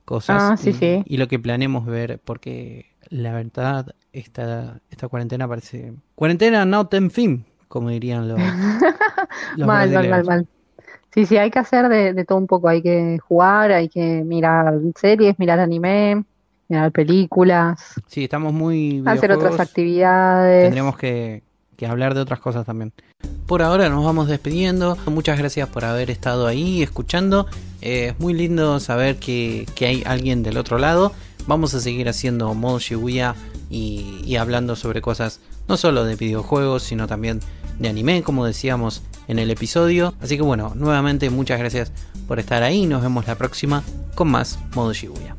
cosas 0.05 0.51
Ah, 0.51 0.55
sí, 0.57 0.69
y, 0.69 0.73
sí. 0.73 1.03
y 1.05 1.17
lo 1.17 1.27
que 1.27 1.39
planeamos 1.39 1.85
ver, 1.85 2.19
porque 2.23 2.85
la 3.09 3.33
verdad, 3.33 3.95
esta, 4.13 4.79
esta 4.91 5.07
cuarentena 5.07 5.47
parece... 5.47 5.93
Cuarentena 6.13 6.63
not 6.63 6.93
en 6.93 7.09
fin, 7.09 7.45
como 7.67 7.89
dirían 7.89 8.27
los, 8.27 8.39
los 9.57 9.67
Mal, 9.67 9.91
mal, 9.91 10.09
mal, 10.09 10.25
mal. 10.25 10.47
Sí, 11.11 11.25
sí, 11.25 11.37
hay 11.37 11.49
que 11.49 11.59
hacer 11.59 11.87
de, 11.89 12.13
de 12.13 12.25
todo 12.25 12.37
un 12.37 12.45
poco. 12.47 12.67
Hay 12.67 12.81
que 12.81 13.17
jugar, 13.19 13.71
hay 13.71 13.87
que 13.89 14.21
mirar 14.25 14.79
series, 14.95 15.39
mirar 15.39 15.59
anime, 15.59 16.23
mirar 16.67 16.91
películas, 16.91 17.79
Sí, 18.07 18.23
estamos 18.23 18.53
muy 18.53 19.03
hacer 19.05 19.31
otras 19.31 19.59
actividades. 19.59 20.63
Tendremos 20.65 20.97
que, 20.97 21.43
que 21.77 21.87
hablar 21.87 22.13
de 22.13 22.21
otras 22.21 22.39
cosas 22.39 22.65
también. 22.65 22.91
Por 23.47 23.61
ahora 23.61 23.89
nos 23.89 24.03
vamos 24.03 24.27
despidiendo. 24.27 24.97
Muchas 25.05 25.37
gracias 25.37 25.69
por 25.69 25.85
haber 25.85 26.09
estado 26.09 26.47
ahí 26.47 26.81
escuchando. 26.81 27.47
Eh, 27.81 28.07
es 28.09 28.19
muy 28.19 28.33
lindo 28.33 28.79
saber 28.79 29.17
que, 29.17 29.67
que 29.75 29.85
hay 29.85 30.03
alguien 30.05 30.43
del 30.43 30.57
otro 30.57 30.79
lado. 30.79 31.11
Vamos 31.47 31.73
a 31.75 31.79
seguir 31.79 32.09
haciendo 32.09 32.53
modo 32.55 32.79
Shibuya 32.79 33.35
y, 33.69 34.21
y 34.25 34.37
hablando 34.37 34.75
sobre 34.75 35.01
cosas 35.01 35.41
no 35.67 35.77
solo 35.77 36.03
de 36.05 36.15
videojuegos, 36.15 36.83
sino 36.83 37.07
también 37.07 37.39
de 37.79 37.89
anime, 37.89 38.23
como 38.23 38.45
decíamos 38.45 39.03
en 39.27 39.39
el 39.39 39.51
episodio. 39.51 40.13
Así 40.21 40.37
que 40.37 40.43
bueno, 40.43 40.73
nuevamente 40.75 41.29
muchas 41.29 41.59
gracias 41.59 41.91
por 42.27 42.39
estar 42.39 42.63
ahí. 42.63 42.85
Nos 42.85 43.01
vemos 43.01 43.27
la 43.27 43.35
próxima 43.35 43.83
con 44.15 44.29
más 44.29 44.59
modo 44.73 44.93
Shibuya. 44.93 45.35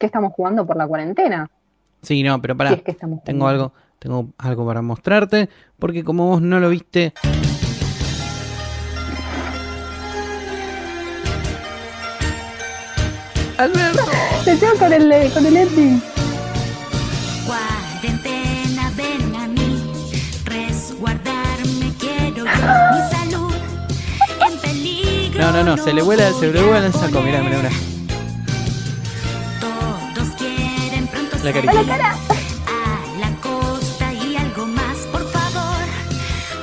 ¿Qué 0.00 0.06
estamos 0.06 0.32
jugando 0.32 0.66
por 0.66 0.78
la 0.78 0.88
cuarentena? 0.88 1.50
Sí, 2.00 2.22
no, 2.22 2.40
pero 2.40 2.56
pará. 2.56 2.70
Si 2.70 2.76
es 2.76 2.82
que 2.82 2.90
estamos 2.92 3.22
Tengo 3.22 3.46
algo, 3.46 3.74
tengo 3.98 4.30
algo 4.38 4.66
para 4.66 4.80
mostrarte, 4.80 5.50
porque 5.78 6.02
como 6.02 6.26
vos 6.26 6.40
no 6.40 6.58
lo 6.58 6.70
viste, 6.70 7.12
Alberto, 13.58 14.00
Se 14.44 14.58
quedó 14.58 14.74
con 14.76 14.90
el, 14.90 15.30
con 15.34 15.44
el 15.44 15.54
ending. 15.58 16.02
Cuarentena, 17.46 18.90
ven 18.96 19.36
a 19.36 19.48
mí, 19.48 19.84
resguardarme 20.46 21.92
quiero 21.98 22.44
mi 22.44 23.10
salud 23.10 23.52
en 24.50 24.58
peligro. 24.60 25.40
no, 25.42 25.52
no, 25.52 25.62
no, 25.62 25.76
se 25.76 25.92
le 25.92 26.00
vuela, 26.00 26.32
se 26.32 26.50
le 26.50 26.62
vuela 26.62 26.86
el 26.86 26.92
saco, 26.94 27.20
mirá, 27.20 27.42
mirá, 27.42 27.58
mirá. 27.58 27.70
La 31.42 31.52
salir 31.52 31.70
carita. 31.70 32.12
a 32.66 33.18
la 33.18 33.30
costa 33.40 34.12
y 34.12 34.36
algo 34.36 34.66
más, 34.66 34.98
por 35.10 35.24
favor. 35.30 35.84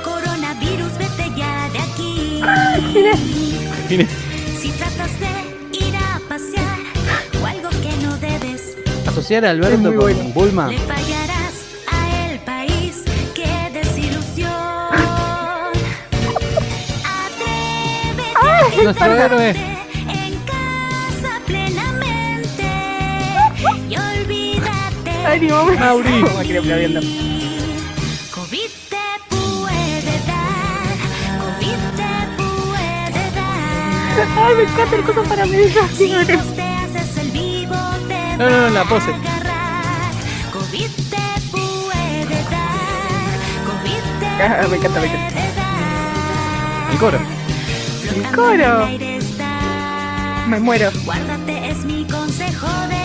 Coronavirus, 0.04 0.92
vete 0.98 1.32
ya 1.36 1.68
de 1.70 1.78
aquí. 1.78 2.42
Mire, 3.90 4.06
Si 4.60 4.70
tratas 4.72 5.10
de 5.20 5.86
ir 5.86 5.96
a 5.96 6.20
pasear 6.28 6.78
o 7.42 7.46
algo 7.46 7.68
que 7.70 7.92
no 8.04 8.16
debes, 8.18 8.76
asociar 9.06 9.44
a 9.46 9.50
Alberto 9.50 9.82
con 9.82 9.96
bueno. 9.96 10.22
Bulma, 10.34 10.68
le 10.68 10.78
fallarás 10.78 11.54
a 11.90 12.26
el 12.30 12.38
país. 12.40 13.02
¡Qué 13.34 13.70
desilusión! 13.72 14.50
Atrévete 17.04 18.84
nuestro 18.84 19.06
héroe. 19.16 19.77
Ay, 25.28 25.40
ni 25.40 25.48
mamá. 25.48 25.72
Mauri. 25.78 26.22
Como 26.22 26.40
que 26.42 26.58
aplaudiendo. 26.58 27.00
COVID 28.34 28.70
te 28.88 29.06
puede 29.28 30.16
dar 30.26 30.96
COVID 31.44 31.80
te 31.98 32.12
puede 32.38 33.24
dar 33.34 34.46
Ay, 34.46 34.54
me 34.56 34.62
encanta 34.62 34.96
el 34.96 35.02
coso 35.02 35.22
para 35.24 35.44
mí. 35.46 35.58
si 35.96 36.14
vos 36.14 36.26
te 36.54 36.62
haces 36.62 37.16
el 37.18 37.30
vivo 37.30 37.76
te 38.08 38.36
No, 38.38 38.48
no, 38.48 38.60
no, 38.62 38.70
la 38.70 38.84
pose. 38.84 39.12
COVID 40.52 40.90
te 41.10 41.26
puede 41.50 42.34
dar 42.50 43.28
COVID 43.66 44.04
te 44.20 44.26
Ah, 44.42 44.66
me 44.70 44.76
encanta, 44.76 45.00
me 45.00 45.06
encanta. 45.06 45.40
el 46.92 46.98
coro. 46.98 47.18
Coro. 48.34 48.86
el 48.86 49.02
está. 49.02 49.50
Me 50.48 50.58
muero. 50.60 50.90
Guárdate, 51.04 51.68
es 51.70 51.78
mi 51.84 52.04
consejo 52.06 52.66
de 52.88 52.97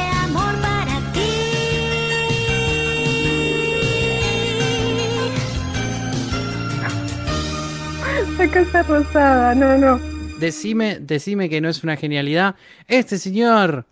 La 8.37 8.47
casa 8.49 8.83
rosada, 8.83 9.55
no, 9.55 9.77
no. 9.77 9.99
Decime, 10.39 10.99
decime 10.99 11.49
que 11.49 11.61
no 11.61 11.69
es 11.69 11.83
una 11.83 11.95
genialidad. 11.95 12.55
Este 12.87 13.17
señor, 13.17 13.85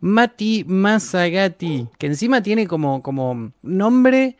Mati 0.00 0.64
Masagati, 0.66 1.88
que 1.98 2.06
encima 2.06 2.42
tiene 2.42 2.66
como, 2.66 3.02
como 3.02 3.52
nombre 3.62 4.36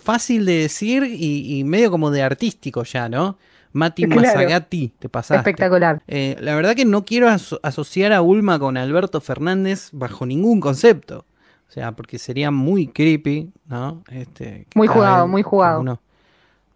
fácil 0.00 0.44
de 0.46 0.58
decir 0.60 1.02
y, 1.04 1.58
y 1.58 1.64
medio 1.64 1.90
como 1.90 2.10
de 2.10 2.22
artístico 2.22 2.84
ya, 2.84 3.08
¿no? 3.08 3.38
Mati 3.72 4.04
Claro. 4.04 4.20
Masagati, 4.20 4.92
te 4.98 5.08
pasaste. 5.08 5.36
Espectacular. 5.38 6.02
Eh, 6.06 6.36
la 6.40 6.54
verdad 6.54 6.74
que 6.76 6.84
no 6.84 7.04
quiero 7.04 7.28
aso- 7.28 7.58
asociar 7.62 8.12
a 8.12 8.22
Ulma 8.22 8.58
con 8.58 8.76
Alberto 8.76 9.20
Fernández 9.20 9.88
bajo 9.92 10.24
ningún 10.24 10.60
concepto. 10.60 11.26
O 11.68 11.72
sea, 11.72 11.92
porque 11.92 12.18
sería 12.18 12.50
muy 12.52 12.86
creepy, 12.86 13.50
¿no? 13.66 14.04
Este, 14.10 14.66
Muy 14.74 14.86
jugado, 14.86 15.26
muy 15.26 15.42
jugado. 15.42 15.80
uno- 15.80 16.00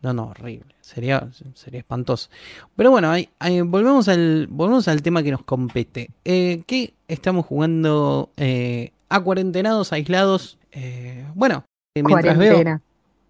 No, 0.03 0.13
no, 0.13 0.25
horrible. 0.29 0.75
Sería, 0.95 1.29
sería 1.55 1.79
espantoso. 1.81 2.29
Pero 2.75 2.91
bueno, 2.91 3.11
ahí- 3.13 3.29
ahí 3.39 3.61
volvemos, 3.61 4.09
al, 4.09 4.49
volvemos 4.51 4.89
al 4.89 5.03
tema 5.03 5.23
que 5.23 5.31
nos 5.31 5.45
compete. 5.45 6.11
Eh, 6.25 6.63
¿Qué 6.67 6.95
estamos 7.07 7.47
jugando 7.47 8.31
eh, 8.37 8.91
a 9.09 9.21
cuarentenados, 9.21 9.93
aislados? 9.93 10.59
Eh, 10.73 11.25
bueno, 11.35 11.65
eh, 11.95 12.03
mientras 12.03 12.37
veo 12.39 12.57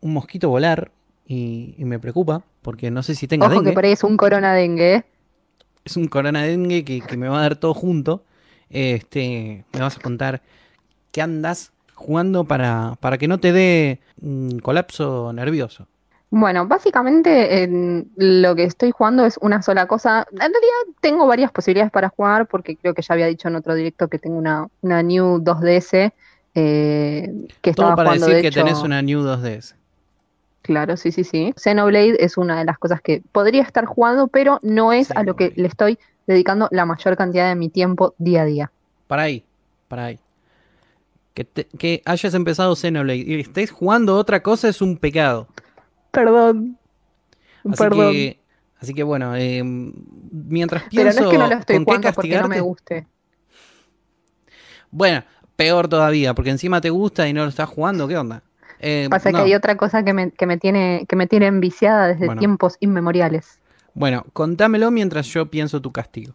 un 0.00 0.12
mosquito 0.14 0.48
volar 0.48 0.90
y, 1.26 1.74
y 1.76 1.84
me 1.84 1.98
preocupa, 1.98 2.42
porque 2.62 2.90
no 2.90 3.02
sé 3.02 3.14
si 3.14 3.26
tenga 3.28 3.44
Ojo 3.46 3.56
dengue 3.56 3.70
que 3.72 3.74
por 3.74 3.84
ahí 3.84 3.92
es 3.92 4.04
un 4.04 4.16
corona 4.16 4.54
dengue. 4.54 4.94
¿eh? 4.94 5.04
es 5.84 5.96
un 5.98 6.08
corona 6.08 6.42
dengue 6.44 6.82
que, 6.84 7.00
que 7.02 7.16
me 7.18 7.28
va 7.28 7.40
a 7.40 7.42
dar 7.42 7.56
todo 7.56 7.74
junto. 7.74 8.24
Este, 8.70 9.64
me 9.74 9.80
vas 9.80 9.98
a 9.98 10.00
contar 10.00 10.40
qué 11.12 11.20
andas 11.20 11.72
jugando 11.94 12.44
para, 12.44 12.96
para 13.00 13.18
que 13.18 13.28
no 13.28 13.38
te 13.38 13.52
dé 13.52 14.00
un 14.22 14.60
colapso 14.60 15.32
nervioso. 15.34 15.88
Bueno, 16.32 16.66
básicamente 16.68 17.64
en 17.64 18.12
lo 18.16 18.54
que 18.54 18.62
estoy 18.64 18.92
jugando 18.92 19.24
es 19.24 19.36
una 19.42 19.62
sola 19.62 19.86
cosa. 19.86 20.26
En 20.30 20.38
realidad 20.38 20.94
tengo 21.00 21.26
varias 21.26 21.50
posibilidades 21.50 21.90
para 21.90 22.08
jugar 22.08 22.46
porque 22.46 22.76
creo 22.76 22.94
que 22.94 23.02
ya 23.02 23.14
había 23.14 23.26
dicho 23.26 23.48
en 23.48 23.56
otro 23.56 23.74
directo 23.74 24.06
que 24.08 24.18
tengo 24.20 24.38
una, 24.38 24.68
una 24.80 25.02
New 25.02 25.38
2DS 25.42 26.12
eh, 26.54 27.32
que 27.60 27.72
Todo 27.74 27.86
estaba 27.86 27.96
para 27.96 28.10
jugando 28.10 28.26
decir 28.26 28.36
de 28.36 28.42
que 28.42 28.48
hecho. 28.48 28.60
tenés 28.60 28.82
una 28.84 29.02
New 29.02 29.22
2DS. 29.22 29.74
Claro, 30.62 30.96
sí, 30.96 31.10
sí, 31.10 31.24
sí. 31.24 31.52
Xenoblade 31.56 32.22
es 32.22 32.36
una 32.36 32.58
de 32.60 32.64
las 32.64 32.78
cosas 32.78 33.00
que 33.00 33.22
podría 33.32 33.62
estar 33.62 33.86
jugando, 33.86 34.28
pero 34.28 34.60
no 34.62 34.92
es 34.92 35.10
a 35.10 35.24
lo 35.24 35.34
que 35.34 35.52
le 35.56 35.66
estoy 35.66 35.98
dedicando 36.28 36.68
la 36.70 36.84
mayor 36.86 37.16
cantidad 37.16 37.48
de 37.48 37.56
mi 37.56 37.70
tiempo 37.70 38.14
día 38.18 38.42
a 38.42 38.44
día. 38.44 38.72
Para 39.08 39.22
ahí, 39.22 39.44
para 39.88 40.04
ahí. 40.04 40.20
Que, 41.34 41.44
te- 41.44 41.66
que 41.78 42.02
hayas 42.04 42.34
empezado 42.34 42.74
Xenoblade 42.74 43.18
y 43.24 43.40
estés 43.40 43.70
jugando 43.70 44.16
otra 44.16 44.42
cosa 44.42 44.68
es 44.68 44.82
un 44.82 44.96
pecado. 44.96 45.48
Perdón. 46.10 46.78
Así 47.64 47.76
Perdón. 47.82 48.12
que, 48.12 48.40
así 48.78 48.94
que 48.94 49.02
bueno, 49.02 49.36
eh, 49.36 49.62
mientras 49.64 50.84
Pero 50.84 51.04
no 51.04 51.10
pienso 51.10 51.24
es 51.24 51.30
que 51.30 51.38
no 51.38 51.46
lo 51.48 51.54
estoy 51.56 51.76
con 51.76 51.84
jugando 51.84 52.12
porque 52.12 52.40
no 52.40 52.48
me 52.48 52.60
guste. 52.60 53.06
bueno, 54.90 55.22
peor 55.56 55.88
todavía, 55.88 56.34
porque 56.34 56.50
encima 56.50 56.80
te 56.80 56.90
gusta 56.90 57.28
y 57.28 57.32
no 57.32 57.42
lo 57.42 57.48
estás 57.48 57.68
jugando, 57.68 58.08
¿qué 58.08 58.16
onda? 58.16 58.42
Eh, 58.80 59.08
Pasa 59.10 59.30
no. 59.30 59.38
que 59.38 59.44
hay 59.44 59.54
otra 59.54 59.76
cosa 59.76 60.02
que 60.04 60.12
me, 60.14 60.30
que 60.30 60.46
me 60.46 60.56
tiene, 60.56 61.04
que 61.08 61.16
me 61.16 61.26
tiene 61.26 61.46
enviciada 61.46 62.08
desde 62.08 62.26
Bueno. 62.26 62.38
tiempos 62.38 62.76
inmemoriales. 62.80 63.60
Bueno, 63.92 64.24
contámelo 64.32 64.90
mientras 64.90 65.26
yo 65.26 65.50
pienso 65.50 65.80
tu 65.82 65.92
castigo. 65.92 66.32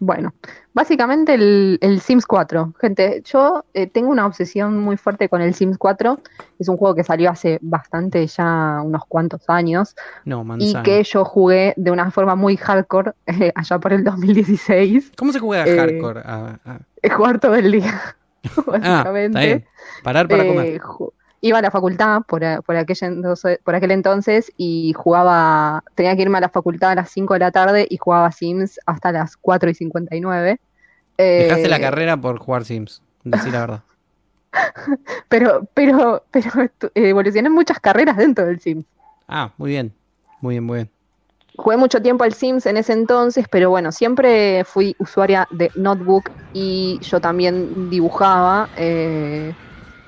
Bueno, 0.00 0.32
básicamente 0.74 1.34
el, 1.34 1.78
el 1.80 2.00
Sims 2.00 2.24
4. 2.24 2.72
Gente, 2.80 3.20
yo 3.24 3.64
eh, 3.74 3.88
tengo 3.88 4.10
una 4.10 4.26
obsesión 4.26 4.78
muy 4.78 4.96
fuerte 4.96 5.28
con 5.28 5.42
el 5.42 5.54
Sims 5.54 5.76
4. 5.76 6.20
Es 6.60 6.68
un 6.68 6.76
juego 6.76 6.94
que 6.94 7.02
salió 7.02 7.30
hace 7.30 7.58
bastante, 7.62 8.24
ya 8.26 8.80
unos 8.84 9.04
cuantos 9.06 9.42
años, 9.48 9.96
No, 10.24 10.42
y 10.42 10.44
manzana. 10.44 10.82
que 10.84 11.02
yo 11.02 11.24
jugué 11.24 11.74
de 11.76 11.90
una 11.90 12.10
forma 12.12 12.36
muy 12.36 12.56
hardcore 12.56 13.12
eh, 13.26 13.52
allá 13.54 13.78
por 13.80 13.92
el 13.92 14.04
2016. 14.04 15.12
¿Cómo 15.16 15.32
se 15.32 15.40
juega 15.40 15.66
Eh, 15.66 15.76
hardcore? 15.76 16.22
Ah, 16.24 16.58
ah. 16.64 16.78
Jugar 17.16 17.40
todo 17.40 17.54
el 17.56 17.72
día, 17.72 18.00
Ah, 18.44 18.48
está 18.48 18.70
básicamente. 18.70 19.38
bien. 19.46 19.64
Parar 20.04 20.28
para 20.28 20.44
Eh, 20.44 20.48
comer. 20.48 20.80
Iba 21.40 21.58
a 21.58 21.62
la 21.62 21.70
facultad 21.70 22.22
por, 22.26 22.42
por, 22.64 22.76
aquel 22.76 22.96
entonces, 23.00 23.58
por 23.64 23.74
aquel 23.74 23.90
entonces 23.92 24.52
y 24.56 24.92
jugaba, 24.94 25.84
tenía 25.94 26.16
que 26.16 26.22
irme 26.22 26.38
a 26.38 26.42
la 26.42 26.48
facultad 26.48 26.90
a 26.90 26.94
las 26.96 27.10
5 27.10 27.34
de 27.34 27.40
la 27.40 27.50
tarde 27.52 27.86
y 27.88 27.96
jugaba 27.96 28.30
Sims 28.32 28.78
hasta 28.86 29.12
las 29.12 29.36
4 29.36 29.70
y 29.70 29.74
59. 29.74 30.58
Dejaste 31.16 31.68
la 31.68 31.76
Eh, 31.76 31.80
carrera 31.80 32.16
por 32.16 32.38
jugar 32.38 32.64
Sims. 32.64 33.02
Decir 33.24 33.52
la 33.52 33.60
verdad. 33.60 33.82
Pero, 35.28 35.68
pero, 35.74 36.24
pero 36.30 36.48
eh, 36.62 36.70
evolucioné 36.94 37.50
muchas 37.50 37.78
carreras 37.80 38.16
dentro 38.16 38.46
del 38.46 38.58
Sims. 38.60 38.86
Ah, 39.28 39.52
muy 39.58 39.70
bien. 39.70 39.92
Muy 40.40 40.54
bien, 40.54 40.64
muy 40.64 40.76
bien. 40.78 40.90
jugué 41.56 41.76
mucho 41.76 42.00
tiempo 42.00 42.24
al 42.24 42.32
Sims 42.32 42.64
en 42.66 42.76
ese 42.78 42.92
entonces, 42.94 43.46
pero 43.50 43.68
bueno, 43.70 43.92
siempre 43.92 44.64
fui 44.64 44.94
usuaria 44.98 45.46
de 45.50 45.70
Notebook 45.74 46.30
y 46.52 46.98
yo 47.02 47.20
también 47.20 47.90
dibujaba. 47.90 48.70
eh, 48.76 49.54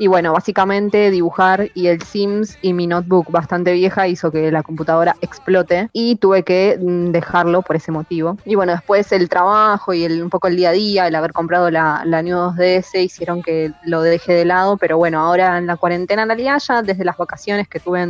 y 0.00 0.06
bueno, 0.06 0.32
básicamente 0.32 1.10
dibujar 1.10 1.68
y 1.74 1.88
el 1.88 2.02
Sims 2.02 2.56
y 2.62 2.72
mi 2.72 2.86
notebook 2.86 3.30
bastante 3.30 3.74
vieja 3.74 4.08
hizo 4.08 4.32
que 4.32 4.50
la 4.50 4.62
computadora 4.62 5.14
explote 5.20 5.90
y 5.92 6.16
tuve 6.16 6.42
que 6.42 6.78
mm, 6.80 7.10
dejarlo 7.10 7.60
por 7.60 7.76
ese 7.76 7.92
motivo. 7.92 8.38
Y 8.46 8.54
bueno, 8.54 8.72
después 8.72 9.12
el 9.12 9.28
trabajo 9.28 9.92
y 9.92 10.04
el, 10.04 10.22
un 10.22 10.30
poco 10.30 10.48
el 10.48 10.56
día 10.56 10.70
a 10.70 10.72
día, 10.72 11.06
el 11.06 11.14
haber 11.14 11.34
comprado 11.34 11.70
la, 11.70 12.02
la 12.06 12.22
New 12.22 12.34
2DS 12.34 12.98
hicieron 13.04 13.42
que 13.42 13.72
lo 13.84 14.00
deje 14.00 14.32
de 14.32 14.46
lado, 14.46 14.78
pero 14.78 14.96
bueno, 14.96 15.20
ahora 15.20 15.58
en 15.58 15.66
la 15.66 15.76
cuarentena 15.76 16.22
en 16.22 16.28
realidad 16.28 16.58
ya 16.66 16.80
desde 16.80 17.04
las 17.04 17.18
vacaciones 17.18 17.68
que 17.68 17.78
tuve 17.78 18.00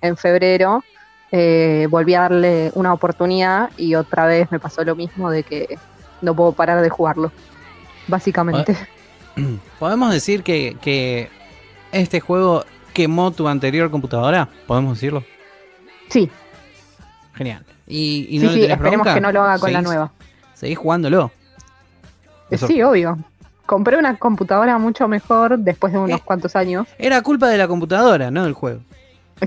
en, 0.00 0.16
febrero, 0.16 0.84
eh, 1.32 1.86
volví 1.90 2.14
a 2.14 2.22
darle 2.22 2.72
una 2.74 2.94
oportunidad 2.94 3.68
y 3.76 3.94
otra 3.94 4.24
vez 4.24 4.50
me 4.50 4.58
pasó 4.58 4.84
lo 4.84 4.96
mismo 4.96 5.30
de 5.30 5.42
que 5.42 5.78
no 6.22 6.34
puedo 6.34 6.52
parar 6.52 6.80
de 6.80 6.88
jugarlo. 6.88 7.30
Básicamente. 8.08 8.74
¿Podemos 9.78 10.12
decir 10.12 10.42
que, 10.42 10.76
que 10.80 11.28
este 11.92 12.20
juego 12.20 12.64
quemó 12.92 13.30
tu 13.30 13.48
anterior 13.48 13.90
computadora? 13.90 14.48
¿Podemos 14.66 14.94
decirlo? 14.94 15.24
Sí, 16.08 16.30
Genial. 17.34 17.64
¿Y, 17.86 18.26
y 18.30 18.40
sí, 18.40 18.46
no 18.46 18.52
le 18.52 18.56
sí, 18.56 18.62
esperemos 18.64 18.92
bronca? 19.04 19.14
que 19.14 19.20
no 19.20 19.30
lo 19.32 19.42
haga 19.42 19.58
con 19.58 19.72
la 19.72 19.80
¿Seguís- 19.80 19.84
nueva. 19.84 20.12
Seguís 20.54 20.78
jugándolo. 20.78 21.30
Eso- 22.50 22.66
Sí, 22.66 22.82
obvio. 22.82 23.18
Compré 23.66 23.98
una 23.98 24.16
computadora 24.16 24.78
mucho 24.78 25.06
mejor 25.08 25.58
después 25.58 25.92
de 25.92 25.98
unos 25.98 26.20
Eh. 26.20 26.22
cuantos 26.24 26.56
años. 26.56 26.86
Era 26.98 27.20
culpa 27.20 27.48
de 27.48 27.58
la 27.58 27.68
computadora, 27.68 28.30
no 28.30 28.44
del 28.44 28.54
juego. 28.54 28.80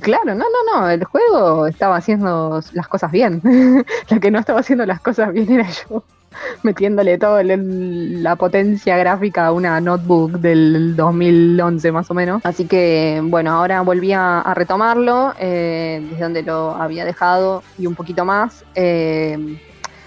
Claro, 0.01 0.35
no, 0.35 0.43
no, 0.43 0.79
no, 0.81 0.89
el 0.89 1.03
juego 1.03 1.65
estaba 1.65 1.95
haciendo 1.95 2.61
las 2.73 2.87
cosas 2.87 3.11
bien. 3.11 3.41
la 4.09 4.19
que 4.19 4.29
no 4.29 4.37
estaba 4.37 4.59
haciendo 4.59 4.85
las 4.85 4.99
cosas 5.01 5.33
bien 5.33 5.51
era 5.51 5.67
yo, 5.89 6.03
metiéndole 6.63 7.17
toda 7.17 7.43
la 7.43 8.35
potencia 8.35 8.97
gráfica 8.97 9.47
a 9.47 9.51
una 9.51 9.79
notebook 9.79 10.39
del 10.39 10.95
2011 10.95 11.91
más 11.91 12.09
o 12.11 12.13
menos. 12.13 12.41
Así 12.43 12.65
que, 12.65 13.21
bueno, 13.23 13.51
ahora 13.51 13.81
volví 13.81 14.13
a, 14.13 14.41
a 14.41 14.53
retomarlo 14.53 15.33
eh, 15.39 16.05
desde 16.09 16.23
donde 16.23 16.43
lo 16.43 16.75
había 16.75 17.05
dejado 17.05 17.63
y 17.77 17.87
un 17.87 17.95
poquito 17.95 18.25
más. 18.25 18.63
Eh, 18.75 19.59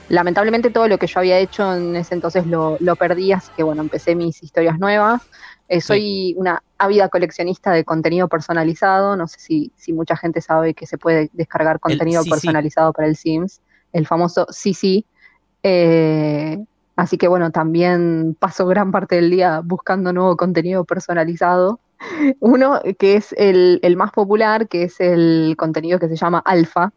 lamentablemente 0.08 0.70
todo 0.70 0.88
lo 0.88 0.98
que 0.98 1.06
yo 1.06 1.20
había 1.20 1.38
hecho 1.38 1.74
en 1.74 1.96
ese 1.96 2.14
entonces 2.14 2.46
lo, 2.46 2.76
lo 2.80 2.96
perdí, 2.96 3.32
así 3.32 3.50
que, 3.56 3.62
bueno, 3.62 3.82
empecé 3.82 4.14
mis 4.14 4.42
historias 4.42 4.78
nuevas. 4.78 5.22
Eh, 5.68 5.80
soy 5.80 6.34
una 6.36 6.62
ávida 6.76 7.08
coleccionista 7.08 7.72
de 7.72 7.82
contenido 7.82 8.28
personalizado. 8.28 9.16
No 9.16 9.26
sé 9.26 9.40
si, 9.40 9.72
si 9.74 9.94
mucha 9.94 10.18
gente 10.18 10.42
sabe 10.42 10.74
que 10.74 10.86
se 10.86 10.98
puede 10.98 11.30
descargar 11.32 11.80
contenido 11.80 12.22
personalizado 12.24 12.92
para 12.92 13.08
el 13.08 13.16
Sims, 13.16 13.62
el 13.94 14.06
famoso 14.06 14.46
CC. 14.50 15.06
Eh, 15.62 16.64
así 16.96 17.18
que 17.18 17.28
bueno, 17.28 17.50
también 17.50 18.36
paso 18.38 18.66
gran 18.66 18.90
parte 18.90 19.16
del 19.16 19.30
día 19.30 19.60
buscando 19.64 20.12
nuevo 20.12 20.36
contenido 20.36 20.84
personalizado. 20.84 21.80
Uno 22.40 22.80
que 22.98 23.16
es 23.16 23.34
el, 23.38 23.80
el 23.82 23.96
más 23.96 24.12
popular, 24.12 24.68
que 24.68 24.84
es 24.84 25.00
el 25.00 25.54
contenido 25.56 25.98
que 25.98 26.08
se 26.08 26.16
llama 26.16 26.42
Alpha, 26.44 26.92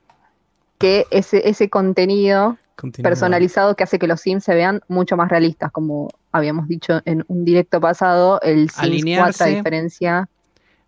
que 0.78 1.06
ese, 1.12 1.48
ese 1.48 1.70
contenido 1.70 2.58
personalizado 3.02 3.76
que 3.76 3.84
hace 3.84 4.00
que 4.00 4.08
los 4.08 4.22
Sims 4.22 4.44
se 4.44 4.54
vean 4.54 4.82
mucho 4.88 5.16
más 5.16 5.30
realistas, 5.30 5.72
como 5.72 6.10
habíamos 6.32 6.68
dicho 6.68 7.02
en 7.06 7.24
un 7.28 7.46
directo 7.46 7.80
pasado, 7.80 8.42
el 8.42 8.70
Sims 8.70 8.76
4 8.76 8.80
a 8.80 8.84
Alinearse. 8.84 9.46
diferencia... 9.46 10.30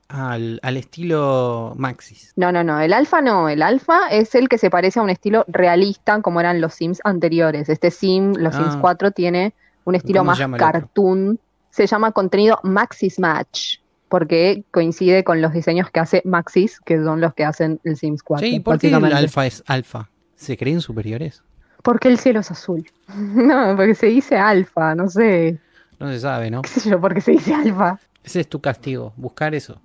Al, 0.10 0.60
al 0.64 0.78
estilo 0.78 1.74
Maxis. 1.78 2.32
No, 2.38 2.52
no, 2.54 2.64
no, 2.64 2.80
el 2.80 2.94
alfa 2.94 3.22
no, 3.22 3.50
el 3.50 3.62
alfa 3.62 4.08
es 4.10 4.36
el 4.36 4.48
que 4.48 4.58
se 4.58 4.70
parece 4.70 5.00
a 5.00 5.04
un 5.04 5.10
estilo 5.10 5.44
realista 5.50 6.22
como 6.22 6.40
eran 6.40 6.62
los 6.62 6.74
Sims 6.76 7.02
anteriores. 7.04 7.68
Este 7.68 7.92
Sim, 7.92 8.34
los 8.38 8.56
Sims 8.56 8.76
Ah. 8.76 8.80
4 8.82 9.12
tiene 9.12 9.54
un 9.84 9.96
estilo 9.96 10.20
¿Cómo 10.22 10.32
más 10.32 10.40
cartoon, 10.58 11.40
se 11.70 11.88
llama 11.88 12.12
contenido 12.14 12.60
Maxis 12.64 13.20
Match, 13.20 13.80
porque 14.08 14.64
coincide 14.72 15.26
con 15.26 15.42
los 15.42 15.52
diseños 15.52 15.92
que 15.92 16.00
hace 16.00 16.22
Maxis, 16.24 16.80
que 16.80 17.04
son 17.04 17.20
los 17.20 17.34
que 17.34 17.44
hacen 17.44 17.80
el 17.84 17.98
Sims 17.98 18.24
4. 18.24 18.48
Sí, 18.48 18.60
¿por 18.62 18.80
qué 18.80 18.88
el 18.88 19.14
alfa 19.14 19.46
es 19.46 19.62
alfa? 19.68 20.10
¿Se 20.36 20.56
creen 20.56 20.80
superiores? 20.80 21.44
Porque 21.84 22.08
el 22.08 22.18
cielo 22.18 22.40
es 22.40 22.50
azul. 22.52 22.90
No, 23.18 23.76
porque 23.76 23.94
se 23.96 24.08
dice 24.08 24.38
alfa, 24.38 24.96
no 24.96 25.10
sé, 25.10 25.60
No 26.00 26.08
se 26.10 26.20
sabe, 26.22 26.50
¿no? 26.50 26.62
qué 26.62 26.70
sé 26.70 26.90
yo, 26.90 27.02
porque 27.02 27.20
se 27.20 27.32
dice 27.32 27.54
alfa. 27.54 28.00
Ese 28.24 28.40
es 28.40 28.48
tu 28.48 28.62
castigo, 28.62 29.14
buscar 29.18 29.54
eso. 29.54 29.82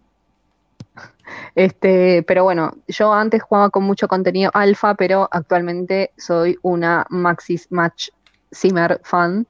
Este, 1.54 2.22
pero 2.24 2.44
bueno, 2.44 2.72
yo 2.88 3.12
antes 3.12 3.42
jugaba 3.42 3.70
con 3.70 3.84
mucho 3.84 4.08
contenido 4.08 4.50
alfa, 4.54 4.94
pero 4.94 5.28
actualmente 5.30 6.12
soy 6.16 6.58
una 6.62 7.06
Maxis 7.10 7.70
Match 7.70 8.08
Simmer 8.50 9.00
fan, 9.02 9.46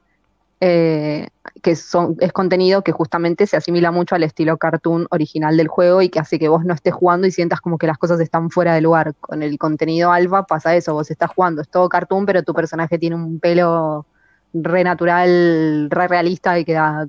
eh, 0.60 1.28
que 1.60 1.74
son, 1.74 2.16
es 2.20 2.32
contenido 2.32 2.82
que 2.82 2.92
justamente 2.92 3.48
se 3.48 3.56
asimila 3.56 3.90
mucho 3.90 4.14
al 4.14 4.22
estilo 4.22 4.58
cartoon 4.58 5.08
original 5.10 5.56
del 5.56 5.66
juego 5.66 6.02
y 6.02 6.08
que 6.08 6.20
hace 6.20 6.38
que 6.38 6.48
vos 6.48 6.64
no 6.64 6.72
estés 6.72 6.94
jugando 6.94 7.26
y 7.26 7.32
sientas 7.32 7.60
como 7.60 7.78
que 7.78 7.88
las 7.88 7.98
cosas 7.98 8.20
están 8.20 8.48
fuera 8.48 8.74
de 8.74 8.80
lugar. 8.80 9.14
Con 9.20 9.42
el 9.42 9.58
contenido 9.58 10.12
alfa 10.12 10.44
pasa 10.44 10.76
eso, 10.76 10.94
vos 10.94 11.10
estás 11.10 11.30
jugando, 11.30 11.62
es 11.62 11.68
todo 11.68 11.88
cartoon, 11.88 12.26
pero 12.26 12.44
tu 12.44 12.54
personaje 12.54 12.96
tiene 12.96 13.16
un 13.16 13.40
pelo 13.40 14.06
re 14.54 14.84
natural, 14.84 15.88
re 15.90 16.08
realista 16.08 16.58
y 16.58 16.64
queda, 16.64 17.08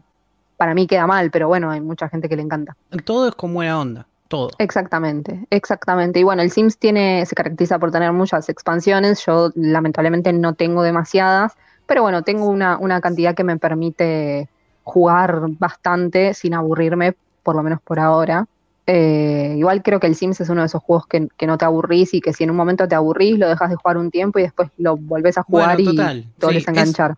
para 0.58 0.74
mí 0.74 0.88
queda 0.88 1.06
mal, 1.06 1.30
pero 1.30 1.48
bueno, 1.48 1.70
hay 1.70 1.82
mucha 1.82 2.10
gente 2.10 2.28
que 2.28 2.36
le 2.36 2.41
encanta. 2.41 2.76
Todo 3.06 3.28
es 3.28 3.36
con 3.36 3.54
buena 3.54 3.80
onda. 3.80 4.08
Todo. 4.34 4.50
Exactamente, 4.58 5.46
exactamente. 5.52 6.20
Y 6.20 6.24
bueno, 6.24 6.42
el 6.42 6.50
Sims 6.50 6.80
tiene, 6.80 7.24
se 7.28 7.36
caracteriza 7.36 7.78
por 7.78 7.92
tener 7.92 8.12
muchas 8.14 8.50
expansiones. 8.50 9.24
Yo 9.28 9.52
lamentablemente 9.54 10.34
no 10.34 10.56
tengo 10.56 10.82
demasiadas, 10.82 11.54
pero 11.86 12.02
bueno, 12.02 12.24
tengo 12.24 12.48
una, 12.48 12.80
una 12.80 13.00
cantidad 13.00 13.36
que 13.36 13.44
me 13.44 13.60
permite 13.60 14.50
jugar 14.84 15.40
bastante 15.60 16.34
sin 16.34 16.56
aburrirme, 16.56 17.14
por 17.44 17.56
lo 17.56 17.62
menos 17.62 17.80
por 17.82 18.00
ahora. 18.00 18.48
Eh, 18.88 19.54
igual 19.56 19.84
creo 19.84 20.00
que 20.00 20.08
el 20.08 20.16
Sims 20.16 20.42
es 20.42 20.50
uno 20.50 20.62
de 20.62 20.66
esos 20.66 20.82
juegos 20.82 21.06
que, 21.06 21.28
que 21.38 21.46
no 21.46 21.60
te 21.60 21.66
aburrís 21.66 22.16
y 22.16 22.20
que 22.20 22.34
si 22.34 22.44
en 22.44 22.50
un 22.50 22.58
momento 22.58 22.88
te 22.88 22.96
aburrís, 22.96 23.38
lo 23.38 23.48
dejas 23.48 23.70
de 23.70 23.76
jugar 23.76 23.98
un 23.98 24.10
tiempo 24.10 24.40
y 24.40 24.42
después 24.42 24.72
lo 24.80 24.98
volvés 24.98 25.38
a 25.38 25.44
jugar 25.44 25.76
Bueno, 25.76 25.92
y 25.92 25.96
te 26.40 26.46
volvés 26.48 26.64
sí, 26.64 26.70
a 26.70 26.72
enganchar. 26.72 27.16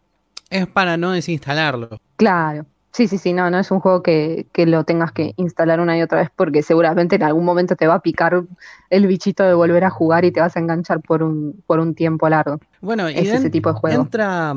Es 0.49 0.67
para 0.67 0.97
no 0.97 1.11
desinstalarlo. 1.11 1.97
Claro. 2.17 2.65
Sí, 2.95 3.09
sí, 3.09 3.17
sí, 3.17 3.33
no, 3.33 3.49
no 3.49 3.59
es 3.59 3.71
un 3.71 3.81
juego 3.81 4.01
que, 4.01 4.47
que 4.53 4.65
lo 4.65 4.85
tengas 4.85 5.11
que 5.11 5.33
instalar 5.35 5.81
una 5.81 5.97
y 5.97 6.01
otra 6.01 6.19
vez 6.19 6.29
porque 6.33 6.63
seguramente 6.63 7.17
en 7.17 7.23
algún 7.23 7.43
momento 7.43 7.75
te 7.75 7.87
va 7.87 7.95
a 7.95 7.99
picar 7.99 8.45
el 8.89 9.05
bichito 9.05 9.43
de 9.43 9.53
volver 9.53 9.83
a 9.83 9.89
jugar 9.89 10.23
y 10.23 10.31
te 10.31 10.39
vas 10.39 10.55
a 10.55 10.61
enganchar 10.61 11.01
por 11.01 11.21
un, 11.21 11.61
por 11.67 11.79
un 11.79 11.93
tiempo 11.93 12.29
largo. 12.29 12.57
Bueno, 12.79 13.09
y 13.09 13.15
Es 13.15 13.33
ese 13.33 13.49
tipo 13.49 13.73
de 13.73 13.77
juego. 13.77 14.03
Entra, 14.03 14.55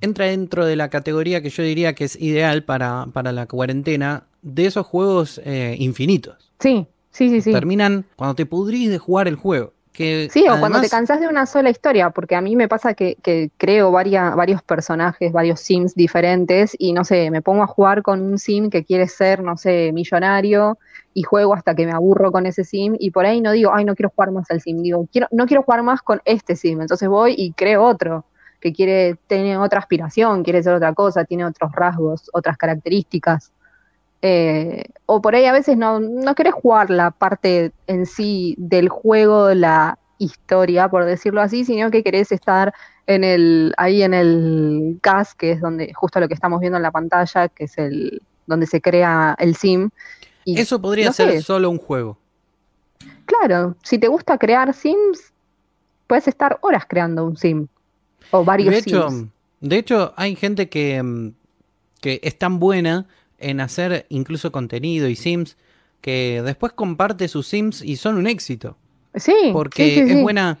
entra 0.00 0.24
dentro 0.24 0.64
de 0.64 0.76
la 0.76 0.88
categoría 0.88 1.42
que 1.42 1.50
yo 1.50 1.62
diría 1.62 1.94
que 1.94 2.04
es 2.04 2.18
ideal 2.18 2.64
para, 2.64 3.04
para 3.12 3.32
la 3.32 3.44
cuarentena 3.44 4.22
de 4.40 4.64
esos 4.64 4.86
juegos 4.86 5.38
eh, 5.44 5.76
infinitos. 5.78 6.50
Sí, 6.60 6.86
sí, 7.10 7.28
sí, 7.28 7.42
sí. 7.42 7.52
Terminan 7.52 8.06
cuando 8.16 8.34
te 8.34 8.46
pudrís 8.46 8.88
de 8.88 8.96
jugar 8.96 9.28
el 9.28 9.36
juego. 9.36 9.73
Que 9.94 10.28
Sí, 10.28 10.44
o 10.50 10.58
cuando 10.58 10.80
te 10.80 10.88
cansás 10.88 11.20
de 11.20 11.28
una 11.28 11.46
sola 11.46 11.70
historia, 11.70 12.10
porque 12.10 12.34
a 12.34 12.40
mí 12.40 12.56
me 12.56 12.66
pasa 12.66 12.94
que, 12.94 13.16
que 13.22 13.50
creo 13.56 13.92
varia- 13.92 14.34
varios 14.34 14.60
personajes, 14.60 15.30
varios 15.32 15.60
sims 15.60 15.94
diferentes, 15.94 16.74
y 16.76 16.92
no 16.92 17.04
sé, 17.04 17.30
me 17.30 17.42
pongo 17.42 17.62
a 17.62 17.68
jugar 17.68 18.02
con 18.02 18.20
un 18.20 18.38
sim 18.38 18.70
que 18.70 18.84
quiere 18.84 19.06
ser, 19.06 19.40
no 19.44 19.56
sé, 19.56 19.92
millonario, 19.92 20.78
y 21.14 21.22
juego 21.22 21.54
hasta 21.54 21.76
que 21.76 21.86
me 21.86 21.92
aburro 21.92 22.32
con 22.32 22.44
ese 22.44 22.64
sim, 22.64 22.96
y 22.98 23.12
por 23.12 23.24
ahí 23.24 23.40
no 23.40 23.52
digo, 23.52 23.70
ay, 23.72 23.84
no 23.84 23.94
quiero 23.94 24.10
jugar 24.10 24.32
más 24.32 24.50
al 24.50 24.60
sim, 24.60 24.82
digo, 24.82 25.06
quiero, 25.12 25.28
no 25.30 25.46
quiero 25.46 25.62
jugar 25.62 25.84
más 25.84 26.02
con 26.02 26.20
este 26.24 26.56
sim, 26.56 26.80
entonces 26.80 27.08
voy 27.08 27.34
y 27.38 27.52
creo 27.52 27.84
otro, 27.84 28.24
que 28.60 28.72
quiere, 28.72 29.16
tiene 29.28 29.56
otra 29.58 29.78
aspiración, 29.78 30.42
quiere 30.42 30.60
ser 30.60 30.74
otra 30.74 30.92
cosa, 30.92 31.24
tiene 31.24 31.44
otros 31.44 31.70
rasgos, 31.72 32.28
otras 32.32 32.56
características. 32.56 33.52
Eh, 34.26 34.84
o 35.04 35.20
por 35.20 35.34
ahí 35.34 35.44
a 35.44 35.52
veces 35.52 35.76
no, 35.76 36.00
no 36.00 36.34
querés 36.34 36.54
jugar 36.54 36.88
la 36.88 37.10
parte 37.10 37.72
en 37.86 38.06
sí 38.06 38.54
del 38.58 38.88
juego, 38.88 39.52
la 39.52 39.98
historia, 40.18 40.88
por 40.88 41.04
decirlo 41.04 41.42
así, 41.42 41.64
sino 41.66 41.90
que 41.90 42.02
querés 42.02 42.32
estar 42.32 42.72
en 43.06 43.22
el, 43.22 43.74
ahí 43.76 44.02
en 44.02 44.14
el 44.14 44.98
CAS, 45.02 45.34
que 45.34 45.52
es 45.52 45.60
donde, 45.60 45.92
justo 45.92 46.20
lo 46.20 46.28
que 46.28 46.32
estamos 46.34 46.60
viendo 46.60 46.78
en 46.78 46.82
la 46.82 46.90
pantalla, 46.90 47.48
que 47.50 47.64
es 47.64 47.76
el, 47.76 48.22
donde 48.46 48.66
se 48.66 48.80
crea 48.80 49.36
el 49.38 49.56
sim. 49.56 49.90
Y 50.44 50.58
Eso 50.58 50.80
podría 50.80 51.08
no 51.08 51.12
ser 51.12 51.30
sé. 51.30 51.42
solo 51.42 51.68
un 51.68 51.76
juego. 51.78 52.16
claro, 53.26 53.76
si 53.82 53.98
te 53.98 54.08
gusta 54.08 54.38
crear 54.38 54.72
sims, 54.74 55.32
puedes 56.06 56.28
estar 56.28 56.58
horas 56.62 56.84
creando 56.88 57.24
un 57.26 57.36
sim. 57.36 57.66
O 58.30 58.44
varios 58.44 58.72
De 58.72 58.78
hecho, 58.78 59.10
sims. 59.10 59.28
de 59.60 59.76
hecho, 59.78 60.14
hay 60.16 60.36
gente 60.36 60.68
que, 60.68 61.02
mm, 61.02 61.32
que 62.00 62.20
es 62.22 62.38
tan 62.38 62.58
buena 62.58 63.06
en 63.38 63.60
hacer 63.60 64.06
incluso 64.08 64.52
contenido 64.52 65.08
y 65.08 65.16
sims 65.16 65.56
que 66.00 66.42
después 66.44 66.72
comparte 66.72 67.28
sus 67.28 67.46
sims 67.46 67.82
y 67.82 67.96
son 67.96 68.16
un 68.18 68.26
éxito. 68.26 68.76
Sí, 69.14 69.32
Porque 69.52 69.84
sí, 69.84 70.06
sí, 70.06 70.12
es 70.12 70.18
sí. 70.18 70.22
buena 70.22 70.58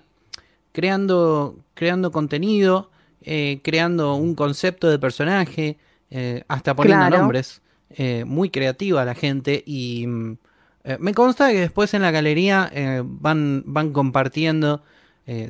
creando, 0.72 1.58
creando 1.74 2.10
contenido, 2.12 2.90
eh, 3.22 3.60
creando 3.62 4.14
un 4.16 4.34
concepto 4.34 4.90
de 4.90 4.98
personaje, 4.98 5.78
eh, 6.10 6.44
hasta 6.48 6.74
poniendo 6.76 7.06
Claro. 7.06 7.18
nombres. 7.18 7.62
eh, 7.96 8.24
muy 8.26 8.50
creativa 8.50 9.04
la 9.04 9.14
gente 9.14 9.62
y 9.66 10.06
mm, 10.06 10.36
me 10.98 11.14
consta 11.14 11.50
que 11.52 11.60
después 11.60 11.94
en 11.94 12.02
la 12.02 12.10
galería 12.10 12.70
van, 13.04 13.62
van 13.66 13.92
compartiendo 13.92 14.82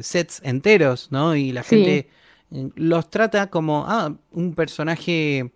sets 0.01 0.41
enteros, 0.45 1.11
¿no? 1.11 1.35
Y 1.35 1.53
la 1.53 1.63
gente 1.63 2.09
los 2.77 3.11
trata 3.11 3.49
como 3.51 3.85
ah, 3.89 4.15
un 4.31 4.55
personaje, 4.55 5.51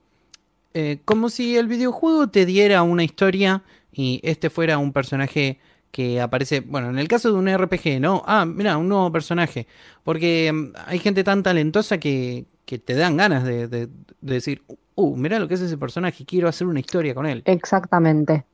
eh, 0.75 1.01
como 1.05 1.29
si 1.31 1.57
el 1.57 1.67
videojuego 1.69 2.29
te 2.29 2.47
diera 2.47 2.83
una 2.83 3.05
historia 3.05 3.63
y 3.93 4.21
este 4.23 4.51
fuera 4.51 4.79
un 4.79 4.93
personaje 4.93 5.59
que 5.91 6.21
aparece, 6.21 6.61
bueno, 6.61 6.91
en 6.91 6.99
el 6.99 7.09
caso 7.09 7.33
de 7.33 7.39
un 7.39 7.49
RPG, 7.49 7.99
¿no? 8.01 8.23
Ah, 8.27 8.45
mira, 8.45 8.77
un 8.77 8.89
nuevo 8.89 9.11
personaje. 9.11 9.67
Porque 10.05 10.53
mm, 10.53 10.73
hay 10.87 10.99
gente 10.99 11.25
tan 11.25 11.43
talentosa 11.43 11.99
que, 11.99 12.45
que 12.67 12.79
te 12.79 12.95
dan 12.95 13.17
ganas 13.17 13.45
de, 13.45 13.69
de- 13.69 13.87
de 14.21 14.35
decir, 14.35 14.63
uh, 14.97 15.17
mira 15.17 15.39
lo 15.39 15.49
que 15.49 15.55
es 15.55 15.61
ese 15.61 15.79
personaje, 15.79 16.25
quiero 16.27 16.49
hacer 16.49 16.67
una 16.67 16.81
historia 16.81 17.15
con 17.15 17.25
él. 17.27 17.43
Exactamente. 17.47 18.45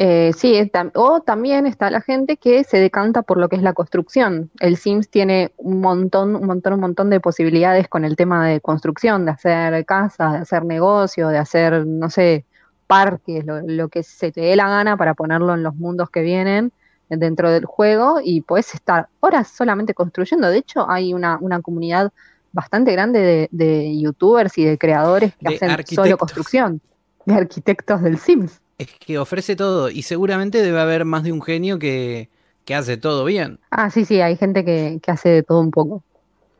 Eh, 0.00 0.32
sí, 0.36 0.54
es 0.56 0.70
tam- 0.70 0.92
o 0.94 1.20
también 1.22 1.66
está 1.66 1.90
la 1.90 2.00
gente 2.00 2.36
que 2.36 2.62
se 2.62 2.78
decanta 2.78 3.22
por 3.22 3.36
lo 3.36 3.48
que 3.48 3.56
es 3.56 3.62
la 3.62 3.72
construcción. 3.72 4.48
El 4.60 4.76
Sims 4.76 5.08
tiene 5.10 5.52
un 5.56 5.80
montón, 5.80 6.36
un 6.36 6.46
montón, 6.46 6.74
un 6.74 6.80
montón 6.80 7.10
de 7.10 7.18
posibilidades 7.18 7.88
con 7.88 8.04
el 8.04 8.14
tema 8.14 8.46
de 8.46 8.60
construcción, 8.60 9.24
de 9.24 9.32
hacer 9.32 9.84
casas, 9.86 10.32
de 10.34 10.38
hacer 10.38 10.64
negocio, 10.64 11.28
de 11.28 11.38
hacer, 11.38 11.84
no 11.84 12.10
sé, 12.10 12.44
parques, 12.86 13.44
lo, 13.44 13.60
lo 13.62 13.88
que 13.88 14.04
se 14.04 14.30
te 14.30 14.40
dé 14.40 14.54
la 14.54 14.68
gana 14.68 14.96
para 14.96 15.14
ponerlo 15.14 15.52
en 15.54 15.64
los 15.64 15.74
mundos 15.74 16.10
que 16.10 16.22
vienen 16.22 16.70
dentro 17.08 17.50
del 17.50 17.64
juego 17.64 18.20
y 18.22 18.42
puedes 18.42 18.74
estar 18.74 19.08
horas 19.18 19.48
solamente 19.48 19.94
construyendo. 19.94 20.48
De 20.48 20.58
hecho, 20.58 20.88
hay 20.88 21.12
una, 21.12 21.38
una 21.40 21.60
comunidad 21.60 22.12
bastante 22.52 22.92
grande 22.92 23.20
de, 23.20 23.48
de 23.50 23.98
youtubers 23.98 24.56
y 24.58 24.64
de 24.64 24.78
creadores 24.78 25.34
que 25.36 25.48
De 25.48 25.54
hacen 25.56 25.86
solo 25.86 26.16
construcción, 26.18 26.80
de 27.26 27.34
arquitectos 27.34 28.00
del 28.02 28.18
Sims. 28.18 28.60
Es 28.78 28.88
que 28.98 29.18
ofrece 29.18 29.56
todo 29.56 29.90
y 29.90 30.02
seguramente 30.02 30.62
debe 30.62 30.80
haber 30.80 31.04
más 31.04 31.24
de 31.24 31.32
un 31.32 31.42
genio 31.42 31.78
que, 31.78 32.28
que 32.64 32.74
hace 32.76 32.96
todo 32.96 33.24
bien. 33.24 33.58
Ah, 33.70 33.90
sí, 33.90 34.04
sí, 34.04 34.20
hay 34.20 34.36
gente 34.36 34.64
que, 34.64 35.00
que 35.02 35.10
hace 35.10 35.28
de 35.30 35.42
todo 35.42 35.60
un 35.60 35.70
poco. 35.72 36.02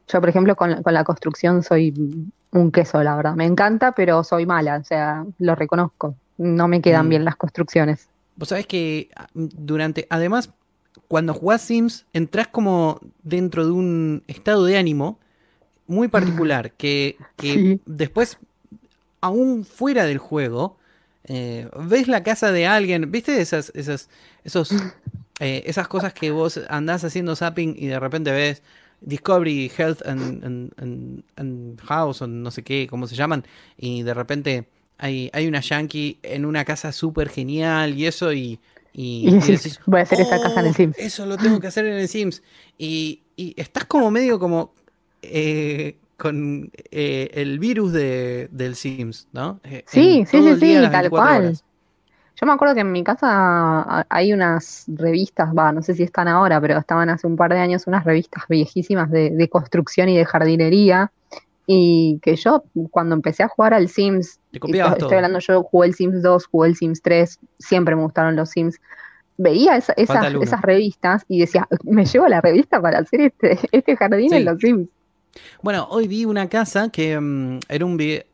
Yo, 0.08 0.20
por 0.20 0.28
ejemplo, 0.28 0.56
con, 0.56 0.70
la- 0.70 0.82
con 0.82 0.94
la 0.94 1.04
construcción 1.04 1.62
soy 1.62 1.94
un 2.50 2.72
queso, 2.72 3.02
la 3.04 3.14
verdad. 3.14 3.34
Me 3.34 3.44
encanta, 3.44 3.92
pero 3.92 4.24
soy 4.24 4.46
mala, 4.46 4.78
o 4.78 4.84
sea, 4.84 5.24
lo 5.38 5.54
reconozco. 5.54 6.14
No 6.38 6.66
me 6.66 6.80
quedan 6.80 7.06
Mm. 7.06 7.10
bien 7.10 7.24
las 7.24 7.36
construcciones. 7.36 8.08
Vos 8.36 8.48
sabés 8.48 8.66
que 8.66 9.10
ah, 9.14 9.28
durante, 9.34 10.06
además, 10.10 10.50
cuando 11.06 11.34
jugás 11.34 11.62
Sims, 11.62 12.04
entras 12.12 12.48
como 12.48 12.98
dentro 13.22 13.64
de 13.64 13.70
un 13.72 14.24
estado 14.26 14.64
de 14.64 14.76
ánimo 14.76 15.18
muy 15.86 16.08
particular, 16.08 16.72
que, 16.72 17.16
que 17.36 17.52
Sí. 17.76 17.80
después, 17.86 18.38
aún 19.20 19.64
fuera 19.64 20.04
del 20.04 20.18
juego, 20.18 20.77
eh, 21.28 21.68
ves 21.78 22.08
la 22.08 22.22
casa 22.22 22.50
de 22.52 22.66
alguien, 22.66 23.10
¿viste 23.10 23.40
esas, 23.40 23.70
esas, 23.74 24.08
esos, 24.44 24.70
eh, 25.40 25.62
esas 25.66 25.86
cosas 25.88 26.12
que 26.12 26.30
vos 26.30 26.60
andás 26.68 27.04
haciendo 27.04 27.36
zapping 27.36 27.74
y 27.78 27.86
de 27.86 28.00
repente 28.00 28.32
ves 28.32 28.62
Discovery, 29.00 29.70
Health 29.76 30.02
and, 30.06 30.44
and- 30.44 30.72
and- 30.78 31.22
and 31.36 31.80
House, 31.82 32.20
o 32.22 32.26
no 32.26 32.50
sé 32.50 32.64
qué, 32.64 32.86
cómo 32.90 33.06
se 33.06 33.14
llaman, 33.14 33.44
y 33.76 34.02
de 34.02 34.12
repente 34.14 34.66
hay, 34.98 35.30
hay 35.32 35.46
una 35.46 35.60
yankee 35.60 36.18
en 36.24 36.44
una 36.44 36.64
casa 36.64 36.90
súper 36.90 37.28
genial 37.28 37.94
y 37.96 38.06
eso, 38.06 38.32
y, 38.32 38.58
y, 38.92 39.28
Y 39.28 39.52
decís, 39.52 39.78
voy 39.86 40.00
a 40.00 40.02
hacer 40.02 40.20
esta 40.20 40.40
casa 40.40 40.58
en 40.60 40.66
el 40.66 40.72
"Oh, 40.72 40.74
Sims". 40.74 40.98
Eso 40.98 41.26
lo 41.26 41.36
tengo 41.36 41.60
que 41.60 41.68
hacer 41.68 41.86
en 41.86 41.94
el 41.98 42.08
Sims. 42.08 42.42
Y, 42.76 43.20
y 43.36 43.54
estás 43.60 43.84
como 43.84 44.10
medio 44.10 44.40
como 44.40 44.74
eh, 45.22 45.96
con 46.18 46.70
eh, 46.90 47.30
el 47.34 47.58
virus 47.58 47.92
de, 47.92 48.48
del 48.52 48.74
Sims, 48.74 49.28
¿no? 49.32 49.60
Eh, 49.64 49.84
Sí, 49.86 50.24
sí, 50.26 50.42
sí, 50.42 50.54
sí, 50.56 50.74
tal 50.90 51.08
24 51.08 51.10
cual. 51.10 51.44
horas. 51.46 51.64
Yo 52.40 52.46
me 52.46 52.52
acuerdo 52.52 52.74
que 52.74 52.80
en 52.82 52.92
mi 52.92 53.02
casa 53.02 53.26
ah, 53.30 54.06
hay 54.08 54.32
unas 54.32 54.84
revistas, 54.88 55.48
va, 55.56 55.72
no 55.72 55.82
sé 55.82 55.94
si 55.94 56.02
están 56.04 56.28
ahora, 56.28 56.60
pero 56.60 56.78
estaban 56.78 57.08
hace 57.10 57.26
un 57.26 57.36
par 57.36 57.52
de 57.52 57.58
años 57.58 57.86
unas 57.86 58.04
revistas 58.04 58.44
viejísimas 58.48 59.10
de, 59.10 59.30
de 59.30 59.48
construcción 59.48 60.08
y 60.08 60.16
de 60.16 60.24
jardinería. 60.24 61.10
Y 61.66 62.18
que 62.22 62.34
yo, 62.36 62.64
cuando 62.90 63.14
empecé 63.14 63.42
a 63.42 63.48
jugar 63.48 63.74
al 63.74 63.88
Sims, 63.88 64.40
estoy 64.52 64.80
hablando, 64.80 65.38
yo 65.40 65.62
jugué 65.64 65.88
el 65.88 65.94
Sims 65.94 66.22
2, 66.22 66.46
jugué 66.46 66.68
el 66.70 66.76
Sims 66.76 67.02
3, 67.02 67.38
siempre 67.58 67.94
me 67.94 68.02
gustaron 68.02 68.36
los 68.36 68.50
Sims. 68.50 68.80
Veía 69.36 69.76
esa- 69.76 69.92
esas, 69.96 70.32
esas 70.40 70.62
revistas 70.62 71.24
y 71.28 71.40
decía, 71.40 71.68
me 71.84 72.06
llevo 72.06 72.26
la 72.28 72.40
revista 72.40 72.80
para 72.80 73.00
hacer 73.00 73.20
este, 73.20 73.58
este 73.72 73.96
jardín 73.96 74.30
Sí. 74.30 74.36
en 74.36 74.44
los 74.46 74.58
Sims. 74.60 74.88
Bueno, 75.62 75.86
hoy 75.90 76.08
vi 76.08 76.24
una 76.24 76.48
casa 76.48 76.90
que 76.90 77.18
mm, 77.18 77.60
era 77.68 77.84
un 77.84 77.96
video. 77.96 78.24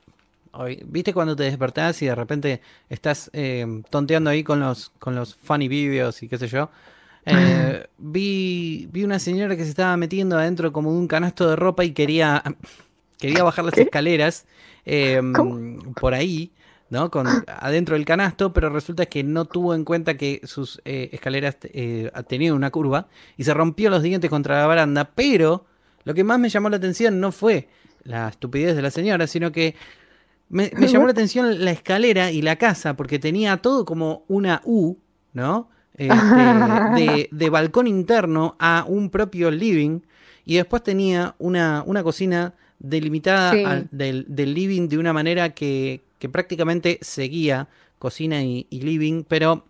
¿Viste 0.86 1.12
cuando 1.12 1.34
te 1.34 1.42
despertás 1.42 2.00
y 2.02 2.06
de 2.06 2.14
repente 2.14 2.60
estás 2.88 3.28
eh, 3.32 3.82
tonteando 3.90 4.30
ahí 4.30 4.44
con 4.44 4.60
los, 4.60 4.90
con 5.00 5.16
los 5.16 5.34
funny 5.34 5.66
videos 5.66 6.22
y 6.22 6.28
qué 6.28 6.38
sé 6.38 6.46
yo? 6.46 6.70
Eh, 7.26 7.86
vi, 7.98 8.88
vi 8.92 9.02
una 9.02 9.18
señora 9.18 9.56
que 9.56 9.64
se 9.64 9.70
estaba 9.70 9.96
metiendo 9.96 10.38
adentro 10.38 10.72
como 10.72 10.92
de 10.92 10.98
un 10.98 11.08
canasto 11.08 11.48
de 11.48 11.56
ropa 11.56 11.84
y 11.84 11.92
quería, 11.92 12.42
quería 13.18 13.42
bajar 13.42 13.64
las 13.64 13.74
¿Qué? 13.74 13.82
escaleras 13.82 14.46
eh, 14.84 15.20
¿Cómo? 15.34 15.92
por 15.94 16.14
ahí, 16.14 16.52
¿no? 16.90 17.10
Con, 17.10 17.26
adentro 17.46 17.96
del 17.96 18.04
canasto, 18.04 18.52
pero 18.52 18.68
resulta 18.68 19.06
que 19.06 19.24
no 19.24 19.46
tuvo 19.46 19.74
en 19.74 19.84
cuenta 19.84 20.16
que 20.16 20.40
sus 20.44 20.80
eh, 20.84 21.08
escaleras 21.12 21.56
eh, 21.62 22.10
tenían 22.28 22.54
una 22.54 22.70
curva 22.70 23.08
y 23.36 23.44
se 23.44 23.54
rompió 23.54 23.90
los 23.90 24.02
dientes 24.02 24.30
contra 24.30 24.58
la 24.58 24.66
baranda, 24.66 25.10
pero 25.14 25.64
lo 26.04 26.14
que 26.14 26.24
más 26.24 26.38
me 26.38 26.48
llamó 26.48 26.68
la 26.70 26.76
atención 26.76 27.20
no 27.20 27.32
fue 27.32 27.68
la 28.04 28.28
estupidez 28.28 28.76
de 28.76 28.82
la 28.82 28.90
señora, 28.90 29.26
sino 29.26 29.50
que 29.52 29.74
me, 30.48 30.70
me 30.76 30.86
llamó 30.92 31.06
la 31.06 31.12
atención 31.12 31.64
la 31.64 31.70
escalera 31.70 32.30
y 32.30 32.42
la 32.42 32.56
casa, 32.56 32.94
porque 32.96 33.18
tenía 33.18 33.56
todo 33.58 33.84
como 33.84 34.24
una 34.28 34.60
U, 34.64 34.96
¿no? 35.32 35.70
Este, 35.96 36.12
de, 36.94 37.28
de 37.30 37.50
balcón 37.50 37.86
interno 37.86 38.56
a 38.58 38.84
un 38.86 39.10
propio 39.10 39.50
living, 39.50 40.00
y 40.44 40.56
después 40.56 40.82
tenía 40.82 41.34
una, 41.38 41.82
una 41.86 42.02
cocina 42.02 42.54
delimitada 42.78 43.52
Sí. 43.52 43.64
al- 43.64 43.88
del, 43.90 44.26
del 44.28 44.52
living 44.52 44.88
de 44.88 44.98
una 44.98 45.12
manera 45.14 45.50
que, 45.54 46.02
que 46.18 46.28
prácticamente 46.28 46.98
seguía 47.00 47.68
cocina 47.98 48.42
y, 48.42 48.66
y 48.68 48.80
living, 48.82 49.24
pero 49.26 49.64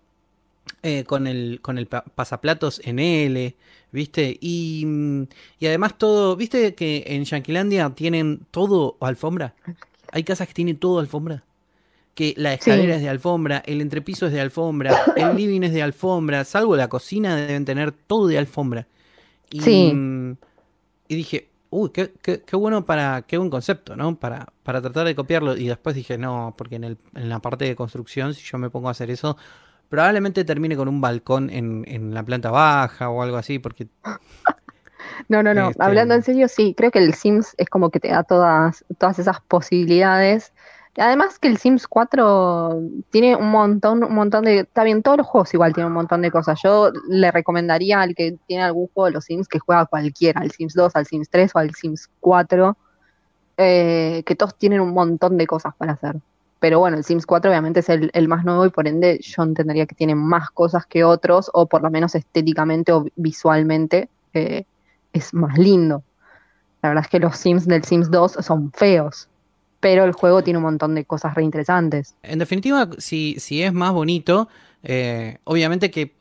eh, 0.82 1.04
con 1.04 1.26
el, 1.26 1.60
con 1.62 1.78
el 1.78 1.86
pa- 1.86 2.04
pasaplatos 2.04 2.80
en 2.84 2.98
L, 2.98 3.56
¿viste? 3.92 4.36
Y, 4.40 4.84
mm, 4.86 5.22
y 5.60 5.66
además 5.66 5.98
todo, 5.98 6.36
¿viste 6.36 6.74
que 6.74 7.04
en 7.06 7.24
Yanquilandia 7.24 7.90
tienen 7.90 8.46
todo 8.50 8.96
alfombra? 9.00 9.54
Hay 10.12 10.24
casas 10.24 10.48
que 10.48 10.54
tienen 10.54 10.78
todo 10.78 11.00
alfombra. 11.00 11.44
Que 12.14 12.34
la 12.36 12.54
escalera 12.54 12.96
es 12.96 13.02
de 13.02 13.08
alfombra, 13.08 13.62
el 13.66 13.80
entrepiso 13.80 14.26
es 14.26 14.32
de 14.32 14.40
alfombra, 14.40 15.10
el 15.16 15.34
living 15.36 15.62
es 15.64 15.72
de 15.74 15.82
alfombra, 15.82 16.44
salvo 16.44 16.76
la 16.76 16.88
cocina 16.88 17.36
deben 17.36 17.64
tener 17.64 17.92
todo 17.92 18.28
de 18.28 18.38
alfombra. 18.38 18.86
Y, 19.50 19.92
Sí. 19.92 19.94
mm, 19.94 20.32
y 21.08 21.14
dije, 21.16 21.48
uy, 21.70 21.90
qué, 21.90 22.12
qué- 22.22 22.42
qué 22.42 22.56
bueno 22.56 22.84
para, 22.84 23.22
qué 23.22 23.38
buen 23.38 23.50
concepto, 23.50 23.96
¿no? 23.96 24.18
Para, 24.18 24.52
para 24.62 24.80
tratar 24.82 25.06
de 25.06 25.14
copiarlo. 25.14 25.56
Y 25.56 25.68
después 25.68 25.96
dije, 25.96 26.18
no, 26.18 26.54
porque 26.56 26.76
en, 26.76 26.84
el, 26.84 26.98
en 27.14 27.28
la 27.28 27.40
parte 27.40 27.64
de 27.66 27.76
construcción, 27.76 28.34
si 28.34 28.42
yo 28.44 28.58
me 28.58 28.70
pongo 28.70 28.88
a 28.88 28.92
hacer 28.92 29.10
eso, 29.10 29.36
probablemente 29.88 30.44
termine 30.44 30.76
con 30.76 30.88
un 30.88 31.00
balcón 31.00 31.50
en, 31.50 31.84
en 31.86 32.14
la 32.14 32.22
planta 32.22 32.50
baja 32.50 33.08
o 33.10 33.22
algo 33.22 33.36
así, 33.36 33.58
porque 33.58 33.88
No, 35.28 35.42
no, 35.42 35.54
no. 35.54 35.70
Este- 35.70 35.82
Hablando 35.82 36.14
en 36.14 36.22
serio, 36.22 36.48
sí, 36.48 36.74
creo 36.76 36.90
que 36.90 36.98
el 36.98 37.14
Sims 37.14 37.54
es 37.58 37.68
como 37.68 37.90
que 37.90 38.00
te 38.00 38.08
da 38.08 38.22
todas, 38.24 38.84
todas 38.98 39.18
esas 39.18 39.40
posibilidades. 39.40 40.52
Además 40.96 41.38
que 41.40 41.48
el 41.48 41.56
Sims 41.56 41.88
4 41.88 42.80
tiene 43.10 43.34
un 43.34 43.50
montón, 43.50 44.04
un 44.04 44.14
montón 44.14 44.44
de... 44.44 44.60
Está 44.60 44.84
bien, 44.84 45.02
todos 45.02 45.18
los 45.18 45.26
juegos 45.26 45.52
igual 45.52 45.72
tienen 45.72 45.88
un 45.88 45.94
montón 45.94 46.22
de 46.22 46.30
cosas. 46.30 46.60
Yo 46.62 46.92
le 47.08 47.32
recomendaría 47.32 48.00
al 48.00 48.14
que 48.14 48.36
tiene 48.46 48.62
algún 48.62 48.88
juego 48.94 49.06
de 49.06 49.12
los 49.12 49.24
Sims 49.24 49.48
que 49.48 49.58
juega 49.58 49.82
a 49.82 49.86
cualquiera, 49.86 50.40
al 50.40 50.52
Sims 50.52 50.74
2, 50.74 50.94
al 50.94 51.06
Sims 51.06 51.28
3 51.30 51.50
o 51.54 51.58
al 51.58 51.74
Sims 51.74 52.08
4, 52.20 52.76
eh, 53.56 54.22
que 54.24 54.36
todos 54.36 54.56
tienen 54.56 54.80
un 54.80 54.92
montón 54.94 55.36
de 55.36 55.46
cosas 55.48 55.74
para 55.76 55.92
hacer. 55.94 56.16
Pero 56.64 56.78
bueno, 56.78 56.96
el 56.96 57.04
Sims 57.04 57.26
4 57.26 57.50
obviamente 57.50 57.80
es 57.80 57.90
el, 57.90 58.10
el 58.14 58.26
más 58.26 58.42
nuevo 58.42 58.64
y 58.64 58.70
por 58.70 58.88
ende 58.88 59.20
yo 59.20 59.42
entendería 59.42 59.84
que 59.84 59.94
tiene 59.94 60.14
más 60.14 60.50
cosas 60.50 60.86
que 60.86 61.04
otros, 61.04 61.50
o 61.52 61.66
por 61.66 61.82
lo 61.82 61.90
menos 61.90 62.14
estéticamente 62.14 62.90
o 62.90 63.04
visualmente 63.16 64.08
eh, 64.32 64.64
es 65.12 65.34
más 65.34 65.58
lindo. 65.58 66.02
La 66.80 66.88
verdad 66.88 67.04
es 67.04 67.10
que 67.10 67.18
los 67.18 67.36
Sims 67.36 67.66
del 67.66 67.84
Sims 67.84 68.10
2 68.10 68.38
son 68.40 68.72
feos, 68.72 69.28
pero 69.78 70.04
el 70.04 70.12
juego 70.12 70.42
tiene 70.42 70.56
un 70.56 70.62
montón 70.62 70.94
de 70.94 71.04
cosas 71.04 71.34
reinteresantes. 71.34 72.14
en 72.22 72.38
definitiva, 72.38 72.88
si, 72.96 73.36
si 73.38 73.62
es 73.62 73.74
más 73.74 73.92
bonito, 73.92 74.48
eh, 74.82 75.36
obviamente 75.44 75.90
que 75.90 76.14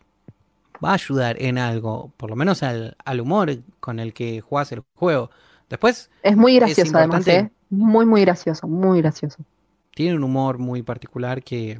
va 0.84 0.90
a 0.90 0.95
ayudar 0.95 1.41
en 1.41 1.57
algo, 1.57 2.11
por 2.18 2.30
lo 2.30 2.36
menos 2.36 2.64
al, 2.64 2.98
al 3.06 3.22
humor 3.22 3.60
con 3.80 3.98
el 4.02 4.11
que 4.11 4.41
juegas 4.41 4.74
el 4.74 4.84
juego. 4.95 5.30
Después 5.70 6.10
Es 6.22 6.36
muy 6.36 6.56
gracioso 6.57 6.98
además, 6.98 7.26
¿eh? 7.30 7.49
Muy, 7.70 8.06
muy 8.06 8.20
gracioso, 8.20 8.68
muy 8.68 8.99
gracioso. 8.99 9.38
Tiene 9.95 10.15
un 10.15 10.24
humor 10.24 10.57
muy 10.60 10.82
particular 10.84 11.44
que, 11.44 11.80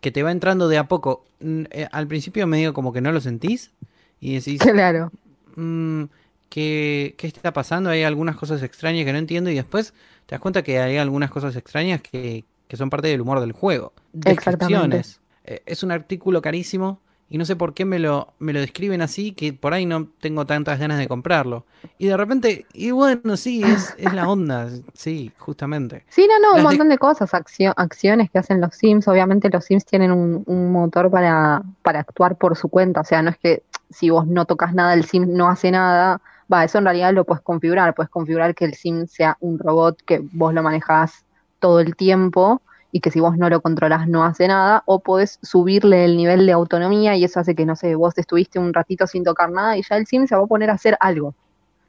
que 0.00 0.10
te 0.10 0.22
va 0.22 0.32
entrando 0.32 0.68
de 0.68 0.78
a 0.78 0.88
poco. 0.88 1.24
Mm, 1.40 1.64
eh, 1.70 1.88
Al 1.92 2.06
principio 2.06 2.46
medio 2.46 2.72
como 2.74 2.92
que 2.92 3.00
no 3.00 3.12
lo 3.12 3.20
sentís 3.20 3.72
y 4.20 4.34
decís, 4.34 4.70
Claro. 4.70 5.10
mm, 5.56 6.04
¿qué, 6.48 7.14
qué 7.18 7.26
está 7.26 7.52
pasando? 7.52 7.90
Hay 7.90 8.02
algunas 8.02 8.36
cosas 8.36 8.62
extrañas 8.62 9.04
que 9.04 9.12
no 9.12 9.18
entiendo 9.18 9.50
y 9.50 9.54
después 9.56 9.94
te 10.26 10.34
das 10.34 10.40
cuenta 10.40 10.62
que 10.62 10.80
hay 10.80 10.96
algunas 10.96 11.30
cosas 11.30 11.56
extrañas 11.56 12.00
que, 12.02 12.44
que 12.68 12.76
son 12.76 12.90
parte 12.90 13.08
del 13.08 13.20
humor 13.20 13.40
del 13.40 13.52
juego. 13.52 13.92
Exactamente. 14.24 15.06
Descripciones. 15.06 15.20
Eh, 15.44 15.62
Es 15.66 15.82
un 15.82 15.90
artículo 15.92 16.42
carísimo 16.42 17.00
y 17.34 17.38
no 17.38 17.44
sé 17.44 17.56
por 17.56 17.74
qué 17.74 17.84
me 17.84 17.98
lo, 17.98 18.32
me 18.38 18.52
lo 18.52 18.60
describen 18.60 19.02
así, 19.02 19.32
que 19.32 19.52
por 19.52 19.74
ahí 19.74 19.86
no 19.86 20.06
tengo 20.20 20.46
tantas 20.46 20.78
ganas 20.78 20.98
de 20.98 21.08
comprarlo. 21.08 21.64
Y 21.98 22.06
de 22.06 22.16
repente, 22.16 22.66
y 22.72 22.92
bueno, 22.92 23.36
sí, 23.36 23.66
es, 23.66 23.92
es 23.98 24.12
la 24.12 24.28
onda, 24.28 24.68
sí, 24.94 25.32
justamente. 25.38 26.04
Sí, 26.08 26.28
no, 26.28 26.38
no, 26.38 26.54
un 26.56 26.60
de- 26.60 26.62
montón 26.62 26.88
de 26.88 26.98
cosas, 26.98 27.34
accio- 27.34 27.74
acciones 27.76 28.30
que 28.30 28.38
hacen 28.38 28.60
los 28.60 28.74
Sims. 28.76 29.08
Obviamente 29.08 29.50
los 29.50 29.64
Sims 29.64 29.84
tienen 29.84 30.12
un, 30.12 30.44
un 30.46 30.70
motor 30.70 31.10
para, 31.10 31.62
para 31.82 32.00
actuar 32.00 32.36
por 32.38 32.56
su 32.56 32.68
cuenta. 32.68 33.00
O 33.00 33.04
sea, 33.04 33.20
no 33.22 33.30
es 33.30 33.38
que 33.38 33.64
si 33.90 34.10
vos 34.10 34.26
no 34.26 34.44
tocas 34.44 34.72
nada, 34.74 34.94
el 34.94 35.04
Sim 35.04 35.26
no 35.32 35.48
hace 35.48 35.72
nada. 35.72 36.20
Va, 36.52 36.62
eso 36.64 36.78
en 36.78 36.84
realidad 36.84 37.12
lo 37.12 37.24
puedes 37.24 37.42
configurar. 37.42 37.94
Puedes 37.94 38.10
configurar 38.10 38.54
que 38.54 38.64
el 38.66 38.74
Sim 38.74 39.06
sea 39.08 39.36
un 39.40 39.58
robot 39.58 39.98
que 40.06 40.20
vos 40.32 40.54
lo 40.54 40.62
manejás 40.62 41.24
todo 41.58 41.80
el 41.80 41.96
tiempo 41.96 42.62
y 42.96 43.00
que 43.00 43.10
si 43.10 43.18
vos 43.18 43.36
no 43.36 43.50
lo 43.50 43.60
controlás 43.60 44.06
no 44.06 44.22
hace 44.22 44.46
nada. 44.46 44.84
O 44.86 45.00
podés 45.00 45.40
subirle 45.42 46.04
el 46.04 46.16
nivel 46.16 46.46
de 46.46 46.52
autonomía 46.52 47.16
y 47.16 47.24
eso 47.24 47.40
hace 47.40 47.56
que, 47.56 47.66
no 47.66 47.74
sé, 47.74 47.96
vos 47.96 48.16
estuviste 48.16 48.60
un 48.60 48.72
ratito 48.72 49.08
sin 49.08 49.24
tocar 49.24 49.50
nada 49.50 49.76
y 49.76 49.82
ya 49.82 49.96
el 49.96 50.06
Sim 50.06 50.28
se 50.28 50.36
va 50.36 50.44
a 50.44 50.46
poner 50.46 50.70
a 50.70 50.74
hacer 50.74 50.96
algo. 51.00 51.34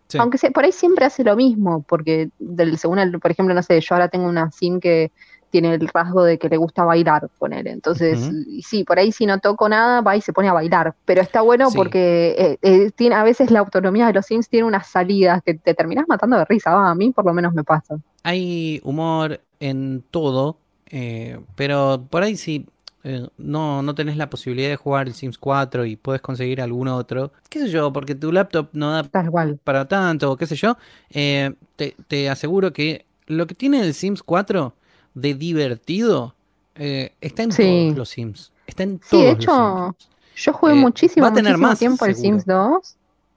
Sí. 0.07 0.17
Aunque 0.17 0.39
se- 0.39 0.49
por 0.49 0.63
ahí 0.63 0.71
siempre 0.71 1.05
hace 1.05 1.23
lo 1.23 1.35
mismo, 1.35 1.83
porque 1.87 2.29
del, 2.39 2.79
según 2.79 2.97
el, 2.97 3.19
por 3.19 3.29
ejemplo, 3.29 3.53
no 3.53 3.61
sé, 3.61 3.79
yo 3.81 3.93
ahora 3.93 4.07
tengo 4.07 4.27
una 4.27 4.49
sim 4.49 4.79
que 4.79 5.11
tiene 5.51 5.75
el 5.75 5.87
rasgo 5.87 6.23
de 6.23 6.39
que 6.39 6.49
le 6.49 6.57
gusta 6.57 6.83
bailar, 6.85 7.29
poner. 7.37 7.67
Entonces, 7.67 8.19
sí, 8.67 8.83
por 8.83 8.97
ahí 8.97 9.11
si 9.11 9.27
no 9.27 9.37
toco 9.39 9.69
nada, 9.69 10.01
va 10.01 10.15
y 10.17 10.21
se 10.21 10.33
pone 10.33 10.49
a 10.49 10.53
bailar. 10.53 10.95
Pero 11.05 11.21
está 11.21 11.41
bueno 11.41 11.69
Sí. 11.69 11.77
porque 11.77 12.35
eh, 12.37 12.57
eh, 12.63 12.91
tiene, 12.95 13.15
a 13.15 13.23
veces 13.23 13.51
la 13.51 13.59
autonomía 13.59 14.07
de 14.07 14.13
los 14.13 14.25
sims 14.25 14.49
tiene 14.49 14.65
unas 14.65 14.87
salidas 14.87 15.43
que 15.43 15.53
te 15.53 15.75
terminás 15.75 16.05
matando 16.07 16.35
de 16.37 16.45
risa. 16.45 16.73
Va, 16.73 16.89
a 16.89 16.95
mí 16.95 17.11
por 17.11 17.25
lo 17.25 17.33
menos 17.33 17.53
me 17.53 17.63
pasa. 17.63 17.95
Hay 18.23 18.81
humor 18.83 19.39
en 19.59 20.03
todo, 20.11 20.57
eh, 20.89 21.39
pero 21.55 22.05
por 22.09 22.23
ahí 22.23 22.35
si 22.37 22.65
eh, 23.03 23.27
no, 23.37 23.81
no 23.83 23.93
tenés 23.95 24.17
la 24.17 24.29
posibilidad 24.29 24.69
de 24.69 24.75
jugar 24.77 25.07
el 25.07 25.13
Sims 25.13 25.37
4 25.37 25.85
y 25.85 25.95
puedes 25.95 26.21
conseguir 26.21 26.59
algún 26.61 26.87
otro, 26.87 27.31
qué 27.49 27.59
sé 27.59 27.69
yo, 27.69 27.93
porque 27.93 28.15
tu 28.15 28.31
laptop 28.31 28.69
no 28.73 28.91
da 28.91 29.03
Tal 29.03 29.29
cual. 29.29 29.59
para 29.63 29.87
tanto, 29.87 30.31
o 30.31 30.37
qué 30.37 30.47
sé 30.47 30.55
yo, 30.55 30.77
eh, 31.11 31.53
te, 31.75 31.95
te 32.07 32.29
aseguro 32.29 32.73
que 32.73 33.05
lo 33.27 33.45
que 33.47 33.53
tiene 33.55 33.81
el 33.81 33.93
Sims 33.93 34.23
4 34.23 34.73
de 35.13 35.33
divertido 35.35 36.33
está 36.75 37.43
en 37.43 37.51
Sí. 37.51 37.63
todos 37.63 37.97
los 37.97 38.09
Sims. 38.09 38.51
Está 38.67 38.83
en 38.83 38.99
Sí, 39.03 39.09
todos 39.11 39.23
de 39.23 39.29
los 39.33 39.43
hecho, 39.43 39.95
Sims. 39.99 40.09
yo 40.37 40.53
jugué 40.53 40.73
muchísimo, 40.73 41.23
va 41.25 41.29
a 41.31 41.33
tener 41.33 41.53
muchísimo 41.53 41.69
más, 41.69 41.79
tiempo 41.79 42.05
el. 42.05 42.15
Sims 42.15 42.45
2 42.45 42.95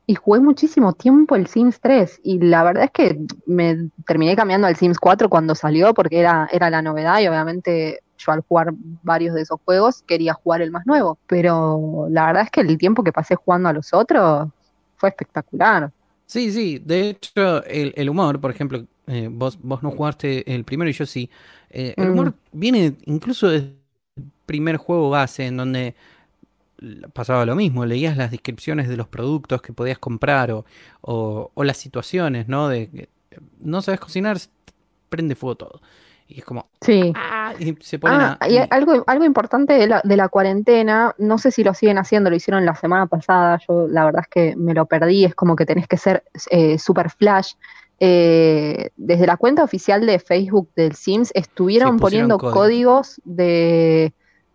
y 0.08 0.16
jugué 0.16 0.40
muchísimo 0.40 0.94
tiempo 0.94 1.36
el 1.36 1.46
Sims 1.46 1.80
3 1.80 2.20
y 2.24 2.40
la 2.40 2.64
verdad 2.64 2.84
es 2.84 2.92
que 2.92 3.20
me 3.46 3.90
terminé 4.06 4.36
cambiando 4.36 4.66
al 4.66 4.74
Sims 4.76 4.98
4 4.98 5.28
cuando 5.28 5.54
salió 5.54 5.94
porque 5.94 6.18
era, 6.20 6.48
era 6.50 6.70
la 6.70 6.82
novedad 6.82 7.20
y 7.20 7.28
obviamente 7.28 8.00
yo 8.18 8.32
al 8.32 8.40
jugar 8.40 8.72
varios 9.04 9.34
de 9.36 9.42
esos 9.42 9.60
juegos 9.64 10.02
quería 10.06 10.34
jugar 10.34 10.62
el 10.62 10.72
más 10.72 10.86
nuevo, 10.86 11.18
pero 11.28 12.08
la 12.10 12.26
verdad 12.26 12.44
es 12.44 12.50
que 12.50 12.62
el 12.62 12.78
tiempo 12.78 13.04
que 13.04 13.12
pasé 13.12 13.36
jugando 13.36 13.68
a 13.68 13.74
los 13.74 13.94
otros 13.94 14.48
fue 14.96 15.10
espectacular. 15.10 15.92
Sí, 16.26 16.52
sí, 16.52 16.78
de 16.84 17.10
hecho 17.10 17.64
el, 17.64 17.92
el 17.96 18.10
humor, 18.10 18.40
por 18.40 18.50
ejemplo, 18.50 18.86
eh, 19.06 19.28
vos, 19.30 19.58
vos 19.62 19.82
no 19.82 19.90
jugaste 19.90 20.54
el 20.54 20.64
primero 20.64 20.90
y 20.90 20.92
yo 20.92 21.06
sí, 21.06 21.30
eh, 21.70 21.94
el 21.96 22.08
Mm. 22.08 22.12
humor 22.12 22.34
viene 22.52 22.96
incluso 23.06 23.48
desde 23.48 23.68
el 24.16 24.24
primer 24.46 24.76
juego 24.76 25.10
base 25.10 25.46
en 25.46 25.56
donde 25.56 25.94
pasaba 27.12 27.44
lo 27.46 27.54
mismo, 27.56 27.84
leías 27.86 28.16
las 28.16 28.30
descripciones 28.30 28.88
de 28.88 28.96
los 28.96 29.08
productos 29.08 29.62
que 29.62 29.72
podías 29.72 29.98
comprar 29.98 30.50
o, 30.52 30.64
o, 31.00 31.50
o 31.54 31.64
las 31.64 31.76
situaciones, 31.76 32.48
¿no? 32.48 32.68
De 32.68 32.88
que 32.90 33.08
no 33.60 33.82
sabes 33.82 34.00
cocinar, 34.00 34.38
prende 35.08 35.34
fuego 35.34 35.56
todo. 35.56 35.80
Y 36.30 36.40
es 36.40 36.44
como, 36.44 36.68
Sí. 36.82 37.10
¡ah! 37.16 37.54
Y 37.58 37.74
se 37.80 37.98
ponen 37.98 38.20
Ah, 38.20 38.36
a... 38.38 38.48
y 38.50 38.56
y- 38.58 38.66
algo, 38.70 39.02
algo 39.06 39.24
importante 39.24 39.72
de 39.72 39.86
la, 39.86 40.02
de 40.04 40.16
la 40.16 40.28
cuarentena, 40.28 41.14
no 41.16 41.38
sé 41.38 41.50
si 41.50 41.64
lo 41.64 41.72
siguen 41.72 41.96
haciendo, 41.98 42.28
lo 42.28 42.36
hicieron 42.36 42.66
la 42.66 42.74
semana 42.74 43.06
pasada, 43.06 43.58
yo 43.66 43.88
la 43.88 44.04
verdad 44.04 44.22
es 44.22 44.28
que 44.28 44.54
me 44.56 44.74
lo 44.74 44.84
perdí, 44.84 45.24
es 45.24 45.34
como 45.34 45.56
que 45.56 45.64
tenés 45.64 45.88
que 45.88 45.96
ser 45.96 46.24
eh, 46.50 46.78
super 46.78 47.08
flash. 47.10 47.54
Eh, 48.00 48.90
desde 48.96 49.26
la 49.26 49.36
cuenta 49.36 49.64
oficial 49.64 50.06
de 50.06 50.18
Facebook 50.20 50.68
del 50.76 50.94
Sims 50.94 51.32
estuvieron 51.34 51.98
poniendo 51.98 52.38
códigos 52.38 53.20
de, 53.24 54.12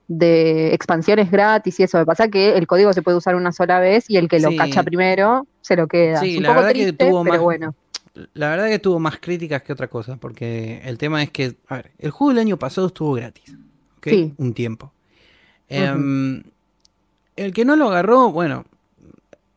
de 0.08 0.74
expansiones 0.74 1.32
gratis 1.32 1.80
y 1.80 1.84
eso. 1.84 1.98
Me 1.98 2.06
pasa 2.06 2.28
que 2.28 2.58
el 2.58 2.68
código 2.68 2.92
se 2.94 3.02
puede 3.02 3.18
usar 3.18 3.36
una 3.36 3.52
sola 3.52 3.80
vez 3.80 4.10
y 4.10 4.18
el 4.18 4.28
que 4.28 4.40
lo 4.40 4.50
Sí. 4.50 4.58
cacha 4.58 4.84
primero 4.84 5.48
se 5.62 5.76
lo 5.76 5.88
queda. 5.88 6.20
Sí, 6.20 6.32
es 6.32 6.38
un 6.38 6.44
la 6.44 6.50
poco 6.50 6.60
verdad 6.62 6.74
que 6.74 6.94
tuvo 6.94 7.24
pero 7.24 7.34
más- 7.34 7.40
bueno. 7.42 7.76
La 8.36 8.50
verdad 8.50 8.68
que 8.68 8.78
tuvo 8.80 9.00
más 9.00 9.18
críticas 9.20 9.64
que 9.64 9.74
otra 9.74 9.88
cosa, 9.88 10.18
porque 10.18 10.82
el 10.86 10.98
tema 11.00 11.24
es 11.24 11.32
que, 11.32 11.56
a 11.68 11.78
ver, 11.78 11.92
el 11.98 12.12
juego 12.12 12.30
del 12.32 12.40
año 12.42 12.58
pasado 12.58 12.88
estuvo 12.88 13.14
gratis. 13.14 13.56
Sí. 14.04 14.34
Un 14.38 14.54
tiempo. 14.54 14.92
Em, 15.70 16.44
el 17.36 17.54
que 17.54 17.66
no 17.66 17.76
lo 17.76 17.88
agarró, 17.90 18.32
bueno, 18.32 18.66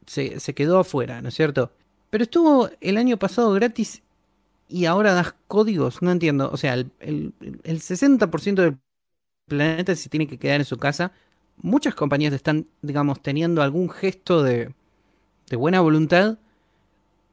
se, 0.06 0.40
se 0.40 0.54
quedó 0.54 0.78
afuera, 0.78 1.20
¿no 1.20 1.28
es 1.28 1.34
cierto? 1.34 1.70
Pero 2.08 2.24
estuvo 2.24 2.70
el 2.80 2.96
año 2.96 3.18
pasado 3.18 3.52
gratis 3.52 4.02
y 4.68 4.86
ahora 4.86 5.12
das 5.12 5.34
códigos, 5.48 6.00
no 6.00 6.10
entiendo. 6.12 6.48
O 6.50 6.56
sea, 6.56 6.74
el, 6.74 6.90
el, 7.00 7.32
el 7.64 7.80
60% 7.80 8.54
del 8.62 8.78
planeta 9.46 9.94
se 9.94 10.08
tiene 10.08 10.26
que 10.26 10.38
quedar 10.38 10.60
en 10.60 10.64
su 10.66 10.76
casa. 10.78 11.12
Muchas 11.58 11.94
compañías 11.94 12.32
están, 12.34 12.66
digamos, 12.82 13.22
teniendo 13.22 13.62
algún 13.62 13.88
gesto 13.90 14.42
de, 14.42 14.74
de 15.50 15.56
buena 15.56 15.80
voluntad. 15.80 16.38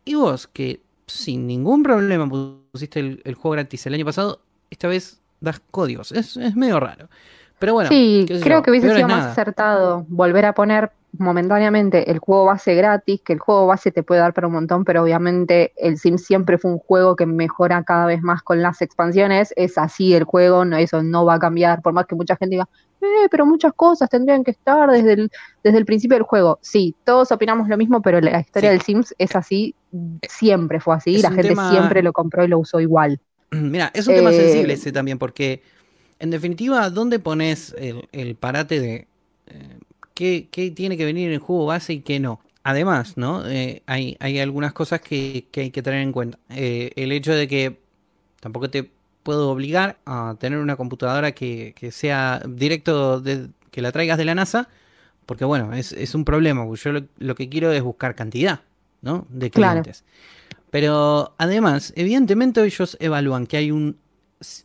Y 0.06 0.16
vos, 0.16 0.48
que 0.48 0.82
sin 1.08 1.48
ningún 1.48 1.84
problema 1.84 2.30
pusiste 2.72 3.00
el, 3.00 3.22
el 3.26 3.36
juego 3.36 3.54
gratis 3.54 3.86
el 3.86 3.94
año 3.96 4.06
pasado, 4.06 4.42
esta 4.70 4.88
vez 4.88 5.22
das 5.42 5.62
códigos. 5.72 6.12
Es, 6.12 6.38
es 6.38 6.56
medio 6.56 6.80
raro. 6.80 7.10
Pero 7.60 7.74
bueno, 7.74 7.90
Sí, 7.90 8.26
creo 8.42 8.62
yo, 8.62 8.62
que 8.62 8.72
hubiese 8.72 8.90
peor 8.90 8.92
sido 8.92 9.08
más 9.08 9.26
nada. 9.26 9.32
acertado 9.32 10.06
volver 10.10 10.46
a 10.46 10.54
poner 10.54 10.92
momentáneamente 11.18 12.10
el 12.12 12.20
juego 12.20 12.46
base 12.46 12.74
gratis, 12.76 13.22
que 13.24 13.34
el 13.34 13.40
juego 13.40 13.68
base 13.68 13.92
te 13.92 14.04
puede 14.04 14.22
dar 14.22 14.34
para 14.34 14.48
un 14.48 14.54
montón, 14.54 14.84
pero 14.84 15.04
obviamente 15.04 15.74
el 15.78 15.98
Sims 15.98 16.26
siempre 16.26 16.58
fue 16.58 16.72
un 16.72 16.80
juego 16.80 17.16
que 17.16 17.26
mejora 17.26 17.84
cada 17.84 18.06
vez 18.08 18.22
más 18.22 18.42
con 18.42 18.62
las 18.62 18.82
expansiones. 18.82 19.54
Es 19.56 19.78
así 19.78 20.14
el 20.16 20.24
juego, 20.24 20.66
no, 20.66 20.78
eso 20.78 21.04
no 21.04 21.26
va 21.26 21.36
a 21.36 21.40
cambiar, 21.40 21.82
por 21.82 21.94
más 21.94 22.06
que 22.08 22.16
mucha 22.16 22.36
gente 22.36 22.56
diga, 22.56 22.68
eh, 23.02 23.28
pero 23.30 23.46
muchas 23.46 23.74
cosas 23.74 24.10
tendrían 24.10 24.44
que 24.44 24.52
estar 24.52 24.90
desde 24.90 25.14
el, 25.14 25.32
desde 25.64 25.78
el 25.78 25.86
principio 25.86 26.16
del 26.18 26.24
juego. 26.24 26.58
Sí, 26.62 26.96
todos 27.04 27.32
opinamos 27.32 27.68
lo 27.70 27.78
mismo, 27.78 28.02
pero 28.02 28.20
la 28.20 28.40
historia 28.40 28.70
Sí. 28.72 28.78
del 28.78 28.82
Sims 28.82 29.16
es 29.18 29.36
así, 29.36 29.76
siempre 30.28 30.80
fue 30.80 30.96
así, 30.96 31.16
Es 31.16 31.22
la 31.22 31.30
gente 31.30 31.50
tema- 31.50 31.70
siempre 31.70 32.02
lo 32.02 32.12
compró 32.14 32.44
y 32.44 32.48
lo 32.48 32.60
usó 32.60 32.80
igual. 32.80 33.20
Mira, 33.52 33.92
es 33.94 34.08
un 34.08 34.16
tema 34.16 34.32
Eh, 34.32 34.34
sensible 34.34 34.74
ese 34.74 34.92
también, 34.92 35.20
porque 35.20 35.62
en 36.20 36.32
definitiva, 36.32 36.90
¿dónde 36.90 37.20
pones 37.20 37.76
el, 37.78 38.08
el 38.12 38.36
parate 38.36 38.80
de 38.80 39.08
eh, 39.48 39.78
qué, 40.14 40.48
qué 40.52 40.72
tiene 40.72 40.98
que 40.98 41.06
venir 41.06 41.28
en 41.28 41.34
el 41.34 41.40
juego 41.40 41.66
base 41.66 41.94
y 41.94 42.02
qué 42.02 42.20
no? 42.20 42.40
Además, 42.64 43.18
¿no? 43.18 43.46
Eh, 43.48 43.84
hay, 43.88 44.16
hay 44.20 44.40
algunas 44.40 44.74
cosas 44.74 45.02
que, 45.02 45.48
que 45.52 45.62
hay 45.62 45.72
que 45.72 45.82
tener 45.84 46.02
en 46.02 46.12
cuenta. 46.14 46.40
Eh, 46.50 46.92
el 46.96 47.12
hecho 47.12 47.34
de 47.34 47.48
que 47.48 47.80
tampoco 48.40 48.70
te 48.70 48.90
puedo 49.24 49.52
obligar 49.52 49.98
a 50.06 50.36
tener 50.40 50.60
una 50.60 50.76
computadora 50.76 51.34
que, 51.34 51.74
que 51.78 51.92
sea 51.92 52.42
directo, 52.48 53.22
de, 53.22 53.50
que 53.72 53.82
la 53.82 53.92
traigas 53.92 54.18
de 54.18 54.26
la 54.26 54.36
NASA, 54.36 54.70
porque 55.26 55.46
bueno, 55.46 55.74
es, 55.74 55.94
es 55.94 56.16
un 56.16 56.26
problema, 56.26 56.66
yo 56.76 56.92
lo, 56.94 57.04
lo 57.20 57.36
que 57.36 57.50
quiero 57.50 57.72
es 57.72 57.84
buscar 57.84 58.16
cantidad, 58.16 58.62
¿no? 59.02 59.28
De 59.30 59.52
Claro. 59.52 59.82
clientes. 59.84 60.04
Pero 60.72 61.34
además, 61.38 61.94
evidentemente 61.96 62.64
ellos 62.64 62.98
evalúan 63.00 63.48
que 63.48 63.58
hay 63.58 63.72
un, 63.72 63.98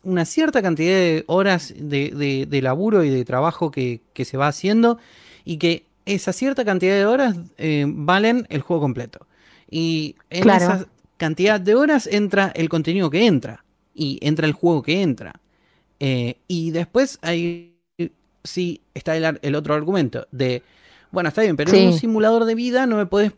una 0.03 0.25
cierta 0.25 0.61
cantidad 0.61 0.93
de 0.95 1.23
horas 1.27 1.73
de, 1.77 2.09
de- 2.11 2.45
de 2.49 2.61
laburo 2.61 3.03
y 3.03 3.09
de 3.09 3.25
trabajo 3.25 3.71
que, 3.71 4.01
que 4.13 4.25
se 4.25 4.37
va 4.37 4.47
haciendo 4.47 4.97
y 5.45 5.57
que 5.57 5.85
esa 6.05 6.33
cierta 6.33 6.65
cantidad 6.65 6.95
de 6.95 7.05
horas 7.05 7.35
eh, 7.57 7.85
valen 7.87 8.47
el 8.49 8.61
juego 8.61 8.81
completo. 8.81 9.27
Y 9.69 10.15
en 10.29 10.43
Claro. 10.43 10.63
esa 10.65 10.87
cantidad 11.17 11.59
de 11.59 11.75
horas 11.75 12.07
entra 12.07 12.51
el 12.55 12.69
contenido 12.69 13.09
que 13.09 13.25
entra 13.27 13.63
y 13.93 14.17
entra 14.21 14.47
el 14.47 14.53
juego 14.53 14.81
que 14.81 15.01
entra. 15.01 15.39
Eh, 15.99 16.37
y 16.47 16.71
después 16.71 17.19
hay, 17.21 17.75
sí, 18.43 18.81
está 18.93 19.15
el, 19.17 19.37
el 19.41 19.55
otro 19.55 19.73
argumento 19.75 20.27
de, 20.31 20.63
bueno, 21.11 21.29
está 21.29 21.41
bien, 21.41 21.57
pero 21.57 21.71
en 21.73 21.87
un 21.87 21.93
simulador 21.99 22.45
de 22.45 22.55
vida 22.55 22.85
no 22.85 22.95
me 22.97 23.05
puedes 23.05 23.33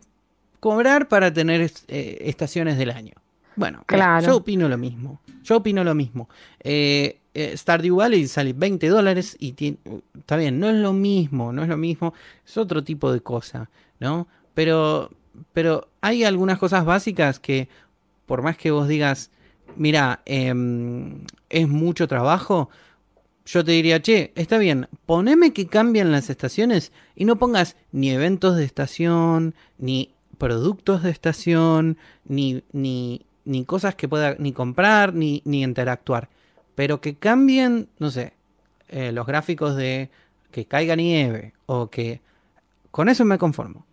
cobrar 0.59 1.07
para 1.07 1.33
tener 1.33 1.61
eh, 1.87 2.17
estaciones 2.21 2.77
del 2.77 2.91
año. 2.91 3.13
Bueno, 3.55 3.83
Claro. 3.87 4.25
yo 4.25 4.35
opino 4.37 4.69
lo 4.69 4.77
mismo. 4.77 5.19
Yo 5.43 5.57
opino 5.57 5.83
lo 5.83 5.95
mismo. 5.95 6.29
Eh, 6.61 7.17
eh, 7.33 7.55
Stardew 7.55 7.95
Valley 7.97 8.27
sale 8.27 8.53
20 8.53 8.89
dólares 8.89 9.37
y 9.39 9.53
tiene, 9.53 9.77
está 10.17 10.35
bien, 10.37 10.59
no 10.59 10.69
es 10.69 10.75
lo 10.75 10.93
mismo, 10.93 11.53
no 11.53 11.63
es 11.63 11.69
lo 11.69 11.77
mismo, 11.77 12.13
es 12.45 12.57
otro 12.57 12.83
tipo 12.83 13.11
de 13.11 13.21
cosa, 13.21 13.69
¿no? 13.99 14.27
Pero, 14.53 15.11
pero 15.53 15.87
hay 16.01 16.23
algunas 16.23 16.59
cosas 16.59 16.83
básicas 16.83 17.39
que, 17.39 17.69
por 18.25 18.41
más 18.41 18.57
que 18.57 18.71
vos 18.71 18.87
digas, 18.87 19.31
mira, 19.77 20.21
em, 20.25 21.25
es 21.49 21.67
mucho 21.67 22.07
trabajo, 22.07 22.69
yo 23.45 23.63
te 23.63 23.71
diría, 23.71 24.01
che, 24.01 24.31
está 24.35 24.57
bien, 24.57 24.87
poneme 25.05 25.53
que 25.53 25.67
cambian 25.67 26.11
las 26.11 26.29
estaciones 26.29 26.91
y 27.15 27.25
no 27.25 27.37
pongas 27.37 27.75
ni 27.91 28.11
eventos 28.11 28.55
de 28.57 28.65
estación, 28.65 29.55
ni 29.77 30.13
productos 30.37 31.03
de 31.03 31.11
estación, 31.11 31.97
ni, 32.25 32.63
ni, 32.71 33.25
ni 33.45 33.65
cosas 33.65 33.95
que 33.95 34.09
pueda 34.09 34.35
ni 34.37 34.51
comprar, 34.53 35.13
ni, 35.13 35.41
ni 35.45 35.63
interactuar. 35.63 36.29
Pero 36.75 37.01
que 37.01 37.15
cambien, 37.15 37.89
no 37.99 38.11
sé, 38.11 38.33
eh, 38.89 39.11
los 39.11 39.25
gráficos 39.27 39.75
de 39.75 40.09
que 40.51 40.65
caiga 40.65 40.95
nieve 40.95 41.53
o 41.65 41.89
que 41.89 42.21
con 42.91 43.09
eso 43.09 43.25
me 43.25 43.37
conformo. 43.37 43.85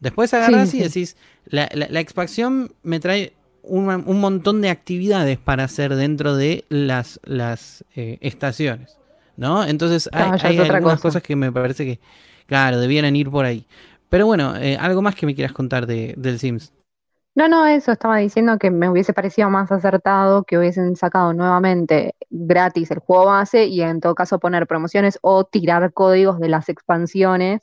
Después 0.00 0.32
agarras 0.34 0.70
Sí, 0.70 0.78
y 0.78 0.82
decís, 0.82 1.16
la, 1.46 1.68
la- 1.74 1.88
la 1.90 2.00
expansión 2.00 2.72
me 2.82 3.00
trae 3.00 3.32
un, 3.62 3.88
un 3.88 4.20
montón 4.20 4.60
de 4.60 4.70
actividades 4.70 5.38
para 5.38 5.64
hacer 5.64 5.94
dentro 5.94 6.36
de 6.36 6.64
las, 6.68 7.20
las 7.24 7.84
eh, 7.96 8.18
estaciones, 8.20 8.98
¿no? 9.36 9.64
Entonces 9.64 10.08
hay, 10.12 10.32
algunas 10.70 11.00
cosa. 11.00 11.02
cosas 11.02 11.22
que 11.22 11.36
me 11.36 11.50
parece 11.52 11.84
que, 11.84 12.00
claro, 12.46 12.78
debieran 12.80 13.16
ir 13.16 13.30
por 13.30 13.44
ahí. 13.44 13.66
Pero 14.08 14.26
bueno, 14.26 14.56
eh, 14.56 14.76
algo 14.78 15.02
más 15.02 15.14
que 15.16 15.26
me 15.26 15.34
quieras 15.34 15.52
contar 15.52 15.86
de, 15.86 16.14
del 16.16 16.38
Sims. 16.38 16.72
No, 17.36 17.48
no, 17.48 17.66
eso 17.66 17.92
estaba 17.92 18.16
diciendo 18.18 18.58
que 18.58 18.70
me 18.70 18.88
hubiese 18.88 19.12
parecido 19.12 19.50
más 19.50 19.70
acertado 19.70 20.44
que 20.44 20.56
hubiesen 20.58 20.96
sacado 20.96 21.34
nuevamente 21.34 22.14
gratis 22.30 22.90
el 22.90 22.98
juego 23.00 23.26
base 23.26 23.66
y 23.66 23.82
en 23.82 24.00
todo 24.00 24.14
caso 24.14 24.38
poner 24.40 24.66
promociones 24.66 25.18
o 25.22 25.44
tirar 25.44 25.92
códigos 25.92 26.40
de 26.40 26.48
las 26.48 26.70
expansiones, 26.70 27.60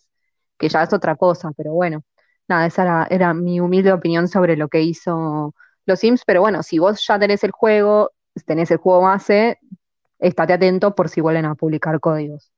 que 0.59 0.69
ya 0.69 0.83
es 0.83 0.93
otra 0.93 1.15
cosa, 1.15 1.51
pero 1.57 1.73
bueno, 1.73 2.03
nada, 2.47 2.67
esa 2.67 2.83
era, 2.83 3.07
era 3.09 3.33
mi 3.33 3.59
humilde 3.59 3.91
opinión 3.93 4.27
sobre 4.27 4.57
lo 4.57 4.69
que 4.69 4.81
hizo 4.83 5.55
los 5.87 5.99
Sims, 5.99 6.23
pero 6.25 6.41
bueno, 6.41 6.61
si 6.63 6.77
vos 6.79 7.03
ya 7.07 7.17
tenés 7.19 7.43
el 7.43 7.51
juego, 7.51 8.11
tenés 8.45 8.69
el 8.71 8.77
juego 8.77 9.01
base, 9.01 9.59
estate 10.19 10.53
atento 10.55 10.95
por 10.95 11.09
si 11.09 11.21
vuelven 11.21 11.45
a 11.47 11.55
publicar 11.55 11.99
códigos. 12.01 12.52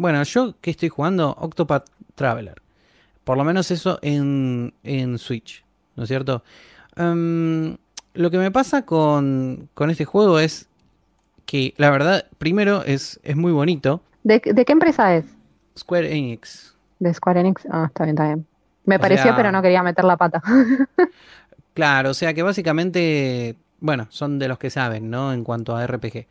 Bueno, 0.00 0.22
yo 0.22 0.54
que 0.62 0.70
estoy 0.70 0.88
jugando 0.88 1.36
Octopath 1.38 1.84
Traveler. 2.14 2.62
Por 3.22 3.36
lo 3.36 3.44
menos 3.44 3.70
eso 3.70 3.98
en, 4.00 4.72
en 4.82 5.18
Switch, 5.18 5.62
¿no 5.94 6.04
es 6.04 6.08
cierto? 6.08 6.42
Em, 6.96 7.76
lo 8.14 8.30
que 8.30 8.38
me 8.38 8.50
pasa 8.50 8.86
con, 8.86 9.68
con 9.74 9.90
este 9.90 10.06
juego 10.06 10.38
es 10.38 10.70
que 11.44 11.74
la 11.76 11.90
verdad, 11.90 12.24
primero 12.38 12.82
es, 12.82 13.20
es 13.24 13.36
muy 13.36 13.52
bonito. 13.52 14.02
¿De, 14.22 14.40
de 14.42 14.64
qué 14.64 14.72
empresa 14.72 15.14
es? 15.16 15.26
Square 15.78 16.10
Enix. 16.16 16.74
¿De 16.98 17.12
Square 17.12 17.40
Enix? 17.40 17.66
Ah, 17.70 17.84
está 17.88 18.04
bien, 18.04 18.14
está 18.16 18.24
bien. 18.26 18.46
Me 18.86 18.96
O 18.96 19.00
pareció, 19.00 19.24
sea- 19.24 19.36
pero 19.36 19.52
no 19.52 19.60
quería 19.60 19.82
meter 19.82 20.04
la 20.06 20.16
pata. 20.16 20.42
Claro, 21.74 22.10
o 22.10 22.14
sea 22.14 22.34
que 22.34 22.42
básicamente, 22.42 23.56
bueno, 23.78 24.06
son 24.10 24.38
de 24.38 24.48
los 24.48 24.58
que 24.58 24.70
saben, 24.70 25.08
¿no? 25.08 25.32
En 25.32 25.44
cuanto 25.44 25.76
a 25.76 25.86
RPG. 25.86 26.26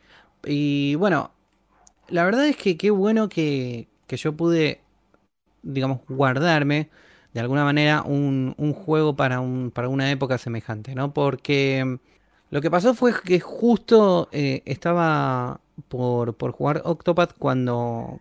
Y 0.45 0.95
bueno, 0.95 1.31
la 2.11 2.23
verdad 2.23 2.47
es 2.47 2.57
que 2.57 2.77
qué 2.77 2.91
bueno 2.91 3.29
que, 3.29 3.87
que 4.07 4.17
yo 4.17 4.33
pude, 4.35 4.81
digamos, 5.63 6.01
guardarme 6.07 6.89
de 7.33 7.39
alguna 7.41 7.63
manera 7.63 8.03
un, 8.03 8.55
un 8.57 8.73
juego 8.73 9.15
para, 9.15 9.39
un, 9.41 9.71
para 9.71 9.89
una 9.89 10.11
época 10.11 10.37
semejante, 10.37 10.95
¿no? 10.95 11.13
Porque 11.13 11.83
mm, 11.85 11.95
lo 12.51 12.61
que 12.61 12.71
pasó 12.71 12.95
fue 12.95 13.13
que 13.23 13.39
justo 13.39 14.29
eh, 14.31 14.63
estaba 14.65 15.61
por, 15.89 16.35
por 16.35 16.51
jugar 16.51 16.81
Octopath 16.85 17.33
cuando, 17.37 18.19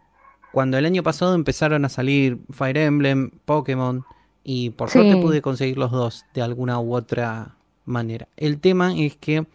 cuando 0.52 0.78
el 0.78 0.86
año 0.86 1.02
pasado 1.02 1.35
empezaron 1.35 1.85
a 1.85 1.89
salir 1.89 2.39
Fire 2.52 2.77
Emblem, 2.78 3.31
Pokémon, 3.44 4.05
y 4.44 4.70
por 4.70 4.90
suerte 4.90 5.16
pude 5.16 5.43
conseguir 5.43 5.78
los 5.78 5.90
dos 5.93 6.24
de 6.35 6.43
alguna 6.43 6.81
u 6.81 6.94
otra 6.94 7.56
manera. 7.86 8.28
El 8.36 8.60
tema 8.60 8.94
es 8.97 9.16
que 9.16 9.47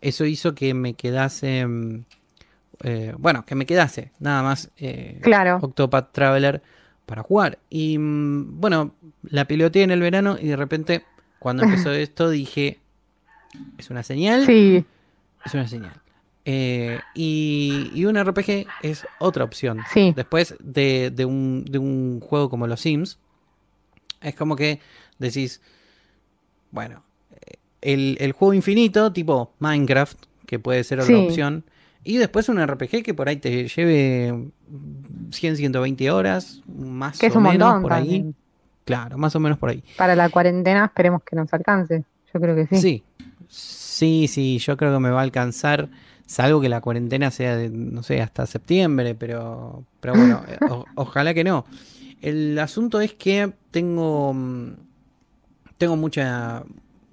eso 0.00 0.24
hizo 0.24 0.54
que 0.54 0.74
me 0.74 0.94
quedase, 0.94 1.66
mm, 1.66 2.04
eh, 2.82 3.14
bueno, 3.18 3.44
que 3.44 3.54
me 3.54 3.66
quedase 3.66 4.12
nada 4.18 4.42
más 4.42 4.70
eh, 4.78 5.18
Claro. 5.22 5.58
Octopath 5.62 6.12
Traveler 6.12 6.62
para 7.06 7.22
jugar. 7.22 7.58
Y 7.70 7.98
mm, 7.98 8.60
bueno, 8.60 8.94
la 9.22 9.46
piloteé 9.46 9.82
en 9.84 9.90
el 9.90 10.00
verano 10.00 10.36
y 10.40 10.46
de 10.48 10.56
repente 10.56 11.04
cuando 11.38 11.64
empezó 11.64 11.92
esto 11.92 12.28
dije, 12.30 12.80
es 13.78 13.90
una 13.90 14.02
señal, 14.02 14.44
Sí, 14.46 14.84
es 15.44 15.54
una 15.54 15.68
señal. 15.68 15.92
Eh, 16.44 17.00
y, 17.14 17.90
y 17.94 18.04
un 18.04 18.16
RPG 18.16 18.66
es 18.82 19.04
otra 19.18 19.42
opción. 19.44 19.80
sí. 19.92 20.12
Después 20.14 20.54
de, 20.60 21.10
de 21.10 21.24
un, 21.24 21.64
de 21.64 21.78
un 21.78 22.20
juego 22.20 22.48
como 22.50 22.66
los 22.66 22.80
Sims, 22.80 23.18
es 24.20 24.34
como 24.34 24.54
que 24.56 24.80
decís, 25.18 25.60
bueno, 26.70 27.02
el, 27.80 28.16
el 28.20 28.32
juego 28.32 28.54
infinito, 28.54 29.12
tipo 29.12 29.52
Minecraft, 29.58 30.18
que 30.46 30.58
puede 30.58 30.84
ser 30.84 31.00
otra 31.00 31.16
Sí. 31.16 31.26
opción, 31.26 31.64
y 32.06 32.16
después 32.18 32.48
un 32.48 32.58
RPG 32.64 33.02
que 33.02 33.12
por 33.14 33.28
ahí 33.28 33.36
te 33.36 33.68
lleve 33.68 34.48
100, 35.32 35.56
120 35.56 36.10
horas, 36.10 36.62
más 36.66 37.18
Que 37.18 37.26
es 37.26 37.34
o 37.34 37.38
un 37.38 37.44
menos 37.44 37.68
montón 37.68 37.82
por 37.82 37.92
ahí. 37.92 38.32
Claro, 38.84 39.18
más 39.18 39.34
o 39.34 39.40
menos 39.40 39.58
por 39.58 39.70
ahí. 39.70 39.82
Para 39.96 40.14
la 40.14 40.28
cuarentena 40.28 40.84
esperemos 40.86 41.22
que 41.24 41.34
nos 41.36 41.52
alcance. 41.52 42.04
Yo 42.32 42.40
creo 42.40 42.54
que 42.54 42.66
sí. 42.66 42.76
Sí. 42.80 43.02
sí, 43.48 44.28
sí, 44.28 44.58
yo 44.58 44.76
creo 44.76 44.92
que 44.94 45.00
me 45.00 45.10
va 45.10 45.20
a 45.20 45.24
alcanzar, 45.24 45.88
salvo 46.26 46.60
que 46.60 46.68
la 46.68 46.80
cuarentena 46.80 47.30
sea 47.30 47.56
de, 47.56 47.68
no 47.70 48.02
sé, 48.02 48.20
hasta 48.22 48.46
septiembre, 48.46 49.14
pero, 49.14 49.82
pero 50.00 50.14
bueno, 50.14 50.42
eh, 50.48 50.58
o- 50.70 50.84
ojalá 50.94 51.34
que 51.34 51.42
no. 51.44 51.64
El 52.22 52.58
asunto 52.58 53.00
es 53.00 53.12
que 53.14 53.52
tengo, 53.70 54.32
mm, 54.32 54.70
tengo 55.78 55.96
mucha, 55.96 56.62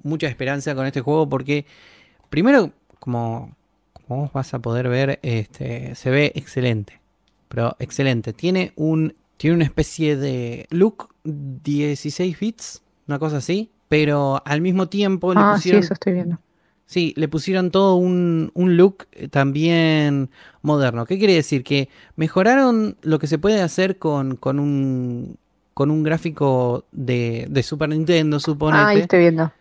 mucha 0.04 0.28
esperanza 0.28 0.76
con 0.76 0.86
este 0.86 1.02
juego 1.02 1.28
porque, 1.28 1.66
primero, 2.30 2.72
como 3.00 3.56
vos 4.16 4.32
vas 4.34 4.54
a 4.54 4.60
poder 4.60 4.90
ver, 4.90 5.20
este, 5.24 5.96
se 5.96 6.10
ve 6.10 6.32
excelente, 6.36 7.02
pero 7.48 7.76
excelente. 7.80 8.34
Tiene 8.34 8.74
un, 8.76 9.16
tiene 9.38 9.56
una 9.58 9.66
especie 9.66 10.16
de 10.18 10.68
look 10.72 11.10
16 11.24 12.40
bits, 12.40 12.84
una 13.08 13.20
cosa 13.20 13.38
así, 13.38 13.72
pero 13.90 14.42
al 14.46 14.62
mismo 14.62 14.88
tiempo 14.90 15.34
le 15.36 15.44
Ah, 15.44 15.60
sí, 15.62 15.62
pusieron 15.62 15.78
eso 15.78 15.94
estoy 15.94 16.14
viendo. 16.14 16.40
Sí, 16.86 17.14
le 17.18 17.28
pusieron 17.28 17.72
todo 17.72 17.96
un, 17.96 18.52
un 18.54 18.78
look 18.78 19.08
eh, 19.14 19.28
también 19.30 20.30
moderno. 20.62 21.06
¿Qué 21.06 21.18
quiere 21.18 21.34
decir? 21.34 21.64
Que 21.64 21.90
mejoraron 22.16 22.98
lo 23.02 23.20
que 23.20 23.28
se 23.28 23.40
puede 23.40 23.62
hacer 23.62 23.98
con, 23.98 24.36
con 24.36 24.60
un 24.60 25.38
con 25.74 25.90
un 25.90 26.04
gráfico 26.04 26.86
de, 26.92 27.48
de 27.50 27.64
Super 27.64 27.90
Nintendo, 27.90 28.40
Ah, 28.68 28.88
ahí 28.90 29.00
suponete, 29.00 29.00
estoy 29.00 29.20
viendo. 29.20 29.52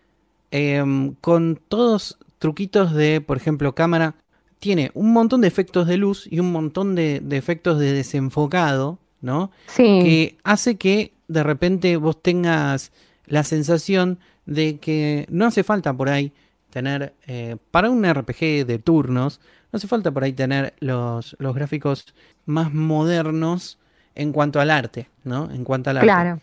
em, 0.51 1.15
con 1.21 1.57
todos 1.69 2.19
truquitos 2.39 2.93
de, 2.95 3.21
por 3.21 3.37
ejemplo, 3.37 3.75
cámara. 3.75 4.17
Tiene 4.63 4.93
un 4.95 5.13
montón 5.13 5.41
de 5.41 5.49
efectos 5.49 5.89
de 5.89 5.97
luz 5.97 6.29
y 6.31 6.39
un 6.39 6.53
montón 6.53 6.95
de, 6.95 7.19
de 7.19 7.37
efectos 7.37 7.81
de 7.81 7.93
desenfocado, 7.93 9.01
¿no? 9.21 9.51
Sí, 9.67 9.83
que 9.83 10.37
hace 10.45 10.77
que 10.77 11.13
de 11.27 11.43
repente 11.43 11.97
vos 11.97 12.23
tengas 12.23 12.93
la 13.27 13.43
sensación 13.43 14.21
de 14.47 14.79
que 14.79 15.27
no 15.31 15.47
hace 15.47 15.65
falta 15.65 15.93
por 15.93 16.09
ahí 16.09 16.33
tener, 16.71 17.13
eh, 17.27 17.57
para 17.73 17.91
un 17.91 18.09
RPG 18.09 18.65
de 18.65 18.79
turnos, 18.79 19.41
no 19.73 19.79
hace 19.79 19.89
falta 19.89 20.13
por 20.13 20.23
ahí 20.23 20.33
tener 20.33 20.75
los, 20.79 21.35
los 21.41 21.57
gráficos 21.57 22.15
más 22.47 22.73
modernos 22.73 23.81
en 24.15 24.31
cuanto 24.31 24.61
al 24.61 24.71
arte, 24.71 25.09
¿no? 25.25 25.51
En 25.51 25.65
cuanto 25.65 25.91
al 25.91 25.97
arte. 25.97 26.07
claro. 26.07 26.41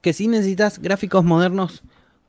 Que 0.00 0.12
sí 0.12 0.28
necesitas 0.28 0.78
gráficos 0.78 1.24
modernos 1.24 1.82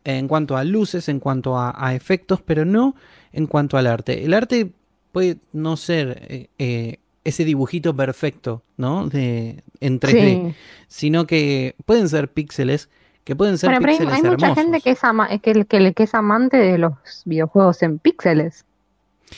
en 0.05 0.27
cuanto 0.27 0.57
a 0.57 0.63
luces, 0.63 1.07
en 1.07 1.19
cuanto 1.19 1.55
a, 1.55 1.75
a 1.77 1.93
efectos, 1.93 2.41
pero 2.41 2.65
no 2.65 2.95
en 3.31 3.45
cuanto 3.45 3.77
al 3.77 3.85
arte. 3.85 4.25
El 4.25 4.33
arte 4.33 4.71
puede 5.13 5.37
no 5.53 5.77
ser 5.77 6.25
eh, 6.27 6.49
eh, 6.59 6.97
ese 7.23 7.45
dibujito 7.45 7.95
perfecto, 7.95 8.63
¿no? 8.75 9.07
De, 9.07 9.63
en 9.79 9.99
3D 10.01 10.11
Sí. 10.49 10.55
sino 10.89 11.25
que 11.25 11.75
pueden 11.85 12.09
ser 12.09 12.27
píxeles, 12.29 12.89
que 13.23 13.33
pueden 13.37 13.57
ser 13.57 13.69
Bueno, 13.69 13.79
pero 13.79 13.91
hay, 13.93 13.97
píxeles 13.99 14.13
hay 14.15 14.29
mucha 14.29 14.45
hermosos. 14.47 14.63
gente 14.65 14.81
que 14.81 14.89
es, 14.91 15.03
ama- 15.05 15.29
que, 15.39 15.65
que, 15.65 15.93
que 15.93 16.03
es 16.03 16.13
amante 16.13 16.57
de 16.57 16.77
los 16.77 16.91
videojuegos 17.23 17.81
en 17.83 17.99
píxeles. 17.99 18.65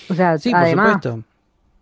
O 0.09 0.15
sea, 0.15 0.39
Sí, 0.39 0.49
por 0.49 0.61
además, 0.61 0.93
supuesto. 1.03 1.23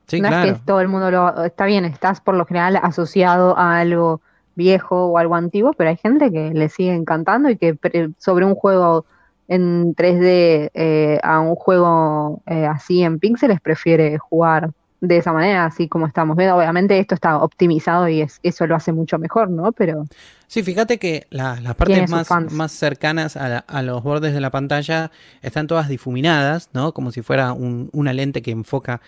Sí, 0.07 0.19
no 0.19 0.27
claro. 0.27 0.51
es 0.51 0.57
que 0.57 0.63
todo 0.65 0.81
el 0.81 0.89
mundo 0.89 1.09
lo... 1.09 1.45
Está 1.45 1.65
bien, 1.65 1.85
estás 1.85 2.19
por 2.19 2.35
lo 2.35 2.45
general 2.45 2.75
asociado 2.83 3.57
a 3.57 3.79
algo 3.79 4.19
viejo 4.55 5.05
o 5.07 5.17
algo 5.17 5.35
antiguo, 5.35 5.71
pero 5.73 5.89
hay 5.89 5.97
gente 5.97 6.29
que 6.31 6.51
le 6.53 6.67
sigue 6.69 6.93
encantando 6.93 7.49
y 7.49 7.55
que 7.57 7.77
sobre 8.19 8.45
un 8.45 8.53
juego 8.55 9.05
en 9.53 9.93
3D 9.95 10.71
eh, 10.73 11.19
a 11.23 11.39
un 11.39 11.55
juego 11.55 12.41
eh, 12.47 12.65
así 12.65 13.03
en 13.03 13.19
píxeles 13.19 13.59
prefiere 13.61 14.17
jugar 14.17 14.71
de 15.01 15.17
esa 15.17 15.33
manera, 15.33 15.65
así 15.65 15.89
como 15.89 16.07
estamos 16.07 16.37
viendo. 16.37 16.55
Obviamente 16.55 16.97
esto 16.97 17.13
está 17.13 17.37
optimizado 17.37 18.07
y 18.07 18.21
es, 18.21 18.39
eso 18.41 18.65
lo 18.67 18.75
hace 18.75 18.93
mucho 18.93 19.19
mejor, 19.19 19.49
¿no? 19.49 19.71
Pero 19.73 20.05
Sí, 20.47 20.61
fíjate 20.63 20.97
que 20.99 21.25
la- 21.31 21.59
las 21.59 21.75
partes 21.75 22.09
más, 22.11 22.27
más 22.53 22.71
cercanas 22.71 23.35
a, 23.35 23.49
la- 23.49 23.57
a 23.67 23.81
los 23.81 24.01
bordes 24.03 24.33
de 24.33 24.39
la 24.39 24.49
pantalla 24.51 25.11
están 25.41 25.67
todas 25.67 25.89
difuminadas, 25.89 26.69
¿no? 26.73 26.93
Como 26.93 27.11
si 27.11 27.21
fuera 27.21 27.53
un- 27.53 27.89
una 27.91 28.13
lente 28.13 28.41
que 28.41 28.51
enfoca 28.51 29.01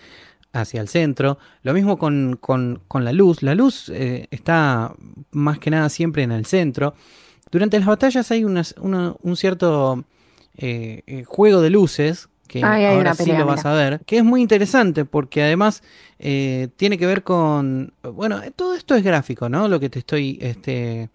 hacia 0.53 0.81
el 0.81 0.88
centro. 0.89 1.38
Lo 1.63 1.73
mismo 1.73 1.97
con, 1.97 2.38
con- 2.41 2.81
con 2.88 3.05
la 3.05 3.13
luz. 3.13 3.41
La 3.43 3.55
luz 3.55 3.89
eh, 3.93 4.27
está 4.31 4.93
más 5.31 5.59
que 5.59 5.69
nada 5.69 5.88
siempre 5.89 6.23
en 6.23 6.31
el 6.31 6.45
centro. 6.45 6.93
Durante 7.51 7.77
las 7.77 7.88
batallas 7.88 8.31
hay 8.31 8.43
unas- 8.43 8.73
una- 8.80 9.13
un 9.22 9.38
cierto 9.38 10.03
eh, 10.57 11.02
eh, 11.07 11.23
juego 11.26 11.61
de 11.61 11.69
luces 11.69 12.30
que 12.48 12.64
hay 12.64 12.86
ahora 12.86 13.14
sí 13.15 13.23
pelea, 13.23 13.40
lo 13.40 13.45
vas 13.48 13.65
a 13.65 13.73
ver, 13.73 14.02
que 14.06 14.18
es 14.18 14.23
muy 14.23 14.41
interesante 14.41 15.03
porque 15.03 15.41
además 15.44 15.82
eh, 16.19 16.68
tiene 16.77 16.98
que 16.98 17.07
ver 17.07 17.23
con, 17.23 17.94
bueno, 18.14 18.40
todo 18.56 18.76
esto 18.76 18.94
es 18.95 19.03
gráfico, 19.03 19.49
¿no? 19.49 19.68
Lo 19.68 19.80
que 19.80 19.90
te 19.90 19.99
estoy 19.99 20.38
este, 20.41 21.10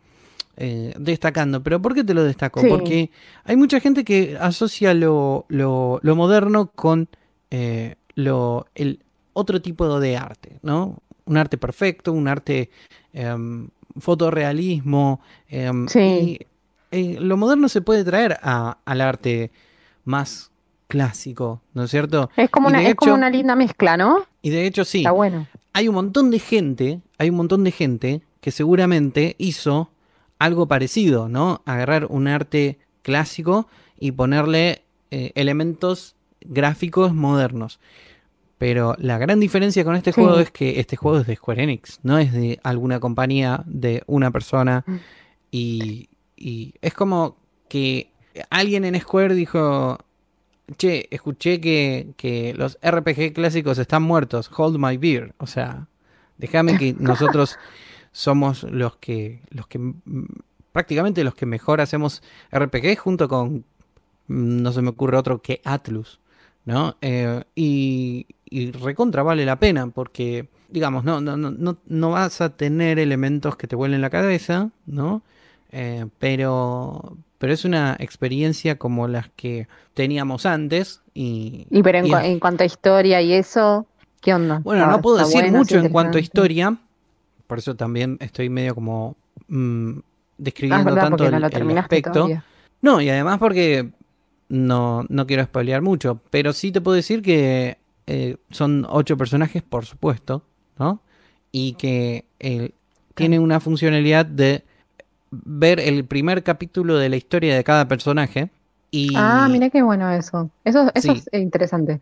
eh, 0.56 0.92
destacando, 0.98 1.62
pero 1.62 1.80
¿por 1.80 1.94
qué 1.94 2.02
te 2.04 2.14
lo 2.14 2.24
destaco? 2.24 2.60
Sí. 2.60 2.66
Porque 2.68 3.10
hay 3.44 3.56
mucha 3.56 3.78
gente 3.80 4.04
que 4.04 4.36
asocia 4.40 4.92
lo, 4.92 5.46
lo- 5.48 6.00
lo 6.02 6.16
moderno 6.16 6.72
con 6.74 7.08
eh, 7.52 7.94
lo, 8.16 8.66
el 8.74 8.98
otro 9.32 9.62
tipo 9.62 10.00
de 10.00 10.16
arte, 10.16 10.58
¿no? 10.62 10.98
Un 11.26 11.36
arte 11.36 11.56
perfecto, 11.58 12.12
un 12.12 12.26
arte 12.26 12.70
em, 13.12 13.68
fotorrealismo. 13.98 15.20
em, 15.48 15.86
Sí. 15.88 16.00
y, 16.00 16.46
eh, 16.90 17.16
lo 17.20 17.36
moderno 17.36 17.68
se 17.68 17.80
puede 17.80 18.04
traer 18.04 18.38
a- 18.42 18.78
al 18.84 19.00
arte 19.00 19.50
más 20.04 20.50
clásico, 20.88 21.60
¿no 21.74 21.84
es 21.84 21.90
cierto? 21.90 22.30
Es 22.36 22.50
como, 22.50 22.68
una, 22.68 22.94
como 22.94 23.16
linda 23.28 23.54
mezcla, 23.54 23.96
¿no? 23.96 24.24
Y 24.42 24.50
de 24.50 24.66
hecho 24.66 24.84
sí, 24.84 24.98
Está 24.98 25.12
bueno. 25.12 25.46
hay 25.72 25.86
un 25.88 25.94
montón 25.94 26.30
de 26.30 26.38
gente, 26.40 27.00
hay 27.18 27.30
un 27.30 27.36
montón 27.36 27.62
de 27.64 27.70
gente 27.70 28.22
que 28.40 28.50
seguramente 28.50 29.36
hizo 29.38 29.90
algo 30.38 30.66
parecido, 30.66 31.28
¿no? 31.28 31.62
Agarrar 31.66 32.06
un 32.06 32.26
arte 32.26 32.78
clásico 33.02 33.68
y 33.98 34.12
ponerle 34.12 34.82
eh, 35.12 35.32
elementos 35.34 36.16
gráficos 36.40 37.14
modernos. 37.14 37.78
Pero 38.58 38.94
la 38.98 39.16
gran 39.18 39.40
diferencia 39.40 39.84
con 39.84 39.94
este 39.96 40.12
Sí. 40.12 40.20
juego 40.20 40.38
es 40.38 40.50
que 40.50 40.80
este 40.80 40.96
juego 40.96 41.18
es 41.20 41.26
de 41.26 41.36
Square 41.36 41.62
Enix, 41.62 42.00
no 42.02 42.18
es 42.18 42.32
de 42.32 42.58
alguna 42.62 43.00
compañía, 43.00 43.62
de 43.66 44.02
una 44.06 44.30
persona. 44.30 44.84
Mm. 44.86 44.96
Y, 45.50 46.08
y 46.40 46.74
es 46.80 46.94
como 46.94 47.36
que 47.68 48.10
alguien 48.48 48.84
en 48.84 48.98
Square 48.98 49.34
dijo, 49.34 49.98
che, 50.76 51.06
escuché 51.10 51.60
que, 51.60 52.14
que 52.16 52.54
los 52.54 52.78
RPG 52.82 53.34
clásicos 53.34 53.78
están 53.78 54.02
muertos, 54.02 54.50
hold 54.56 54.78
my 54.78 54.96
beer. 54.96 55.34
O 55.38 55.46
sea, 55.46 55.86
déjame 56.38 56.78
que 56.78 56.94
nosotros 56.98 57.58
somos 58.10 58.64
los 58.64 58.96
que, 58.96 59.42
los 59.50 59.66
que 59.66 59.92
prácticamente 60.72 61.22
los 61.24 61.34
que 61.34 61.46
mejor 61.46 61.80
hacemos 61.80 62.22
RPG 62.50 62.96
junto 62.98 63.28
con, 63.28 63.64
mm, 64.28 64.62
no 64.62 64.72
se 64.72 64.82
me 64.82 64.88
ocurre 64.88 65.18
otro 65.18 65.42
que 65.42 65.60
Atlus, 65.64 66.20
¿no? 66.64 66.96
Eh, 67.02 67.44
y, 67.54 68.26
y 68.46 68.72
recontra 68.72 69.22
vale 69.22 69.44
la 69.44 69.56
pena 69.56 69.88
porque, 69.88 70.48
digamos, 70.70 71.04
no, 71.04 71.20
no, 71.20 71.36
no, 71.36 71.50
no, 71.50 71.76
no 71.86 72.10
vas 72.10 72.40
a 72.40 72.56
tener 72.56 72.98
elementos 72.98 73.56
que 73.56 73.66
te 73.66 73.76
vuelen 73.76 74.00
la 74.00 74.10
cabeza, 74.10 74.70
¿no? 74.86 75.22
Eh, 75.72 76.06
pero, 76.18 77.16
pero 77.38 77.52
es 77.52 77.64
una 77.64 77.96
experiencia 78.00 78.76
como 78.76 79.06
las 79.08 79.28
que 79.36 79.68
teníamos 79.94 80.46
antes 80.46 81.02
y, 81.14 81.66
Y 81.70 81.82
pero 81.82 81.98
en, 81.98 82.06
y 82.06 82.10
cu- 82.10 82.16
en 82.16 82.40
cuanto 82.40 82.62
a 82.64 82.66
historia 82.66 83.22
y 83.22 83.32
eso, 83.32 83.86
¿qué 84.20 84.34
onda? 84.34 84.60
bueno, 84.64 84.82
Está- 84.82 84.96
no 84.96 85.02
puedo 85.02 85.16
decir 85.18 85.42
bueno, 85.42 85.58
mucho 85.58 85.78
en 85.78 85.88
cuanto 85.90 86.18
a 86.18 86.20
historia, 86.20 86.76
por 87.46 87.58
eso 87.58 87.76
también 87.76 88.16
estoy 88.20 88.48
medio 88.48 88.74
como 88.74 89.16
mm, 89.48 89.90
Ah, 89.98 90.00
es 90.00 90.04
describiendo 90.38 90.84
verdad, 90.86 91.02
tanto 91.10 91.24
el, 91.24 91.30
no 91.66 91.78
aspecto. 91.78 92.12
todavía. 92.12 92.44
No, 92.82 93.00
y 93.00 93.08
además 93.10 93.38
porque 93.38 93.90
no, 94.48 95.04
no 95.08 95.26
quiero 95.26 95.44
spoilear 95.44 95.82
mucho, 95.82 96.20
pero 96.30 96.52
sí 96.52 96.72
te 96.72 96.80
puedo 96.80 96.96
decir 96.96 97.22
que 97.22 97.78
eh, 98.06 98.36
son 98.50 98.86
ocho 98.88 99.16
personajes, 99.16 99.62
por 99.62 99.84
supuesto, 99.86 100.42
¿no? 100.78 101.00
Y 101.52 101.74
que 101.74 102.24
el- 102.38 102.74
tiene 103.14 103.38
una 103.38 103.60
funcionalidad 103.60 104.24
de 104.26 104.64
ver 105.30 105.80
el 105.80 106.04
primer 106.04 106.42
capítulo 106.42 106.96
de 106.98 107.08
la 107.08 107.16
historia 107.16 107.54
de 107.56 107.64
cada 107.64 107.88
personaje 107.88 108.50
y, 108.90 109.12
Ah, 109.16 109.48
mira 109.50 109.70
qué 109.70 109.82
bueno 109.82 110.10
eso. 110.10 110.50
Eso, 110.64 110.90
eso 110.94 111.14
Sí. 111.14 111.22
es 111.32 111.40
interesante. 111.40 112.00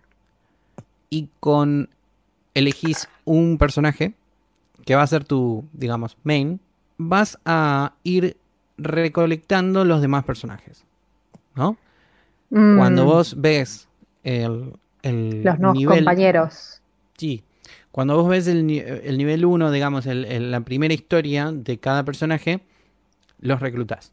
y 1.10 1.28
con 1.40 1.88
elegís 2.54 3.08
un 3.24 3.58
personaje 3.58 4.14
que 4.84 4.94
va 4.94 5.02
a 5.02 5.06
ser 5.06 5.24
tu, 5.24 5.64
digamos, 5.72 6.16
main, 6.24 6.60
vas 6.98 7.38
a 7.44 7.94
ir 8.04 8.36
recolectando 8.78 9.84
los 9.84 10.00
demás 10.00 10.24
personajes, 10.24 10.84
¿no? 11.54 11.76
Cuando 12.50 13.02
Mm, 13.02 13.06
vos 13.06 13.34
ves 13.40 13.88
el, 14.24 14.74
el 15.02 15.44
los 15.44 15.58
nuevos 15.58 15.78
nivel... 15.78 15.98
compañeros. 15.98 16.80
Sí. 17.16 17.42
Cuando 17.90 18.16
vos 18.16 18.28
ves 18.28 18.46
el, 18.46 18.70
el 18.70 19.18
nivel 19.18 19.44
1, 19.44 19.70
digamos, 19.70 20.06
el- 20.06 20.50
la 20.50 20.60
primera 20.60 20.94
historia 20.94 21.50
de 21.52 21.78
cada 21.78 22.04
personaje, 22.04 22.60
los 23.40 23.60
reclutás, 23.60 24.12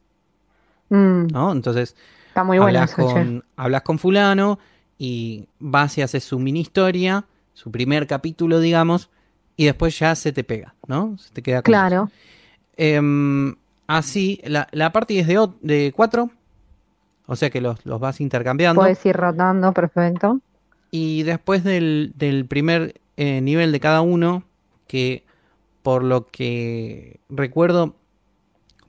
Mm, 0.89 1.27
¿no? 1.31 1.51
Entonces, 1.51 1.95
está 2.27 2.43
muy 2.43 2.59
bueno 2.59 2.79
hablas, 2.79 2.91
eso, 2.91 3.07
con, 3.07 3.43
hablas 3.55 3.81
con 3.81 3.97
fulano 3.97 4.59
y 4.99 5.47
vas 5.59 5.97
y 5.97 6.03
haces 6.03 6.23
su 6.23 6.37
mini 6.37 6.61
historia, 6.61 7.25
su 7.53 7.71
primer 7.71 8.05
capítulo, 8.05 8.59
digamos, 8.59 9.09
y 9.57 9.65
después 9.65 9.97
ya 9.97 10.13
se 10.15 10.31
te 10.31 10.43
pega, 10.43 10.75
¿no? 10.87 11.17
Se 11.17 11.33
te 11.33 11.41
queda 11.41 11.63
con. 11.63 11.71
Claro. 11.71 12.11
Em, 12.77 13.55
así, 13.87 14.39
la, 14.43 14.67
la 14.71 14.91
party 14.91 15.19
es 15.19 15.27
de 15.27 15.91
cuatro, 15.95 16.29
o 17.25 17.35
sea 17.35 17.49
que 17.49 17.61
los, 17.61 17.83
los 17.85 17.99
vas 17.99 18.21
intercambiando. 18.21 18.81
Puedes 18.81 19.03
ir 19.05 19.15
rotando, 19.15 19.73
perfecto. 19.73 20.39
Y 20.91 21.23
después 21.23 21.63
del, 21.63 22.13
del 22.15 22.45
primer 22.45 23.01
eh, 23.17 23.41
nivel 23.41 23.71
de 23.71 23.79
cada 23.79 24.01
uno, 24.01 24.43
que 24.87 25.23
por 25.81 26.03
lo 26.03 26.27
que 26.27 27.19
recuerdo, 27.29 27.95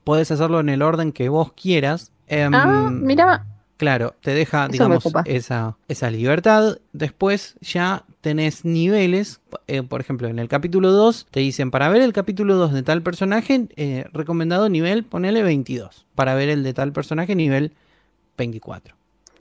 puedes 0.06 0.30
hacerlo 0.30 0.60
en 0.60 0.68
el 0.68 0.82
orden 0.82 1.10
que 1.10 1.28
vos 1.28 1.52
quieras. 1.52 2.12
em, 2.28 2.54
Ah, 2.54 2.66
mira, 2.92 3.44
Claro, 3.76 4.14
te 4.22 4.30
deja, 4.30 4.64
Eso 4.64 4.72
digamos, 4.72 5.04
esa, 5.26 5.76
esa 5.88 6.10
libertad. 6.10 6.78
Después 6.94 7.56
ya 7.60 8.04
tenés 8.22 8.64
niveles. 8.64 9.40
eh, 9.66 9.82
por 9.82 10.00
ejemplo, 10.00 10.28
en 10.28 10.38
el 10.38 10.48
capítulo 10.48 10.92
2 10.92 11.26
te 11.30 11.40
dicen, 11.40 11.70
para 11.70 11.88
ver 11.90 12.00
el 12.02 12.12
capítulo 12.14 12.54
2 12.54 12.72
de 12.72 12.82
tal 12.84 13.02
personaje, 13.02 13.68
eh, 13.76 14.06
recomendado 14.14 14.68
nivel, 14.70 15.04
ponele 15.04 15.42
22. 15.42 16.06
Para 16.14 16.34
ver 16.34 16.48
el 16.48 16.62
de 16.62 16.72
tal 16.72 16.92
personaje, 16.92 17.34
nivel 17.34 17.72
24. 18.38 18.94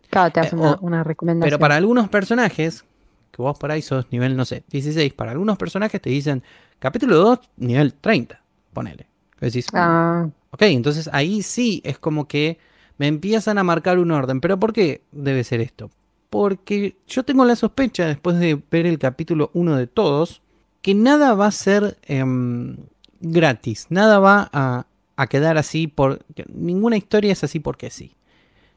claro, 0.10 0.32
te 0.34 0.40
hace 0.42 0.56
Eh, 0.56 0.60
una, 0.60 0.72
o- 0.72 0.80
una 0.82 1.04
recomendación. 1.04 1.48
Pero 1.48 1.60
para 1.60 1.76
algunos 1.76 2.10
personajes, 2.10 2.84
que 3.32 3.42
vos 3.42 3.58
por 3.58 3.72
ahí 3.72 3.82
sos 3.82 4.06
nivel, 4.12 4.36
no 4.36 4.44
sé, 4.46 4.64
16, 4.70 5.14
para 5.14 5.32
algunos 5.32 5.58
personajes 5.58 6.02
te 6.02 6.10
dicen, 6.10 6.44
capítulo 6.80 7.18
2, 7.18 7.40
nivel 7.58 7.94
30, 7.94 8.42
ponele. 8.74 9.08
Decís, 9.40 9.68
Ah, 9.74 10.28
Ok, 10.56 10.62
entonces 10.64 11.10
ahí 11.14 11.42
sí 11.42 11.82
es 11.84 12.00
como 12.00 12.28
que 12.28 12.58
me 12.98 13.08
empiezan 13.08 13.58
a 13.58 13.64
marcar 13.64 14.00
un 14.00 14.12
orden. 14.12 14.40
¿Pero 14.42 14.58
por 14.60 14.72
qué 14.74 15.02
debe 15.12 15.44
ser 15.44 15.60
esto? 15.62 15.90
Porque 16.30 16.96
yo 17.08 17.24
tengo 17.24 17.44
la 17.46 17.56
sospecha, 17.56 18.06
después 18.08 18.40
de 18.40 18.62
ver 18.72 18.86
el 18.86 18.98
capítulo 19.00 19.52
1 19.54 19.76
de 19.76 19.88
todos, 19.88 20.42
que 20.82 20.94
nada 20.96 21.34
va 21.34 21.48
a 21.48 21.52
ser 21.52 21.98
em, 22.04 22.78
gratis. 23.20 23.88
Nada 23.90 24.20
va 24.20 24.50
a, 24.54 24.86
a 25.18 25.28
quedar 25.28 25.58
así 25.58 25.88
por... 25.88 26.20
Ninguna 26.54 26.98
historia 26.98 27.32
es 27.34 27.44
así 27.44 27.60
porque 27.60 27.90
sí. 27.90 28.16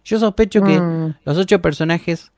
Yo 0.04 0.18
sospecho 0.18 0.62
que 0.62 0.80
mm, 0.80 1.14
los 1.24 1.36
ocho 1.38 1.60
personajes 1.60 2.32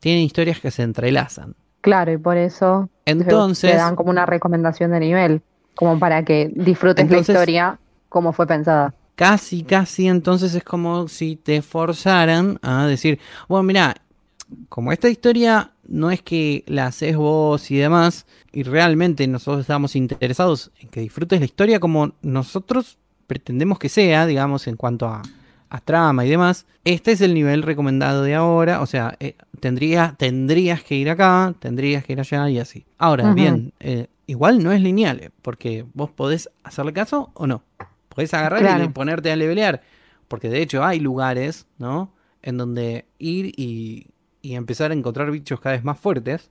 tienen 0.00 0.22
historias 0.22 0.60
que 0.60 0.70
se 0.70 0.82
entrelazan. 0.82 1.54
claro, 1.80 2.12
y 2.12 2.18
por 2.18 2.36
eso 2.36 2.88
Entonces- 3.06 3.70
te 3.70 3.76
dan 3.76 3.96
como 3.96 4.10
una 4.10 4.26
recomendación 4.26 4.90
de 4.90 5.00
nivel, 5.00 5.42
como 5.74 5.98
para 5.98 6.24
que 6.24 6.50
disfrutes 6.54 7.02
Entonces- 7.04 7.28
la 7.28 7.40
historia 7.40 7.78
como 8.12 8.32
fue 8.32 8.46
pensada. 8.46 8.94
Casi, 9.14 9.62
casi, 9.62 10.06
entonces 10.08 10.54
es 10.54 10.62
como 10.64 11.08
si 11.08 11.36
te 11.36 11.62
forzaran 11.62 12.58
a 12.62 12.86
decir, 12.86 13.18
bueno, 13.48 13.62
mira, 13.62 13.94
como 14.68 14.92
esta 14.92 15.08
historia 15.08 15.72
no 15.86 16.10
es 16.10 16.22
que 16.22 16.62
la 16.66 16.86
haces 16.86 17.16
vos 17.16 17.70
y 17.70 17.76
demás, 17.76 18.26
y 18.52 18.62
realmente 18.62 19.26
nosotros 19.26 19.62
estamos 19.62 19.96
interesados 19.96 20.70
en 20.80 20.88
que 20.88 21.00
disfrutes 21.00 21.40
la 21.40 21.46
historia 21.46 21.80
como 21.80 22.12
nosotros 22.22 22.98
pretendemos 23.26 23.78
que 23.78 23.88
sea, 23.88 24.26
digamos, 24.26 24.66
en 24.66 24.76
cuanto 24.76 25.06
a, 25.06 25.22
a 25.70 25.80
trama 25.80 26.24
y 26.26 26.30
demás, 26.30 26.66
este 26.84 27.12
es 27.12 27.20
el 27.22 27.32
nivel 27.34 27.62
recomendado 27.62 28.22
de 28.22 28.34
ahora, 28.34 28.80
o 28.82 28.86
sea, 28.86 29.16
eh, 29.20 29.36
tendría- 29.60 30.14
tendrías 30.18 30.82
que 30.82 30.96
ir 30.96 31.08
acá, 31.10 31.54
tendrías 31.58 32.04
que 32.04 32.12
ir 32.14 32.20
allá 32.20 32.48
y 32.50 32.58
así. 32.58 32.84
Ahora, 32.98 33.32
bien, 33.34 33.72
eh, 33.80 34.08
igual 34.26 34.62
no 34.62 34.72
es 34.72 34.80
lineal, 34.82 35.20
eh, 35.20 35.30
porque 35.42 35.84
vos 35.94 36.10
podés 36.10 36.50
hacerle 36.64 36.92
caso 36.92 37.30
o 37.34 37.46
no. 37.46 37.62
Podés 38.14 38.32
agarrar 38.34 38.60
Claro. 38.60 38.84
y 38.84 38.88
ponerte 38.88 39.30
a 39.32 39.36
levelear. 39.36 39.82
Porque 40.28 40.48
de 40.48 40.62
hecho 40.62 40.84
hay 40.84 41.00
lugares, 41.00 41.66
¿no? 41.78 42.12
En 42.42 42.56
donde 42.58 43.06
ir 43.18 43.52
y, 43.58 44.08
y 44.40 44.54
empezar 44.54 44.90
a 44.90 44.94
encontrar 44.94 45.30
bichos 45.30 45.60
cada 45.60 45.74
vez 45.76 45.84
más 45.84 45.98
fuertes. 45.98 46.50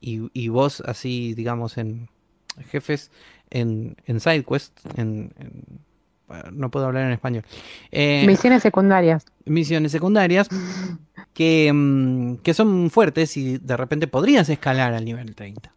Y, 0.00 0.28
y 0.32 0.48
vos 0.48 0.82
así, 0.86 1.34
digamos, 1.34 1.78
en 1.78 2.08
jefes, 2.70 3.10
en, 3.50 3.96
en 4.06 4.20
sidequest, 4.20 4.78
en, 4.98 5.32
no 6.50 6.70
puedo 6.70 6.86
hablar 6.86 7.04
en 7.06 7.12
español. 7.12 7.44
Eh, 7.90 8.24
Misiones 8.26 8.62
secundarias. 8.62 9.24
misiones 9.44 9.92
secundarias 9.92 10.48
que, 11.34 11.70
mm, 11.72 12.36
que 12.36 12.54
son 12.54 12.90
fuertes 12.90 13.36
y 13.36 13.58
de 13.58 13.76
repente 13.76 14.06
podrías 14.06 14.48
escalar 14.48 14.94
al 14.94 15.04
nivel 15.04 15.34
30. 15.34 15.72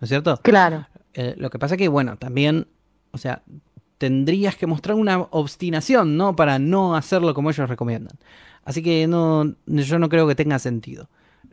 ¿no 0.00 0.04
es 0.04 0.08
cierto? 0.08 0.38
Claro. 0.42 0.86
Eh, 1.14 1.34
lo 1.36 1.50
que 1.50 1.58
pasa 1.58 1.76
que, 1.76 1.88
bueno, 1.88 2.16
también, 2.16 2.68
o 3.10 3.18
sea, 3.18 3.42
tendrías 3.98 4.56
que 4.56 4.66
mostrar 4.66 4.96
una 4.96 5.18
obstinación, 5.30 6.16
¿no? 6.16 6.36
Para 6.36 6.58
no 6.58 6.96
hacerlo 6.96 7.34
como 7.34 7.50
ellos 7.50 7.68
recomiendan. 7.68 8.16
Así 8.64 8.82
que 8.82 9.06
no, 9.06 9.54
yo 9.66 9.98
no 9.98 10.08
creo 10.08 10.26
que 10.28 10.34
tenga 10.34 10.58
sentido. 10.58 11.08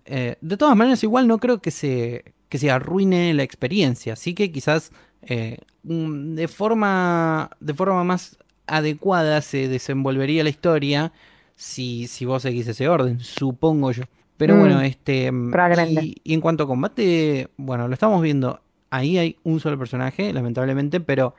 Eh, 0.06 0.36
de 0.42 0.58
todas 0.58 0.76
maneras, 0.78 1.04
igual 1.04 1.28
no 1.28 1.40
creo 1.40 1.62
que 1.62 1.72
se, 1.72 2.34
que 2.50 2.58
se 2.58 2.70
arruine 2.72 3.34
la 3.34 3.44
experiencia. 3.44 4.14
Así 4.14 4.34
que 4.34 4.52
quizás 4.52 4.92
eh, 5.24 5.58
mm, 5.84 6.36
de, 6.36 6.48
forma, 6.48 7.50
de 7.60 7.74
forma 7.74 8.04
más 8.04 8.38
adecuada 8.68 9.42
se 9.42 9.68
desenvolvería 9.68 10.44
la 10.44 10.50
historia 10.50 11.12
si, 11.56 12.08
si 12.08 12.26
vos 12.26 12.42
seguís 12.44 12.68
ese 12.68 12.88
orden, 12.90 13.20
supongo 13.20 13.92
yo. 13.92 14.04
Pero 14.38 14.56
Mm, 14.56 14.60
bueno, 14.60 14.82
este. 14.82 15.32
probablemente. 15.32 16.02
Y, 16.04 16.16
y 16.24 16.34
en 16.34 16.42
cuanto 16.42 16.64
a 16.64 16.68
combate, 16.68 17.50
bueno, 17.58 17.88
lo 17.88 17.94
estamos 17.94 18.22
viendo. 18.22 18.60
Ahí 18.90 19.18
hay 19.18 19.38
un 19.44 19.60
solo 19.60 19.78
personaje, 19.80 20.32
lamentablemente, 20.34 21.00
pero 21.00 21.34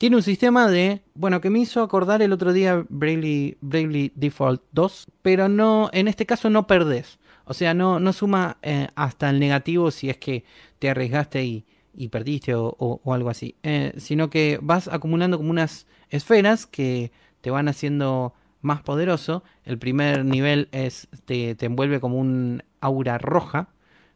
tiene 0.00 0.16
un 0.16 0.22
sistema 0.22 0.66
de. 0.68 1.02
Bueno, 1.14 1.42
que 1.42 1.50
me 1.50 1.58
hizo 1.58 1.82
acordar 1.82 2.22
el 2.22 2.32
otro 2.32 2.54
día 2.54 2.86
Bravely, 2.88 4.12
Default 4.14 4.62
2, 4.72 5.08
pero 5.22 5.48
no. 5.50 5.90
En 5.92 6.08
este 6.08 6.24
caso 6.26 6.48
no 6.48 6.66
perdés. 6.66 7.18
O 7.44 7.52
sea, 7.54 7.74
no, 7.74 8.00
no 8.00 8.12
suma 8.14 8.56
eh, 8.62 8.88
hasta 8.94 9.28
el 9.28 9.38
negativo 9.40 9.90
si 9.90 10.08
es 10.08 10.16
que 10.18 10.44
te 10.78 10.88
arriesgaste 10.88 11.44
y, 11.44 11.66
y 11.94 12.08
perdiste 12.08 12.54
o, 12.54 12.74
o- 12.78 13.00
o 13.04 13.14
algo 13.14 13.28
así. 13.28 13.56
Eh, 13.62 13.92
sino 13.98 14.30
que 14.30 14.58
vas 14.62 14.88
acumulando 14.88 15.36
como 15.36 15.50
unas 15.50 15.86
esferas 16.08 16.66
que 16.66 17.12
te 17.42 17.50
van 17.50 17.68
haciendo 17.68 18.34
más 18.62 18.82
poderoso. 18.82 19.44
El 19.64 19.78
primer 19.78 20.24
nivel 20.24 20.68
es 20.72 21.08
te, 21.26 21.54
te 21.56 21.66
envuelve 21.66 22.00
como 22.00 22.18
un 22.18 22.62
aura 22.80 23.18
roja, 23.18 23.68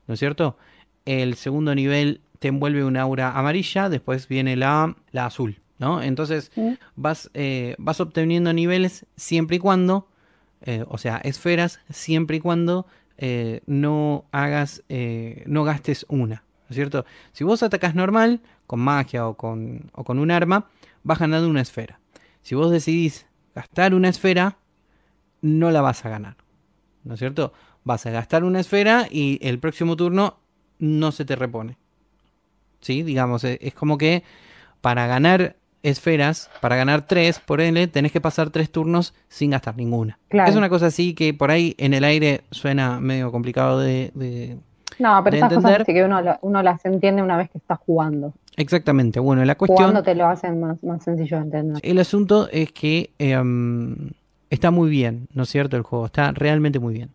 ¿no 0.07 0.15
es 0.15 0.21
cierto? 0.21 0.57
El 1.05 1.35
segundo 1.35 1.75
nivel 1.75 2.23
te 2.39 2.49
envuelve 2.49 2.85
un 2.85 2.97
aura 2.97 3.39
amarilla, 3.39 3.89
después 3.89 4.29
viene 4.29 4.57
la, 4.57 4.97
la 5.13 5.27
azul, 5.27 5.61
¿no? 5.79 6.03
Entonces 6.03 6.51
vas, 6.97 7.31
eh, 7.35 7.75
vas 7.79 8.01
obteniendo 8.01 8.53
niveles 8.53 9.07
siempre 9.17 9.57
y 9.57 9.59
cuando, 9.59 10.09
eh, 10.63 10.85
o 10.89 10.99
sea, 10.99 11.19
esferas, 11.19 11.81
siempre 11.91 12.37
y 12.37 12.41
cuando 12.41 12.87
eh, 13.17 13.61
no 13.67 14.25
hagas, 14.33 14.83
no 15.47 15.65
gastes 15.65 16.07
una, 16.09 16.37
¿no 16.37 16.71
es 16.71 16.77
cierto? 16.77 17.05
Si 17.33 17.45
vos 17.45 17.63
atacás 17.63 17.95
normal, 17.95 18.41
con 18.67 18.81
magia 18.81 19.27
o 19.29 19.37
con, 19.37 19.91
o 19.95 20.05
con 20.05 20.19
un 20.19 20.31
arma, 20.31 20.69
vas 21.03 21.19
ganando 21.19 21.49
una 21.49 21.61
esfera. 21.61 22.01
Si 22.43 22.55
vos 22.55 22.71
decidís 22.71 23.27
gastar 23.55 23.95
una 23.95 24.09
esfera, 24.09 24.59
no 25.41 25.71
la 25.71 25.81
vas 25.81 26.05
a 26.05 26.09
ganar, 26.09 26.37
¿no 27.05 27.15
es 27.15 27.21
cierto? 27.21 27.53
Vas 27.85 28.07
a 28.07 28.11
gastar 28.11 28.45
una 28.45 28.61
esfera 28.61 29.07
y 29.11 29.39
el 29.43 29.59
próximo 29.59 29.97
turno 29.97 30.39
no 30.79 31.13
se 31.13 31.25
te 31.25 31.37
repone. 31.37 31.77
¿Sí? 32.81 33.03
Digamos, 33.03 33.45
eh, 33.45 33.59
es 33.63 33.75
como 33.75 33.97
que 33.97 34.25
para 34.81 35.07
ganar 35.07 35.57
esferas, 35.85 36.51
para 36.61 36.75
ganar 36.75 37.07
tres, 37.07 37.39
por 37.39 37.61
ende, 37.61 37.87
tenés 37.87 38.11
que 38.11 38.21
pasar 38.21 38.51
tres 38.51 38.71
turnos 38.73 39.15
sin 39.29 39.51
gastar 39.51 39.77
ninguna. 39.77 40.19
Claro. 40.29 40.51
Es 40.51 40.57
una 40.57 40.69
cosa 40.69 40.87
así 40.87 41.15
que 41.15 41.33
por 41.33 41.51
ahí 41.53 41.75
en 41.79 41.95
el 41.95 42.03
aire 42.03 42.41
suena 42.51 42.99
medio 42.99 43.31
complicado 43.31 43.79
de, 43.79 44.11
de- 44.15 44.57
No, 44.99 45.21
pero 45.23 45.37
esas 45.37 45.53
entender. 45.53 45.73
cosas 45.73 45.87
sí 45.87 45.95
que 45.95 46.03
uno, 46.05 46.21
uno 46.41 46.63
las 46.63 46.85
entiende 46.85 47.23
una 47.23 47.37
vez 47.37 47.51
que 47.51 47.59
está 47.59 47.77
jugando. 47.77 48.33
Exactamente. 48.57 49.21
Bueno, 49.21 49.45
la 49.45 49.57
cuestión, 49.57 49.79
Jugando 49.79 50.03
te 50.03 50.15
lo 50.15 50.27
hacen 50.27 50.61
más, 50.61 50.83
más 50.83 51.03
sencillo 51.05 51.37
de 51.39 51.43
entender. 51.45 51.81
el 51.85 51.99
asunto 51.99 52.49
es 52.51 52.73
que 52.73 53.11
em, 53.19 54.11
está 54.51 54.71
muy 54.71 54.89
bien, 54.91 55.27
¿no 55.35 55.43
es 55.43 55.49
cierto? 55.49 55.77
El 55.77 55.83
juego 55.83 56.07
está 56.07 56.33
realmente 56.33 56.79
muy 56.79 56.95
bien. 56.95 57.11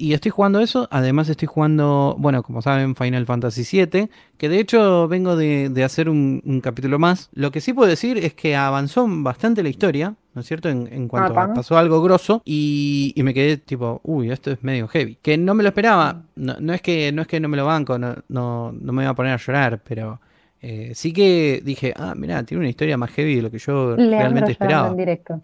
Y 0.00 0.14
estoy 0.14 0.30
jugando 0.30 0.60
eso, 0.60 0.88
además 0.90 1.28
estoy 1.28 1.46
jugando, 1.46 2.16
bueno, 2.18 2.42
como 2.42 2.62
saben, 2.62 2.96
Final 2.96 3.26
Fantasy 3.26 3.64
VII, 3.84 4.08
que 4.38 4.48
de 4.48 4.58
hecho 4.58 5.06
vengo 5.08 5.36
de, 5.36 5.68
de 5.68 5.84
hacer 5.84 6.08
un, 6.08 6.40
un 6.46 6.62
capítulo 6.62 6.98
más. 6.98 7.28
Lo 7.34 7.52
que 7.52 7.60
sí 7.60 7.74
puedo 7.74 7.86
decir 7.86 8.16
es 8.16 8.32
que 8.32 8.56
avanzó 8.56 9.06
bastante 9.06 9.62
la 9.62 9.68
historia, 9.68 10.14
¿no 10.32 10.40
es 10.40 10.46
cierto? 10.46 10.70
En, 10.70 10.88
en 10.90 11.06
cuanto 11.06 11.38
a 11.38 11.52
pasó 11.52 11.76
algo 11.76 12.00
grosso 12.02 12.40
y, 12.46 13.12
y 13.14 13.22
me 13.22 13.34
quedé 13.34 13.58
tipo, 13.58 14.00
uy, 14.02 14.30
esto 14.30 14.50
es 14.50 14.62
medio 14.62 14.88
heavy. 14.88 15.18
Que 15.20 15.36
no 15.36 15.52
me 15.52 15.62
lo 15.62 15.68
esperaba, 15.68 16.22
no, 16.34 16.56
no 16.58 16.72
es, 16.72 16.80
que, 16.80 17.12
no 17.12 17.20
es 17.20 17.28
que 17.28 17.38
no 17.38 17.48
me 17.48 17.58
lo 17.58 17.66
banco, 17.66 17.98
no, 17.98 18.14
no, 18.28 18.72
no 18.72 18.92
me 18.94 19.02
iba 19.02 19.10
a 19.10 19.14
poner 19.14 19.34
a 19.34 19.36
llorar, 19.36 19.82
pero 19.86 20.18
eh, 20.62 20.92
sí 20.94 21.12
que 21.12 21.60
dije, 21.62 21.92
ah, 21.94 22.14
mirá, 22.16 22.42
tiene 22.44 22.60
una 22.60 22.70
historia 22.70 22.96
más 22.96 23.10
heavy 23.10 23.36
de 23.36 23.42
lo 23.42 23.50
que 23.50 23.58
yo 23.58 23.96
realmente 23.96 24.52
esperaba. 24.52 24.88
en 24.88 24.96
directo. 24.96 25.42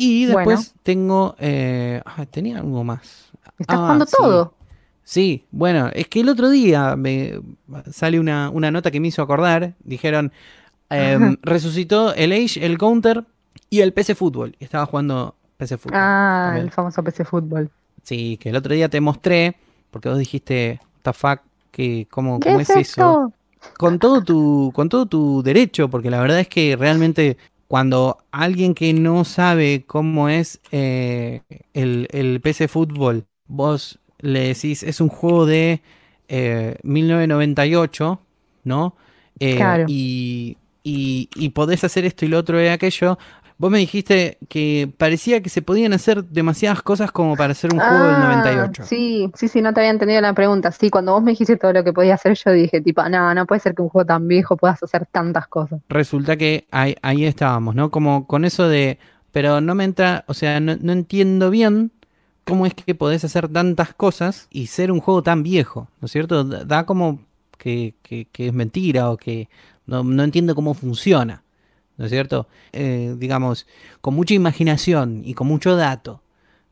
Y 0.00 0.24
después 0.26 0.44
Bueno. 0.46 0.62
tengo, 0.82 1.34
eh, 1.38 2.00
ah, 2.04 2.26
tenía 2.26 2.58
algo 2.58 2.82
más. 2.84 3.30
Estás 3.58 3.76
Ah, 3.76 3.80
jugando 3.82 4.06
sí. 4.06 4.16
todo. 4.18 4.54
Sí, 5.04 5.44
bueno, 5.50 5.90
es 5.92 6.06
que 6.08 6.20
el 6.20 6.28
otro 6.28 6.48
día 6.50 6.94
me 6.96 7.40
sale 7.92 8.20
una, 8.20 8.48
una 8.50 8.70
nota 8.70 8.90
que 8.90 9.00
me 9.00 9.08
hizo 9.08 9.22
acordar. 9.22 9.74
Dijeron, 9.84 10.32
em, 10.88 11.36
resucitó 11.42 12.14
el 12.14 12.32
Age, 12.32 12.64
el 12.64 12.78
Counter 12.78 13.24
y 13.68 13.80
el 13.80 13.92
PC 13.92 14.14
Fútbol. 14.14 14.54
Y 14.60 14.64
estaba 14.64 14.86
jugando 14.86 15.34
PC 15.56 15.78
Fútbol. 15.78 15.98
Ah, 16.00 16.42
también. 16.46 16.66
el 16.66 16.72
famoso 16.72 17.02
PC 17.02 17.24
Fútbol. 17.24 17.70
Sí, 18.02 18.38
que 18.40 18.50
el 18.50 18.56
otro 18.56 18.72
día 18.74 18.88
te 18.88 19.00
mostré, 19.00 19.56
porque 19.90 20.08
vos 20.08 20.18
dijiste, 20.18 20.80
fuck, 21.12 21.40
que, 21.70 22.06
¿cómo, 22.10 22.38
¿Qué 22.40 22.50
cómo 22.50 22.60
es 22.60 22.70
es 22.70 22.76
eso? 22.76 23.32
con 23.76 23.98
todo 23.98 24.22
tu 24.24 24.72
con 24.74 24.88
todo 24.88 25.04
tu 25.04 25.42
derecho 25.42 25.90
porque 25.90 26.08
la 26.10 26.18
verdad 26.20 26.40
es 26.40 26.48
que 26.48 26.76
realmente 26.76 27.36
cuando 27.70 28.18
alguien 28.32 28.74
que 28.74 28.92
no 28.92 29.24
sabe 29.24 29.84
cómo 29.86 30.28
es 30.28 30.60
eh, 30.72 31.42
el, 31.74 32.08
el 32.12 32.42
PC 32.42 32.68
fútbol 32.68 33.26
vos 33.46 34.00
le 34.18 34.40
decís 34.48 34.82
es 34.82 35.00
un 35.00 35.08
juego 35.08 35.46
de 35.46 35.82
eh, 36.28 36.76
1998 36.82 38.20
no 38.64 38.96
Eh, 39.42 39.78
Claro. 39.78 39.86
y, 39.86 40.58
y 40.84 41.30
y 41.34 41.50
podés 41.50 41.84
hacer 41.84 42.04
esto 42.04 42.24
y 42.26 42.28
lo 42.28 42.38
otro 42.38 42.62
y 42.62 42.66
aquello 42.68 43.18
vos 43.60 43.70
me 43.70 43.78
dijiste 43.78 44.38
que 44.48 44.90
parecía 44.96 45.42
que 45.42 45.50
se 45.50 45.60
podían 45.60 45.92
hacer 45.92 46.24
demasiadas 46.24 46.80
cosas 46.82 47.12
como 47.12 47.36
para 47.36 47.52
hacer 47.52 47.70
un 47.72 47.78
juego 47.78 48.06
del 48.06 48.16
Ah, 48.16 48.20
98 48.20 48.84
Sí, 48.84 49.30
sí, 49.34 49.48
sí, 49.48 49.60
no 49.60 49.74
te 49.74 49.80
había 49.80 49.90
entendido 49.90 50.20
la 50.22 50.32
pregunta. 50.32 50.72
Sí, 50.72 50.88
cuando 50.88 51.12
vos 51.12 51.22
me 51.22 51.32
dijiste 51.32 51.56
todo 51.58 51.72
lo 51.74 51.84
que 51.84 51.92
podía 51.92 52.14
hacer, 52.14 52.34
yo 52.42 52.52
dije, 52.52 52.80
tipo, 52.80 53.06
no, 53.08 53.34
no 53.34 53.46
puede 53.46 53.60
ser 53.60 53.74
que 53.74 53.82
un 53.82 53.90
juego 53.90 54.06
tan 54.06 54.26
viejo 54.26 54.56
puedas 54.56 54.82
hacer 54.82 55.06
tantas 55.12 55.46
cosas. 55.46 55.80
resulta 55.90 56.36
que 56.38 56.66
ahí, 56.70 56.96
ahí 57.02 57.24
estábamos, 57.26 57.74
¿no? 57.74 57.90
Como 57.90 58.26
con 58.26 58.44
eso 58.46 58.66
de, 58.68 58.98
pero 59.30 59.60
no 59.60 59.74
me 59.74 59.84
entra, 59.84 60.24
o 60.26 60.32
sea, 60.34 60.58
no, 60.58 60.76
no 60.80 60.92
entiendo 60.92 61.50
bien 61.50 61.92
cómo 62.44 62.64
es 62.66 62.72
que 62.74 62.94
podés 62.94 63.24
hacer 63.24 63.46
tantas 63.48 63.92
cosas 63.94 64.48
y 64.50 64.68
ser 64.68 64.90
un 64.90 65.00
juego 65.00 65.22
tan 65.22 65.42
viejo, 65.42 65.88
¿no 66.00 66.06
es 66.06 66.12
cierto? 66.12 66.42
Da 66.44 66.64
da 66.64 66.86
como 66.86 67.20
que, 67.58 67.94
que- 68.02 68.26
que 68.32 68.46
es 68.48 68.54
mentira 68.54 69.10
o 69.10 69.18
que 69.18 69.48
no, 69.86 70.02
no 70.02 70.22
entiendo 70.24 70.54
cómo 70.54 70.72
funciona, 70.74 71.42
¿no 72.00 72.06
es 72.06 72.10
cierto? 72.10 72.48
Eh, 72.72 73.14
digamos, 73.18 73.66
con 74.00 74.14
mucha 74.14 74.32
imaginación 74.32 75.20
y 75.22 75.34
con 75.34 75.46
mucho 75.46 75.76
dato. 75.76 76.22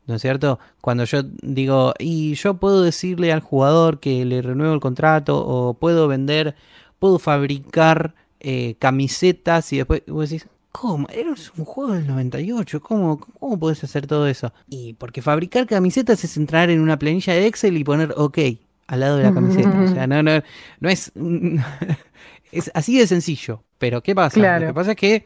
¿No 0.07 0.15
es 0.15 0.23
cierto? 0.23 0.57
Cuando 0.81 1.03
yo 1.03 1.21
digo, 1.43 1.93
y 1.99 2.33
yo 2.33 2.55
puedo 2.55 2.81
decirle 2.81 3.31
al 3.31 3.41
jugador 3.41 3.99
que 3.99 4.25
le 4.25 4.41
renuevo 4.41 4.73
el 4.73 4.79
contrato, 4.79 5.37
o 5.45 5.75
puedo 5.75 6.07
vender, 6.07 6.55
puedo 6.97 7.19
fabricar 7.19 8.15
eh, 8.39 8.73
camisetas, 8.79 9.71
y 9.71 9.77
después 9.77 10.01
vos 10.07 10.31
decís, 10.31 10.47
¿cómo? 10.71 11.07
Eres 11.09 11.51
un 11.55 11.65
juego 11.65 11.93
del 11.93 12.07
98, 12.07 12.81
¿cómo, 12.81 13.19
¿cómo 13.19 13.59
podés 13.59 13.83
hacer 13.83 14.07
todo 14.07 14.25
eso? 14.25 14.51
Y 14.67 14.93
porque 14.93 15.21
fabricar 15.21 15.67
camisetas 15.67 16.23
es 16.23 16.37
entrar 16.37 16.71
en 16.71 16.79
una 16.79 16.97
planilla 16.97 17.33
de 17.33 17.45
Excel 17.45 17.77
y 17.77 17.83
poner 17.83 18.15
OK 18.17 18.39
al 18.87 18.99
lado 19.01 19.17
de 19.17 19.23
la 19.25 19.33
camiseta. 19.33 19.79
O 19.79 19.87
sea, 19.89 20.07
no, 20.07 20.23
no, 20.23 20.41
no 20.79 20.89
es. 20.89 21.11
Es 22.51 22.71
así 22.73 22.97
de 22.97 23.07
sencillo. 23.07 23.63
Pero 23.77 24.01
¿qué 24.03 24.15
pasa? 24.15 24.39
Claro. 24.39 24.61
Lo 24.65 24.67
que 24.71 24.73
pasa 24.73 24.91
es 24.91 24.97
que 24.97 25.25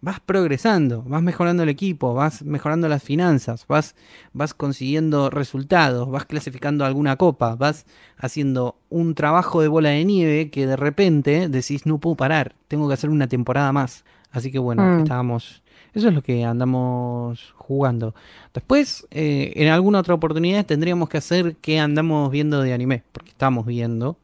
vas 0.00 0.20
progresando, 0.20 1.02
vas 1.02 1.22
mejorando 1.22 1.62
el 1.62 1.68
equipo, 1.70 2.12
vas 2.12 2.42
mejorando 2.42 2.88
las 2.88 3.02
finanzas, 3.02 3.66
vas, 3.68 3.94
vas 4.34 4.52
consiguiendo 4.52 5.30
resultados, 5.30 6.10
vas 6.10 6.26
clasificando 6.26 6.84
alguna 6.84 7.16
copa, 7.16 7.54
vas 7.56 7.86
haciendo 8.18 8.76
un 8.90 9.14
trabajo 9.14 9.62
de 9.62 9.68
bola 9.68 9.90
de 9.90 10.04
nieve 10.04 10.50
que 10.50 10.66
de 10.66 10.76
repente 10.76 11.48
decís 11.48 11.86
no 11.86 11.98
puedo 11.98 12.16
parar, 12.16 12.54
tengo 12.68 12.86
que 12.88 12.94
hacer 12.94 13.08
una 13.10 13.28
temporada 13.28 13.72
más. 13.72 14.04
Así 14.30 14.50
que 14.50 14.58
bueno, 14.58 14.82
Mm. 14.82 14.98
estábamos. 15.04 15.62
Eso 15.94 16.08
es 16.08 16.14
lo 16.14 16.22
que 16.22 16.44
andamos 16.44 17.54
jugando. 17.56 18.14
Después, 18.52 19.06
eh, 19.12 19.52
en 19.54 19.68
alguna 19.68 20.00
otra 20.00 20.14
oportunidad 20.14 20.66
tendríamos 20.66 21.08
que 21.08 21.18
hacer 21.18 21.56
qué 21.62 21.78
andamos 21.78 22.30
viendo 22.32 22.60
de 22.60 22.72
anime, 22.74 23.04
porque 23.12 23.30
estamos 23.30 23.64
viendo 23.64 24.18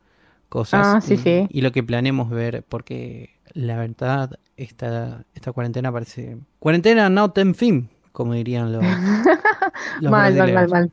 cosas 0.50 0.86
Ah, 0.86 1.00
sí, 1.00 1.14
y, 1.14 1.16
sí. 1.16 1.46
y 1.48 1.62
lo 1.62 1.72
que 1.72 1.82
planeemos 1.82 2.28
ver, 2.28 2.62
porque 2.68 3.30
la 3.54 3.78
verdad, 3.78 4.38
esta, 4.58 5.24
esta 5.34 5.52
cuarentena 5.52 5.90
parece... 5.90 6.36
Cuarentena 6.58 7.08
not 7.08 7.38
en 7.38 7.54
fin, 7.54 7.88
como 8.12 8.34
dirían 8.34 8.72
los... 8.72 8.84
los 10.00 10.10
Mal, 10.10 10.34
mal, 10.34 10.52
mal, 10.52 10.68
mal. 10.68 10.92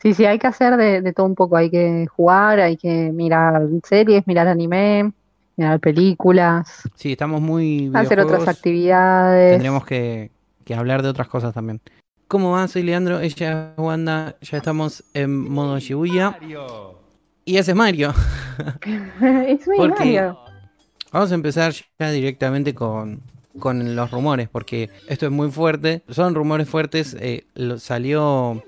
Sí, 0.00 0.14
sí, 0.14 0.24
hay 0.24 0.38
que 0.38 0.46
hacer 0.46 0.76
de, 0.76 1.00
de 1.02 1.12
todo 1.12 1.26
un 1.26 1.34
poco. 1.34 1.56
Hay 1.56 1.70
que 1.70 2.06
jugar, 2.06 2.60
hay 2.60 2.76
que 2.76 3.10
mirar 3.12 3.66
series, 3.84 4.26
mirar 4.26 4.48
anime, 4.48 5.12
mirar 5.56 5.80
películas, 5.80 6.82
Sí, 6.94 7.12
estamos 7.12 7.40
muy... 7.40 7.90
hacer 7.94 8.20
otras 8.20 8.46
actividades. 8.48 9.52
Tendremos 9.52 9.84
que, 9.84 10.30
que 10.64 10.74
hablar 10.74 11.02
de 11.02 11.08
otras 11.08 11.28
cosas 11.28 11.54
también. 11.54 11.80
¿Cómo 12.28 12.52
va? 12.52 12.66
Soy 12.68 12.82
Leandro, 12.82 13.20
ella 13.20 13.72
es 13.72 13.78
Wanda, 13.78 14.36
ya 14.40 14.56
estamos 14.56 15.04
en 15.14 15.48
modo 15.48 15.78
Shibuya. 15.78 16.38
Y 17.44 17.56
ese 17.56 17.72
es 17.72 17.76
Mario. 17.76 18.14
es 19.46 19.66
muy 19.66 19.76
Porque- 19.76 19.98
Mario. 20.04 20.38
Vamos 21.12 21.30
a 21.30 21.34
empezar 21.36 21.72
ya 21.98 22.10
directamente 22.10 22.74
con, 22.74 23.20
con 23.60 23.94
los 23.94 24.10
rumores, 24.10 24.48
porque 24.48 24.90
esto 25.08 25.26
es 25.26 25.32
muy 25.32 25.50
fuerte. 25.50 26.02
Son 26.08 26.34
rumores 26.34 26.68
fuertes. 26.68 27.16
eh, 27.20 27.44
lo- 27.54 27.78
salió 27.78 28.62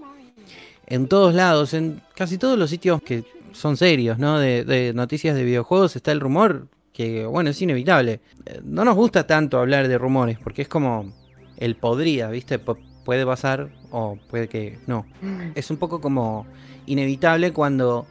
en 0.86 1.08
todos 1.08 1.34
lados, 1.34 1.74
en 1.74 2.00
casi 2.14 2.38
todos 2.38 2.56
los 2.56 2.70
sitios 2.70 3.02
que 3.02 3.24
son 3.52 3.76
serios, 3.76 4.18
¿no? 4.18 4.38
De, 4.38 4.64
de 4.64 4.92
noticias 4.94 5.34
de 5.34 5.42
videojuegos 5.42 5.96
está 5.96 6.12
el 6.12 6.20
rumor, 6.20 6.68
que 6.92 7.26
bueno, 7.26 7.50
es 7.50 7.60
inevitable. 7.60 8.20
Eh, 8.44 8.60
No 8.62 8.84
nos 8.84 8.94
gusta 8.94 9.26
tanto 9.26 9.58
hablar 9.58 9.88
de 9.88 9.98
rumores, 9.98 10.38
porque 10.38 10.62
es 10.62 10.68
como 10.68 11.12
el 11.56 11.74
podría, 11.74 12.28
¿viste? 12.28 12.64
Pu- 12.64 12.78
puede 13.04 13.26
pasar 13.26 13.70
o 13.90 14.18
puede 14.30 14.46
que 14.48 14.78
no. 14.86 15.04
Es 15.56 15.70
un 15.72 15.78
poco 15.78 16.00
como 16.00 16.46
inevitable 16.86 17.52
cuando 17.52 18.06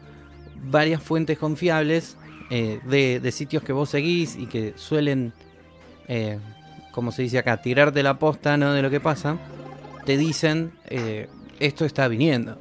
varias 0.63 1.01
fuentes 1.01 1.37
confiables 1.37 2.17
eh, 2.49 2.79
de, 2.85 3.19
de 3.19 3.31
sitios 3.31 3.63
que 3.63 3.73
vos 3.73 3.89
seguís 3.89 4.35
y 4.35 4.45
que 4.45 4.73
suelen, 4.75 5.33
eh, 6.07 6.37
como 6.91 7.11
se 7.11 7.23
dice 7.23 7.39
acá, 7.39 7.61
tirarte 7.61 8.03
la 8.03 8.19
posta 8.19 8.57
¿no? 8.57 8.73
de 8.73 8.81
lo 8.81 8.89
que 8.89 8.99
pasa, 8.99 9.37
te 10.05 10.17
dicen 10.17 10.71
eh, 10.87 11.27
esto 11.59 11.85
está 11.85 12.07
viniendo. 12.07 12.57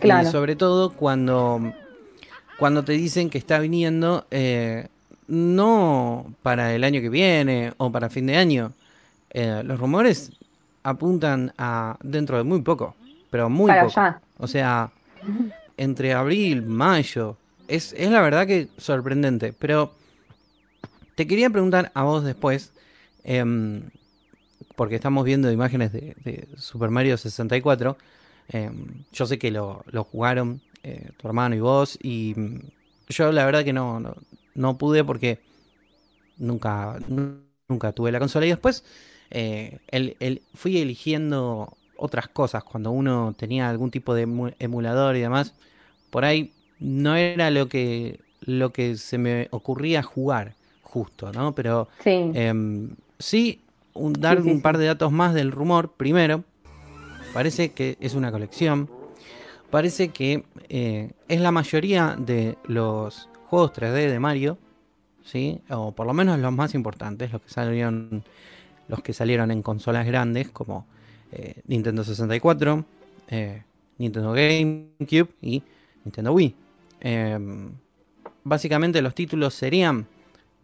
Claro. 0.00 0.28
Y 0.28 0.32
sobre 0.32 0.56
todo 0.56 0.92
cuando, 0.92 1.72
cuando 2.58 2.82
te 2.84 2.92
dicen 2.92 3.30
que 3.30 3.38
está 3.38 3.58
viniendo, 3.58 4.26
no 5.28 6.34
para 6.42 6.74
el 6.74 6.82
año 6.82 7.00
que 7.00 7.08
viene 7.08 7.72
o 7.76 7.92
para 7.92 8.10
fin 8.10 8.26
de 8.26 8.36
año. 8.36 8.72
Los 9.32 9.78
rumores 9.78 10.32
apuntan 10.82 11.52
a 11.58 11.96
dentro 12.02 12.36
de 12.36 12.42
muy 12.42 12.62
poco, 12.62 12.96
pero 13.30 13.48
muy 13.48 13.68
Para 13.68 13.84
poco. 13.86 14.00
allá. 14.00 14.20
O 14.38 14.46
sea, 14.48 14.90
entre 15.76 16.14
abril, 16.14 16.62
mayo. 16.62 17.36
Es, 17.68 17.92
es 17.94 18.10
la 18.10 18.20
verdad 18.20 18.46
que 18.46 18.68
sorprendente. 18.78 19.52
Pero 19.52 19.94
te 21.14 21.26
quería 21.26 21.50
preguntar 21.50 21.90
a 21.94 22.02
vos 22.04 22.24
después, 22.24 22.72
em, 23.24 23.90
porque 24.76 24.96
estamos 24.96 25.24
viendo 25.24 25.52
imágenes 25.52 25.92
de, 25.92 26.48
Super 26.56 26.90
Mario 26.90 27.18
64. 27.18 27.96
em, 28.48 29.04
yo 29.12 29.26
sé 29.26 29.38
que 29.38 29.50
lo, 29.52 29.84
lo 29.88 30.04
jugaron 30.04 30.62
eh, 30.84 31.10
tu 31.18 31.28
hermano 31.28 31.54
y 31.56 31.60
vos. 31.60 31.98
Y 32.02 32.34
yo 33.08 33.32
la 33.32 33.44
verdad 33.46 33.64
que 33.64 33.72
no, 33.72 34.00
no, 34.00 34.16
no 34.54 34.78
pude 34.78 35.04
porque 35.04 35.40
nunca, 36.38 36.98
nu- 37.08 37.40
nunca 37.68 37.92
tuve 37.92 38.12
la 38.12 38.18
consola. 38.20 38.46
Y 38.46 38.50
después 38.50 38.84
eh, 39.30 39.78
el- 39.88 40.16
el- 40.20 40.42
fui 40.54 40.78
eligiendo 40.78 41.76
otras 41.96 42.28
cosas 42.28 42.64
cuando 42.64 42.90
uno 42.90 43.34
tenía 43.36 43.68
algún 43.68 43.90
tipo 43.90 44.14
de 44.14 44.26
emu- 44.26 44.54
emulador 44.58 45.16
y 45.16 45.20
demás. 45.20 45.54
Por 46.10 46.24
ahí 46.24 46.52
no 46.80 47.14
era 47.16 47.50
lo 47.50 47.68
que, 47.68 48.20
lo 48.40 48.72
que 48.72 48.96
se 48.96 49.18
me 49.18 49.48
ocurría 49.50 50.02
jugar 50.02 50.54
justo, 50.82 51.32
¿no? 51.32 51.54
Pero 51.54 51.88
Sí. 52.02 52.30
Em, 52.34 52.90
sí, 53.18 53.60
un- 53.94 54.12
dar 54.14 54.38
Sí, 54.38 54.44
sí, 54.44 54.50
un 54.50 54.62
par 54.62 54.78
de 54.78 54.86
datos 54.86 55.12
más 55.12 55.32
del 55.34 55.52
rumor. 55.52 55.92
Primero, 55.92 56.44
parece 57.32 57.72
que 57.72 57.96
es 58.00 58.14
una 58.14 58.30
colección. 58.32 58.90
Parece 59.70 60.08
que 60.08 60.44
eh, 60.68 61.12
es 61.28 61.40
la 61.40 61.50
mayoría 61.50 62.14
de 62.18 62.58
los 62.66 63.28
juegos 63.46 63.72
3D 63.72 64.10
de 64.10 64.18
Mario, 64.18 64.58
¿sí? 65.24 65.60
O 65.70 65.92
por 65.92 66.06
lo 66.06 66.12
menos 66.12 66.38
los 66.38 66.52
más 66.52 66.74
importantes, 66.74 67.32
los 67.32 67.40
que 67.42 67.48
salieron, 67.50 68.22
los 68.88 69.00
que 69.02 69.12
salieron 69.14 69.50
en 69.50 69.62
consolas 69.62 70.06
grandes 70.06 70.50
como 70.50 70.86
eh, 71.32 71.62
Nintendo 71.66 72.04
64, 72.04 72.84
eh, 73.28 73.64
Nintendo 73.98 74.32
GameCube 74.32 75.30
y 75.40 75.62
Nintendo 76.04 76.32
Wii. 76.32 76.54
Em, 77.00 77.72
básicamente 78.44 79.02
los 79.02 79.14
títulos 79.14 79.54
serían 79.54 80.06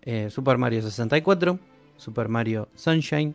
eh, 0.03 0.31
Super 0.31 0.59
Mario 0.59 0.83
64, 0.83 1.59
Super 1.97 2.29
Mario 2.29 2.69
Sunshine 2.75 3.35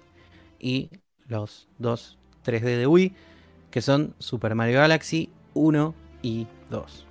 y 0.60 0.90
los 1.28 1.68
dos 1.78 2.18
3D 2.44 2.78
de 2.78 2.88
Wii, 2.88 3.14
que 3.72 3.82
son 3.82 4.16
Super 4.20 4.56
Mario 4.56 4.80
Galaxy 4.80 5.30
1 5.54 5.96
y 6.22 6.48
2. 6.70 7.08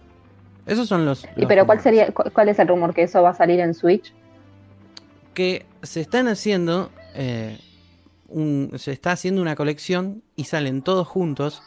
Esos 0.66 0.88
son 0.88 1.04
los... 1.06 1.28
¿Y 1.36 1.42
los 1.42 1.46
pero 1.46 1.66
cuál 1.66 1.80
sería, 1.80 2.10
cu- 2.12 2.30
cuál 2.32 2.48
es 2.48 2.58
el 2.58 2.68
rumor 2.68 2.94
que 2.94 3.02
eso 3.02 3.22
va 3.22 3.30
a 3.30 3.34
salir 3.34 3.60
en 3.60 3.74
Switch? 3.74 4.14
que 5.34 5.66
se 5.82 6.00
están 6.00 6.28
haciendo 6.28 6.90
eh, 7.14 7.58
un- 8.32 8.72
se 8.78 8.92
está 8.92 9.12
haciendo 9.12 9.40
una 9.42 9.56
colección 9.56 10.22
y 10.36 10.44
salen 10.44 10.82
todos 10.82 11.06
juntos 11.06 11.62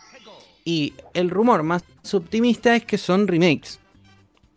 y 0.64 0.94
el 1.14 1.30
rumor 1.30 1.64
más 1.64 1.84
optimista 2.14 2.76
es 2.76 2.86
que 2.86 2.98
son 2.98 3.28
remakes 3.28 3.80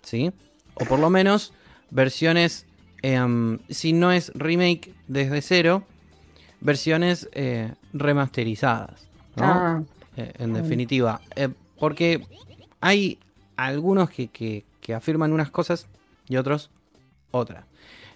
sí 0.03 0.33
o 0.75 0.85
por 0.87 0.99
lo 0.99 1.11
menos 1.11 1.53
versiones 1.91 2.67
em, 3.03 3.59
si 3.69 3.93
no 3.93 4.11
es 4.13 4.33
remake 4.35 4.93
desde 5.07 5.43
cero 5.43 5.85
versiones 6.61 7.29
eh, 7.33 7.73
remasterizadas 7.93 9.07
¿no? 9.37 9.45
Ah, 9.45 9.83
eh, 10.17 10.33
en 10.39 10.53
definitiva. 10.53 11.21
Eh, 11.37 11.49
porque 11.79 12.27
hay 12.81 13.19
algunos 13.57 14.11
que, 14.11 14.27
que- 14.29 14.65
que 14.81 14.95
afirman 14.95 15.33
unas 15.33 15.51
cosas 15.51 15.87
y 16.29 16.37
otros 16.37 16.71
otras. 17.31 17.65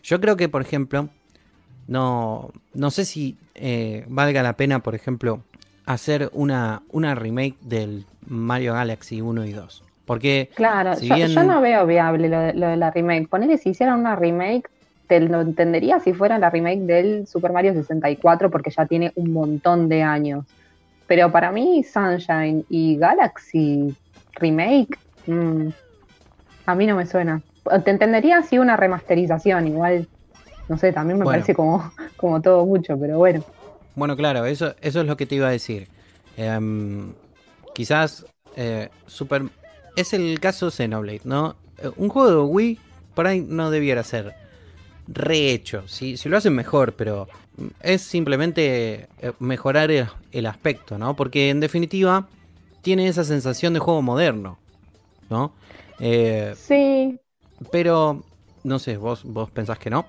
Yo 0.03 0.21
creo 0.21 0.37
que, 0.37 0.49
por 0.49 0.63
ejemplo, 0.63 1.09
no, 1.89 2.51
no 2.75 2.91
sé 2.91 3.05
si 3.05 3.37
eh, 3.55 4.05
valga 4.09 4.43
la 4.43 4.55
pena, 4.55 4.81
por 4.81 4.95
ejemplo, 4.95 5.41
hacer 5.87 6.31
una, 6.33 6.83
una 6.91 7.15
remake 7.15 7.57
del 7.61 8.05
Mario 8.27 8.75
Galaxy 8.75 9.21
1 9.21 9.45
y 9.47 9.53
2. 9.53 9.83
Porque 10.07 10.51
claro, 10.55 10.97
Si 10.97 11.07
yo, 11.09 11.15
bien- 11.17 11.29
yo 11.31 11.45
no 11.45 11.61
veo 11.61 11.87
viable 11.87 12.29
lo 12.29 12.41
de, 12.41 12.55
lo 12.55 12.69
de 12.69 12.77
la 12.77 12.91
remake. 12.91 13.29
Ponele 13.29 13.57
si 13.59 13.71
hicieran 13.71 14.01
una 14.01 14.17
remake, 14.17 14.69
te 15.07 15.21
lo 15.21 15.41
entendería 15.41 16.01
si 16.01 16.13
fuera 16.13 16.39
la 16.39 16.51
remake 16.51 16.81
del 16.81 17.27
Super 17.27 17.53
Mario 17.53 17.73
64, 17.75 18.51
porque 18.51 18.71
ya 18.71 18.87
tiene 18.87 19.13
un 19.17 19.33
montón 19.33 19.89
de 19.89 20.03
años. 20.03 20.45
Pero 21.07 21.31
para 21.31 21.53
mí, 21.53 21.85
Sunshine 21.85 22.65
y 22.69 22.97
Galaxy 22.97 23.95
remake, 24.37 24.99
mm, 25.27 25.69
a 26.67 26.75
mí 26.75 26.87
no 26.87 26.97
me 26.97 27.07
suena. 27.07 27.43
Te 27.85 27.91
entendería 27.91 28.43
si 28.43 28.59
una 28.59 28.77
remasterización, 28.77 29.69
igual, 29.69 30.09
no 30.73 30.79
sé, 30.79 30.93
también 30.93 31.19
me 31.19 31.25
Bueno. 31.25 31.29
parece 31.29 31.55
como, 31.55 31.93
como 32.17 32.41
todo 32.43 32.65
mucho, 32.67 32.99
pero 32.99 33.19
bueno. 33.19 33.45
Bueno, 33.95 34.17
claro, 34.17 34.47
eso, 34.47 34.75
eso 34.81 35.01
es 35.01 35.07
lo 35.07 35.17
que 35.17 35.27
te 35.27 35.35
iba 35.37 35.49
a 35.49 35.51
decir. 35.51 35.89
Em, 36.37 37.13
quizás 37.75 38.27
eh, 38.57 38.89
Super... 39.07 39.45
Es 39.97 40.13
el 40.15 40.41
caso 40.41 40.71
Xenoblade, 40.71 41.21
¿no? 41.25 41.57
Eh, 41.79 41.91
Un 41.97 42.09
juego 42.09 42.31
de 42.31 42.37
Wii 42.51 42.79
por 43.15 43.27
ahí 43.27 43.45
no 43.47 43.71
debiera 43.71 44.03
ser 44.05 44.35
rehecho. 45.09 45.85
Si, 45.89 46.17
si 46.17 46.29
lo 46.29 46.37
hacen 46.39 46.55
mejor, 46.55 46.95
pero 46.95 47.29
es 47.83 48.03
simplemente 48.03 49.09
eh, 49.21 49.33
mejorar 49.41 49.91
el, 49.91 50.09
el 50.33 50.47
aspecto, 50.47 50.99
¿no? 50.99 51.17
Porque 51.17 51.51
en 51.51 51.61
definitiva 51.61 52.29
tiene 52.83 53.09
esa 53.09 53.25
sensación 53.25 53.75
de 53.75 53.81
juego 53.81 54.03
moderno, 54.03 54.59
¿no? 55.31 55.55
Eh, 56.01 56.57
Sí, 56.61 57.19
pero, 57.71 58.23
no 58.65 58.79
sé, 58.79 58.97
vos, 58.97 59.23
vos 59.25 59.51
pensás 59.51 59.79
que 59.79 59.91
no. 59.91 60.07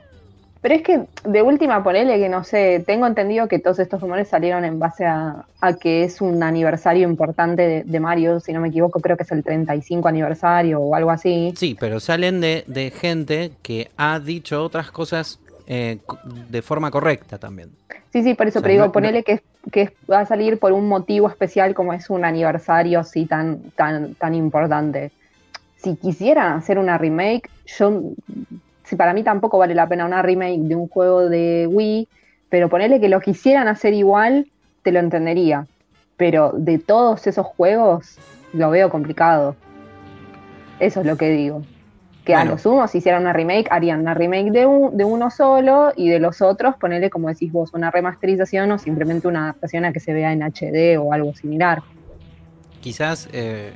Pero 0.63 0.75
es 0.75 0.81
que 0.81 1.01
de 1.25 1.41
última 1.41 1.83
ponele 1.83 2.17
que 2.17 2.29
no 2.29 2.45
sé, 2.45 2.81
tengo 2.87 3.05
entendido 3.05 3.49
que 3.49 3.59
todos 3.59 3.79
estos 3.79 3.99
rumores 3.99 4.29
salieron 4.29 4.63
en 4.63 4.79
base 4.79 5.05
a, 5.05 5.45
a 5.59 5.73
que 5.73 6.05
es 6.05 6.21
un 6.21 6.41
aniversario 6.41 7.07
importante 7.09 7.61
de, 7.67 7.83
de 7.83 7.99
Mario, 7.99 8.39
si 8.39 8.53
no 8.53 8.61
me 8.61 8.69
equivoco, 8.69 9.01
creo 9.01 9.17
que 9.17 9.23
es 9.23 9.31
el 9.33 9.43
35 9.43 10.07
aniversario 10.07 10.79
o 10.79 10.95
algo 10.95 11.11
así. 11.11 11.53
Sí, 11.57 11.75
pero 11.77 11.99
salen 11.99 12.39
de, 12.39 12.63
de 12.65 12.91
gente 12.91 13.51
que 13.61 13.91
ha 13.97 14.21
dicho 14.21 14.63
otras 14.63 14.89
cosas 14.89 15.37
eh, 15.67 15.97
de 16.49 16.61
forma 16.61 16.89
correcta 16.91 17.37
también. 17.37 17.71
Sí, 18.13 18.23
sí, 18.23 18.33
por 18.33 18.47
eso, 18.47 18.59
O 18.59 18.61
sea, 18.61 18.67
pero 18.69 18.73
digo, 18.73 18.85
no- 18.85 18.91
ponele 18.93 19.23
que, 19.23 19.41
que 19.69 19.91
va 20.09 20.21
a 20.21 20.25
salir 20.25 20.59
por 20.59 20.71
un 20.71 20.87
motivo 20.87 21.27
especial 21.27 21.73
como 21.73 21.91
es 21.91 22.09
un 22.09 22.23
aniversario 22.23 23.01
así 23.01 23.25
tan, 23.25 23.69
tan, 23.71 24.15
tan 24.15 24.33
importante. 24.33 25.11
Si 25.75 25.97
quisieran 25.97 26.53
hacer 26.53 26.79
una 26.79 26.97
remake, 26.97 27.49
yo, 27.65 28.13
si 28.93 28.95
para 28.95 29.15
mí 29.15 29.23
tampoco 29.23 29.57
vale 29.57 29.73
la 29.73 29.87
pena 29.89 30.05
una 30.05 30.21
remake 30.21 30.59
de 30.59 30.75
un 30.75 30.87
juego 30.87 31.27
de 31.27 31.67
Wii, 31.67 32.07
pero 32.47 32.69
ponele 32.69 32.99
que 33.01 33.09
lo 33.09 33.19
quisieran 33.21 33.67
hacer 33.67 33.91
igual, 33.95 34.45
te 34.83 34.91
lo 34.91 34.99
entendería. 34.99 35.65
Pero 36.15 36.51
de 36.55 36.77
todos 36.77 37.25
esos 37.25 37.43
juegos, 37.43 38.19
lo 38.53 38.69
veo 38.69 38.91
complicado. 38.91 39.55
Eso 40.79 40.99
es 40.99 41.07
lo 41.07 41.17
que 41.17 41.31
digo. 41.31 41.63
Que 42.23 42.35
a 42.35 42.39
Bueno. 42.41 42.51
lo 42.51 42.57
sumo, 42.59 42.87
si 42.87 42.99
hicieran 42.99 43.23
una 43.23 43.33
remake, 43.33 43.67
harían 43.71 44.01
una 44.01 44.13
remake 44.13 44.51
de, 44.51 44.67
un- 44.67 44.95
de 44.95 45.03
uno 45.05 45.31
solo 45.31 45.91
y 45.95 46.09
de 46.09 46.19
los 46.19 46.43
otros, 46.43 46.75
ponerle, 46.75 47.09
como 47.09 47.29
decís 47.29 47.51
vos, 47.51 47.73
una 47.73 47.89
remasterización 47.89 48.71
o 48.73 48.77
simplemente 48.77 49.27
una 49.27 49.45
adaptación 49.45 49.85
a 49.85 49.91
que 49.91 49.99
se 49.99 50.13
vea 50.13 50.31
en 50.33 50.43
HD 50.43 50.99
o 50.99 51.13
algo 51.13 51.33
similar. 51.33 51.81
Quizás 52.79 53.27
eh, 53.33 53.71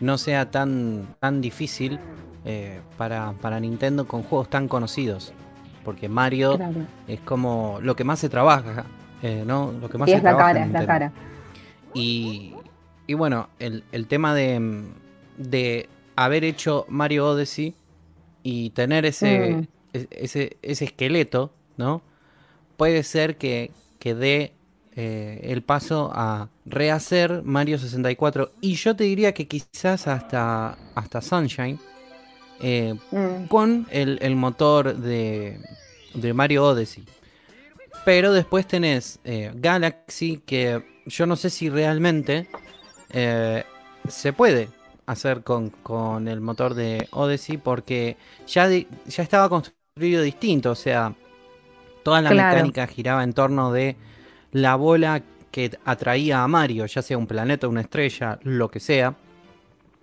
no 0.00 0.18
sea 0.18 0.50
tan, 0.50 1.06
tan 1.20 1.40
difícil 1.40 2.00
eh, 2.46 2.82
para, 2.96 3.34
para 3.42 3.60
Nintendo 3.60 4.08
con 4.08 4.24
juegos 4.24 4.50
tan 4.50 4.68
conocidos. 4.68 5.34
Porque 5.84 6.08
Mario 6.10 6.62
Claro. 6.62 6.88
es 7.06 7.20
como 7.22 7.80
lo 7.82 7.96
que 7.96 8.04
más 8.04 8.20
se 8.20 8.30
trabaja, 8.30 8.92
eh, 9.22 9.44
¿no? 9.46 9.72
Lo 9.72 9.90
que 9.90 9.98
más 9.98 10.10
Y 10.10 10.12
se 10.12 10.20
es 10.20 10.22
la 10.22 10.36
trabaja 10.36 10.36
cara, 10.36 10.64
en 10.64 10.72
es 10.72 10.72
la 10.72 10.84
cara. 10.84 11.12
Y, 11.92 12.62
y 13.06 13.14
bueno, 13.14 13.48
el, 13.58 13.84
el 13.92 14.06
tema 14.08 14.34
de, 14.34 14.84
de 15.36 15.88
haber 16.16 16.44
hecho 16.44 16.86
Mario 16.88 17.26
Odyssey 17.28 17.74
y 18.42 18.70
tener 18.70 19.06
ese, 19.06 19.58
Mm. 19.58 19.66
ese, 19.92 20.58
ese 20.62 20.86
esqueleto, 20.86 21.52
¿no? 21.76 22.02
Puede 22.76 23.02
ser 23.04 23.38
que, 23.38 23.72
que 23.98 24.14
dé 24.14 24.54
eh, 24.96 25.40
el 25.44 25.62
paso 25.62 26.10
a 26.14 26.50
rehacer 26.66 27.42
Mario 27.44 27.78
64. 27.78 28.52
Y 28.60 28.74
yo 28.74 28.96
te 28.96 29.04
diría 29.04 29.34
que 29.34 29.48
quizás 29.48 30.08
hasta, 30.08 30.78
hasta 30.94 31.22
Sunshine. 31.22 31.80
Eh, 32.60 32.94
Mm. 33.12 33.48
con 33.48 33.86
el, 33.90 34.18
el 34.22 34.36
motor 34.36 34.96
de, 34.96 35.60
de 36.14 36.34
Mario 36.34 36.64
Odyssey. 36.66 37.04
Pero 38.04 38.32
después 38.32 38.66
tenés 38.66 39.20
eh, 39.24 39.52
Galaxy, 39.54 40.38
que 40.46 40.84
yo 41.06 41.26
no 41.26 41.36
sé 41.36 41.50
si 41.50 41.68
realmente 41.70 42.48
eh, 43.10 43.64
se 44.08 44.32
puede 44.32 44.70
hacer 45.06 45.42
con, 45.42 45.70
con 45.70 46.28
el 46.28 46.40
motor 46.40 46.74
de 46.74 47.08
Odyssey, 47.12 47.58
porque 47.58 48.16
ya, 48.46 48.68
ya 48.70 49.22
estaba 49.22 49.48
construido 49.48 50.22
distinto, 50.22 50.72
o 50.72 50.74
sea, 50.74 51.14
toda 52.02 52.22
la 52.22 52.32
Claro. 52.32 52.32
mecánica 52.32 52.86
giraba 52.86 53.24
en 53.24 53.32
torno 53.34 53.72
de 53.72 53.96
la 54.52 54.76
bola 54.76 55.22
que 55.50 55.72
atraía 55.84 56.42
a 56.44 56.48
Mario, 56.48 56.86
ya 56.86 57.02
sea 57.02 57.18
un 57.18 57.26
planeta, 57.26 57.68
una 57.68 57.82
estrella, 57.82 58.38
lo 58.42 58.70
que 58.70 58.80
sea. 58.80 59.16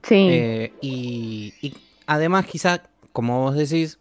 Sí, 0.03 0.17
Eh, 0.25 0.77
y, 0.81 1.53
y 1.61 1.73
además 2.07 2.45
quizá, 2.45 2.81
como 3.11 3.41
vos 3.41 3.55
decís, 3.55 3.99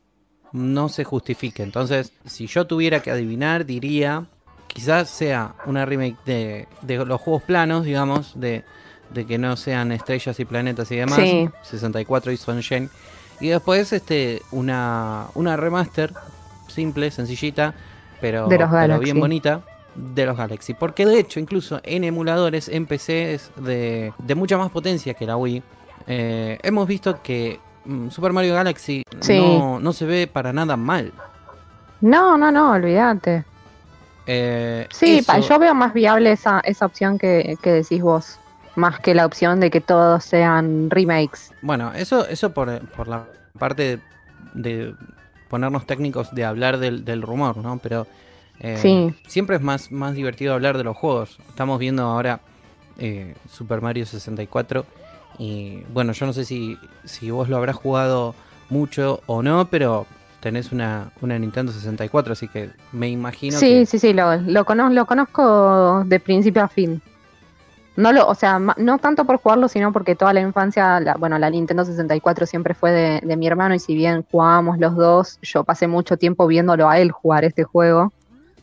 no 0.53 0.89
se 0.89 1.05
justifique. 1.05 1.63
Entonces, 1.63 2.13
si 2.27 2.47
yo 2.47 2.67
tuviera 2.67 3.01
que 3.01 3.11
adivinar, 3.11 3.65
diría, 3.67 4.27
quizás 4.67 5.09
sea 5.09 5.55
una 5.67 5.87
remake 5.87 6.17
de, 6.25 6.69
de 6.83 7.05
los 7.05 7.21
juegos 7.21 7.43
planos, 7.43 7.85
digamos, 7.85 8.39
de, 8.39 8.65
de 9.11 9.27
que 9.27 9.39
no 9.39 9.57
sean 9.57 9.93
estrellas 9.93 10.39
y 10.41 10.45
planetas 10.45 10.91
y 10.91 10.97
demás, 10.97 11.17
Sí. 11.19 11.49
64 11.63 12.33
y 12.33 12.37
Sunshine. 12.37 12.91
Y 13.41 13.49
después 13.49 13.93
este 13.93 14.43
una, 14.53 15.27
una 15.35 15.57
remaster 15.57 16.13
simple, 16.69 17.11
sencillita, 17.11 17.75
pero, 18.21 18.47
De 18.47 18.59
los 18.59 18.71
pero 18.71 18.99
bien 19.01 19.19
bonita 19.19 19.63
de 19.95 20.27
los 20.27 20.37
Galaxy. 20.37 20.75
Porque 20.75 21.05
de 21.07 21.19
hecho, 21.19 21.41
incluso 21.41 21.81
en 21.83 22.05
emuladores, 22.05 22.69
en 22.69 22.87
PCs 22.87 23.51
de, 23.57 24.13
de 24.19 24.35
mucha 24.35 24.57
más 24.57 24.71
potencia 24.71 25.15
que 25.15 25.27
la 25.27 25.37
Wii, 25.37 25.63
eh, 26.07 26.59
hemos 26.63 26.87
visto 26.87 27.21
que 27.23 27.59
Super 28.11 28.33
Mario 28.33 28.55
Galaxy 28.55 29.03
Sí. 29.21 29.37
no, 29.39 29.79
no 29.81 29.93
se 29.93 30.05
ve 30.07 30.27
para 30.27 30.53
nada 30.53 30.77
mal. 30.77 31.13
no, 32.01 32.37
no, 32.37 32.51
no, 32.53 32.73
olvídate. 32.73 33.45
Eh, 34.27 34.87
Sí, 34.93 35.19
eso- 35.19 35.39
yo 35.41 35.59
veo 35.59 35.75
más 35.75 35.93
viable 35.93 36.33
esa, 36.33 36.61
esa 36.61 36.87
opción 36.87 37.19
que, 37.19 37.57
que 37.63 37.73
decís 37.73 38.01
vos, 38.03 38.39
más 38.77 39.01
que 39.01 39.15
la 39.15 39.27
opción 39.27 39.59
de 39.61 39.71
que 39.71 39.81
todos 39.81 40.25
sean 40.25 40.91
remakes. 40.91 41.53
Bueno, 41.63 41.93
eso, 41.95 42.27
eso 42.29 42.51
por, 42.53 42.81
por 42.91 43.09
la 43.09 43.25
parte 43.59 43.83
de, 43.83 44.01
de 44.55 44.95
ponernos 45.49 45.87
técnicos 45.87 46.33
de 46.35 46.45
hablar 46.45 46.79
del, 46.79 47.05
del 47.05 47.23
rumor, 47.23 47.57
¿no? 47.57 47.79
Pero 47.83 48.07
eh, 48.61 48.77
Sí. 48.81 49.15
siempre 49.27 49.57
es 49.57 49.63
más, 49.63 49.91
más 49.91 50.15
divertido 50.15 50.55
hablar 50.55 50.79
de 50.79 50.85
los 50.85 50.97
juegos. 50.97 51.39
Estamos 51.49 51.79
viendo 51.81 52.05
ahora 52.05 52.41
eh, 52.99 53.35
Super 53.51 53.81
Mario 53.81 54.07
64 54.07 54.87
y 55.39 55.83
bueno, 55.93 56.13
yo 56.13 56.27
no 56.27 56.33
sé 56.33 56.45
si, 56.45 56.79
si 57.05 57.31
vos 57.31 57.49
lo 57.49 57.57
habrás 57.57 57.77
jugado 57.77 58.35
mucho 58.71 59.21
o 59.27 59.43
no, 59.43 59.67
pero 59.67 60.07
tenés 60.41 60.73
una, 60.73 61.11
una 61.21 61.39
Nintendo 61.39 61.71
64, 61.73 62.33
así 62.33 62.49
que 62.49 62.71
me 62.93 63.09
imagino 63.09 63.59
sí, 63.59 63.67
que... 63.81 63.87
sí, 63.87 63.99
sí, 63.99 64.13
lo, 64.13 64.37
lo, 64.37 64.65
cono- 64.65 64.91
lo 64.91 65.07
conozco 65.07 66.03
de 66.05 66.19
principio 66.21 66.65
a 66.65 66.69
fin. 66.69 67.01
No 67.95 68.11
lo, 68.11 68.27
o 68.27 68.35
sea, 68.35 68.59
no 68.59 68.99
tanto 68.99 69.27
por 69.27 69.37
jugarlo, 69.37 69.69
sino 69.69 69.93
porque 69.93 70.15
toda 70.17 70.33
la 70.33 70.41
infancia, 70.41 70.99
la, 70.99 71.15
bueno, 71.17 71.39
la 71.39 71.51
Nintendo 71.51 71.85
64 71.85 72.47
siempre 72.47 72.73
fue 72.75 72.91
de, 72.91 73.21
de 73.23 73.37
mi 73.37 73.47
hermano 73.47 73.75
y 73.75 73.79
si 73.79 73.95
bien 73.95 74.25
jugábamos 74.31 74.79
los 74.79 74.97
dos, 74.97 75.39
yo 75.43 75.63
pasé 75.63 75.87
mucho 75.87 76.17
tiempo 76.17 76.47
viéndolo 76.47 76.89
a 76.89 76.99
él 76.99 77.11
jugar 77.13 77.45
este 77.45 77.65
juego, 77.65 78.11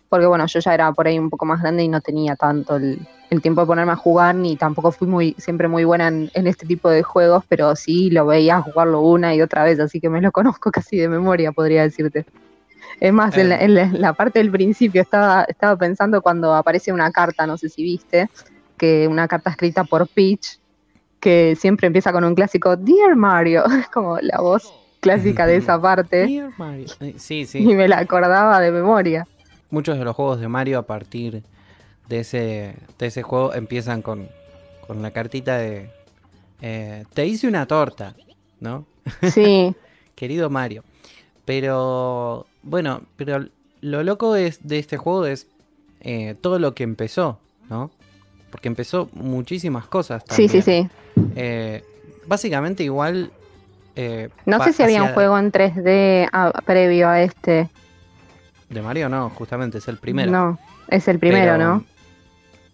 porque 0.09 0.25
bueno, 0.25 0.47
yo 0.47 0.59
ya 0.59 0.73
era 0.73 0.91
por 0.93 1.05
ahí 1.05 1.19
un 1.19 1.29
poco 1.29 1.45
más 1.45 1.61
grande 1.61 1.83
y 1.83 1.87
no 1.87 2.01
tenía 2.01 2.35
tanto 2.35 2.77
el, 2.77 2.99
el 3.29 3.41
tiempo 3.41 3.61
de 3.61 3.67
ponerme 3.67 3.91
a 3.91 3.95
jugar, 3.95 4.33
ni 4.35 4.55
tampoco 4.55 4.91
fui 4.91 5.07
muy, 5.07 5.35
siempre 5.37 5.67
muy 5.67 5.83
buena 5.83 6.07
en, 6.07 6.31
en 6.33 6.47
este 6.47 6.65
tipo 6.65 6.89
de 6.89 7.03
juegos, 7.03 7.43
pero 7.47 7.75
sí 7.75 8.09
lo 8.09 8.25
veía 8.25 8.61
jugarlo 8.61 9.01
una 9.01 9.35
y 9.35 9.41
otra 9.41 9.63
vez, 9.63 9.79
así 9.79 9.99
que 9.99 10.09
me 10.09 10.21
lo 10.21 10.31
conozco 10.33 10.71
casi 10.71 10.97
de 10.97 11.09
memoria, 11.09 11.51
podría 11.51 11.83
decirte. 11.83 12.25
Es 12.99 13.13
más, 13.13 13.37
en, 13.37 13.49
la, 13.49 13.55
Eh. 13.61 13.65
en 13.65 13.75
la- 13.75 13.81
en 13.83 14.01
la 14.01 14.13
parte 14.13 14.39
del 14.39 14.49
principio 14.51 15.01
estaba, 15.01 15.43
estaba 15.43 15.75
pensando 15.77 16.21
cuando 16.21 16.53
aparece 16.55 16.91
una 16.91 17.11
carta, 17.11 17.45
no 17.47 17.57
sé 17.57 17.69
si 17.69 17.83
viste, 17.83 18.29
que 18.77 19.07
una 19.07 19.27
carta 19.27 19.49
escrita 19.51 19.83
por 19.83 20.07
Peach, 20.07 20.57
que 21.19 21.55
siempre 21.59 21.87
empieza 21.87 22.11
con 22.11 22.23
un 22.23 22.33
clásico 22.33 22.75
Dear 22.77 23.15
Mario, 23.15 23.63
como 23.93 24.17
la 24.21 24.39
voz 24.41 24.73
clásica 25.01 25.45
de 25.45 25.57
esa 25.57 25.79
parte, 25.81 26.25
Dear 26.25 26.51
Mario. 26.57 26.87
Sí, 27.17 27.45
sí. 27.45 27.59
y 27.59 27.75
me 27.75 27.87
la 27.87 27.99
acordaba 27.99 28.59
de 28.59 28.71
memoria. 28.71 29.27
muchos 29.69 29.97
de 29.99 30.03
los 30.03 30.15
juegos 30.15 30.39
de 30.41 30.47
Mario 30.47 30.79
a 30.79 30.83
partir 30.83 31.43
de 32.09 32.19
ese, 32.21 32.75
de 32.97 33.05
ese 33.07 33.21
juego 33.23 33.53
empiezan 33.53 34.01
con, 34.01 34.27
con 34.87 35.01
la 35.01 35.11
cartita 35.11 35.57
de 35.57 35.89
eh, 36.61 37.05
te 37.13 37.25
hice 37.25 37.47
una 37.47 37.65
torta, 37.67 38.15
¿no? 38.59 38.85
Sí, 39.31 39.73
Querido 40.15 40.49
Mario. 40.49 40.83
Pero 41.45 42.45
bueno, 42.63 43.01
pero 43.15 43.45
lo 43.81 44.03
loco 44.03 44.35
es, 44.35 44.67
de 44.67 44.79
este 44.79 44.97
juego 44.97 45.25
es 45.25 45.47
eh, 46.01 46.35
todo 46.41 46.59
lo 46.59 46.75
que 46.75 46.83
empezó, 46.83 47.39
¿no? 47.69 47.91
Porque 48.51 48.67
empezó 48.67 49.09
muchísimas 49.13 49.85
cosas. 49.87 50.23
sí, 50.29 50.47
sí, 50.49 50.61
también. 50.61 50.89
sí. 51.15 51.29
Eh, 51.35 51.83
básicamente 52.25 52.83
igual... 52.83 53.31
No 54.45 54.63
sé 54.63 54.71
si 54.71 54.81
había 54.81 55.03
un 55.03 55.13
juego 55.13 55.37
en 55.37 55.51
3D 55.51 56.29
a- 56.31 56.61
previo 56.65 57.09
a 57.09 57.21
este. 57.21 57.69
De 58.69 58.81
Mario 58.81 59.09
no, 59.09 59.29
justamente 59.31 59.79
es 59.79 59.87
el 59.89 59.97
primero. 59.97 60.31
No, 60.31 60.59
es 60.87 61.09
el 61.09 61.19
primero, 61.19 61.53
Pero, 61.53 61.57
¿no? 61.57 61.83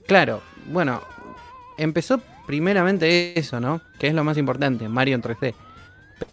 Claro, 0.08 0.42
bueno, 0.68 1.02
empezó 1.78 2.22
primeramente 2.46 3.38
eso, 3.40 3.60
¿no? 3.60 3.82
Que 4.00 4.08
es 4.08 4.14
lo 4.14 4.24
más 4.24 4.38
importante, 4.38 4.88
Mario 4.88 5.16
en 5.16 5.22
3D. 5.22 5.54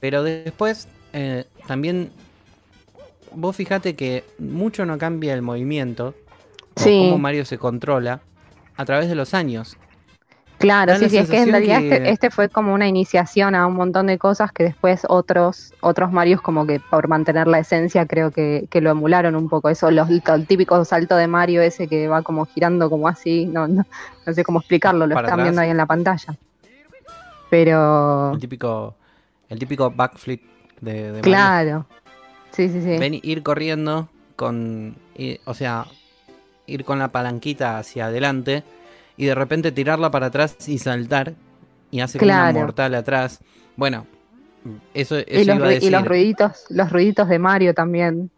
Pero 0.01 0.23
después 0.23 0.89
eh, 1.13 1.45
también 1.67 2.11
vos 3.35 3.57
fijate 3.57 3.95
que 3.95 4.25
mucho 4.39 4.85
no 4.85 4.99
cambia 4.99 5.35
el 5.35 5.43
movimiento 5.43 6.15
o 6.75 6.85
cómo 6.85 7.19
Mario 7.19 7.45
se 7.45 7.59
controla 7.59 8.21
a 8.77 8.85
través 8.85 9.09
de 9.09 9.15
los 9.15 9.35
años. 9.35 9.77
Claro, 10.63 10.97
sí, 10.97 11.11
sí, 11.11 11.19
es 11.19 11.29
que 11.29 11.43
en 11.43 11.51
realidad 11.51 11.79
que- 11.81 11.95
este, 11.97 12.11
este 12.11 12.31
fue 12.31 12.49
como 12.49 12.73
una 12.73 12.87
iniciación 12.87 13.55
a 13.55 13.67
un 13.67 13.75
montón 13.75 14.07
de 14.07 14.17
cosas 14.17 14.53
que 14.53 14.63
después 14.63 15.03
otros 15.09 15.75
otros 15.81 16.13
Marios 16.13 16.41
como 16.41 16.67
que 16.67 16.79
por 16.79 17.09
mantener 17.09 17.49
la 17.49 17.59
esencia 17.59 18.07
creo 18.07 18.31
que, 18.31 18.67
que 18.71 18.81
lo 18.81 18.91
emularon 18.91 19.35
un 19.35 19.49
poco. 19.49 19.69
Eso, 19.69 19.91
los, 19.91 20.09
el 20.09 20.47
típico 20.47 20.85
salto 20.85 21.17
de 21.17 21.27
Mario 21.27 21.63
ese 21.63 21.89
que 21.89 22.07
va 22.07 22.23
como 22.23 22.47
girando 22.47 22.89
como 22.89 23.09
así, 23.09 23.45
no, 23.47 23.67
no, 23.67 23.85
no 24.25 24.33
sé 24.33 24.45
cómo 24.45 24.61
explicarlo, 24.61 25.07
lo 25.07 25.15
Para 25.15 25.27
están 25.27 25.41
atrás. 25.41 25.47
viendo 25.47 25.61
ahí 25.63 25.71
en 25.71 25.77
la 25.77 25.87
pantalla. 25.87 26.37
Pero, 27.51 28.33
El 28.33 28.41
típico, 28.41 28.95
el 29.49 29.59
típico 29.59 29.91
backflip 29.91 30.43
de, 30.81 30.93
de 30.93 31.11
Mario. 31.13 31.23
claro, 31.23 31.87
sí, 32.53 32.69
sí, 32.69 32.81
sí. 32.81 32.99
Ven, 32.99 33.19
ir 33.23 33.43
corriendo 33.43 34.09
con, 34.37 34.97
o 35.45 35.55
sea, 35.55 35.87
ir 36.67 36.85
con 36.85 36.99
la 36.99 37.09
palanquita 37.09 37.79
hacia 37.79 38.07
adelante 38.07 38.63
y 39.17 39.27
de 39.27 39.35
repente 39.35 39.73
tirarla 39.73 40.11
para 40.11 40.27
atrás 40.27 40.57
y 40.69 40.79
saltar 40.79 41.35
y 41.91 42.01
hace 42.01 42.19
como 42.19 42.33
una 42.33 42.53
mortal 42.53 42.95
atrás. 42.95 43.41
Bueno, 43.77 44.07
eso, 44.95 45.17
eso 45.19 45.41
Y 45.41 45.45
los, 45.45 45.57
iba 45.57 45.67
a 45.67 45.71
decir. 45.71 45.89
y 45.89 45.91
los 45.91 46.05
ruiditos, 46.09 46.65
los 46.71 46.91
ruiditos 46.93 47.29
de 47.29 47.39
Mario 47.39 47.75
también. 47.75 48.31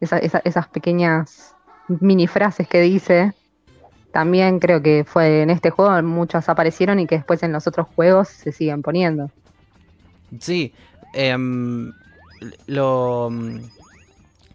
Esa- 0.00 0.18
esa- 0.18 0.42
esas 0.44 0.68
pequeñas 0.68 1.54
mini 2.00 2.26
frases 2.26 2.68
que 2.68 2.80
dice. 2.80 3.32
También 4.12 4.60
creo 4.60 4.82
que 4.82 5.04
fue 5.06 5.42
en 5.42 5.50
este 5.50 5.70
juego, 5.70 6.02
muchas 6.02 6.48
aparecieron 6.48 7.00
y 7.00 7.06
que 7.06 7.16
después 7.16 7.42
en 7.42 7.52
los 7.52 7.66
otros 7.66 7.88
juegos 7.94 8.28
se 8.28 8.52
siguen 8.52 8.82
poniendo. 8.82 9.30
Sí, 10.40 10.72
em, 11.14 11.92
lo, 12.66 13.30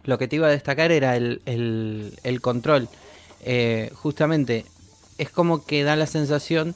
lo 0.04 0.18
que 0.18 0.28
te 0.28 0.36
iba 0.36 0.46
a 0.48 0.50
destacar 0.50 0.90
era 0.92 1.16
el, 1.16 1.40
el- 1.46 2.18
el 2.24 2.40
control. 2.40 2.88
Eh, 3.44 3.90
justamente, 3.94 4.64
es 5.22 5.30
como 5.30 5.64
que 5.64 5.84
da 5.84 5.96
la 5.96 6.06
sensación 6.06 6.74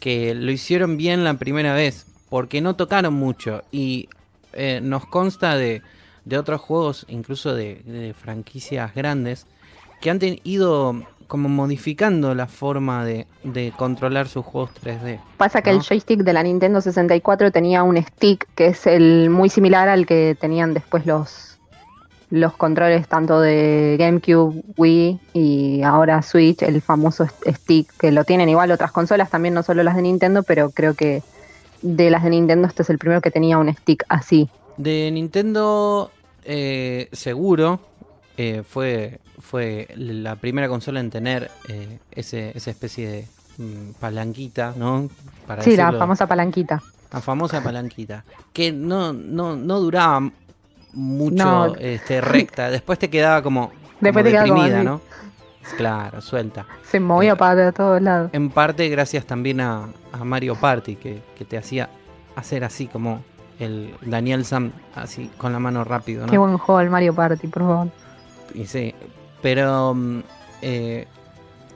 que 0.00 0.34
lo 0.34 0.50
hicieron 0.50 0.96
bien 0.96 1.24
la 1.24 1.34
primera 1.34 1.72
vez, 1.72 2.06
porque 2.28 2.60
no 2.60 2.76
tocaron 2.76 3.14
mucho. 3.14 3.62
Y 3.72 4.08
eh, 4.52 4.80
nos 4.82 5.06
consta 5.06 5.56
de, 5.56 5.82
de 6.24 6.38
otros 6.38 6.60
juegos, 6.60 7.06
incluso 7.08 7.54
de, 7.54 7.82
de 7.84 8.14
franquicias 8.14 8.94
grandes, 8.94 9.46
que 10.00 10.10
han 10.10 10.20
ido 10.44 11.02
como 11.26 11.48
modificando 11.48 12.34
la 12.34 12.46
forma 12.46 13.04
de, 13.04 13.26
de 13.42 13.72
controlar 13.76 14.28
sus 14.28 14.44
juegos 14.44 14.70
3D. 14.82 15.18
Pasa 15.38 15.62
que 15.62 15.70
el 15.70 15.80
joystick 15.80 16.20
de 16.20 16.32
la 16.32 16.42
Nintendo 16.42 16.80
64 16.80 17.50
tenía 17.50 17.82
un 17.82 17.96
stick 17.96 18.46
que 18.54 18.68
es 18.68 18.86
el 18.86 19.30
muy 19.30 19.48
similar 19.48 19.88
al 19.88 20.06
que 20.06 20.36
tenían 20.38 20.74
después 20.74 21.06
los, 21.06 21.45
los 22.36 22.56
controles 22.56 23.08
tanto 23.08 23.40
de 23.40 23.96
GameCube, 23.98 24.62
Wii 24.76 25.20
y 25.34 25.82
ahora 25.82 26.22
Switch, 26.22 26.62
el 26.62 26.80
famoso 26.82 27.24
st- 27.24 27.52
stick 27.54 27.92
que 27.98 28.12
lo 28.12 28.24
tienen 28.24 28.48
igual 28.48 28.70
otras 28.70 28.92
consolas, 28.92 29.30
también 29.30 29.54
no 29.54 29.62
solo 29.62 29.82
las 29.82 29.96
de 29.96 30.02
Nintendo, 30.02 30.42
pero 30.42 30.70
creo 30.70 30.94
que 30.94 31.22
de 31.82 32.10
las 32.10 32.22
de 32.22 32.30
Nintendo 32.30 32.66
este 32.68 32.82
es 32.82 32.90
el 32.90 32.98
primero 32.98 33.20
que 33.20 33.30
tenía 33.30 33.58
un 33.58 33.72
stick 33.74 34.04
así. 34.08 34.48
De 34.76 35.10
Nintendo, 35.10 36.10
eh, 36.44 37.08
seguro, 37.12 37.80
eh, 38.36 38.62
fue, 38.68 39.20
fue 39.38 39.88
la 39.96 40.36
primera 40.36 40.68
consola 40.68 41.00
en 41.00 41.10
tener 41.10 41.50
eh, 41.68 41.98
ese, 42.10 42.52
esa 42.56 42.70
especie 42.70 43.08
de 43.08 43.26
mm, 43.58 43.92
palanquita, 44.00 44.74
¿no? 44.76 45.08
Para 45.46 45.62
Sí, 45.62 45.76
la 45.76 45.92
famosa 45.92 46.26
palanquita. 46.26 46.82
la 47.12 47.20
famosa 47.20 47.62
palanquita. 47.62 48.24
Que 48.52 48.72
no, 48.72 49.12
no, 49.12 49.56
no 49.56 49.80
duraba 49.80 50.30
mucho 50.96 51.44
No. 51.68 51.74
este, 51.76 52.20
recta. 52.20 52.70
Después 52.70 52.98
te 52.98 53.08
quedaba 53.10 53.42
como, 53.42 53.70
Después 54.00 54.24
como 54.24 54.36
te 54.36 54.42
deprimida. 54.50 54.82
¿no? 54.82 55.00
Claro, 55.76 56.20
suelta. 56.20 56.66
Se 56.90 57.00
movía 57.00 57.32
Eh, 57.32 57.36
para 57.36 57.72
todos 57.72 58.00
lados. 58.00 58.30
En 58.32 58.50
parte 58.50 58.88
gracias 58.88 59.26
también 59.26 59.60
a, 59.60 59.88
a 60.12 60.24
Mario 60.24 60.54
Party, 60.56 60.96
que, 60.96 61.22
que 61.36 61.44
te 61.44 61.58
hacía 61.58 61.88
hacer 62.36 62.64
así 62.64 62.86
como 62.86 63.22
el 63.58 63.94
Daniel 64.02 64.44
Sam, 64.44 64.70
así 64.94 65.30
con 65.38 65.52
la 65.52 65.58
mano 65.58 65.82
rápido, 65.82 66.24
¿no? 66.26 66.30
Qué 66.30 66.38
buen 66.38 66.56
juego 66.58 66.80
el 66.80 66.90
Mario 66.90 67.14
Party, 67.14 67.46
por 67.48 67.62
favor. 67.62 67.88
Y 68.54 68.66
sí, 68.66 68.94
pero 69.42 69.94
mm, 69.94 70.20
eh, 70.62 71.06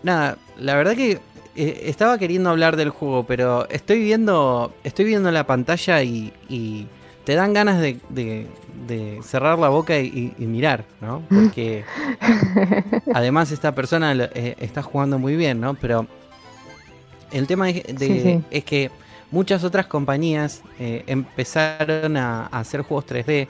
nada, 0.02 0.36
la 0.58 0.74
verdad 0.76 0.94
que 0.94 1.20
eh, 1.56 1.82
estaba 1.86 2.16
queriendo 2.18 2.50
hablar 2.50 2.76
del 2.76 2.90
juego, 2.90 3.24
pero 3.24 3.68
estoy 3.70 3.98
viendo, 4.00 4.72
estoy 4.84 5.04
viendo 5.06 5.30
la 5.32 5.46
pantalla 5.46 6.00
y, 6.02 6.32
y 6.48 6.86
te 7.24 7.34
dan 7.34 7.52
ganas 7.54 7.80
de, 7.80 7.98
de- 8.10 8.46
de 8.86 9.20
cerrar 9.22 9.58
la 9.58 9.68
boca 9.68 9.98
y, 9.98 10.34
y 10.38 10.46
mirar, 10.46 10.84
¿no? 11.00 11.22
Porque 11.28 11.84
además 13.14 13.50
esta 13.52 13.74
persona 13.74 14.12
eh, 14.34 14.56
está 14.58 14.82
jugando 14.82 15.18
muy 15.18 15.36
bien, 15.36 15.60
¿no? 15.60 15.74
Pero 15.74 16.06
el 17.32 17.46
tema 17.46 17.70
es, 17.70 17.82
de- 17.84 18.06
Sí, 18.06 18.20
sí. 18.22 18.40
es 18.50 18.64
que 18.64 18.90
muchas 19.30 19.64
otras 19.64 19.86
compañías 19.86 20.62
eh, 20.78 21.04
empezaron 21.06 22.16
a, 22.16 22.46
a 22.46 22.58
hacer 22.60 22.82
juegos 22.82 23.06
3D 23.06 23.48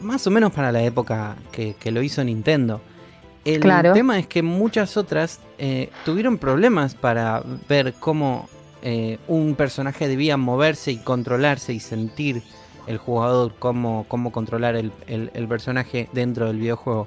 más 0.00 0.26
o 0.26 0.30
menos 0.30 0.52
para 0.52 0.70
la 0.72 0.82
época 0.82 1.36
que, 1.52 1.74
que 1.74 1.90
lo 1.90 2.02
hizo 2.02 2.22
Nintendo. 2.24 2.80
El 3.44 3.60
Claro. 3.60 3.92
tema 3.92 4.18
es 4.18 4.26
que 4.26 4.42
muchas 4.42 4.96
otras 4.96 5.40
eh, 5.58 5.90
tuvieron 6.04 6.38
problemas 6.38 6.94
para 6.94 7.42
ver 7.68 7.94
cómo 7.98 8.48
eh, 8.82 9.18
un 9.26 9.54
personaje 9.56 10.06
debía 10.06 10.36
moverse 10.36 10.92
y 10.92 10.98
controlarse 10.98 11.72
y 11.72 11.80
sentir 11.80 12.42
el 12.88 12.98
jugador, 12.98 13.52
cómo, 13.58 14.04
cómo 14.08 14.32
controlar 14.32 14.74
el, 14.76 14.90
el- 15.06 15.30
el 15.34 15.46
personaje 15.48 16.08
dentro 16.12 16.46
del 16.46 16.58
videojuego. 16.58 17.06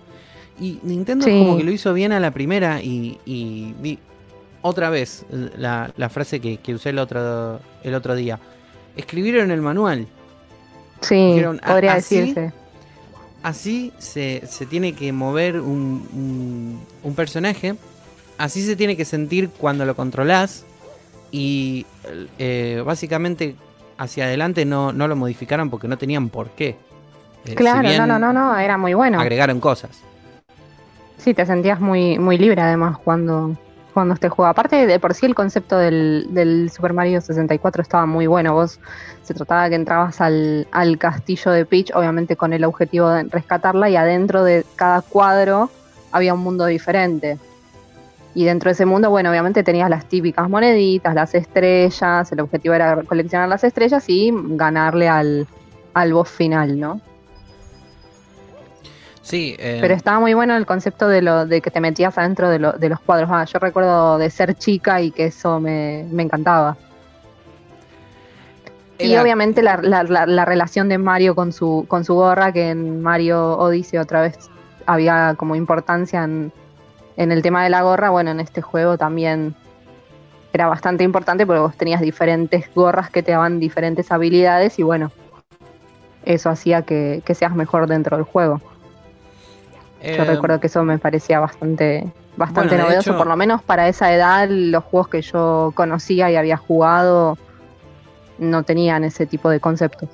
Y 0.60 0.80
Nintendo 0.84 1.26
Sí. 1.26 1.32
como 1.32 1.58
que 1.58 1.64
lo 1.64 1.72
hizo 1.72 1.94
bien 1.94 2.12
a 2.12 2.20
la 2.20 2.32
primera 2.32 2.82
y, 2.82 3.18
y 3.26 3.74
vi 3.82 3.98
otra 4.62 4.90
vez 4.92 5.26
la, 5.58 5.92
la 5.98 6.10
frase 6.10 6.40
que, 6.40 6.58
que 6.58 6.76
usé 6.76 6.90
el 6.90 7.00
otro, 7.00 7.60
el 7.84 7.96
otro 7.96 8.16
día. 8.16 8.40
Escribieron 8.96 9.50
el 9.52 9.62
manual. 9.62 10.08
Sí, 11.02 11.16
Dijeron, 11.16 11.60
"Ah, 11.64 11.72
podría 11.72 11.94
así". 11.94 12.16
decirse. 12.18 12.54
Así 13.42 13.92
se, 13.98 14.44
se 14.46 14.68
tiene 14.68 14.94
que 14.94 15.12
mover 15.12 15.60
un, 15.60 16.08
un- 16.14 16.80
un 17.04 17.16
personaje. 17.16 17.76
Así 18.38 18.62
se 18.64 18.76
tiene 18.76 18.96
que 18.96 19.06
sentir 19.06 19.50
cuando 19.50 19.84
lo 19.86 19.96
controlás. 19.96 20.64
Y 21.32 21.86
eh, 22.38 22.84
básicamente 22.86 23.56
hacia 24.02 24.26
adelante 24.26 24.66
no, 24.66 24.92
no 24.92 25.08
lo 25.08 25.16
modificaron 25.16 25.70
porque 25.70 25.88
no 25.88 25.98
tenían 25.98 26.30
por 26.30 26.50
qué. 26.50 26.76
Eh, 27.46 27.56
Claro, 27.56 27.88
no, 27.98 28.08
no, 28.08 28.18
no, 28.20 28.34
no, 28.34 28.58
era 28.58 28.78
muy 28.78 28.96
bueno. 28.96 29.20
Agregaron 29.20 29.60
cosas. 29.60 30.02
Sí, 31.18 31.36
te 31.36 31.46
sentías 31.46 31.80
muy, 31.80 32.18
muy 32.18 32.40
libre 32.40 32.62
además 32.62 32.98
cuando, 32.98 33.56
cuando 33.94 34.16
este 34.16 34.28
juego. 34.28 34.50
Aparte 34.50 34.88
de 34.88 35.00
por 35.00 35.14
sí 35.14 35.28
el 35.28 35.36
concepto 35.36 35.78
del, 35.78 36.28
del 36.32 36.72
Super 36.72 36.94
Mario 36.94 37.22
64 37.22 37.84
estaba 37.84 38.08
muy 38.08 38.26
bueno. 38.26 38.54
Vos 38.54 38.80
se 39.22 39.36
trataba 39.36 39.70
que 39.70 39.76
entrabas 39.76 40.20
al, 40.20 40.68
al 40.72 40.98
castillo 40.98 41.52
de 41.52 41.66
Peach, 41.66 41.92
obviamente 41.94 42.36
con 42.36 42.54
el 42.54 42.64
objetivo 42.64 43.08
de 43.10 43.24
rescatarla, 43.26 43.88
y 43.92 43.98
adentro 43.98 44.44
de 44.44 44.66
cada 44.76 45.04
cuadro 45.04 45.70
había 46.12 46.34
un 46.34 46.40
mundo 46.42 46.66
diferente. 46.66 47.38
Y 48.34 48.46
dentro 48.46 48.70
de 48.70 48.74
ese 48.74 48.86
mundo, 48.86 49.10
bueno, 49.10 49.30
obviamente 49.30 49.62
tenías 49.64 49.90
las 49.90 50.06
típicas 50.06 50.50
moneditas, 50.50 51.14
las 51.14 51.36
estrellas, 51.36 52.32
el 52.32 52.40
objetivo 52.40 52.74
era 52.74 53.04
coleccionar 53.04 53.50
las 53.50 53.64
estrellas 53.66 54.06
y 54.08 54.32
ganarle 54.34 55.10
al, 55.10 55.48
al 55.94 56.14
boss 56.14 56.30
final, 56.30 56.80
¿no? 56.80 57.02
Sí, 59.22 59.56
eh, 59.60 59.78
Pero 59.82 59.94
estaba 59.94 60.20
muy 60.20 60.34
bueno 60.34 60.56
el 60.56 60.66
concepto 60.66 61.08
de 61.08 61.22
lo 61.22 61.46
de 61.46 61.62
que 61.62 61.70
te 61.72 61.80
metías 61.80 62.18
adentro 62.18 62.50
de, 62.50 62.60
lo- 62.60 62.72
de 62.74 62.90
los 62.90 63.00
cuadros. 63.02 63.30
Ah, 63.32 63.44
yo 63.46 63.60
recuerdo 63.60 64.18
de 64.18 64.30
ser 64.30 64.56
chica 64.56 65.02
y 65.02 65.12
que 65.12 65.26
eso 65.26 65.60
me, 65.60 66.06
me 66.12 66.24
encantaba. 66.24 66.78
Y 68.98 69.16
obviamente 69.18 69.62
la, 69.62 69.78
la- 69.78 70.04
la- 70.04 70.26
la 70.26 70.46
relación 70.46 70.88
de 70.90 70.98
Mario 70.98 71.36
con 71.36 71.52
su, 71.52 71.86
con 71.88 72.06
su 72.06 72.14
gorra, 72.16 72.52
que 72.52 72.70
en 72.70 73.02
Mario 73.02 73.58
Odyssey 73.58 74.00
otra 74.00 74.22
vez 74.22 74.38
había 74.86 75.36
como 75.38 75.56
importancia 75.56 76.24
en, 76.24 76.52
en 77.22 77.32
el 77.32 77.42
tema 77.42 77.64
de 77.64 77.70
la 77.70 77.82
gorra. 77.84 78.10
Bueno, 78.10 78.32
en 78.32 78.40
este 78.40 78.62
juego 78.62 78.98
también 78.98 79.56
era 80.54 80.68
bastante 80.68 81.04
importante 81.04 81.46
porque 81.46 81.60
vos 81.62 81.76
tenías 81.78 82.02
diferentes 82.02 82.66
gorras 82.74 83.10
que 83.10 83.24
te 83.24 83.32
daban 83.32 83.60
diferentes 83.60 84.12
habilidades 84.12 84.80
y 84.80 84.84
bueno, 84.84 85.12
eso 86.26 86.50
hacía 86.50 86.82
que, 86.82 87.22
que 87.24 87.36
seas 87.36 87.56
mejor 87.56 87.88
dentro 87.88 88.18
del 88.18 88.26
juego. 88.26 88.60
Yo 90.02 90.24
eh, 90.24 90.26
recuerdo 90.26 90.60
que 90.60 90.68
eso 90.68 90.84
me 90.84 90.98
parecía 90.98 91.40
bastante, 91.40 92.12
bastante 92.36 92.70
Bueno, 92.76 92.86
novedoso, 92.86 93.12
hecho- 93.12 93.18
por 93.18 93.28
lo 93.28 93.36
menos 93.38 93.62
para 93.62 93.88
esa 93.88 94.14
edad, 94.14 94.48
los 94.50 94.84
juegos 94.84 95.10
que 95.10 95.22
yo 95.22 95.72
conocía 95.76 96.32
y 96.32 96.36
había 96.36 96.58
jugado 96.58 97.38
no 98.40 98.64
tenían 98.64 99.04
ese 99.04 99.28
tipo 99.28 99.50
de 99.50 99.60
conceptos. 99.60 100.10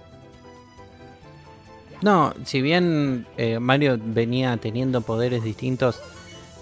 No, 2.02 2.34
si 2.44 2.62
bien 2.62 3.26
eh, 3.38 3.60
Mario 3.60 3.98
venía 4.00 4.56
teniendo 4.58 5.02
poderes 5.02 5.42
distintos 5.44 6.00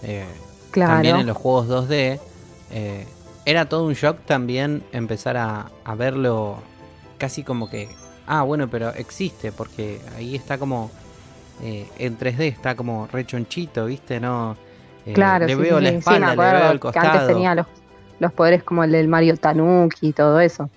eh, 0.01 0.25
Claro, 0.71 0.93
también 0.93 1.15
en 1.17 1.27
los 1.27 1.37
juegos 1.37 1.67
2D, 1.67 2.19
eh, 2.71 3.07
era 3.45 3.69
todo 3.69 3.85
un 3.85 3.93
shock 3.93 4.19
también 4.25 4.83
empezar 4.91 5.37
a, 5.37 5.71
a 5.83 5.95
verlo 5.95 6.63
casi 7.17 7.43
como 7.43 7.69
que, 7.69 7.89
ah, 8.25 8.43
bueno, 8.43 8.69
pero 8.69 8.89
existe, 8.93 9.51
porque 9.51 10.01
ahí 10.15 10.35
está 10.35 10.57
como, 10.57 10.91
eh, 11.59 11.93
en 11.97 12.17
3D 12.17 12.47
está 12.47 12.75
como 12.75 13.07
rechonchito, 13.07 13.85
¿viste? 13.85 14.19
No, 14.19 14.57
Eh, 15.05 15.13
claro, 15.13 15.45
le 15.45 15.55
sí, 15.55 15.61
veo 15.61 15.79
sí, 15.79 15.81
la 15.81 15.91
sí, 15.91 16.01
sí, 16.01 16.01
espalda, 16.01 16.35
le 16.35 16.35
veo 16.35 16.71
el 16.71 16.79
que 16.91 16.99
antes 16.99 17.21
costado. 17.21 17.27
tenía 17.27 17.55
los, 17.55 17.67
los 18.19 18.33
poderes 18.33 18.63
como 18.63 18.83
el 18.83 18.91
del 18.91 19.07
Mario 19.07 19.37
Tanuki 19.37 20.07
y 20.09 20.13
todo 20.13 20.39
eso. 20.39 20.69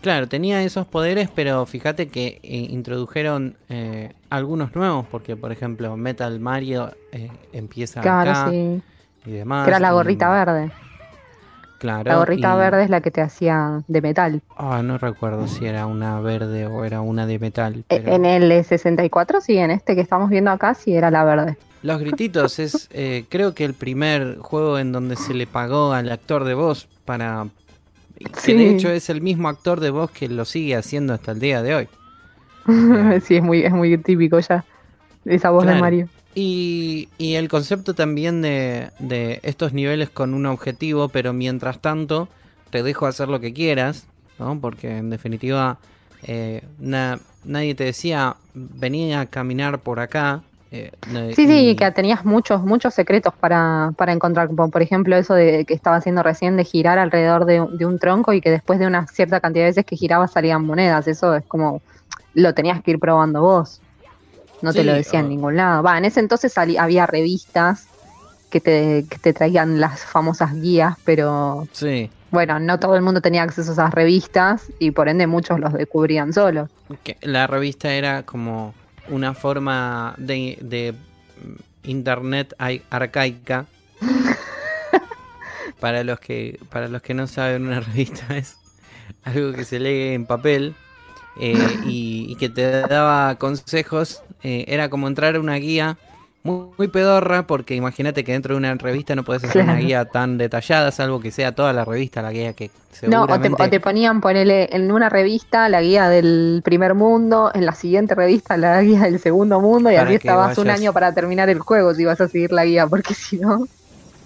Claro, 0.00 0.28
tenía 0.28 0.62
esos 0.62 0.86
poderes, 0.86 1.28
pero 1.34 1.66
fíjate 1.66 2.08
que 2.08 2.40
eh, 2.42 2.66
introdujeron 2.70 3.56
eh, 3.68 4.12
algunos 4.30 4.74
nuevos, 4.74 5.04
porque 5.10 5.36
por 5.36 5.52
ejemplo 5.52 5.94
Metal 5.96 6.40
Mario 6.40 6.92
eh, 7.12 7.30
empieza 7.52 8.00
Claro, 8.00 8.30
acá 8.30 8.50
sí. 8.50 8.80
y 9.26 9.30
demás. 9.30 9.68
Era 9.68 9.78
la 9.78 9.88
y- 9.88 9.92
gorrita 9.92 10.30
verde. 10.30 10.70
Claro. 11.78 12.04
La 12.10 12.16
gorrita 12.16 12.54
y- 12.54 12.58
verde 12.58 12.84
es 12.84 12.90
la 12.90 13.00
que 13.02 13.10
te 13.10 13.20
hacía 13.20 13.82
de 13.88 14.00
metal. 14.02 14.40
Ah, 14.56 14.82
no 14.82 14.96
recuerdo 14.98 15.46
si 15.48 15.66
era 15.66 15.86
una 15.86 16.18
verde 16.20 16.66
o 16.66 16.84
era 16.84 17.02
una 17.02 17.26
de 17.26 17.38
metal. 17.38 17.84
E- 17.90 18.00
pero- 18.00 18.12
En 18.12 18.24
el 18.24 18.64
64, 18.64 19.40
sí, 19.42 19.58
en 19.58 19.70
este 19.70 19.94
que 19.94 20.00
estamos 20.00 20.30
viendo 20.30 20.50
acá, 20.50 20.72
sí 20.74 20.94
era 20.94 21.10
la 21.10 21.24
verde. 21.24 21.56
Los 21.82 21.98
grititos 22.00 22.58
es, 22.58 22.88
eh, 22.92 23.24
creo 23.30 23.54
que 23.54 23.64
el 23.64 23.72
primer 23.74 24.38
juego 24.38 24.78
en 24.78 24.92
donde 24.92 25.16
se 25.16 25.32
le 25.34 25.46
pagó 25.46 25.92
al 25.92 26.10
actor 26.10 26.44
de 26.44 26.54
voz 26.54 26.86
para... 27.06 27.46
Que 28.44 28.54
de 28.54 28.68
hecho 28.70 28.90
es 28.90 29.08
el 29.10 29.20
mismo 29.22 29.48
actor 29.48 29.80
de 29.80 29.90
voz 29.90 30.10
que 30.10 30.28
lo 30.28 30.44
sigue 30.44 30.76
haciendo 30.76 31.14
hasta 31.14 31.32
el 31.32 31.40
día 31.40 31.62
de 31.62 31.74
hoy. 31.74 31.88
sí, 33.24 33.36
es 33.36 33.42
muy, 33.42 33.62
es 33.62 33.72
muy 33.72 33.96
típico 33.98 34.38
ya. 34.40 34.64
Esa 35.24 35.50
voz 35.50 35.66
de. 35.66 35.74
Mario. 35.74 36.08
Y, 36.34 37.08
y 37.18 37.34
el 37.34 37.48
concepto 37.48 37.94
también 37.94 38.40
de, 38.42 38.90
de 38.98 39.40
estos 39.42 39.72
niveles 39.72 40.10
con 40.10 40.32
un 40.34 40.46
objetivo, 40.46 41.08
pero 41.08 41.32
mientras 41.32 41.80
tanto 41.80 42.28
te 42.70 42.82
dejo 42.82 43.06
hacer 43.06 43.28
lo 43.28 43.40
que 43.40 43.52
quieras, 43.52 44.06
¿no? 44.38 44.60
Porque 44.60 44.96
en 44.98 45.10
definitiva 45.10 45.78
eh, 46.22 46.62
na- 46.78 47.18
nadie 47.44 47.74
te 47.74 47.84
decía 47.84 48.36
vení 48.54 49.12
a 49.14 49.26
caminar 49.26 49.80
por 49.80 49.98
acá. 49.98 50.42
Eh, 50.70 50.90
no- 51.12 51.32
Sí, 51.34 51.46
sí, 51.46 51.76
que 51.76 51.90
tenías 51.92 52.24
muchos, 52.24 52.62
muchos 52.62 52.92
secretos 52.94 53.32
para, 53.40 53.92
para 53.96 54.12
encontrar, 54.12 54.48
como 54.48 54.70
por 54.70 54.82
ejemplo 54.82 55.16
eso 55.16 55.34
de 55.34 55.64
que 55.64 55.74
estaba 55.74 55.96
haciendo 55.96 56.22
recién 56.22 56.56
de 56.56 56.64
girar 56.64 56.98
alrededor 56.98 57.44
de, 57.46 57.60
un- 57.60 57.76
de 57.76 57.86
un 57.86 57.98
tronco 57.98 58.32
y 58.32 58.40
que 58.40 58.50
después 58.50 58.78
de 58.78 58.86
una 58.86 59.06
cierta 59.06 59.40
cantidad 59.40 59.64
de 59.64 59.70
veces 59.70 59.84
que 59.84 59.96
girabas 59.96 60.32
salían 60.32 60.64
monedas, 60.64 61.06
eso 61.08 61.34
es 61.34 61.44
como, 61.46 61.82
lo 62.34 62.52
tenías 62.54 62.82
que 62.82 62.92
ir 62.92 62.98
probando 62.98 63.40
vos, 63.42 63.80
no 64.60 64.72
te 64.72 64.84
lo 64.84 64.92
decía 64.92 65.20
en 65.20 65.28
ningún 65.28 65.56
lado. 65.56 65.82
Va, 65.82 65.96
en 65.98 66.04
ese 66.04 66.20
entonces 66.20 66.56
había 66.58 67.06
revistas 67.06 67.86
que 68.50 68.60
te, 68.60 69.06
que 69.08 69.18
te 69.18 69.32
traían 69.32 69.80
las 69.80 70.04
famosas 70.04 70.54
guías, 70.60 70.96
pero 71.04 71.66
Sí, 71.72 72.10
bueno, 72.30 72.58
no 72.60 72.78
todo 72.78 72.96
el 72.96 73.02
mundo 73.02 73.20
tenía 73.20 73.42
acceso 73.42 73.70
a 73.70 73.74
esas 73.74 73.94
revistas 73.94 74.64
y 74.78 74.90
por 74.90 75.08
ende 75.08 75.26
muchos 75.26 75.58
los 75.60 75.72
descubrían 75.72 76.32
solos. 76.32 76.68
la 77.22 77.46
revista 77.46 77.92
era 77.94 78.22
como 78.24 78.74
una 79.10 79.34
forma 79.34 80.14
de, 80.18 80.58
de 80.62 80.94
internet 81.84 82.54
ai- 82.58 82.82
arcaica. 82.90 83.66
para 85.80 86.04
los 86.04 86.20
que 86.20 86.58
para 86.70 86.88
los 86.88 87.02
que 87.02 87.14
no 87.14 87.26
saben, 87.26 87.66
una 87.66 87.80
revista 87.80 88.36
es 88.36 88.56
algo 89.24 89.52
que 89.52 89.64
se 89.64 89.78
lee 89.80 90.14
en 90.14 90.26
papel 90.26 90.74
eh, 91.40 91.78
y, 91.82 92.26
y 92.28 92.36
que 92.36 92.48
te 92.48 92.70
daba 92.86 93.36
consejos. 93.36 94.22
eh, 94.42 94.64
era 94.68 94.88
como 94.88 95.08
entrar 95.08 95.36
a 95.36 95.40
una 95.40 95.56
guía 95.56 95.98
muy, 96.42 96.68
muy 96.78 96.88
pedorra, 96.88 97.46
porque 97.46 97.74
imagínate 97.74 98.24
que 98.24 98.32
dentro 98.32 98.54
de 98.54 98.58
una 98.58 98.74
revista 98.74 99.14
no 99.14 99.24
puedes 99.24 99.44
hacer 99.44 99.62
una 99.62 99.76
guía 99.76 100.06
tan 100.06 100.38
detallada, 100.38 100.90
salvo 100.90 101.20
que 101.20 101.30
sea 101.30 101.54
toda 101.54 101.72
la 101.72 101.84
revista 101.84 102.22
la 102.22 102.32
guía 102.32 102.54
que 102.54 102.70
No, 103.02 103.24
o 103.24 103.38
te, 103.38 103.50
seguramente... 103.50 103.62
o 103.62 103.68
te 103.68 103.80
ponían 103.80 104.20
ponerle 104.20 104.68
en 104.74 104.90
una 104.90 105.10
revista 105.10 105.68
la 105.68 105.82
guía 105.82 106.08
del 106.08 106.62
primer 106.64 106.94
mundo, 106.94 107.50
en 107.54 107.66
la 107.66 107.74
siguiente 107.74 108.14
revista 108.14 108.56
la 108.56 108.80
guía 108.82 109.02
del 109.02 109.18
segundo 109.20 109.60
mundo, 109.60 109.90
y 109.90 109.96
así 109.96 110.14
estabas 110.14 110.56
un 110.58 110.70
año 110.70 110.92
para 110.92 111.12
terminar 111.12 111.50
el 111.50 111.58
juego 111.58 111.94
si 111.94 112.04
vas 112.04 112.20
a 112.20 112.28
seguir 112.28 112.52
la 112.52 112.64
guía, 112.64 112.86
porque 112.86 113.14
si 113.14 113.38
no. 113.38 113.66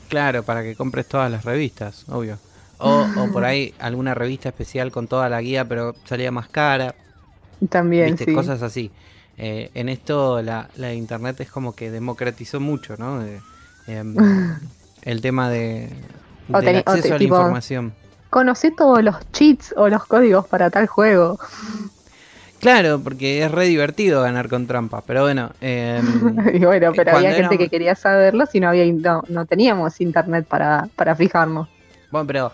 Claro, 0.08 0.44
para 0.44 0.62
que 0.62 0.76
compres 0.76 1.08
todas 1.08 1.30
las 1.30 1.44
revistas, 1.44 2.04
obvio. 2.08 2.38
O, 2.78 3.08
o 3.16 3.28
por 3.32 3.44
ahí 3.44 3.74
alguna 3.80 4.14
revista 4.14 4.48
especial 4.50 4.92
con 4.92 5.08
toda 5.08 5.28
la 5.28 5.40
guía, 5.40 5.64
pero 5.64 5.96
salía 6.04 6.30
más 6.30 6.48
cara. 6.48 6.94
También, 7.68 8.16
¿Viste? 8.16 8.26
sí. 8.26 8.32
Cosas 8.32 8.62
así. 8.62 8.90
Eh, 9.38 9.70
en 9.74 9.88
esto 9.88 10.42
la, 10.42 10.68
la 10.76 10.92
internet 10.94 11.40
es 11.40 11.50
como 11.50 11.74
que 11.74 11.90
democratizó 11.90 12.60
mucho, 12.60 12.96
¿no? 12.96 13.22
Em, 13.86 14.14
el 15.02 15.20
tema 15.20 15.50
de, 15.50 15.90
O 16.52 16.60
del 16.60 16.76
teni- 16.76 16.82
o 16.86 16.90
acceso 16.90 17.02
te- 17.02 17.08
a 17.08 17.12
la 17.14 17.18
tipo- 17.18 17.36
información. 17.36 17.92
Conocí 18.30 18.74
todos 18.74 19.02
los 19.02 19.16
cheats 19.32 19.72
o 19.76 19.88
los 19.88 20.04
códigos 20.06 20.46
para 20.48 20.68
tal 20.70 20.86
juego. 20.88 21.38
Claro, 22.60 22.98
porque 23.02 23.44
es 23.44 23.50
re 23.50 23.66
divertido 23.66 24.22
ganar 24.22 24.48
con 24.48 24.66
trampas, 24.66 25.04
pero 25.06 25.22
bueno. 25.22 25.50
em, 25.60 26.04
y 26.54 26.64
bueno, 26.64 26.92
pero 26.96 27.16
había 27.16 27.30
gente 27.30 27.40
éramos- 27.40 27.58
que 27.58 27.68
quería 27.68 27.94
saberlo 27.94 28.46
si 28.46 28.58
no 28.60 28.68
había 28.68 28.86
no, 28.92 29.22
no 29.28 29.44
teníamos 29.46 30.00
internet 30.00 30.46
para, 30.46 30.88
para 30.96 31.14
fijarnos. 31.14 31.68
Bueno, 32.10 32.26
pero 32.26 32.52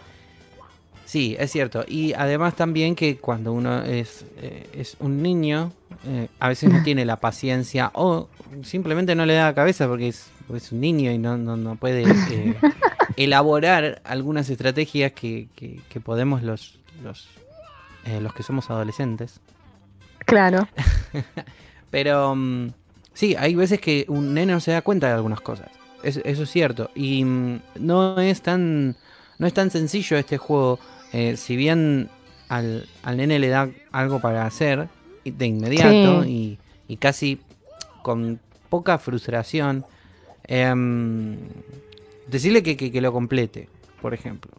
sí, 1.10 1.34
es 1.38 1.50
cierto. 1.50 1.84
Y 1.88 2.12
además 2.12 2.54
también 2.54 2.94
que 2.94 3.16
cuando 3.18 3.52
uno 3.52 3.82
es, 3.82 4.24
eh, 4.38 4.68
es 4.72 4.96
un 5.00 5.22
niño, 5.22 5.72
eh, 6.06 6.28
a 6.38 6.48
veces 6.48 6.70
no 6.72 6.82
tiene 6.84 7.04
la 7.04 7.16
paciencia 7.16 7.90
o 7.94 8.28
simplemente 8.62 9.14
no 9.16 9.26
le 9.26 9.34
da 9.34 9.46
la 9.46 9.54
cabeza 9.54 9.88
porque 9.88 10.08
es, 10.08 10.28
es 10.54 10.70
un 10.72 10.80
niño 10.80 11.10
y 11.10 11.18
no, 11.18 11.36
no, 11.36 11.56
no 11.56 11.74
puede 11.76 12.04
eh, 12.30 12.54
elaborar 13.16 14.00
algunas 14.04 14.48
estrategias 14.50 15.12
que, 15.12 15.48
que- 15.56 15.80
que 15.88 16.00
podemos 16.00 16.42
los, 16.42 16.78
los, 17.02 17.28
los 18.20 18.32
que 18.32 18.42
somos 18.42 18.70
adolescentes. 18.70 19.40
Claro. 20.26 20.68
Pero 21.90 22.34
mm, 22.36 22.68
sí, 23.14 23.34
hay 23.36 23.54
veces 23.54 23.80
que 23.80 24.04
un 24.08 24.32
nene 24.34 24.52
no 24.52 24.60
se 24.60 24.70
da 24.70 24.82
cuenta 24.82 25.08
de 25.08 25.14
algunas 25.14 25.40
cosas. 25.40 25.68
Es- 26.02 26.20
eso 26.24 26.44
es 26.44 26.50
cierto. 26.50 26.90
Y 26.94 27.24
mm, 27.24 27.60
no 27.80 28.18
es 28.20 28.42
tan. 28.42 28.96
No 29.38 29.46
es 29.46 29.54
tan 29.54 29.70
sencillo 29.70 30.16
este 30.18 30.36
juego. 30.38 30.78
Eh, 31.12 31.36
si 31.36 31.56
bien 31.56 32.08
al, 32.48 32.86
al 33.02 33.16
nene 33.16 33.38
le 33.38 33.48
da 33.48 33.68
algo 33.92 34.20
para 34.20 34.46
hacer 34.46 34.88
de 35.24 35.46
inmediato 35.46 36.24
y, 36.24 36.58
y 36.88 36.96
casi 36.96 37.40
con 38.02 38.40
poca 38.68 38.98
frustración. 38.98 39.84
em, 40.44 41.36
decirle 42.26 42.62
que, 42.62 42.76
que- 42.76 42.90
que 42.92 43.00
lo 43.00 43.12
complete, 43.12 43.68
por 44.00 44.14
ejemplo. 44.14 44.50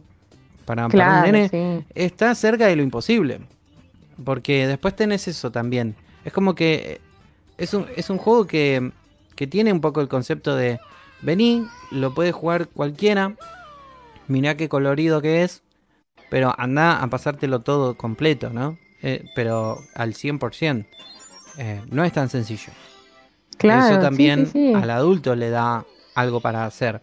Para, 0.64 0.88
para 0.88 0.88
un 0.88 0.90
Claro, 0.90 1.26
nene 1.32 1.48
sí. 1.48 1.84
está 1.94 2.34
cerca 2.34 2.66
de 2.66 2.76
lo 2.76 2.82
imposible. 2.82 3.40
Porque 4.24 4.66
después 4.66 4.94
tenés 4.94 5.26
eso 5.28 5.50
también. 5.50 5.94
Es 6.24 6.32
como 6.32 6.54
que 6.54 6.74
eh, 6.74 7.00
es 7.58 7.74
un, 7.74 7.86
es 7.96 8.10
un 8.10 8.18
juego 8.18 8.46
que, 8.46 8.92
que 9.34 9.46
tiene 9.46 9.72
un 9.72 9.80
poco 9.80 10.00
el 10.00 10.08
concepto 10.08 10.54
de 10.54 10.78
vení, 11.22 11.66
lo 11.90 12.14
puede 12.14 12.32
jugar 12.32 12.68
cualquiera, 12.68 13.34
mirá 14.28 14.56
qué 14.56 14.68
colorido 14.68 15.20
que 15.22 15.42
es, 15.42 15.61
pero 16.32 16.54
anda 16.56 17.02
a 17.02 17.06
pasártelo 17.08 17.60
todo 17.60 17.94
completo, 17.94 18.48
¿no? 18.48 18.78
Eh, 19.02 19.22
pero 19.34 19.84
al 19.94 20.14
100%. 20.14 20.86
Eh, 21.58 21.82
no 21.90 22.04
es 22.04 22.12
tan 22.14 22.30
sencillo. 22.30 22.72
Claro, 23.58 23.84
Eso 23.84 23.94
sí, 23.96 24.00
también 24.00 24.46
sí, 24.46 24.52
sí. 24.52 24.72
al 24.74 24.88
adulto 24.88 25.36
le 25.36 25.50
da 25.50 25.84
algo 26.14 26.40
para 26.40 26.64
hacer. 26.64 27.02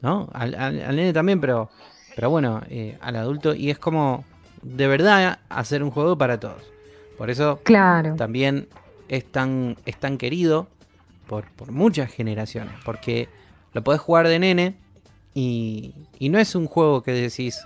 ¿No? 0.00 0.28
Al, 0.32 0.54
al- 0.54 0.80
al 0.84 0.94
nene 0.94 1.12
también, 1.12 1.40
pero, 1.40 1.68
pero 2.14 2.30
bueno, 2.30 2.62
eh, 2.70 2.96
al 3.00 3.16
adulto. 3.16 3.54
Y 3.56 3.70
es 3.70 3.78
como 3.80 4.24
de 4.62 4.86
verdad 4.86 5.40
hacer 5.48 5.82
un 5.82 5.90
juego 5.90 6.16
para 6.16 6.38
todos. 6.38 6.62
Por 7.18 7.30
eso 7.30 7.58
Claro. 7.64 8.14
también 8.14 8.68
es 9.08 9.24
tan, 9.24 9.76
es 9.84 9.96
tan 9.98 10.16
querido 10.16 10.68
por, 11.26 11.50
por 11.56 11.72
muchas 11.72 12.12
generaciones. 12.12 12.74
Porque 12.84 13.28
lo 13.72 13.82
podés 13.82 14.00
jugar 14.00 14.28
de 14.28 14.38
nene 14.38 14.76
y, 15.34 15.92
y 16.20 16.28
no 16.28 16.38
es 16.38 16.54
un 16.54 16.66
juego 16.68 17.02
que 17.02 17.10
decís. 17.10 17.58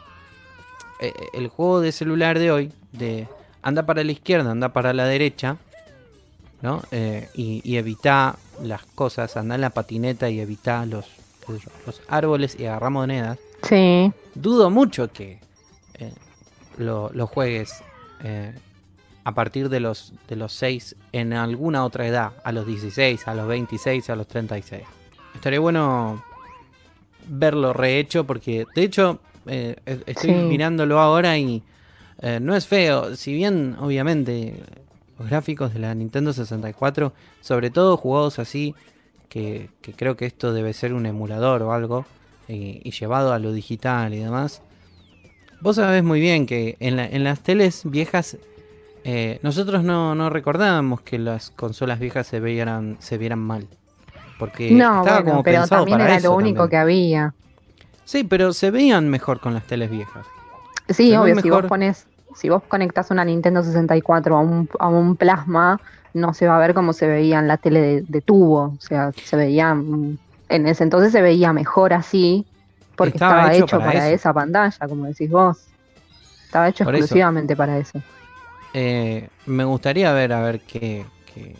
Eh, 1.00 1.12
el 1.32 1.48
juego 1.48 1.80
de 1.80 1.92
celular 1.92 2.38
de 2.38 2.50
hoy, 2.50 2.72
de 2.92 3.28
anda 3.62 3.84
para 3.84 4.04
la 4.04 4.12
izquierda, 4.12 4.50
anda 4.50 4.72
para 4.72 4.92
la 4.92 5.04
derecha, 5.04 5.56
¿no? 6.62 6.82
Eh, 6.90 7.28
y, 7.34 7.60
y 7.64 7.76
evita 7.76 8.36
las 8.62 8.84
cosas, 8.84 9.36
anda 9.36 9.54
en 9.54 9.60
la 9.60 9.70
patineta 9.70 10.30
y 10.30 10.40
evita 10.40 10.84
los, 10.86 11.06
los 11.86 12.02
árboles 12.08 12.56
y 12.58 12.66
agarra 12.66 12.90
monedas. 12.90 13.38
Sí. 13.62 14.12
Dudo 14.34 14.70
mucho 14.70 15.12
que 15.12 15.40
eh, 15.94 16.12
lo, 16.76 17.10
lo 17.12 17.26
juegues 17.26 17.82
eh, 18.22 18.54
a 19.24 19.32
partir 19.32 19.68
de 19.68 19.80
los, 19.80 20.14
de 20.28 20.36
los 20.36 20.52
6 20.54 20.96
en 21.12 21.32
alguna 21.32 21.84
otra 21.84 22.06
edad, 22.06 22.32
a 22.44 22.52
los 22.52 22.66
16, 22.66 23.28
a 23.28 23.34
los 23.34 23.46
26, 23.46 24.10
a 24.10 24.16
los 24.16 24.26
36. 24.26 24.82
Estaría 25.34 25.60
bueno 25.60 26.22
verlo 27.26 27.72
rehecho 27.72 28.24
porque 28.24 28.64
de 28.74 28.82
hecho 28.82 29.20
eh, 29.48 29.76
estoy 30.06 30.32
Sí. 30.32 30.32
mirándolo 30.32 30.98
ahora 31.00 31.38
y 31.38 31.62
eh, 32.22 32.38
no 32.40 32.54
es 32.56 32.66
feo, 32.66 33.16
si 33.16 33.32
bien 33.32 33.76
obviamente 33.80 34.54
los 35.18 35.28
gráficos 35.28 35.72
de 35.74 35.80
la 35.80 35.94
Nintendo 35.94 36.32
64, 36.32 37.12
sobre 37.40 37.70
todo 37.70 37.96
jugados 37.96 38.38
así, 38.38 38.74
que, 39.28 39.70
que 39.82 39.92
creo 39.92 40.16
que 40.16 40.26
esto 40.26 40.52
debe 40.52 40.72
ser 40.72 40.94
un 40.94 41.06
emulador 41.06 41.62
o 41.62 41.72
algo, 41.72 42.06
y, 42.48 42.80
y 42.84 42.92
llevado 42.92 43.32
a 43.32 43.38
lo 43.38 43.52
digital 43.52 44.14
y 44.14 44.18
demás. 44.18 44.62
Vos 45.60 45.76
sabés 45.76 46.04
muy 46.04 46.20
bien 46.20 46.46
que 46.46 46.76
en, 46.80 46.96
la- 46.96 47.06
en 47.06 47.24
las 47.24 47.40
teles 47.40 47.82
viejas 47.84 48.36
eh, 49.04 49.38
nosotros 49.42 49.84
no, 49.84 50.14
no 50.14 50.30
recordábamos 50.30 51.00
que 51.02 51.18
las 51.18 51.50
consolas 51.50 51.98
viejas 52.00 52.26
se 52.26 52.40
vieran, 52.40 52.96
se 53.00 53.18
vieran 53.18 53.40
mal. 53.40 53.66
Porque 54.38 54.74
No, 54.74 54.84
estaba 54.94 55.18
bueno, 55.18 55.24
como 55.24 55.44
pero 55.44 55.60
pensado 55.60 55.80
también 55.80 55.98
para 55.98 56.04
era 56.04 56.16
eso 56.16 56.28
lo 56.30 56.36
único 56.36 56.62
también. 56.62 56.70
que 56.70 56.76
había. 56.76 57.34
Sí, 58.08 58.24
pero 58.24 58.54
se 58.54 58.70
veían 58.70 59.10
mejor 59.10 59.38
con 59.38 59.52
las 59.52 59.66
teles 59.66 59.90
viejas. 59.90 60.24
Sí, 60.88 61.10
Se 61.10 61.18
obvio, 61.18 61.34
si 61.42 61.50
vos 61.50 61.64
pones, 61.66 62.06
si 62.34 62.48
vos 62.48 62.62
conectás 62.66 63.10
una 63.10 63.22
Nintendo 63.22 63.62
64 63.62 64.34
a 64.38 64.40
un, 64.40 64.66
a 64.78 64.88
un 64.88 65.14
plasma, 65.16 65.78
no 66.14 66.32
se 66.32 66.46
va 66.46 66.56
a 66.56 66.58
ver 66.58 66.72
como 66.72 66.94
se 66.94 67.06
veía 67.06 67.38
en 67.38 67.48
la 67.48 67.58
tele 67.58 67.80
de, 67.82 68.02
de 68.08 68.22
tubo. 68.22 68.72
O 68.78 68.80
sea, 68.80 69.12
se 69.22 69.36
veía, 69.36 69.74
mm, 69.74 70.16
en 70.48 70.66
ese 70.66 70.84
entonces 70.84 71.12
se 71.12 71.20
veía 71.20 71.52
mejor 71.52 71.92
así 71.92 72.46
Porque 72.96 73.18
Estaba 73.18 73.42
estaba, 73.42 73.52
hecho 73.52 73.64
hecho, 73.64 73.78
para 73.78 74.08
esa 74.10 74.32
pantalla, 74.32 74.88
como 74.88 75.04
decís 75.04 75.30
vos. 75.30 75.58
Estaba 76.46 76.68
hecho 76.70 76.84
Por 76.84 76.94
eso. 76.94 77.04
exclusivamente 77.04 77.54
para 77.56 77.76
eso. 77.76 78.00
Eh, 78.72 79.28
me 79.44 79.64
gustaría 79.64 80.12
ver 80.14 80.32
a 80.32 80.40
ver 80.40 80.60
qué, 80.60 81.04
qué- 81.34 81.56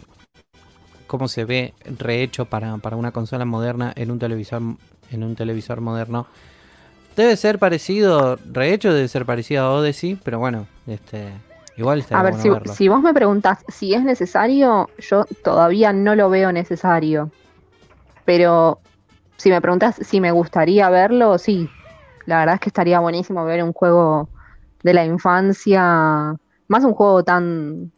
cómo 1.07 1.29
se 1.29 1.45
ve 1.45 1.75
rehecho 1.99 2.45
para, 2.47 2.77
para 2.79 2.97
una 2.97 3.13
consola 3.13 3.45
moderna 3.45 3.93
en 3.97 4.11
un 4.11 4.19
televisor 4.19 4.63
en 5.11 5.25
un 5.25 5.35
televisor 5.37 5.81
moderno. 5.81 6.27
Debe 7.17 7.37
ser 7.37 7.59
parecido, 7.59 8.39
rehecho 8.53 8.93
debe 8.93 9.09
ser 9.09 9.27
parecido 9.27 9.65
a 9.65 9.73
Odyssey, 9.73 10.19
pero 10.23 10.39
bueno, 10.39 10.67
este 10.87 11.33
igual 11.77 12.01
está 12.01 12.19
A 12.19 12.23
ver, 12.23 12.35
si, 12.35 12.49
si 12.75 12.89
vos 12.89 13.03
me 13.03 13.15
preguntás 13.15 13.65
si 13.69 13.95
es 13.95 14.03
necesario, 14.05 14.89
yo 14.99 15.25
todavía 15.43 15.93
no 15.93 16.15
lo 16.15 16.31
veo 16.31 16.53
necesario. 16.53 17.31
Pero 18.25 18.81
si 19.37 19.51
me 19.51 19.61
preguntás 19.61 19.97
si 19.97 20.21
me 20.21 20.33
gustaría 20.33 20.91
verlo, 20.91 21.39
sí. 21.39 21.69
La 22.27 22.41
verdad 22.41 22.57
es 22.57 22.61
que 22.61 22.69
estaría 22.69 23.01
buenísimo 23.01 23.45
ver 23.45 23.63
un 23.65 23.73
juego 23.73 24.29
de 24.83 24.95
la 24.95 25.05
infancia, 25.05 26.37
más 26.69 26.85
un 26.85 26.93
juego 26.93 27.25
tan, 27.25 27.91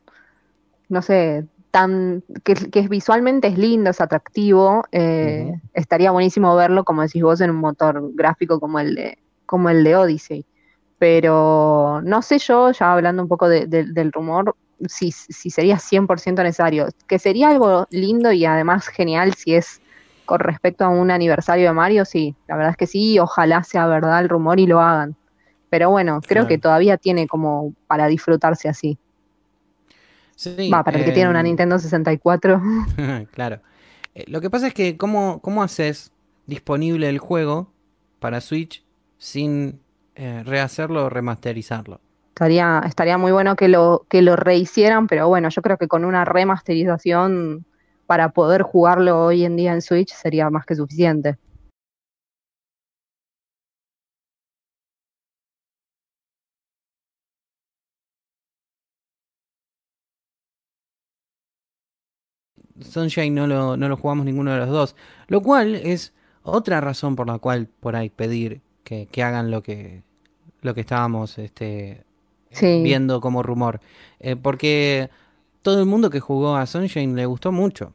no 0.88 1.02
sé, 1.02 1.46
tan 1.70 2.22
que, 2.44 2.54
que 2.54 2.80
es 2.80 2.88
visualmente 2.88 3.48
es 3.48 3.58
lindo, 3.58 3.90
es 3.90 4.00
atractivo. 4.00 4.84
eh. 4.92 5.52
Estaría 5.72 6.10
buenísimo 6.10 6.54
verlo, 6.56 6.84
como 6.84 7.02
decís 7.02 7.22
vos, 7.22 7.40
en 7.40 7.50
un 7.50 7.56
motor 7.56 8.10
gráfico 8.14 8.58
como 8.60 8.78
el 8.80 8.94
de, 8.94 9.18
como 9.46 9.70
el 9.70 9.84
de 9.84 9.96
Odyssey. 9.96 10.44
Pero 10.98 12.00
no 12.04 12.20
sé 12.22 12.38
yo, 12.38 12.72
ya 12.72 12.92
hablando 12.92 13.22
un 13.22 13.28
poco 13.28 13.48
de- 13.48 13.66
de- 13.66 13.84
del 13.84 14.12
rumor, 14.12 14.54
si, 14.86 15.12
si 15.12 15.50
sería 15.50 15.78
100% 15.78 16.42
necesario. 16.42 16.88
Que 17.06 17.18
sería 17.18 17.48
algo 17.50 17.86
lindo 17.90 18.32
y 18.32 18.44
además 18.44 18.88
genial 18.88 19.34
si 19.34 19.54
es 19.54 19.80
con 20.26 20.40
respecto 20.40 20.84
a 20.84 20.88
un 20.88 21.10
aniversario 21.10 21.68
de 21.68 21.72
Mario, 21.72 22.04
sí, 22.04 22.36
la 22.46 22.56
verdad 22.56 22.70
es 22.72 22.76
que 22.76 22.86
sí, 22.86 23.18
ojalá 23.18 23.64
sea 23.64 23.86
verdad 23.86 24.20
el 24.20 24.28
rumor 24.28 24.60
y 24.60 24.66
lo 24.66 24.80
hagan. 24.80 25.16
Pero 25.70 25.90
bueno, 25.90 26.20
creo 26.20 26.42
Claro. 26.42 26.48
que 26.48 26.58
todavía 26.58 26.96
tiene 26.98 27.26
como 27.26 27.72
para 27.86 28.06
disfrutarse 28.06 28.68
así. 28.68 28.98
Sí, 30.40 30.70
Va, 30.70 30.82
para 30.82 30.98
el 30.98 31.04
que 31.04 31.12
tiene 31.12 31.28
una 31.28 31.40
em, 31.40 31.48
Nintendo 31.48 31.78
64. 31.78 32.62
claro. 33.30 33.60
Eh, 34.14 34.24
lo 34.26 34.40
que 34.40 34.48
pasa 34.48 34.68
es 34.68 34.72
que 34.72 34.96
cómo, 34.96 35.38
cómo 35.42 35.62
haces 35.62 36.12
disponible 36.46 37.10
el 37.10 37.18
juego 37.18 37.70
para 38.20 38.40
Switch 38.40 38.82
sin 39.18 39.80
eh, 40.14 40.42
rehacerlo 40.42 41.04
o 41.04 41.10
remasterizarlo. 41.10 42.00
Estaría, 42.30 42.80
estaría 42.86 43.18
muy 43.18 43.32
bueno 43.32 43.54
que 43.54 43.68
lo, 43.68 44.06
que 44.08 44.22
lo 44.22 44.34
rehicieran, 44.34 45.08
pero 45.08 45.28
bueno, 45.28 45.50
yo 45.50 45.60
creo 45.60 45.76
que 45.76 45.88
con 45.88 46.06
una 46.06 46.24
remasterización 46.24 47.66
para 48.06 48.30
poder 48.30 48.62
jugarlo 48.62 49.26
hoy 49.26 49.44
en 49.44 49.56
día 49.56 49.74
en 49.74 49.82
Switch 49.82 50.14
sería 50.14 50.48
más 50.48 50.64
que 50.64 50.74
suficiente. 50.74 51.36
Sunshine 62.82 63.34
no 63.34 63.46
lo, 63.46 63.76
no 63.76 63.88
lo 63.88 63.96
jugamos 63.96 64.24
ninguno 64.24 64.52
de 64.52 64.58
los 64.58 64.68
dos. 64.68 64.96
Lo 65.28 65.40
cual 65.42 65.74
es 65.74 66.12
otra 66.42 66.80
razón 66.80 67.16
por 67.16 67.26
la 67.26 67.38
cual 67.38 67.68
por 67.80 67.96
ahí 67.96 68.08
pedir 68.10 68.60
que, 68.84 69.06
que 69.10 69.22
hagan 69.22 69.50
lo 69.50 69.62
que, 69.62 70.02
lo 70.62 70.74
que 70.74 70.80
estábamos 70.80 71.38
este, 71.38 72.04
Sí. 72.50 72.82
viendo 72.82 73.20
como 73.20 73.42
rumor. 73.42 73.80
Eh, 74.18 74.36
porque 74.36 75.10
todo 75.62 75.80
el 75.80 75.86
mundo 75.86 76.10
que 76.10 76.20
jugó 76.20 76.56
a 76.56 76.66
Sunshine 76.66 77.14
le 77.14 77.26
gustó 77.26 77.52
mucho. 77.52 77.92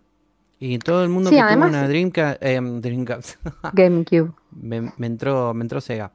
Y 0.59 0.79
todo 0.79 1.03
el 1.03 1.09
mundo 1.09 1.29
Sí, 1.29 1.35
que 1.35 1.41
además- 1.41 1.69
tuvo 1.71 1.79
una 1.79 1.87
Dreamcast, 1.89 2.41
em, 2.43 2.79
Dreamcast 2.79 3.35
GameCube. 3.73 4.31
me, 4.51 4.93
me 4.97 5.07
entró, 5.07 5.53
me 5.53 5.63
entró 5.63 5.81
Sega. 5.81 6.11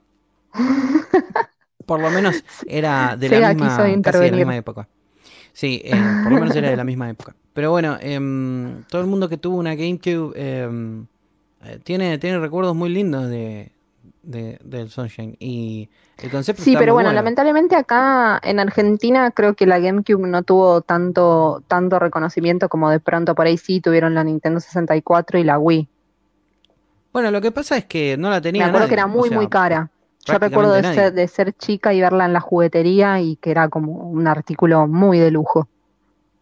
Por 1.86 2.00
lo 2.00 2.10
menos 2.10 2.42
era 2.66 3.16
de 3.16 3.28
Sega 3.28 3.48
la 3.48 3.54
misma, 3.54 3.76
casi 4.02 4.18
de 4.18 4.30
la 4.30 4.36
misma 4.36 4.56
época. 4.56 4.88
Sí, 5.52 5.80
eh, 5.84 6.16
por 6.20 6.32
lo 6.32 6.38
menos 6.38 6.54
era 6.56 6.68
de 6.70 6.76
la 6.76 6.84
misma 6.84 7.10
época. 7.10 7.34
Pero 7.52 7.70
bueno, 7.70 7.98
em, 8.00 8.82
todo 8.84 9.00
el 9.02 9.06
mundo 9.08 9.28
que 9.28 9.36
tuvo 9.36 9.56
una 9.58 9.74
GameCube 9.74 10.32
em, 10.36 11.06
eh, 11.64 11.78
tiene, 11.84 12.18
tiene 12.18 12.38
recuerdos 12.38 12.74
muy 12.76 12.88
lindos 12.90 13.28
de, 13.28 13.72
de- 14.22 14.58
del 14.64 14.88
Sunshine. 14.90 15.36
Y 15.40 15.88
el 16.18 16.30
concepto 16.30 16.62
Sí, 16.62 16.70
está 16.70 16.78
pero 16.80 16.92
muy 16.92 17.02
bueno, 17.02 17.12
lamentablemente 17.12 17.76
acá 17.76 18.40
en 18.42 18.60
Argentina 18.60 19.30
creo 19.32 19.54
que 19.54 19.66
la 19.66 19.78
GameCube 19.78 20.26
no 20.28 20.42
tuvo 20.42 20.80
tanto, 20.82 21.62
tanto 21.66 21.98
reconocimiento 21.98 22.68
como 22.68 22.90
de 22.90 23.00
pronto 23.00 23.34
por 23.34 23.46
ahí 23.46 23.58
sí 23.58 23.80
tuvieron 23.80 24.14
la 24.14 24.24
Nintendo 24.24 24.60
64 24.60 25.38
y 25.38 25.44
la 25.44 25.58
Wii. 25.58 25.88
Bueno, 27.12 27.30
lo 27.30 27.40
que 27.40 27.50
pasa 27.50 27.76
es 27.76 27.84
que 27.86 28.16
no 28.16 28.30
la 28.30 28.40
tenía 28.40 28.64
Me 28.64 28.68
acuerdo 28.68 28.86
nadie, 28.86 28.88
que 28.88 28.94
era 28.94 29.06
o 29.06 29.12
muy, 29.12 29.28
sea, 29.28 29.38
muy 29.38 29.48
cara. 29.48 29.90
Yo 30.30 30.38
recuerdo 30.38 30.72
de 30.72 30.84
ser, 30.84 31.12
de 31.12 31.28
ser 31.28 31.52
chica 31.54 31.92
y 31.94 32.00
verla 32.00 32.24
en 32.26 32.32
la 32.32 32.40
juguetería 32.40 33.20
y 33.20 33.36
que 33.36 33.50
era 33.50 33.68
como 33.68 33.92
un 34.10 34.26
artículo 34.28 34.86
muy 34.86 35.18
de 35.18 35.30
lujo, 35.30 35.68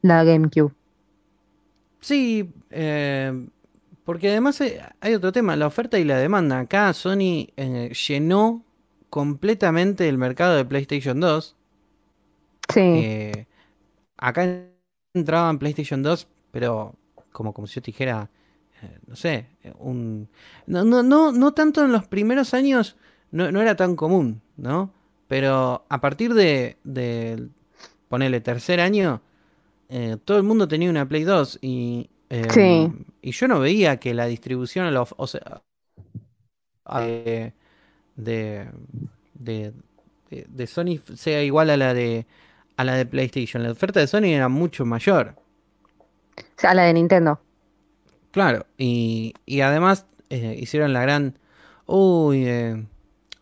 la 0.03 0.25
GameCube. 0.25 0.75
Sí, 2.01 2.53
eh, 2.71 3.33
porque 4.05 4.31
además 4.31 4.61
hay, 4.61 4.75
hay 5.01 5.15
otro 5.15 5.33
tema, 5.33 5.57
la 5.57 5.67
oferta 5.67 5.99
y 5.99 6.05
la 6.05 6.19
demanda. 6.19 6.61
Acá 6.61 6.93
Sony 6.93 7.49
eh, 7.57 7.93
llenó 8.09 8.65
completamente 9.11 10.09
el 10.09 10.19
mercado 10.19 10.57
de 10.57 10.65
PlayStation 10.65 11.21
2. 11.21 11.57
Sí, 12.73 12.83
Eh, 12.91 13.47
acá 14.19 14.45
entraban 15.15 15.59
PlayStation 15.59 16.03
2, 16.03 16.29
pero 16.53 16.95
como, 17.33 17.53
como 17.55 17.67
si 17.67 17.77
yo 17.77 17.83
te 17.83 17.87
dijera, 17.93 18.31
eh, 18.83 18.99
no 19.07 19.17
sé, 19.17 19.49
un... 19.79 20.29
No, 20.67 20.85
no, 20.85 21.03
no, 21.03 21.33
no 21.33 21.55
tanto 21.55 21.85
en 21.85 21.93
los 21.93 22.07
primeros 22.09 22.55
años, 22.55 22.97
no, 23.31 23.51
no 23.53 23.61
era 23.63 23.77
tan 23.77 23.97
común, 23.97 24.43
¿no? 24.57 24.91
Pero 25.29 25.85
a 25.89 26.01
partir 26.01 26.35
de, 26.35 26.77
de 26.85 27.49
ponele, 28.09 28.41
tercer 28.41 28.81
año, 28.81 29.23
eh, 29.91 30.17
todo 30.25 30.39
el 30.39 30.45
mundo 30.45 30.69
tenía 30.69 30.91
una 30.91 31.09
Play 31.09 31.25
2 31.25 31.59
y, 31.63 32.11
em, 32.31 32.49
Sí. 32.51 32.93
y 33.23 33.33
yo 33.33 33.49
no 33.49 33.61
veía 33.61 33.99
que 33.99 34.15
la 34.15 34.27
distribución, 34.27 34.87
a 34.87 34.91
la 34.91 35.03
of- 35.03 35.15
o 35.17 35.27
sea, 35.27 35.63
de, 36.91 37.53
de, 38.17 38.69
de, 39.35 39.73
de- 40.31 40.47
de 40.49 40.67
Sony 40.67 40.99
sea 41.15 41.43
igual 41.43 41.71
a 41.71 41.77
la 41.77 41.95
de 41.95 42.27
a 42.77 42.85
la 42.85 42.95
de 42.95 43.07
PlayStation. 43.07 43.63
La 43.63 43.73
oferta 43.73 44.01
de 44.01 44.07
Sony 44.07 44.27
era 44.27 44.49
mucho 44.49 44.85
mayor. 44.87 45.35
o 46.39 46.61
sea, 46.61 46.75
la 46.75 46.83
de 46.85 46.93
Nintendo. 46.95 47.41
Claro, 48.31 48.67
y, 48.77 49.35
y 49.47 49.61
además 49.63 50.07
eh, 50.31 50.57
hicieron 50.59 50.93
la 50.93 51.03
gran... 51.03 51.39
Uy, 51.87 52.45
eh, 52.47 52.85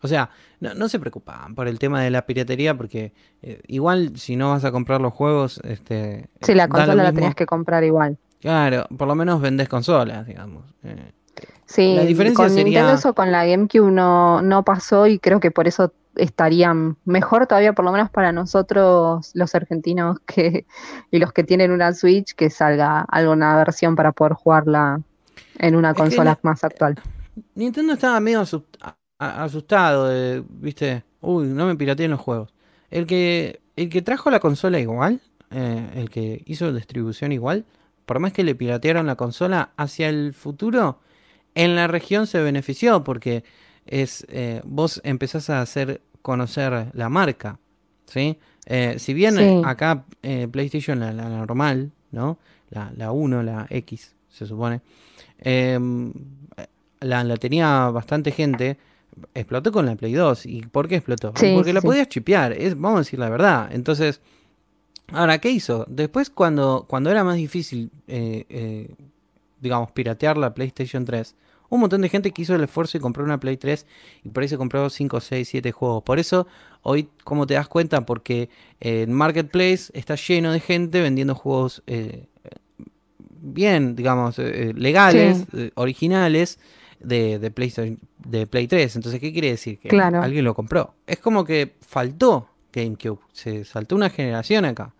o 0.01 0.07
sea, 0.07 0.29
no, 0.59 0.73
no 0.73 0.89
se 0.89 0.99
preocupaban 0.99 1.55
por 1.55 1.67
el 1.67 1.79
tema 1.79 2.01
de 2.01 2.09
la 2.11 2.25
piratería 2.25 2.75
porque 2.77 3.13
eh, 3.41 3.61
igual 3.67 4.17
si 4.17 4.35
no 4.35 4.49
vas 4.51 4.63
a 4.65 4.71
comprar 4.71 5.01
los 5.01 5.13
juegos, 5.13 5.59
este, 5.63 6.29
Sí, 6.41 6.53
la 6.53 6.67
consola 6.67 7.03
la 7.03 7.13
tenías 7.13 7.35
que 7.35 7.45
comprar 7.45 7.83
igual. 7.83 8.17
Claro, 8.39 8.85
por 8.97 9.07
lo 9.07 9.15
menos 9.15 9.41
vendés 9.41 9.67
consolas, 9.69 10.25
digamos. 10.27 10.63
Eh, 10.83 11.11
Sí, 11.65 11.95
La 11.95 12.03
diferencia 12.03 12.45
con 12.45 12.49
sería- 12.49 12.63
Nintendo 12.63 12.93
eso 12.93 13.13
con 13.13 13.29
la 13.31 13.45
GameCube 13.45 13.91
no, 13.91 14.41
no 14.41 14.63
pasó 14.63 15.05
y 15.05 15.19
creo 15.19 15.39
que 15.41 15.51
por 15.51 15.67
eso 15.67 15.91
estarían 16.15 16.95
mejor 17.03 17.45
todavía, 17.45 17.73
por 17.73 17.83
lo 17.85 17.91
menos 17.91 18.09
para 18.09 18.31
nosotros 18.31 19.31
los 19.33 19.53
argentinos 19.53 20.17
que, 20.25 20.65
y 21.11 21.19
los 21.19 21.33
que 21.33 21.43
tienen 21.43 21.71
una 21.71 21.93
Switch, 21.93 22.33
que 22.35 22.49
salga 22.49 23.01
alguna 23.01 23.55
versión 23.57 23.95
para 23.97 24.13
poder 24.13 24.33
jugarla 24.33 25.01
en 25.59 25.75
una 25.75 25.91
Es 25.91 25.97
consola 25.97 26.39
más 26.41 26.63
actual. 26.63 26.95
Nintendo 27.53 27.93
estaba 27.93 28.19
medio 28.21 28.39
asustado, 29.19 30.07
de, 30.07 30.43
viste, 30.49 31.03
uy, 31.21 31.47
no 31.47 31.65
me 31.65 31.75
pirateen 31.75 32.11
los 32.11 32.19
juegos. 32.19 32.53
El 32.89 33.05
que, 33.05 33.59
el 33.75 33.89
que 33.89 34.01
trajo 34.01 34.29
la 34.31 34.39
consola 34.39 34.79
igual, 34.79 35.21
eh, 35.51 35.89
el 35.95 36.09
que 36.09 36.41
hizo 36.45 36.71
distribución 36.73 37.31
igual, 37.31 37.65
por 38.05 38.19
más 38.19 38.31
que 38.33 38.43
le 38.43 38.55
piratearon 38.55 39.05
la 39.07 39.15
consola 39.15 39.71
hacia 39.77 40.09
el 40.09 40.33
futuro, 40.33 40.99
en 41.55 41.75
la 41.75 41.87
región 41.87 42.27
se 42.27 42.41
benefició 42.41 43.03
porque 43.03 43.43
es 43.85 44.25
eh, 44.29 44.61
vos 44.65 45.01
empezás 45.03 45.49
a 45.49 45.61
hacer 45.61 46.01
conocer 46.21 46.87
la 46.93 47.09
marca, 47.09 47.59
¿sí? 48.05 48.37
Eh, 48.65 48.95
si 48.99 49.13
bien 49.13 49.35
Sí. 49.37 49.61
acá 49.65 50.03
PlayStation, 50.51 50.99
la, 50.99 51.11
la 51.13 51.29
normal, 51.29 51.91
¿no? 52.11 52.37
La, 52.69 52.91
la 52.95 53.11
1, 53.11 53.43
la 53.43 53.65
X, 53.69 54.13
se 54.29 54.45
supone, 54.45 54.81
la, 56.99 57.23
la 57.23 57.37
tenía 57.37 57.89
bastante 57.89 58.31
gente, 58.31 58.77
explotó 59.33 59.71
con 59.71 59.85
la 59.85 59.95
Play 59.95 60.13
2. 60.13 60.45
¿Y 60.45 60.61
por 60.61 60.87
qué 60.87 60.95
explotó? 60.95 61.33
Sí, 61.35 61.53
porque 61.55 61.73
la 61.73 61.81
sí. 61.81 61.87
podías 61.87 62.07
chipear, 62.07 62.53
es, 62.53 62.75
vamos 62.75 62.97
a 62.97 62.99
decir 62.99 63.19
la 63.19 63.29
verdad. 63.29 63.69
Entonces, 63.71 64.21
ahora, 65.11 65.39
¿qué 65.39 65.49
hizo? 65.49 65.85
Después, 65.87 66.29
cuando, 66.29 66.85
cuando 66.87 67.09
era 67.09 67.23
más 67.23 67.35
difícil, 67.35 67.91
eh, 68.07 68.45
eh, 68.49 68.95
digamos, 69.59 69.91
piratear 69.91 70.37
la 70.37 70.53
PlayStation 70.53 71.05
3, 71.05 71.35
un 71.69 71.81
montón 71.81 72.01
de 72.01 72.09
gente 72.09 72.31
que 72.31 72.41
hizo 72.43 72.55
el 72.55 72.63
esfuerzo 72.63 72.97
y 72.97 73.01
compró 73.01 73.23
una 73.23 73.39
Play 73.39 73.57
3 73.57 73.85
y 74.23 74.29
por 74.29 74.43
ahí 74.43 74.49
se 74.49 74.57
compró 74.57 74.89
5, 74.89 75.19
6, 75.19 75.47
7 75.49 75.71
juegos. 75.71 76.03
Por 76.03 76.17
eso, 76.17 76.47
hoy, 76.81 77.09
¿cómo 77.23 77.45
te 77.45 77.55
das 77.55 77.67
cuenta? 77.67 78.05
Porque 78.05 78.49
eh, 78.79 79.03
en 79.03 79.13
Marketplace 79.13 79.91
está 79.93 80.15
lleno 80.15 80.51
de 80.51 80.59
gente 80.59 81.01
vendiendo 81.01 81.35
juegos 81.35 81.83
bien, 83.39 83.95
digamos, 83.95 84.37
legales, 84.39 85.45
originales, 85.75 86.59
de, 86.99 87.39
de, 87.39 87.51
PlayStation, 87.51 87.97
de 88.25 88.47
Play 88.47 88.67
3. 88.67 88.95
Entonces, 88.95 89.19
¿qué 89.19 89.31
quiere 89.31 89.49
decir? 89.51 89.77
Que 89.79 89.89
Claro. 89.89 90.21
alguien 90.21 90.43
lo 90.45 90.53
compró. 90.53 90.93
Es 91.05 91.19
como 91.19 91.43
que 91.45 91.75
faltó 91.81 92.47
GameCube. 92.73 93.19
Se 93.33 93.63
saltó 93.65 93.95
una 93.95 94.09
generación 94.09 94.65
acá. 94.65 94.93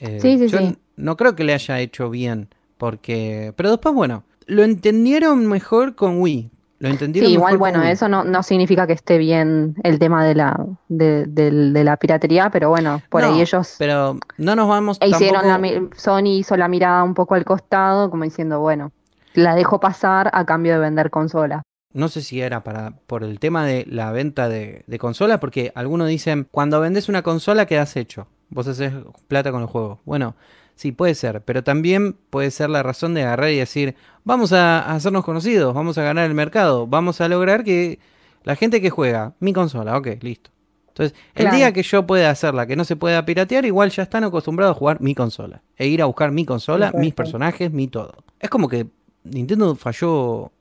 Eh, 0.00 0.18
Sí, 0.20 0.38
sí, 0.38 0.48
yo 0.48 0.58
sí. 0.58 0.76
no 0.96 1.16
creo 1.16 1.34
que 1.34 1.44
le 1.44 1.54
haya 1.54 1.80
hecho 1.80 2.10
bien. 2.10 2.48
Porque. 2.76 3.52
Pero 3.56 3.70
después, 3.70 3.94
bueno, 3.94 4.22
lo 4.46 4.62
entendieron 4.62 5.46
mejor 5.46 5.94
con 5.96 6.20
Wii. 6.20 6.50
Lo 6.80 6.88
entendieron 6.88 7.28
Sí, 7.28 7.34
igual, 7.34 7.54
con 7.54 7.58
bueno, 7.58 7.80
Wii. 7.80 7.90
eso 7.90 8.08
no, 8.08 8.22
no 8.22 8.44
significa 8.44 8.86
que 8.86 8.92
esté 8.92 9.18
bien 9.18 9.74
el 9.82 9.98
tema 9.98 10.24
de 10.24 10.36
la, 10.36 10.64
de, 10.88 11.82
la 11.84 11.96
piratería, 11.96 12.50
pero 12.50 12.68
bueno, 12.68 13.02
por 13.10 13.22
No, 13.22 13.32
ahí 13.32 13.40
ellos 13.40 13.74
Pero 13.80 14.16
no 14.36 14.54
nos 14.54 14.68
vamos 14.68 14.96
e 15.00 15.08
hicieron 15.08 15.42
tampoco- 15.42 15.48
la, 15.74 15.80
mi- 15.80 15.88
Sony 15.96 16.38
hizo 16.38 16.56
la 16.56 16.68
mirada 16.68 17.02
un 17.02 17.14
poco 17.14 17.34
al 17.34 17.44
costado, 17.44 18.10
como 18.10 18.22
diciendo, 18.22 18.60
bueno, 18.60 18.92
la 19.34 19.54
dejo 19.54 19.80
pasar 19.80 20.30
a 20.32 20.44
cambio 20.44 20.74
de 20.74 20.80
vender 20.80 21.10
consola. 21.10 21.62
No 21.92 22.08
sé 22.08 22.20
si 22.22 22.40
era 22.40 22.62
para 22.64 22.92
por 23.06 23.24
el 23.24 23.38
tema 23.40 23.64
de 23.64 23.86
la 23.88 24.12
venta 24.12 24.48
de, 24.48 24.84
de 24.86 24.98
consolas, 24.98 25.38
porque 25.38 25.72
algunos 25.74 26.08
dicen, 26.08 26.46
cuando 26.50 26.80
vendes 26.80 27.08
una 27.08 27.22
consola 27.22 27.66
quedas 27.66 27.96
hecho. 27.96 28.26
Vos 28.50 28.66
haces 28.68 28.92
plata 29.26 29.50
con 29.52 29.62
el 29.62 29.68
juego. 29.68 30.00
Bueno, 30.04 30.34
sí, 30.74 30.92
puede 30.92 31.14
ser, 31.14 31.42
pero 31.42 31.64
también 31.64 32.14
puede 32.30 32.50
ser 32.50 32.70
la 32.70 32.82
razón 32.82 33.14
de 33.14 33.22
agarrar 33.22 33.50
y 33.50 33.56
decir, 33.58 33.94
vamos 34.24 34.52
a, 34.52 34.80
a 34.80 34.94
hacernos 34.94 35.24
conocidos, 35.24 35.74
vamos 35.74 35.98
a 35.98 36.02
ganar 36.02 36.26
el 36.26 36.34
mercado, 36.34 36.86
vamos 36.86 37.20
a 37.20 37.28
lograr 37.28 37.64
que 37.64 37.98
la 38.44 38.54
gente 38.56 38.80
que 38.80 38.90
juega, 38.90 39.34
mi 39.40 39.52
consola, 39.52 39.96
ok, 39.96 40.08
listo. 40.20 40.50
Entonces, 40.88 41.16
el 41.34 41.42
Claro. 41.42 41.56
día 41.56 41.72
que 41.72 41.82
yo 41.82 42.06
pueda 42.06 42.28
hacerla, 42.30 42.66
que 42.66 42.74
no 42.76 42.84
se 42.84 42.96
pueda 42.96 43.24
piratear, 43.24 43.64
igual 43.64 43.90
ya 43.90 44.02
están 44.02 44.24
acostumbrados 44.24 44.74
a 44.74 44.78
jugar 44.78 45.00
mi 45.00 45.14
consola. 45.14 45.62
E 45.76 45.86
ir 45.86 46.02
a 46.02 46.06
buscar 46.06 46.32
mi 46.32 46.44
consola, 46.44 46.90
mis 46.94 47.14
personajes, 47.14 47.70
mi 47.70 47.86
todo. 47.88 48.14
Es 48.40 48.50
como 48.50 48.68
que 48.68 48.86
Nintendo 49.30 49.74
falló 49.74 50.52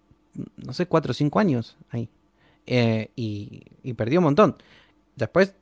no 0.58 0.74
sé, 0.74 0.86
4 0.86 1.12
o 1.12 1.14
5 1.14 1.40
años 1.40 1.78
ahí. 1.90 2.10
Eh, 2.66 3.12
y, 3.16 3.64
y 3.84 3.94
perdió 3.94 4.20
un 4.20 4.26
montón. 4.26 4.58
Después, 5.16 5.56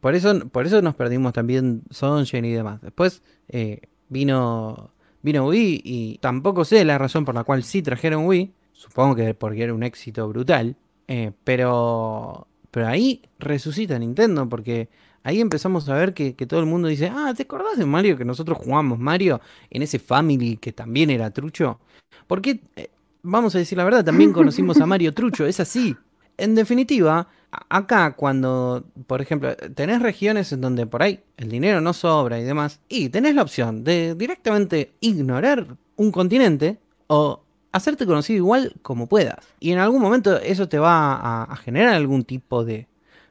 por 0.00 0.14
eso, 0.14 0.48
por 0.48 0.66
eso 0.66 0.80
nos 0.82 0.94
perdimos 0.94 1.32
también 1.32 1.82
Sunshine 1.90 2.44
y 2.44 2.52
demás. 2.52 2.80
Después 2.80 3.22
eh, 3.48 3.82
vino, 4.08 4.92
vino 5.22 5.46
Wii 5.48 5.82
y 5.84 6.18
tampoco 6.18 6.64
sé 6.64 6.84
la 6.84 6.98
razón 6.98 7.24
por 7.24 7.34
la 7.34 7.44
cual 7.44 7.62
sí 7.62 7.82
trajeron 7.82 8.26
Wii. 8.26 8.52
Supongo 8.72 9.16
que 9.16 9.34
porque 9.34 9.64
era 9.64 9.74
un 9.74 9.82
éxito 9.82 10.28
brutal. 10.28 10.76
Eh, 11.08 11.32
pero, 11.44 12.46
pero 12.70 12.86
ahí 12.86 13.22
resucita 13.38 13.98
Nintendo 13.98 14.48
porque 14.48 14.88
ahí 15.28 15.40
empezamos 15.40 15.88
a 15.88 15.94
ver 15.94 16.14
que, 16.14 16.32
todo 16.32 16.60
el 16.60 16.66
mundo 16.66 16.88
dice, 16.88 17.12
ah, 17.14 17.34
¿te 17.36 17.42
acordás 17.42 17.76
de 17.76 17.84
Mario 17.84 18.16
que 18.16 18.24
nosotros 18.24 18.56
jugamos 18.58 18.98
Mario 18.98 19.40
en 19.70 19.82
ese 19.82 19.98
Family 19.98 20.56
que 20.56 20.72
también 20.72 21.10
era 21.10 21.30
trucho? 21.30 21.78
Porque, 22.26 22.60
eh, 22.76 22.88
vamos 23.22 23.54
a 23.54 23.58
decir 23.58 23.76
la 23.76 23.84
verdad, 23.84 24.04
también 24.04 24.32
conocimos 24.32 24.80
a 24.80 24.86
Mario 24.86 25.12
Trucho, 25.12 25.46
es 25.46 25.60
así. 25.60 25.94
En 26.38 26.54
definitiva, 26.54 27.28
acá 27.68 28.14
cuando, 28.14 28.84
por 29.06 29.20
ejemplo, 29.20 29.54
tenés 29.56 30.00
regiones 30.00 30.50
en 30.52 30.62
donde 30.62 30.86
por 30.86 31.02
ahí 31.02 31.20
el 31.36 31.50
dinero 31.50 31.80
no 31.82 31.92
sobra 31.92 32.38
y 32.38 32.44
demás, 32.44 32.80
y 32.88 33.10
tenés 33.10 33.34
la 33.34 33.42
opción 33.42 33.84
de 33.84 34.14
directamente 34.14 34.92
ignorar 35.00 35.76
un 35.96 36.10
continente 36.10 36.78
o 37.08 37.42
hacerte 37.72 38.06
conocido 38.06 38.38
igual 38.38 38.72
como 38.80 39.08
puedas. 39.08 39.46
Y 39.60 39.72
en 39.72 39.78
algún 39.78 40.00
momento 40.00 40.38
eso 40.38 40.68
te 40.68 40.78
va 40.78 41.42
a 41.42 41.56
generar 41.56 41.94
algún 41.94 42.24
tipo 42.24 42.64
de 42.64 42.86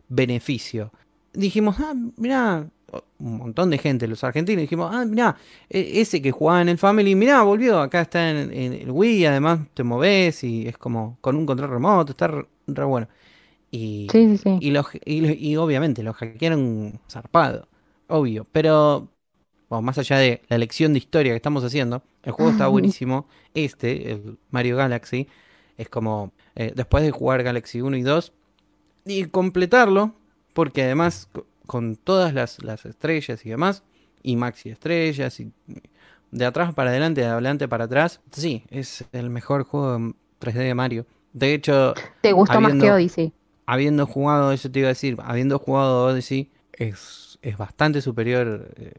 beneficio. 0.09 0.91
Dijimos, 1.37 1.75
ah, 1.79 1.93
mirá, 2.17 2.67
un 3.19 3.37
montón 3.37 3.69
de 3.69 3.77
gente, 3.77 4.07
los 4.07 4.23
argentinos, 4.23 4.61
dijimos, 4.61 4.89
ah, 4.93 5.05
mirá, 5.05 5.37
e- 5.69 6.01
ese 6.01 6.21
que 6.21 6.31
jugaba 6.31 6.61
en 6.61 6.69
el 6.69 6.77
Family, 6.77 7.15
mirá, 7.15 7.43
volvió, 7.43 7.79
acá 7.79 8.01
está 8.01 8.29
en, 8.31 8.51
en 8.53 8.73
el 8.73 8.91
Wii, 8.91 9.25
además 9.27 9.59
te 9.73 9.83
moves 9.83 10.43
y 10.43 10.67
es 10.67 10.77
como 10.77 11.17
con 11.21 11.35
un 11.37 11.45
control 11.45 11.69
remoto, 11.71 12.11
está 12.13 12.27
re, 12.27 12.47
re 12.67 12.85
bueno. 12.85 13.07
Y, 13.71 14.11
Sí, 14.11 14.27
sí, 14.29 14.37
sí. 14.37 14.59
y, 14.59 14.71
los- 14.71 14.87
y, 15.05 15.21
lo- 15.21 15.29
y 15.33 15.55
obviamente 15.57 16.03
lo 16.03 16.13
hackearon 16.13 16.99
zarpado, 17.09 17.67
obvio, 18.07 18.45
pero 18.51 19.09
bueno, 19.69 19.81
más 19.83 19.97
allá 19.97 20.17
de 20.19 20.41
la 20.49 20.57
lección 20.57 20.93
de 20.93 20.99
historia 20.99 21.33
que 21.33 21.37
estamos 21.37 21.63
haciendo, 21.63 22.03
el 22.23 22.31
juego 22.33 22.51
está 22.51 22.67
buenísimo. 22.69 23.27
Este, 23.53 24.11
el 24.13 24.39
Mario 24.51 24.77
Galaxy, 24.77 25.27
es 25.77 25.89
como 25.89 26.33
eh, 26.55 26.73
después 26.75 27.03
de 27.03 27.11
jugar 27.11 27.43
Galaxy 27.43 27.81
1 27.81 27.97
y 27.97 28.03
2 28.03 28.33
y 29.05 29.25
completarlo, 29.25 30.15
porque 30.57 30.81
además 30.81 31.29
co- 31.31 31.45
con 31.67 31.95
todas 31.95 32.33
las, 32.33 32.63
las 32.63 32.83
estrellas 32.85 33.45
y 33.45 33.49
demás, 33.49 33.83
y 34.23 34.35
maxi 34.37 34.69
estrellas, 34.71 35.39
y 35.39 35.51
de 36.31 36.45
atrás 36.45 36.73
para 36.73 36.89
adelante, 36.89 37.21
de 37.21 37.27
adelante 37.27 37.67
para 37.67 37.83
atrás, 37.85 38.21
sí, 38.31 38.63
es 38.71 39.05
el 39.11 39.29
mejor 39.29 39.65
juego 39.65 39.95
en 39.95 40.15
3D 40.39 40.53
de 40.63 40.73
Mario. 40.73 41.05
De 41.31 41.53
hecho, 41.53 41.93
¿Te 42.21 42.31
gustó 42.31 42.59
más 42.59 42.73
que 42.73 42.91
Odyssey? 42.91 43.33
habiendo 43.67 44.07
jugado, 44.07 44.51
eso 44.51 44.71
te 44.71 44.79
iba 44.79 44.87
a 44.87 44.95
decir, 44.97 45.15
habiendo 45.23 45.59
jugado 45.59 46.05
Odyssey, 46.05 46.49
es, 46.73 47.37
es 47.43 47.55
bastante 47.55 48.01
superior 48.01 48.71
eh, 48.77 48.93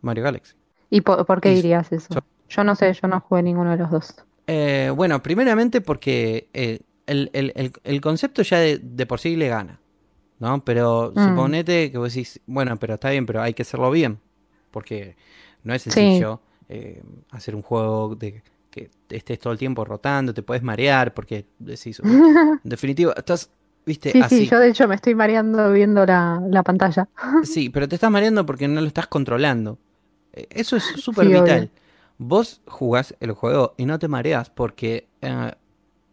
Mario 0.00 0.24
Galaxy. 0.24 0.54
¿Y 0.90 1.02
por, 1.02 1.24
por 1.24 1.40
qué 1.40 1.52
Y- 1.52 1.56
dirías 1.56 1.92
eso? 1.92 2.14
so- 2.14 2.24
Yo 2.48 2.64
no 2.64 2.74
sé, 2.74 2.92
yo 2.92 3.06
no 3.06 3.20
jugué 3.20 3.42
ninguno 3.44 3.70
de 3.70 3.76
los 3.76 3.90
dos. 3.92 4.14
Eh, 4.48 4.90
bueno, 4.94 5.22
primeramente 5.22 5.80
porque 5.80 6.48
eh, 6.52 6.80
el, 7.06 7.30
el- 7.32 7.52
el- 7.54 7.72
el 7.84 8.00
concepto 8.00 8.42
ya 8.42 8.58
de, 8.58 8.78
de 8.78 9.06
por 9.06 9.20
sí 9.20 9.36
le 9.36 9.48
gana, 9.48 9.80
¿no? 10.38 10.64
Pero 10.64 11.12
Mm. 11.16 11.18
suponete 11.18 11.90
que 11.90 11.98
vos 11.98 12.12
decís, 12.14 12.40
bueno, 12.46 12.76
pero 12.78 12.94
está 12.94 13.10
bien, 13.10 13.26
pero 13.26 13.42
hay 13.42 13.54
que 13.54 13.62
hacerlo 13.62 13.90
bien, 13.90 14.20
porque 14.70 15.16
no 15.64 15.74
es 15.74 15.82
sencillo 15.82 16.40
eh, 16.68 17.02
hacer 17.30 17.54
un 17.54 17.62
juego 17.62 18.14
de 18.16 18.42
que 18.70 18.90
estés 19.10 19.38
todo 19.38 19.52
el 19.52 19.58
tiempo 19.58 19.84
rotando, 19.84 20.34
te 20.34 20.42
puedes 20.42 20.62
marear, 20.62 21.14
porque 21.14 21.46
decís, 21.58 22.00
"Uy, 22.00 22.22
en 22.64 22.70
definitiva, 22.70 23.14
estás, 23.16 23.50
viste, 23.86 24.12
Sí, 24.12 24.20
así. 24.20 24.44
sí, 24.44 24.50
yo 24.50 24.58
de 24.58 24.68
hecho 24.68 24.88
me 24.88 24.94
estoy 24.96 25.14
mareando 25.14 25.72
viendo 25.72 26.04
la, 26.06 26.42
la 26.50 26.62
pantalla. 26.62 27.08
Sí, 27.44 27.70
pero 27.70 27.88
te 27.88 27.94
estás 27.96 28.10
mareando 28.10 28.44
porque 28.46 28.68
no 28.68 28.80
lo 28.80 28.86
estás 28.86 29.06
controlando. 29.06 29.78
Eh, 30.32 30.46
Eso 30.50 30.76
es 30.76 30.84
súper 30.84 31.28
Sí, 31.28 31.34
obvio. 31.36 31.42
vital. 31.42 31.70
Vos 32.18 32.62
jugás 32.66 33.14
el 33.20 33.32
juego 33.32 33.74
y 33.76 33.84
no 33.86 33.98
te 33.98 34.08
mareas 34.08 34.50
porque 34.50 35.08
eh, 35.20 35.52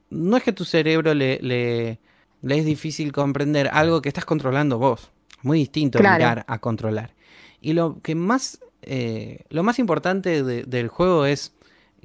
no 0.09 0.37
es 0.37 0.43
que 0.43 0.53
tu 0.53 0.65
cerebro 0.65 1.13
le, 1.13 1.39
le, 1.41 1.99
le 2.43 2.59
es 2.59 2.65
difícil 2.65 3.11
comprender 3.11 3.69
algo 3.73 4.01
que 4.01 4.09
estás 4.09 4.25
controlando 4.25 4.77
vos. 4.77 5.09
Muy 5.41 5.57
distinto 5.59 5.97
Claro. 5.99 6.15
mirar 6.19 6.45
a 6.47 6.59
controlar. 6.59 7.15
Y 7.59 7.73
lo 7.73 7.99
que 8.01 8.13
más, 8.15 8.59
eh, 8.83 9.45
lo 9.49 9.63
más 9.63 9.79
importante 9.79 10.43
de- 10.43 10.63
del 10.63 10.87
juego 10.89 11.25
es 11.25 11.53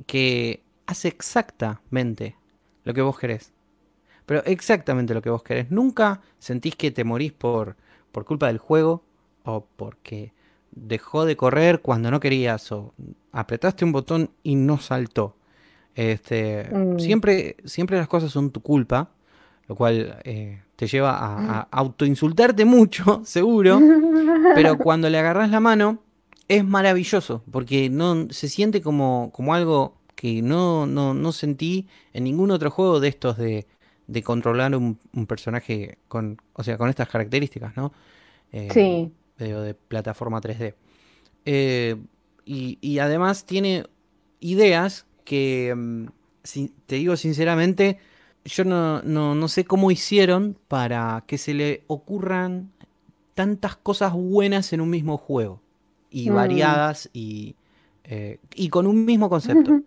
que 0.07 0.63
hace 0.87 1.09
exactamente 1.09 2.35
lo 2.85 2.95
que 2.95 3.03
vos 3.03 3.19
querés. 3.19 3.53
Pero 4.27 4.43
exactamente 4.45 5.15
lo 5.15 5.23
que 5.23 5.31
vos 5.31 5.43
querés. 5.43 5.71
Nunca 5.71 6.21
sentís 6.39 6.75
que 6.77 6.91
te 6.91 7.05
morís 7.05 7.33
por, 7.33 7.77
por 8.13 8.25
culpa 8.25 8.47
del 8.47 8.59
juego 8.59 9.03
o 9.45 9.67
porque 9.77 10.33
dejó 10.71 11.25
de 11.25 11.37
correr 11.37 11.81
cuando 11.81 12.11
no 12.11 12.21
querías 12.21 12.71
o 12.73 12.93
apretaste 13.33 13.85
un 13.85 13.93
botón 13.93 14.31
y 14.43 14.55
no 14.55 14.79
saltó. 14.79 15.37
Este, 15.95 16.69
Mm. 16.71 16.99
siempre, 16.99 17.57
siempre 17.65 17.97
las 17.97 18.07
cosas 18.09 18.31
son 18.31 18.51
tu 18.51 18.61
culpa, 18.61 19.11
lo 19.69 19.77
cual 19.77 20.19
eh, 20.25 20.63
te 20.77 20.87
lleva 20.87 21.17
a, 21.19 21.61
a 21.61 21.69
autoinsultarte 21.73 22.65
mucho, 22.65 23.23
seguro. 23.27 23.87
Pero 24.53 24.79
cuando 24.81 25.11
le 25.11 25.19
agarras 25.19 25.51
la 25.51 25.61
mano, 25.61 26.03
es 26.49 26.65
maravilloso, 26.65 27.43
porque 27.51 27.91
no 27.91 28.29
se 28.31 28.49
siente 28.49 28.81
como, 28.83 29.31
como 29.35 29.55
algo 29.55 29.97
que 30.15 30.43
no, 30.43 30.87
no, 30.87 31.15
no 31.15 31.33
sentí 31.33 31.87
en 32.13 32.25
ningún 32.25 32.51
otro 32.51 32.71
juego 32.71 33.01
de 33.01 33.09
estos 33.09 33.37
de, 33.39 33.67
de 34.07 34.23
controlar 34.23 34.75
un, 34.75 34.99
un 35.13 35.27
personaje 35.27 35.99
con, 36.09 36.41
o 36.55 36.63
sea, 36.65 36.79
con 36.79 36.89
estas 36.89 37.09
características, 37.09 37.77
¿no? 37.77 37.93
Eh, 38.53 38.75
Sí. 38.75 39.13
de, 39.39 39.55
de 39.55 39.75
plataforma 39.75 40.41
3D. 40.41 40.75
Eh, 41.45 41.97
y, 42.45 42.79
y 42.81 42.99
además 42.99 43.45
tiene 43.47 43.85
ideas 44.41 45.07
que, 45.25 45.75
mm, 45.77 46.07
si- 46.43 46.73
te 46.87 46.97
digo 46.97 47.17
sinceramente, 47.17 47.99
yo 48.49 48.65
no, 48.65 49.03
no, 49.03 49.35
no 49.35 49.49
sé 49.49 49.65
cómo 49.65 49.91
hicieron 49.91 50.57
para 50.69 51.25
que 51.27 51.39
se 51.39 51.55
le 51.55 51.83
ocurran 51.87 52.71
tantas 53.35 53.77
cosas 53.77 54.13
buenas 54.13 54.73
en 54.73 54.81
un 54.81 54.91
mismo 54.91 55.17
juego. 55.17 55.61
Y 56.11 56.31
Mm. 56.31 56.35
variadas 56.35 57.11
y, 57.13 57.55
eh, 58.05 58.39
y 58.55 58.69
con 58.71 58.87
un 58.87 59.05
mismo 59.05 59.29
concepto. 59.29 59.81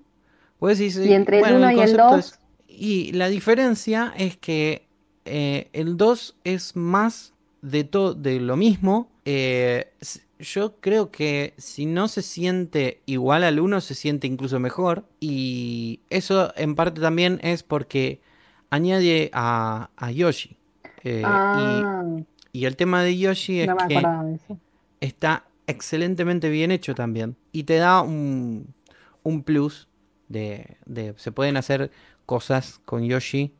Y 1.06 1.14
entre 1.14 1.38
el 1.38 1.42
bueno, 1.44 1.58
uno 1.58 1.68
y 1.68 1.74
el 1.74 1.78
concepto 1.78 2.10
dos. 2.16 2.26
es- 2.26 2.40
y 2.68 3.12
la 3.14 3.28
diferencia 3.30 4.14
es 4.18 4.38
que 4.38 4.86
eh, 5.26 5.70
el 5.74 5.98
2 5.98 6.36
es 6.44 6.76
más 6.76 7.34
de 7.62 7.84
todo 7.84 8.14
de 8.16 8.40
lo 8.40 8.58
mismo. 8.58 9.08
Eh, 9.26 9.92
yo 10.40 10.76
creo 10.80 11.12
que 11.12 11.54
si 11.58 11.86
no 11.86 12.08
se 12.08 12.24
siente 12.24 13.02
igual 13.06 13.44
al 13.44 13.60
1, 13.60 13.82
se 13.82 13.94
siente 13.94 14.26
incluso 14.26 14.60
mejor. 14.60 15.06
Y 15.20 16.00
eso 16.10 16.52
en 16.58 16.74
parte 16.76 17.02
también 17.02 17.40
es 17.44 17.62
porque 17.62 18.20
añade 18.72 19.30
a, 19.34 19.92
a 19.96 20.12
Yoshi. 20.12 20.58
Eh, 21.04 21.22
Ah, 21.24 21.54
y, 22.54 22.60
y 22.60 22.66
el 22.66 22.76
tema 22.76 23.04
de 23.04 23.18
Yoshi 23.18 23.62
es 23.62 23.68
no 23.68 23.78
que 23.78 23.96
de 23.96 24.02
está 25.00 25.46
excelentemente 25.68 26.50
bien 26.50 26.72
hecho 26.72 26.96
también. 26.96 27.36
Y 27.52 27.64
te 27.64 27.76
da 27.76 28.02
un, 28.02 28.74
un 29.24 29.44
plus 29.44 29.88
de, 30.28 30.78
de- 30.86 31.14
Se 31.18 31.32
pueden 31.32 31.58
hacer 31.58 31.92
cosas 32.26 32.80
con 32.86 33.04
Yoshi 33.06 33.54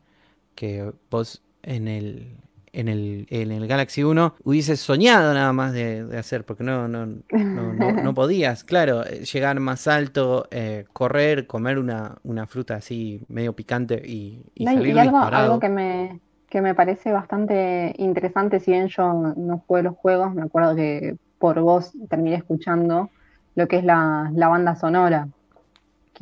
que 0.54 0.92
vos 1.10 1.42
en 1.62 1.88
el, 1.88 2.36
en 2.72 2.88
el, 2.88 3.26
en 3.30 3.52
el 3.52 3.66
Galaxy 3.66 4.02
1 4.04 4.34
hubieses 4.44 4.80
soñado 4.80 5.34
nada 5.34 5.52
más 5.52 5.72
de, 5.72 6.04
de 6.04 6.18
hacer, 6.18 6.44
porque 6.44 6.64
no, 6.64 6.88
no, 6.88 7.06
no, 7.52 7.74
no, 7.74 7.96
no 7.98 8.14
podías, 8.14 8.64
claro, 8.64 9.04
eh, 9.06 9.24
llegar 9.24 9.60
más 9.60 9.86
alto, 9.86 10.48
eh, 10.50 10.86
correr, 10.92 11.46
comer 11.46 11.78
una, 11.78 12.18
una 12.22 12.46
fruta 12.46 12.76
así 12.76 13.22
medio 13.28 13.54
picante 13.54 14.02
y, 14.04 14.44
y 14.54 14.66
No, 14.66 14.72
y- 14.72 14.82
salir 14.82 14.96
y 14.96 14.98
algo, 14.98 15.18
disparado. 15.18 15.28
algo 15.32 15.58
que 15.60 15.68
me, 15.68 16.20
que 16.48 16.60
me 16.62 16.74
parece 16.74 17.12
bastante 17.12 17.94
interesante, 17.98 18.60
si 18.60 18.70
bien 18.72 18.88
yo 18.88 19.12
no 19.36 19.58
jugué 19.66 19.82
los 19.82 19.96
juegos, 19.96 20.34
me 20.34 20.42
acuerdo 20.42 20.76
que 20.76 21.16
por 21.38 21.60
vos 21.60 21.92
terminé 22.08 22.36
escuchando 22.36 23.10
lo 23.54 23.66
que 23.68 23.78
es 23.78 23.84
la, 23.84 24.30
la 24.34 24.48
banda 24.48 24.76
sonora, 24.76 25.28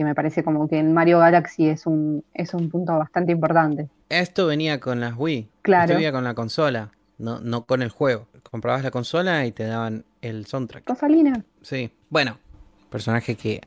que 0.01 0.05
me 0.05 0.15
parece 0.15 0.43
como 0.43 0.67
que 0.67 0.79
en 0.79 0.95
Mario 0.95 1.19
Galaxy 1.19 1.69
es 1.69 1.85
un, 1.87 2.25
es 2.33 2.55
un 2.55 2.71
punto 2.71 2.97
bastante 2.97 3.33
importante. 3.33 3.91
Esto 4.09 4.47
venía 4.47 4.81
con 4.81 4.99
las 4.99 5.13
Wii, 5.15 5.47
Claro. 5.61 5.83
esto 5.85 5.95
venía 5.97 6.11
con 6.11 6.25
la 6.25 6.33
consola, 6.33 6.91
no, 7.19 7.39
no 7.41 7.67
con 7.67 7.83
el 7.83 7.91
juego. 7.91 8.27
Comprabas 8.51 8.83
la 8.83 8.91
consola 8.91 9.45
y 9.45 9.53
te 9.53 9.65
daban 9.65 10.07
el 10.23 10.47
soundtrack. 10.47 10.89
Rosalina. 10.89 11.45
Sí, 11.61 11.91
bueno, 12.09 12.39
personaje 12.89 13.35
que 13.37 13.61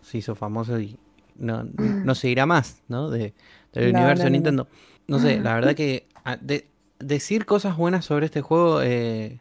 se 0.00 0.16
hizo 0.16 0.34
famoso 0.34 0.80
y 0.80 0.98
no, 1.36 1.62
no 1.76 2.14
se 2.14 2.30
irá 2.30 2.46
más, 2.46 2.80
¿no? 2.88 3.10
De, 3.10 3.34
del 3.74 3.92
No, 3.92 3.98
universo 3.98 4.24
no. 4.24 4.30
Nintendo. 4.30 4.68
No 5.08 5.18
sé, 5.18 5.40
la 5.40 5.54
verdad 5.56 5.74
que 5.76 6.06
ah, 6.24 6.38
de- 6.40 6.68
decir 7.00 7.44
cosas 7.44 7.76
buenas 7.76 8.06
sobre 8.06 8.24
este 8.24 8.40
juego 8.40 8.80
eh, 8.80 9.40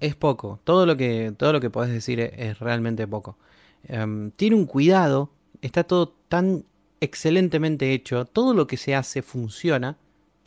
es 0.00 0.16
poco. 0.16 0.60
Todo 0.64 0.84
lo 0.84 0.98
que, 0.98 1.32
todo 1.34 1.54
lo 1.54 1.60
que 1.62 1.70
podés 1.70 1.92
decir 1.92 2.20
es, 2.20 2.32
es 2.36 2.58
realmente 2.58 3.06
poco. 3.06 3.38
Em, 3.84 4.30
tiene 4.32 4.54
un 4.54 4.66
cuidado, 4.66 5.30
está 5.62 5.84
todo 5.84 6.14
tan 6.28 6.64
excelentemente 7.00 7.92
hecho, 7.92 8.24
todo 8.26 8.54
lo 8.54 8.66
que 8.66 8.76
se 8.76 8.94
hace 8.94 9.22
funciona, 9.22 9.96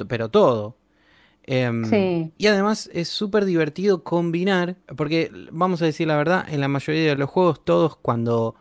pero 0.07 0.29
todo. 0.29 0.77
Em, 1.47 1.85
Sí. 1.85 2.31
y 2.37 2.47
además 2.47 2.89
es 2.93 3.07
súper 3.07 3.45
divertido 3.45 4.03
combinar, 4.03 4.77
porque 4.97 5.31
vamos 5.51 5.81
a 5.81 5.85
decir 5.85 6.07
la 6.07 6.17
verdad, 6.17 6.45
en 6.49 6.59
la 6.59 6.67
mayoría 6.67 7.09
de 7.09 7.15
los 7.15 7.29
juegos 7.29 7.63
todos 7.63 7.97
cuando 7.97 8.55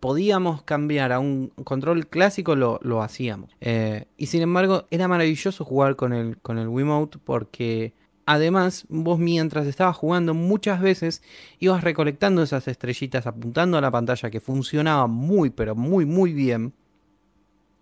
podíamos 0.00 0.62
cambiar 0.62 1.12
a 1.12 1.20
un 1.20 1.48
control 1.64 2.06
clásico 2.08 2.56
lo, 2.56 2.80
lo 2.82 3.02
hacíamos. 3.02 3.50
Eh, 3.60 4.06
y 4.16 4.26
sin 4.26 4.42
embargo 4.42 4.86
era 4.90 5.08
maravilloso 5.08 5.64
jugar 5.64 5.94
con 5.94 6.12
el, 6.12 6.38
con 6.38 6.58
el 6.58 6.68
Wiimote 6.68 7.18
porque 7.22 7.92
además 8.26 8.86
vos 8.88 9.18
mientras 9.18 9.66
estabas 9.66 9.96
jugando 9.96 10.34
muchas 10.34 10.80
veces 10.80 11.22
ibas 11.58 11.82
recolectando 11.84 12.42
esas 12.42 12.68
estrellitas 12.68 13.26
apuntando 13.26 13.78
a 13.78 13.80
la 13.80 13.90
pantalla 13.90 14.30
que 14.30 14.40
funcionaba 14.40 15.06
muy 15.06 15.50
pero 15.50 15.74
muy 15.74 16.06
muy 16.06 16.32
bien. 16.32 16.72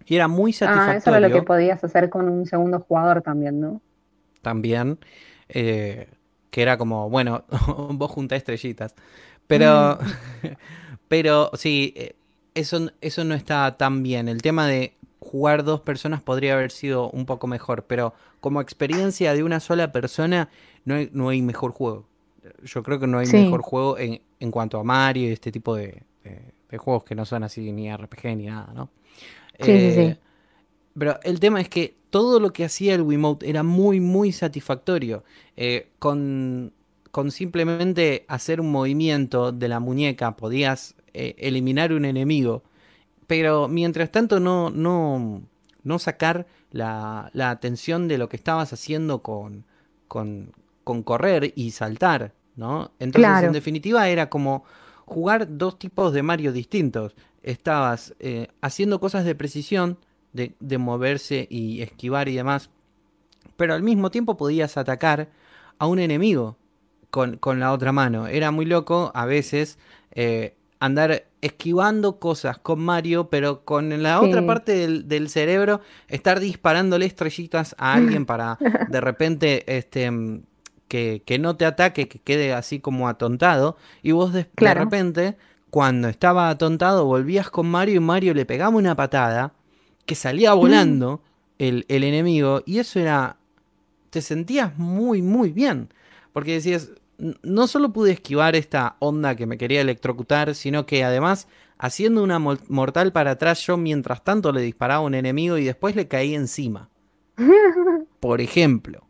Y 0.07 0.17
era 0.17 0.29
muy 0.29 0.51
Ah, 0.51 0.55
eso 0.55 0.67
satisfactorio 0.67 1.19
era 1.19 1.29
lo 1.29 1.35
que 1.35 1.43
podías 1.43 1.85
hacer 1.85 2.11
con 2.11 2.29
un 2.29 2.47
segundo 2.47 2.81
jugador 2.81 3.23
también, 3.23 3.61
¿no? 3.61 3.81
también, 4.43 4.99
eh, 5.49 6.09
que 6.51 6.63
era 6.63 6.79
como, 6.79 7.11
bueno, 7.11 7.45
vos 7.91 8.11
juntá 8.11 8.37
estrellitas. 8.37 8.95
Pero, 9.47 9.99
pero 11.09 11.51
sí, 11.55 11.93
eh, 11.97 12.15
eso, 12.55 12.91
eso 13.01 13.25
no 13.25 13.35
está 13.35 13.77
tan 13.77 14.03
bien. 14.03 14.29
El 14.29 14.43
tema 14.43 14.67
de 14.67 14.95
jugar 15.21 15.65
dos 15.65 15.81
personas 15.81 16.23
podría 16.23 16.55
haber 16.55 16.71
sido 16.73 17.11
un 17.11 17.27
poco 17.27 17.47
mejor, 17.47 17.85
pero 17.87 18.15
como 18.41 18.61
experiencia 18.61 19.35
de 19.35 19.43
una 19.45 19.61
sola 19.61 19.93
persona, 19.93 20.49
no 20.85 20.95
hay, 20.97 21.11
no 21.13 21.29
hay 21.29 21.43
mejor 21.43 21.73
juego. 21.73 22.07
Yo 22.65 22.83
creo 22.83 22.99
que 23.01 23.07
no 23.07 23.19
hay 23.19 23.27
Sí. 23.27 23.37
mejor 23.37 23.63
juego 23.63 23.99
en, 23.99 24.21
en 24.41 24.51
cuanto 24.51 24.79
a 24.79 24.85
Mario 24.85 25.29
y 25.29 25.33
este 25.33 25.53
tipo 25.53 25.75
de, 25.77 26.03
de- 26.25 26.55
de 26.71 26.79
juegos 26.79 27.05
que 27.05 27.15
no 27.17 27.25
son 27.27 27.43
así 27.43 27.73
ni 27.73 27.89
RPG 27.91 28.37
ni 28.37 28.47
nada, 28.47 28.73
¿no? 28.75 28.91
Sí, 29.61 29.79
sí, 29.81 29.93
sí. 29.93 30.01
Eh, 30.03 30.19
pero 30.99 31.19
el 31.23 31.41
tema 31.41 31.61
es 31.61 31.69
que 31.69 31.97
todo 32.11 32.41
lo 32.41 32.53
que 32.53 32.65
hacía 32.65 32.95
el 32.95 33.03
Wiimote 33.03 33.49
era 33.49 33.63
muy, 33.63 34.01
muy 34.01 34.33
satisfactorio. 34.33 35.25
Eh, 35.57 35.89
con, 35.99 36.73
con 37.11 37.31
simplemente 37.31 38.25
hacer 38.29 38.61
un 38.61 38.71
movimiento 38.73 39.53
de 39.53 39.69
la 39.69 39.81
muñeca 39.81 40.37
podías 40.37 40.95
eh, 41.15 41.35
eliminar 41.39 41.93
un 41.93 42.05
enemigo. 42.05 42.63
Pero 43.31 43.69
mientras 43.69 44.11
tanto 44.11 44.41
no, 44.41 44.71
no, 44.71 45.43
no 45.85 45.99
sacar 46.01 46.49
la, 46.73 47.31
la 47.33 47.51
atención 47.51 48.09
de 48.09 48.19
lo 48.19 48.29
que 48.29 48.35
estabas 48.37 48.73
haciendo 48.73 49.23
con, 49.23 49.65
con, 50.09 50.53
con 50.83 51.05
correr 51.05 51.53
y 51.55 51.71
saltar, 51.71 52.35
¿no? 52.57 52.91
Entonces, 52.99 53.31
Claro. 53.31 53.47
en 53.47 53.53
definitiva, 53.53 54.09
era 54.09 54.29
como 54.29 54.65
jugar 55.05 55.47
dos 55.59 55.79
tipos 55.79 56.13
de 56.13 56.25
Mario 56.25 56.51
distintos. 56.53 57.15
Estabas 57.45 58.17
eh, 58.19 58.49
haciendo 58.63 58.99
cosas 58.99 59.25
de 59.25 59.37
precisión, 59.37 59.97
de, 60.33 60.57
de 60.59 60.79
moverse 60.79 61.47
y 61.49 61.83
esquivar 61.83 62.29
y 62.29 62.35
demás, 62.35 62.69
pero 63.57 63.75
al 63.75 63.85
mismo 63.85 64.11
tiempo 64.11 64.37
podías 64.37 64.77
atacar 64.77 65.29
a 65.79 65.87
un 65.87 66.01
enemigo 66.01 66.57
con, 67.11 67.37
con 67.37 67.61
la 67.61 67.71
otra 67.73 67.93
mano. 67.93 68.27
Era 68.27 68.51
muy 68.51 68.65
loco 68.65 69.13
a 69.15 69.25
veces 69.25 69.79
eh, 70.11 70.57
andar 70.81 71.30
esquivando 71.43 72.19
cosas 72.19 72.59
con 72.59 72.81
Mario, 72.81 73.31
pero 73.31 73.65
con 73.65 74.03
la 74.03 74.21
otra 74.21 74.45
parte 74.45 74.73
del, 74.73 75.09
del 75.09 75.29
cerebro 75.29 75.81
estar 76.09 76.41
disparándole 76.41 77.07
estrellitas 77.07 77.75
a 77.79 77.95
alguien 77.95 78.27
para 78.27 78.59
de 78.91 79.01
repente 79.01 79.65
este 79.67 80.11
que, 80.91 81.23
que 81.25 81.39
no 81.39 81.57
te 81.57 81.65
ataque, 81.65 82.09
que 82.09 82.19
quede 82.19 82.53
así 82.53 82.81
como 82.81 83.09
atontado. 83.09 83.77
Y 84.03 84.11
vos 84.11 84.33
de, 84.33 84.51
de 84.57 84.75
repente, 84.75 85.37
cuando 85.71 86.09
estaba 86.09 86.51
atontado, 86.51 87.07
volvías 87.07 87.49
con 87.49 87.71
Mario 87.71 87.95
y 87.95 88.01
Mario 88.01 88.35
le 88.35 88.45
pegaba 88.45 88.77
una 88.77 88.97
patada 88.97 89.55
que 90.05 90.17
salía 90.17 90.53
volando 90.53 91.23
el, 91.59 91.87
el 91.89 92.03
enemigo. 92.03 92.63
Y 92.67 92.81
eso 92.81 92.99
era. 92.99 93.37
Te 94.11 94.21
sentías 94.21 94.77
muy, 94.77 95.23
muy 95.23 95.53
bien. 95.53 95.95
Porque 96.33 96.55
decías. 96.55 96.91
"N- 97.21 97.35
No 97.43 97.67
solo 97.67 97.93
pude 97.93 98.13
esquivar 98.13 98.57
esta 98.57 98.97
onda 98.99 99.35
que 99.37 99.47
me 99.47 99.59
quería 99.59 99.81
electrocutar, 99.81 100.55
sino 100.55 100.87
que 100.87 101.05
además, 101.05 101.49
haciendo 101.79 102.23
una 102.23 102.39
mortal 102.39 103.13
para 103.13 103.33
atrás, 103.33 103.65
yo 103.67 103.77
mientras 103.77 104.25
tanto 104.25 104.53
le 104.53 104.61
disparaba 104.63 105.03
a 105.03 105.07
un 105.07 105.15
enemigo 105.15 105.59
y 105.59 105.65
después 105.65 105.97
le 105.97 106.09
caí 106.09 106.35
encima. 106.35 106.89
Por 108.21 108.41
ejemplo. 108.41 109.07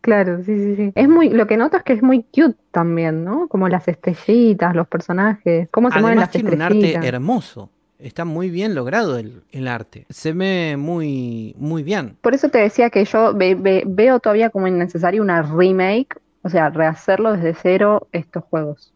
Claro, 0.00 0.42
sí, 0.44 0.56
sí, 0.58 0.76
sí. 0.76 0.92
Es 0.94 1.08
muy, 1.08 1.28
lo 1.28 1.46
que 1.46 1.58
noto 1.58 1.76
es 1.76 1.82
que 1.82 1.92
es 1.92 2.02
muy 2.02 2.22
cute 2.22 2.56
también, 2.70 3.22
¿no? 3.24 3.48
Como 3.48 3.68
las 3.68 3.86
estrellitas, 3.86 4.74
los 4.74 4.88
personajes, 4.88 5.68
cómo 5.70 5.90
se 5.90 6.00
mueven 6.00 6.18
Además 6.18 6.22
las 6.28 6.30
tiene 6.30 6.50
un 6.54 6.62
arte 6.62 6.94
hermoso. 7.06 7.70
Está 7.98 8.24
muy 8.24 8.48
bien 8.48 8.74
logrado 8.74 9.18
el, 9.18 9.42
el 9.52 9.68
arte. 9.68 10.06
Se 10.08 10.32
ve 10.32 10.76
muy, 10.78 11.54
muy 11.58 11.82
bien. 11.82 12.16
Por 12.22 12.34
eso 12.34 12.48
te 12.48 12.56
decía 12.56 12.88
que 12.88 13.04
yo 13.04 13.34
ve- 13.34 13.54
ve- 13.56 13.84
veo 13.86 14.20
todavía 14.20 14.48
como 14.48 14.66
innecesario 14.68 15.20
una 15.20 15.42
remake, 15.42 16.16
o 16.42 16.48
sea, 16.48 16.70
rehacerlo 16.70 17.32
desde 17.32 17.54
cero 17.54 18.08
estos 18.12 18.44
juegos, 18.44 18.92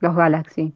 los 0.00 0.14
Galaxy. 0.16 0.72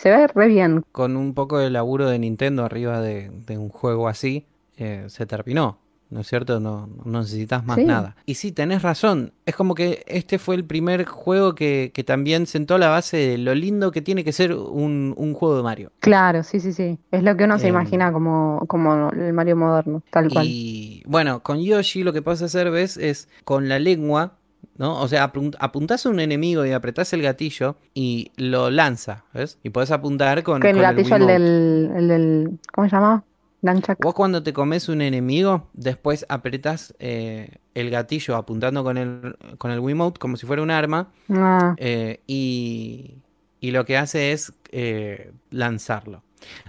Se 0.00 0.10
ve 0.10 0.26
re 0.28 0.48
bien. 0.48 0.82
Con 0.92 1.16
un 1.16 1.34
poco 1.34 1.58
de 1.58 1.68
laburo 1.70 2.08
de 2.08 2.18
Nintendo 2.18 2.64
arriba 2.64 3.00
de, 3.00 3.30
de 3.46 3.58
un 3.58 3.68
juego 3.68 4.08
así, 4.08 4.46
eh, 4.78 5.04
se 5.08 5.26
terminó. 5.26 5.78
¿No 6.10 6.20
es 6.20 6.28
cierto? 6.28 6.60
No, 6.60 6.88
no 7.04 7.20
necesitas 7.20 7.64
más 7.66 7.76
Sí. 7.76 7.84
nada. 7.86 8.14
Y 8.24 8.34
sí, 8.36 8.52
tenés 8.52 8.82
razón. 8.82 9.32
Es 9.46 9.56
como 9.56 9.74
que 9.74 10.04
este 10.06 10.38
fue 10.38 10.54
el 10.54 10.64
primer 10.64 11.06
juego 11.06 11.54
que, 11.56 11.90
que 11.92 12.04
también 12.04 12.46
sentó 12.46 12.78
la 12.78 12.88
base 12.88 13.16
de 13.16 13.38
lo 13.38 13.52
lindo 13.54 13.90
que 13.90 14.00
tiene 14.00 14.22
que 14.22 14.30
ser 14.32 14.54
un, 14.54 15.14
un 15.16 15.34
juego 15.34 15.56
de 15.56 15.62
Mario. 15.64 15.90
Claro, 16.00 16.44
sí, 16.44 16.60
sí, 16.60 16.72
sí. 16.72 16.98
Es 17.10 17.22
lo 17.24 17.36
que 17.36 17.44
uno 17.44 17.58
se 17.58 17.66
Em. 17.68 17.74
imagina 17.74 18.12
como, 18.12 18.62
como 18.68 19.10
el 19.10 19.32
Mario 19.32 19.56
moderno, 19.56 20.02
tal 20.10 20.28
cual. 20.30 20.46
Y 20.46 21.02
bueno, 21.06 21.40
con 21.42 21.58
Yoshi 21.60 22.04
lo 22.04 22.12
que 22.12 22.22
puedes 22.22 22.42
hacer, 22.42 22.70
¿ves? 22.70 22.96
Es 22.96 23.28
con 23.44 23.68
la 23.68 23.78
lengua, 23.80 24.34
¿no? 24.76 25.00
O 25.00 25.08
sea, 25.08 25.32
apun- 25.32 25.56
apuntás 25.60 26.06
a 26.06 26.10
un 26.10 26.20
enemigo 26.20 26.64
y 26.66 26.72
apretás 26.72 27.12
el 27.12 27.22
gatillo 27.22 27.76
y 27.94 28.32
lo 28.36 28.70
lanza, 28.70 29.24
¿ves? 29.34 29.58
Y 29.62 29.70
podés 29.70 29.90
apuntar 29.90 30.42
con, 30.42 30.60
Que 30.60 30.70
el 30.70 30.76
con 30.76 30.82
gatillo, 30.82 31.16
el 31.16 31.26
del, 31.26 31.90
el 31.96 32.08
del, 32.08 32.58
¿cómo 32.72 32.88
se 32.88 32.96
llama? 32.96 33.24
Nunchuck. 33.62 33.96
Vos 34.02 34.12
cuando 34.14 34.42
te 34.42 34.52
comes 34.52 34.88
un 34.90 35.00
enemigo, 35.00 35.68
después 35.72 36.26
apretás 36.28 36.94
eh, 36.98 37.56
el 37.74 37.88
gatillo 37.90 38.36
apuntando 38.36 38.84
con 38.84 38.98
el, 38.98 39.36
con 39.56 39.70
el 39.70 39.80
Wiimote 39.80 40.18
como 40.18 40.36
si 40.36 40.46
fuera 40.46 40.60
un 40.62 40.70
arma 40.70 41.08
Ah, 41.30 41.74
eh, 41.78 42.20
y, 42.26 43.14
y 43.60 43.70
lo 43.70 43.86
que 43.86 43.96
hace 43.96 44.32
es 44.32 44.52
eh, 44.70 45.32
lanzarlo. 45.50 46.22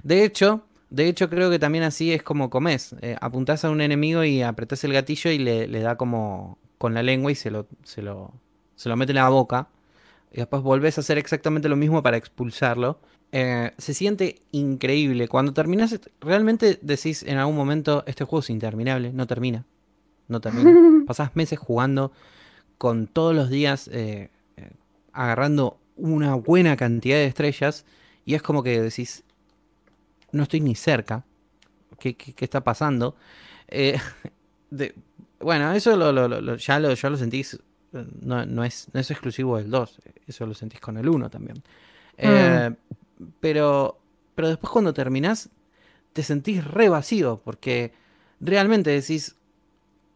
De 0.03 0.23
hecho, 0.23 0.63
de 0.89 1.09
hecho 1.09 1.29
creo 1.29 1.49
que 1.49 1.59
también 1.59 1.83
así 1.83 2.13
es 2.13 2.23
como 2.23 2.49
comes. 2.49 2.95
Eh, 3.01 3.17
apuntás 3.19 3.65
a 3.65 3.71
un 3.71 3.81
enemigo 3.81 4.23
y 4.23 4.41
apretás 4.41 4.81
el 4.85 4.93
gatillo 4.93 5.31
y 5.31 5.37
le, 5.37 5.67
le 5.67 5.79
da 5.81 5.97
como 5.97 6.57
con 6.85 6.93
la 6.93 7.01
lengua 7.01 7.31
y 7.31 7.35
se 7.35 7.49
lo, 7.49 7.65
se 7.83 8.03
lo, 8.03 8.31
se 8.75 8.89
lo 8.89 8.95
mete 8.95 9.11
en 9.11 9.15
la 9.15 9.29
boca. 9.29 9.69
Y 10.31 10.37
después 10.37 10.61
volvés 10.61 10.97
a 10.97 11.01
hacer 11.01 11.17
exactamente 11.17 11.67
lo 11.67 11.75
mismo 11.75 12.03
para 12.03 12.15
expulsarlo. 12.17 12.99
Eh, 13.31 13.71
se 13.79 13.93
siente 13.95 14.41
increíble. 14.51 15.27
Cuando 15.27 15.51
terminas, 15.51 15.99
realmente 16.21 16.77
decís 16.83 17.23
en 17.23 17.37
algún 17.39 17.55
momento, 17.55 18.03
este 18.05 18.23
juego 18.23 18.41
es 18.41 18.49
interminable, 18.51 19.11
no 19.13 19.25
termina. 19.25 19.65
No 20.27 20.39
termina. 20.41 20.71
Pasás 21.07 21.35
meses 21.35 21.57
jugando 21.57 22.11
con 22.77 23.07
todos 23.07 23.33
los 23.33 23.49
días 23.49 23.87
eh, 23.87 24.29
eh, 24.57 24.69
agarrando 25.11 25.79
una 25.95 26.35
buena 26.35 26.77
cantidad 26.77 27.17
de 27.17 27.25
estrellas 27.25 27.85
y 28.25 28.35
es 28.35 28.43
como 28.43 28.61
que 28.61 28.79
decís, 28.79 29.23
no 30.31 30.43
estoy 30.43 30.61
ni 30.61 30.75
cerca. 30.75 31.25
¿Qué, 31.97 32.15
qué- 32.15 32.33
qué 32.33 32.45
está 32.45 32.61
pasando? 32.61 33.15
Eh, 33.69 33.97
de- 34.69 34.93
bueno, 35.39 35.71
eso 35.73 35.95
lo, 35.97 36.11
lo- 36.11 36.27
lo- 36.27 36.55
ya, 36.57 36.79
lo, 36.79 36.93
ya 36.93 37.09
lo 37.09 37.17
sentís, 37.17 37.55
eh, 37.93 38.05
no, 38.21 38.45
no 38.45 38.63
es, 38.63 38.87
no 38.93 38.99
es 38.99 39.11
exclusivo 39.11 39.57
del 39.57 39.69
2, 39.71 39.99
eso 40.27 40.45
lo 40.45 40.53
sentís 40.53 40.79
con 40.81 40.97
el 40.97 41.09
1 41.09 41.29
también. 41.29 41.61
Eh, 42.17 42.73
pero, 43.41 43.99
pero 44.35 44.49
después 44.49 44.71
cuando 44.71 44.93
terminás, 44.93 45.49
te 46.13 46.23
sentís 46.23 46.65
re 46.65 46.89
vacío, 46.89 47.41
porque 47.43 47.93
realmente 48.41 48.91
decís, 48.91 49.35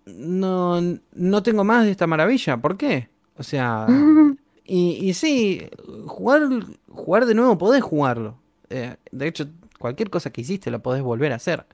no, 0.06 0.81
no 1.14 1.43
tengo 1.43 1.64
más 1.64 1.85
de 1.85 1.91
esta 1.91 2.07
maravilla, 2.07 2.57
¿por 2.57 2.77
qué? 2.77 3.09
O 3.38 3.43
sea, 3.43 4.09
y, 4.65 5.09
y 5.09 5.14
sí, 5.14 5.67
jugar, 6.07 6.43
jugar 6.89 7.25
de 7.25 7.35
nuevo 7.35 7.57
podés 7.57 7.83
jugarlo. 7.83 8.38
Eh, 8.69 8.98
de 9.11 9.27
hecho, 9.27 9.48
cualquier 9.80 10.09
cosa 10.09 10.31
que 10.31 10.41
hiciste 10.41 10.72
lo 10.72 10.81
podés 10.81 11.03
volver 11.03 11.33
a 11.33 11.35
hacer. 11.38 11.65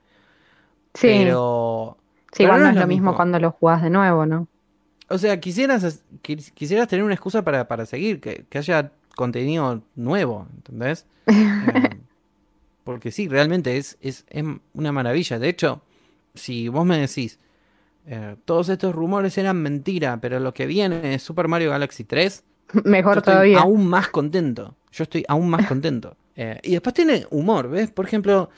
Sí, 0.93 1.05
Pero, 1.05 1.97
sí, 2.35 2.43
igual 2.43 2.59
no 2.59 2.65
no 2.65 2.71
es 2.71 2.75
lo 2.77 2.87
mismo 2.87 3.15
cuando 3.15 3.39
lo 3.39 3.51
jugás 3.51 3.81
de 3.81 3.89
nuevo, 3.89 4.25
¿no? 4.25 4.47
o 5.07 5.17
sea, 5.19 5.39
quisieras, 5.39 5.83
as- 5.83 6.03
quis- 6.23 6.51
quisieras 6.53 6.87
tener 6.87 7.03
una 7.05 7.13
excusa 7.13 7.43
para, 7.43 7.67
para 7.67 7.85
seguir, 7.85 8.19
que, 8.19 8.45
que 8.49 8.57
haya 8.57 8.91
contenido 9.15 9.83
nuevo, 9.95 10.47
¿entendés? 10.55 11.05
Eh, 11.27 11.97
porque 12.83 13.11
sí, 13.11 13.27
realmente 13.27 13.77
es, 13.77 13.97
es, 14.01 14.25
es 14.29 14.43
una 14.73 14.91
maravilla. 14.91 15.39
De 15.39 15.49
hecho, 15.49 15.81
si 16.35 16.67
vos 16.69 16.85
me 16.85 16.99
decís, 16.99 17.39
eh, 18.05 18.35
todos 18.45 18.69
estos 18.69 18.93
rumores 18.93 19.37
eran 19.39 19.57
mentira, 19.61 20.17
pero 20.21 20.39
lo 20.39 20.53
que 20.53 20.67
viene 20.67 21.15
es 21.15 21.23
Super 21.23 21.47
Mario 21.47 21.71
Galaxy 21.71 22.03
3, 22.03 22.43
yo 22.73 22.81
Mejor 22.83 23.17
estoy 23.17 23.33
todavía. 23.33 23.59
aún 23.61 23.87
más 23.87 24.09
contento. 24.09 24.75
Yo 24.91 25.03
estoy 25.03 25.23
aún 25.27 25.49
más 25.49 25.65
contento. 25.67 26.15
Eh, 26.37 26.59
y 26.63 26.71
después 26.73 26.93
tiene 26.93 27.25
humor, 27.29 27.69
¿ves? 27.69 27.91
Por 27.91 28.05
ejemplo, 28.05 28.49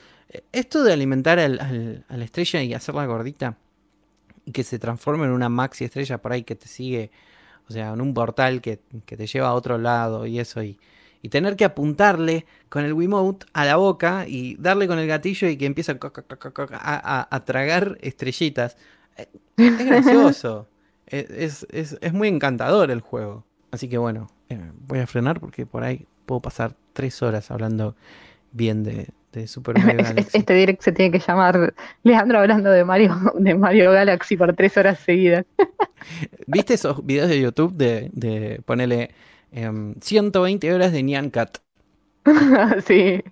esto 0.50 0.82
de 0.82 0.92
alimentar 0.92 1.38
al- 1.38 1.60
al- 1.60 2.04
a 2.08 2.16
la 2.16 2.24
estrella 2.24 2.60
y 2.60 2.74
hacerla 2.74 3.06
gordita 3.06 3.56
que 4.52 4.64
se 4.64 4.78
transforme 4.78 5.24
en 5.26 5.32
una 5.32 5.48
maxi 5.48 5.84
estrella 5.84 6.18
por 6.18 6.32
ahí 6.32 6.42
que 6.44 6.54
te 6.56 6.68
sigue, 6.68 7.10
o 7.68 7.72
sea, 7.72 7.92
en 7.92 8.00
un 8.00 8.14
portal 8.14 8.60
que, 8.60 8.80
que 9.06 9.16
te 9.16 9.26
lleva 9.26 9.48
a 9.48 9.54
otro 9.54 9.78
lado 9.78 10.26
y 10.26 10.38
eso, 10.40 10.62
y, 10.62 10.78
y 11.22 11.28
tener 11.30 11.56
que 11.56 11.64
apuntarle 11.64 12.46
con 12.68 12.84
el 12.84 12.92
Wiimote 12.94 13.46
a 13.52 13.64
la 13.64 13.76
boca 13.76 14.26
y 14.28 14.56
darle 14.56 14.86
con 14.88 14.98
el 14.98 15.06
gatillo 15.08 15.48
y 15.48 15.56
que 15.56 15.66
empieza 15.66 15.92
a, 15.92 15.98
a- 16.72 17.28
a- 17.36 17.44
tragar 17.44 17.98
estrellitas. 18.00 18.76
Eh, 19.16 19.28
Es 19.56 19.86
gracioso. 19.86 20.68
Es, 21.06 21.30
es- 21.30 21.66
es- 21.70 21.98
es 22.00 22.12
muy 22.12 22.28
encantador 22.28 22.90
el 22.90 23.00
juego. 23.00 23.44
Así 23.70 23.88
que 23.88 23.98
bueno, 23.98 24.30
eh, 24.48 24.70
voy 24.86 25.00
a 25.00 25.06
frenar 25.06 25.40
porque 25.40 25.66
por 25.66 25.84
ahí 25.84 26.06
puedo 26.26 26.40
pasar 26.40 26.74
tres 26.92 27.22
horas 27.22 27.50
hablando 27.50 27.96
bien 28.52 28.82
de, 28.84 29.10
de 29.40 29.46
Super 29.46 29.78
Mario 29.78 30.02
Galaxy. 30.04 30.36
Este 30.38 30.54
direct 30.54 30.82
se 30.82 30.92
tiene 30.92 31.10
que 31.12 31.24
llamar 31.24 31.74
Leandro 32.02 32.38
hablando 32.40 32.70
de 32.70 32.84
Mario, 32.84 33.16
de 33.38 33.54
Mario 33.54 33.92
Galaxy 33.92 34.36
por 34.36 34.54
tres 34.54 34.76
horas 34.76 34.98
seguidas. 35.00 35.44
¿Viste 36.46 36.74
esos 36.74 37.04
videos 37.04 37.28
de 37.28 37.40
YouTube 37.40 37.72
de, 37.74 38.10
de 38.12 38.60
ponerle 38.64 39.10
120 40.00 40.72
horas 40.74 40.92
de 40.92 41.02
Nyan 41.02 41.30
Cat? 41.30 41.58
sí. 42.86 43.22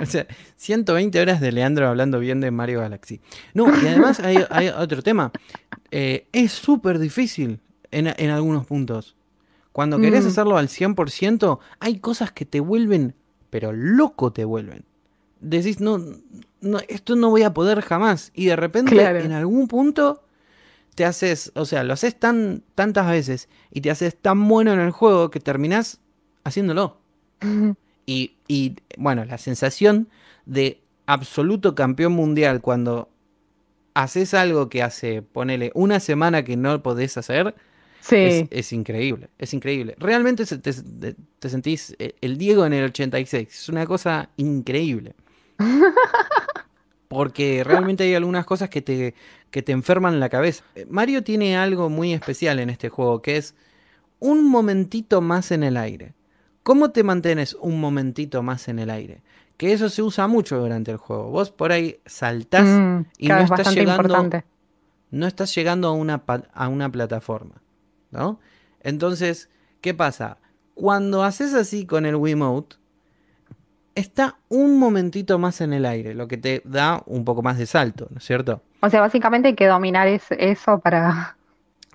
O 0.00 0.04
sea, 0.04 0.26
120 0.56 1.20
horas 1.20 1.40
de 1.40 1.52
Leandro 1.52 1.88
hablando 1.88 2.18
bien 2.18 2.40
de 2.40 2.50
Mario 2.50 2.80
Galaxy. 2.80 3.20
No, 3.54 3.66
y 3.68 3.86
además 3.86 4.20
hay, 4.20 4.44
hay 4.50 4.68
otro 4.68 5.02
tema. 5.02 5.32
Eh, 5.90 6.26
es 6.32 6.52
súper 6.52 6.98
difícil 6.98 7.60
en, 7.90 8.08
en 8.16 8.30
algunos 8.30 8.66
puntos. 8.66 9.16
Cuando 9.72 9.98
querés 9.98 10.24
Mm. 10.24 10.28
hacerlo 10.28 10.58
al 10.58 10.68
100%, 10.68 11.58
hay 11.80 11.98
cosas 11.98 12.30
que 12.30 12.44
te 12.44 12.60
vuelven, 12.60 13.14
pero 13.48 13.72
loco 13.72 14.30
te 14.32 14.44
vuelven. 14.44 14.84
Decís, 15.42 15.80
no, 15.80 15.98
no, 16.60 16.78
esto 16.88 17.16
no 17.16 17.28
voy 17.30 17.42
a 17.42 17.52
poder 17.52 17.80
jamás. 17.82 18.30
Y 18.34 18.46
de 18.46 18.56
repente, 18.56 18.92
Claro. 18.92 19.18
en 19.18 19.32
algún 19.32 19.68
punto, 19.68 20.22
te 20.94 21.04
haces, 21.04 21.50
o 21.54 21.64
sea, 21.64 21.84
lo 21.84 21.92
haces 21.92 22.14
tan, 22.18 22.62
tantas 22.74 23.08
veces 23.10 23.48
y 23.70 23.80
te 23.80 23.90
haces 23.90 24.16
tan 24.16 24.46
bueno 24.48 24.72
en 24.72 24.80
el 24.80 24.90
juego 24.90 25.30
que 25.30 25.40
terminás 25.40 26.00
haciéndolo. 26.44 26.98
Y, 28.06 28.34
y, 28.48 28.76
bueno, 28.96 29.24
la 29.24 29.38
sensación 29.38 30.08
de 30.46 30.80
absoluto 31.06 31.74
campeón 31.74 32.12
mundial 32.12 32.60
cuando 32.60 33.08
haces 33.94 34.32
algo 34.34 34.68
que 34.68 34.82
hace, 34.82 35.22
ponele, 35.22 35.70
una 35.74 35.98
semana 36.00 36.44
que 36.44 36.56
no 36.56 36.82
podés 36.82 37.16
hacer, 37.16 37.54
Sí. 38.00 38.16
es, 38.16 38.44
es 38.50 38.72
increíble, 38.72 39.28
es 39.38 39.54
increíble. 39.54 39.94
Realmente 39.98 40.44
te- 40.44 41.14
te 41.38 41.48
sentís 41.48 41.94
eh, 42.00 42.14
el 42.20 42.36
Diego 42.36 42.66
en 42.66 42.72
el 42.72 42.84
86, 42.86 43.48
es 43.48 43.68
una 43.68 43.86
cosa 43.86 44.28
increíble. 44.36 45.14
Porque 47.08 47.62
realmente 47.62 48.04
hay 48.04 48.14
algunas 48.14 48.46
cosas 48.46 48.70
que 48.70 48.80
te, 48.80 49.14
que 49.50 49.62
te 49.62 49.72
enferman 49.72 50.18
la 50.18 50.28
cabeza. 50.30 50.64
Eh, 50.74 50.86
Mario 50.88 51.22
tiene 51.22 51.56
algo 51.56 51.90
muy 51.90 52.14
especial 52.14 52.58
en 52.58 52.70
este 52.70 52.88
juego, 52.88 53.20
que 53.20 53.36
es 53.36 53.54
un 54.18 54.48
momentito 54.48 55.20
más 55.20 55.50
en 55.50 55.62
el 55.62 55.76
aire. 55.76 56.14
¿Cómo 56.62 56.90
te 56.90 57.02
mantienes 57.02 57.54
un 57.54 57.80
momentito 57.80 58.42
más 58.42 58.68
en 58.68 58.78
el 58.78 58.88
aire? 58.88 59.22
Que 59.58 59.72
eso 59.72 59.88
se 59.90 60.00
usa 60.02 60.26
mucho 60.26 60.58
durante 60.58 60.90
el 60.90 60.96
juego. 60.96 61.28
Vos 61.30 61.50
por 61.50 61.70
ahí 61.72 62.00
saltás 62.06 62.64
Mm, 62.66 63.00
y 63.18 63.28
no 63.28 63.38
es 63.38 63.44
estás 63.44 63.74
llegando 63.74 64.02
importante. 64.02 64.44
no 65.10 65.26
estás 65.26 65.54
llegando 65.54 65.88
a 65.88 65.92
una, 65.92 66.22
a 66.54 66.68
una 66.68 66.90
plataforma, 66.90 67.60
¿no? 68.10 68.40
Entonces, 68.80 69.50
¿qué 69.82 69.92
pasa? 69.92 70.38
Cuando 70.74 71.22
haces 71.24 71.52
así 71.52 71.84
con 71.84 72.06
el 72.06 72.16
Wiimote, 72.16 72.76
está 73.94 74.38
un 74.48 74.78
momentito 74.78 75.38
más 75.38 75.60
en 75.60 75.72
el 75.72 75.86
aire, 75.86 76.14
lo 76.14 76.28
que 76.28 76.36
te 76.38 76.62
da 76.64 77.02
un 77.06 77.24
poco 77.24 77.42
más 77.42 77.58
de 77.58 77.66
salto, 77.66 78.08
¿no 78.10 78.18
es 78.18 78.24
cierto? 78.24 78.62
O 78.80 78.90
sea, 78.90 79.00
básicamente 79.00 79.48
hay 79.48 79.54
que 79.54 79.66
dominar 79.66 80.08
es- 80.08 80.30
eso 80.30 80.78
para, 80.80 81.36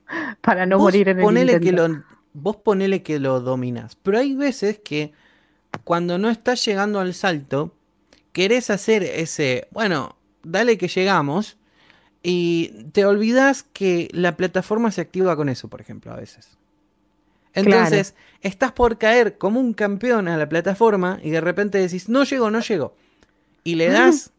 para 0.42 0.66
no 0.66 0.78
Vos 0.78 0.86
morir 0.86 1.10
en 1.10 1.20
el 1.20 1.26
ponele 1.26 1.60
que 1.60 1.70
intento. 1.70 1.94
lo, 1.94 2.04
vos 2.34 2.56
ponele 2.58 3.04
que 3.04 3.20
lo 3.20 3.42
dominás, 3.42 3.96
pero 3.96 4.20
hay 4.20 4.36
veces 4.36 4.80
que 4.84 5.14
cuando 5.84 6.18
no 6.18 6.30
estás 6.30 6.64
llegando 6.66 7.00
al 7.00 7.14
salto, 7.14 7.74
querés 8.34 8.70
hacer 8.70 9.04
ese, 9.04 9.68
bueno, 9.72 10.18
dale 10.44 10.78
que 10.78 10.88
llegamos, 10.88 11.58
y 12.24 12.70
te 12.94 13.06
olvidas 13.06 13.64
que 13.64 14.10
la 14.14 14.38
plataforma 14.38 14.92
se 14.92 15.02
activa 15.02 15.36
con 15.36 15.50
eso, 15.50 15.70
por 15.70 15.82
ejemplo, 15.82 16.12
a 16.14 16.18
veces. 16.18 16.58
Entonces, 17.62 18.16
estás 18.42 18.72
por 18.72 18.98
caer 18.98 19.38
como 19.38 19.60
un 19.60 19.74
campeón 19.74 20.28
a 20.28 20.38
la 20.38 20.48
plataforma 20.50 21.20
y 21.24 21.32
de 21.32 21.42
repente 21.42 21.78
decís, 21.80 22.10
no 22.10 22.24
llego, 22.24 22.52
no 22.52 22.60
llego. 22.62 22.96
Y 23.64 23.76
le 23.76 23.90
das, 23.90 24.32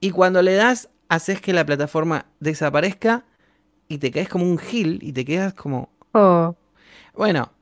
y 0.00 0.10
cuando 0.10 0.42
le 0.42 0.54
das, 0.54 0.88
haces 1.08 1.40
que 1.40 1.52
la 1.52 1.66
plataforma 1.66 2.26
desaparezca 2.40 3.24
y 3.88 3.98
te 3.98 4.10
caes 4.10 4.28
como 4.28 4.46
un 4.46 4.58
gil 4.58 4.98
y 5.02 5.12
te 5.12 5.24
quedas 5.24 5.54
como, 5.54 5.90
Oh, 7.14 7.18
bueno, 7.18 7.52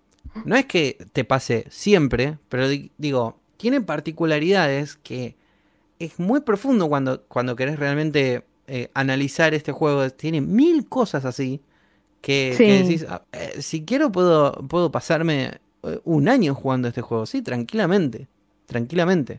no 0.44 0.56
es 0.56 0.66
que 0.66 0.96
te 1.12 1.24
pase 1.24 1.66
siempre, 1.70 2.38
pero 2.48 2.68
di- 2.68 2.92
digo, 2.98 3.38
tiene 3.56 3.80
particularidades 3.80 4.96
que 4.96 5.36
es 5.98 6.18
muy 6.18 6.40
profundo 6.40 6.88
cuando, 6.88 7.22
cuando 7.24 7.56
querés 7.56 7.78
realmente 7.78 8.44
eh, 8.66 8.90
analizar 8.94 9.54
este 9.54 9.72
juego. 9.72 10.08
Tiene 10.10 10.40
mil 10.40 10.88
cosas 10.88 11.24
así 11.24 11.62
que, 12.20 12.54
Sí. 12.56 12.64
que 12.64 12.82
decís, 12.82 13.06
"Ah, 13.08 13.22
eh, 13.32 13.62
si 13.62 13.84
quiero 13.84 14.10
puedo, 14.10 14.52
puedo 14.68 14.90
pasarme 14.90 15.52
eh, 15.84 15.98
un 16.04 16.28
año 16.28 16.54
jugando 16.54 16.88
este 16.88 17.00
juego, 17.00 17.24
sí, 17.24 17.40
tranquilamente, 17.42 18.26
tranquilamente. 18.66 19.38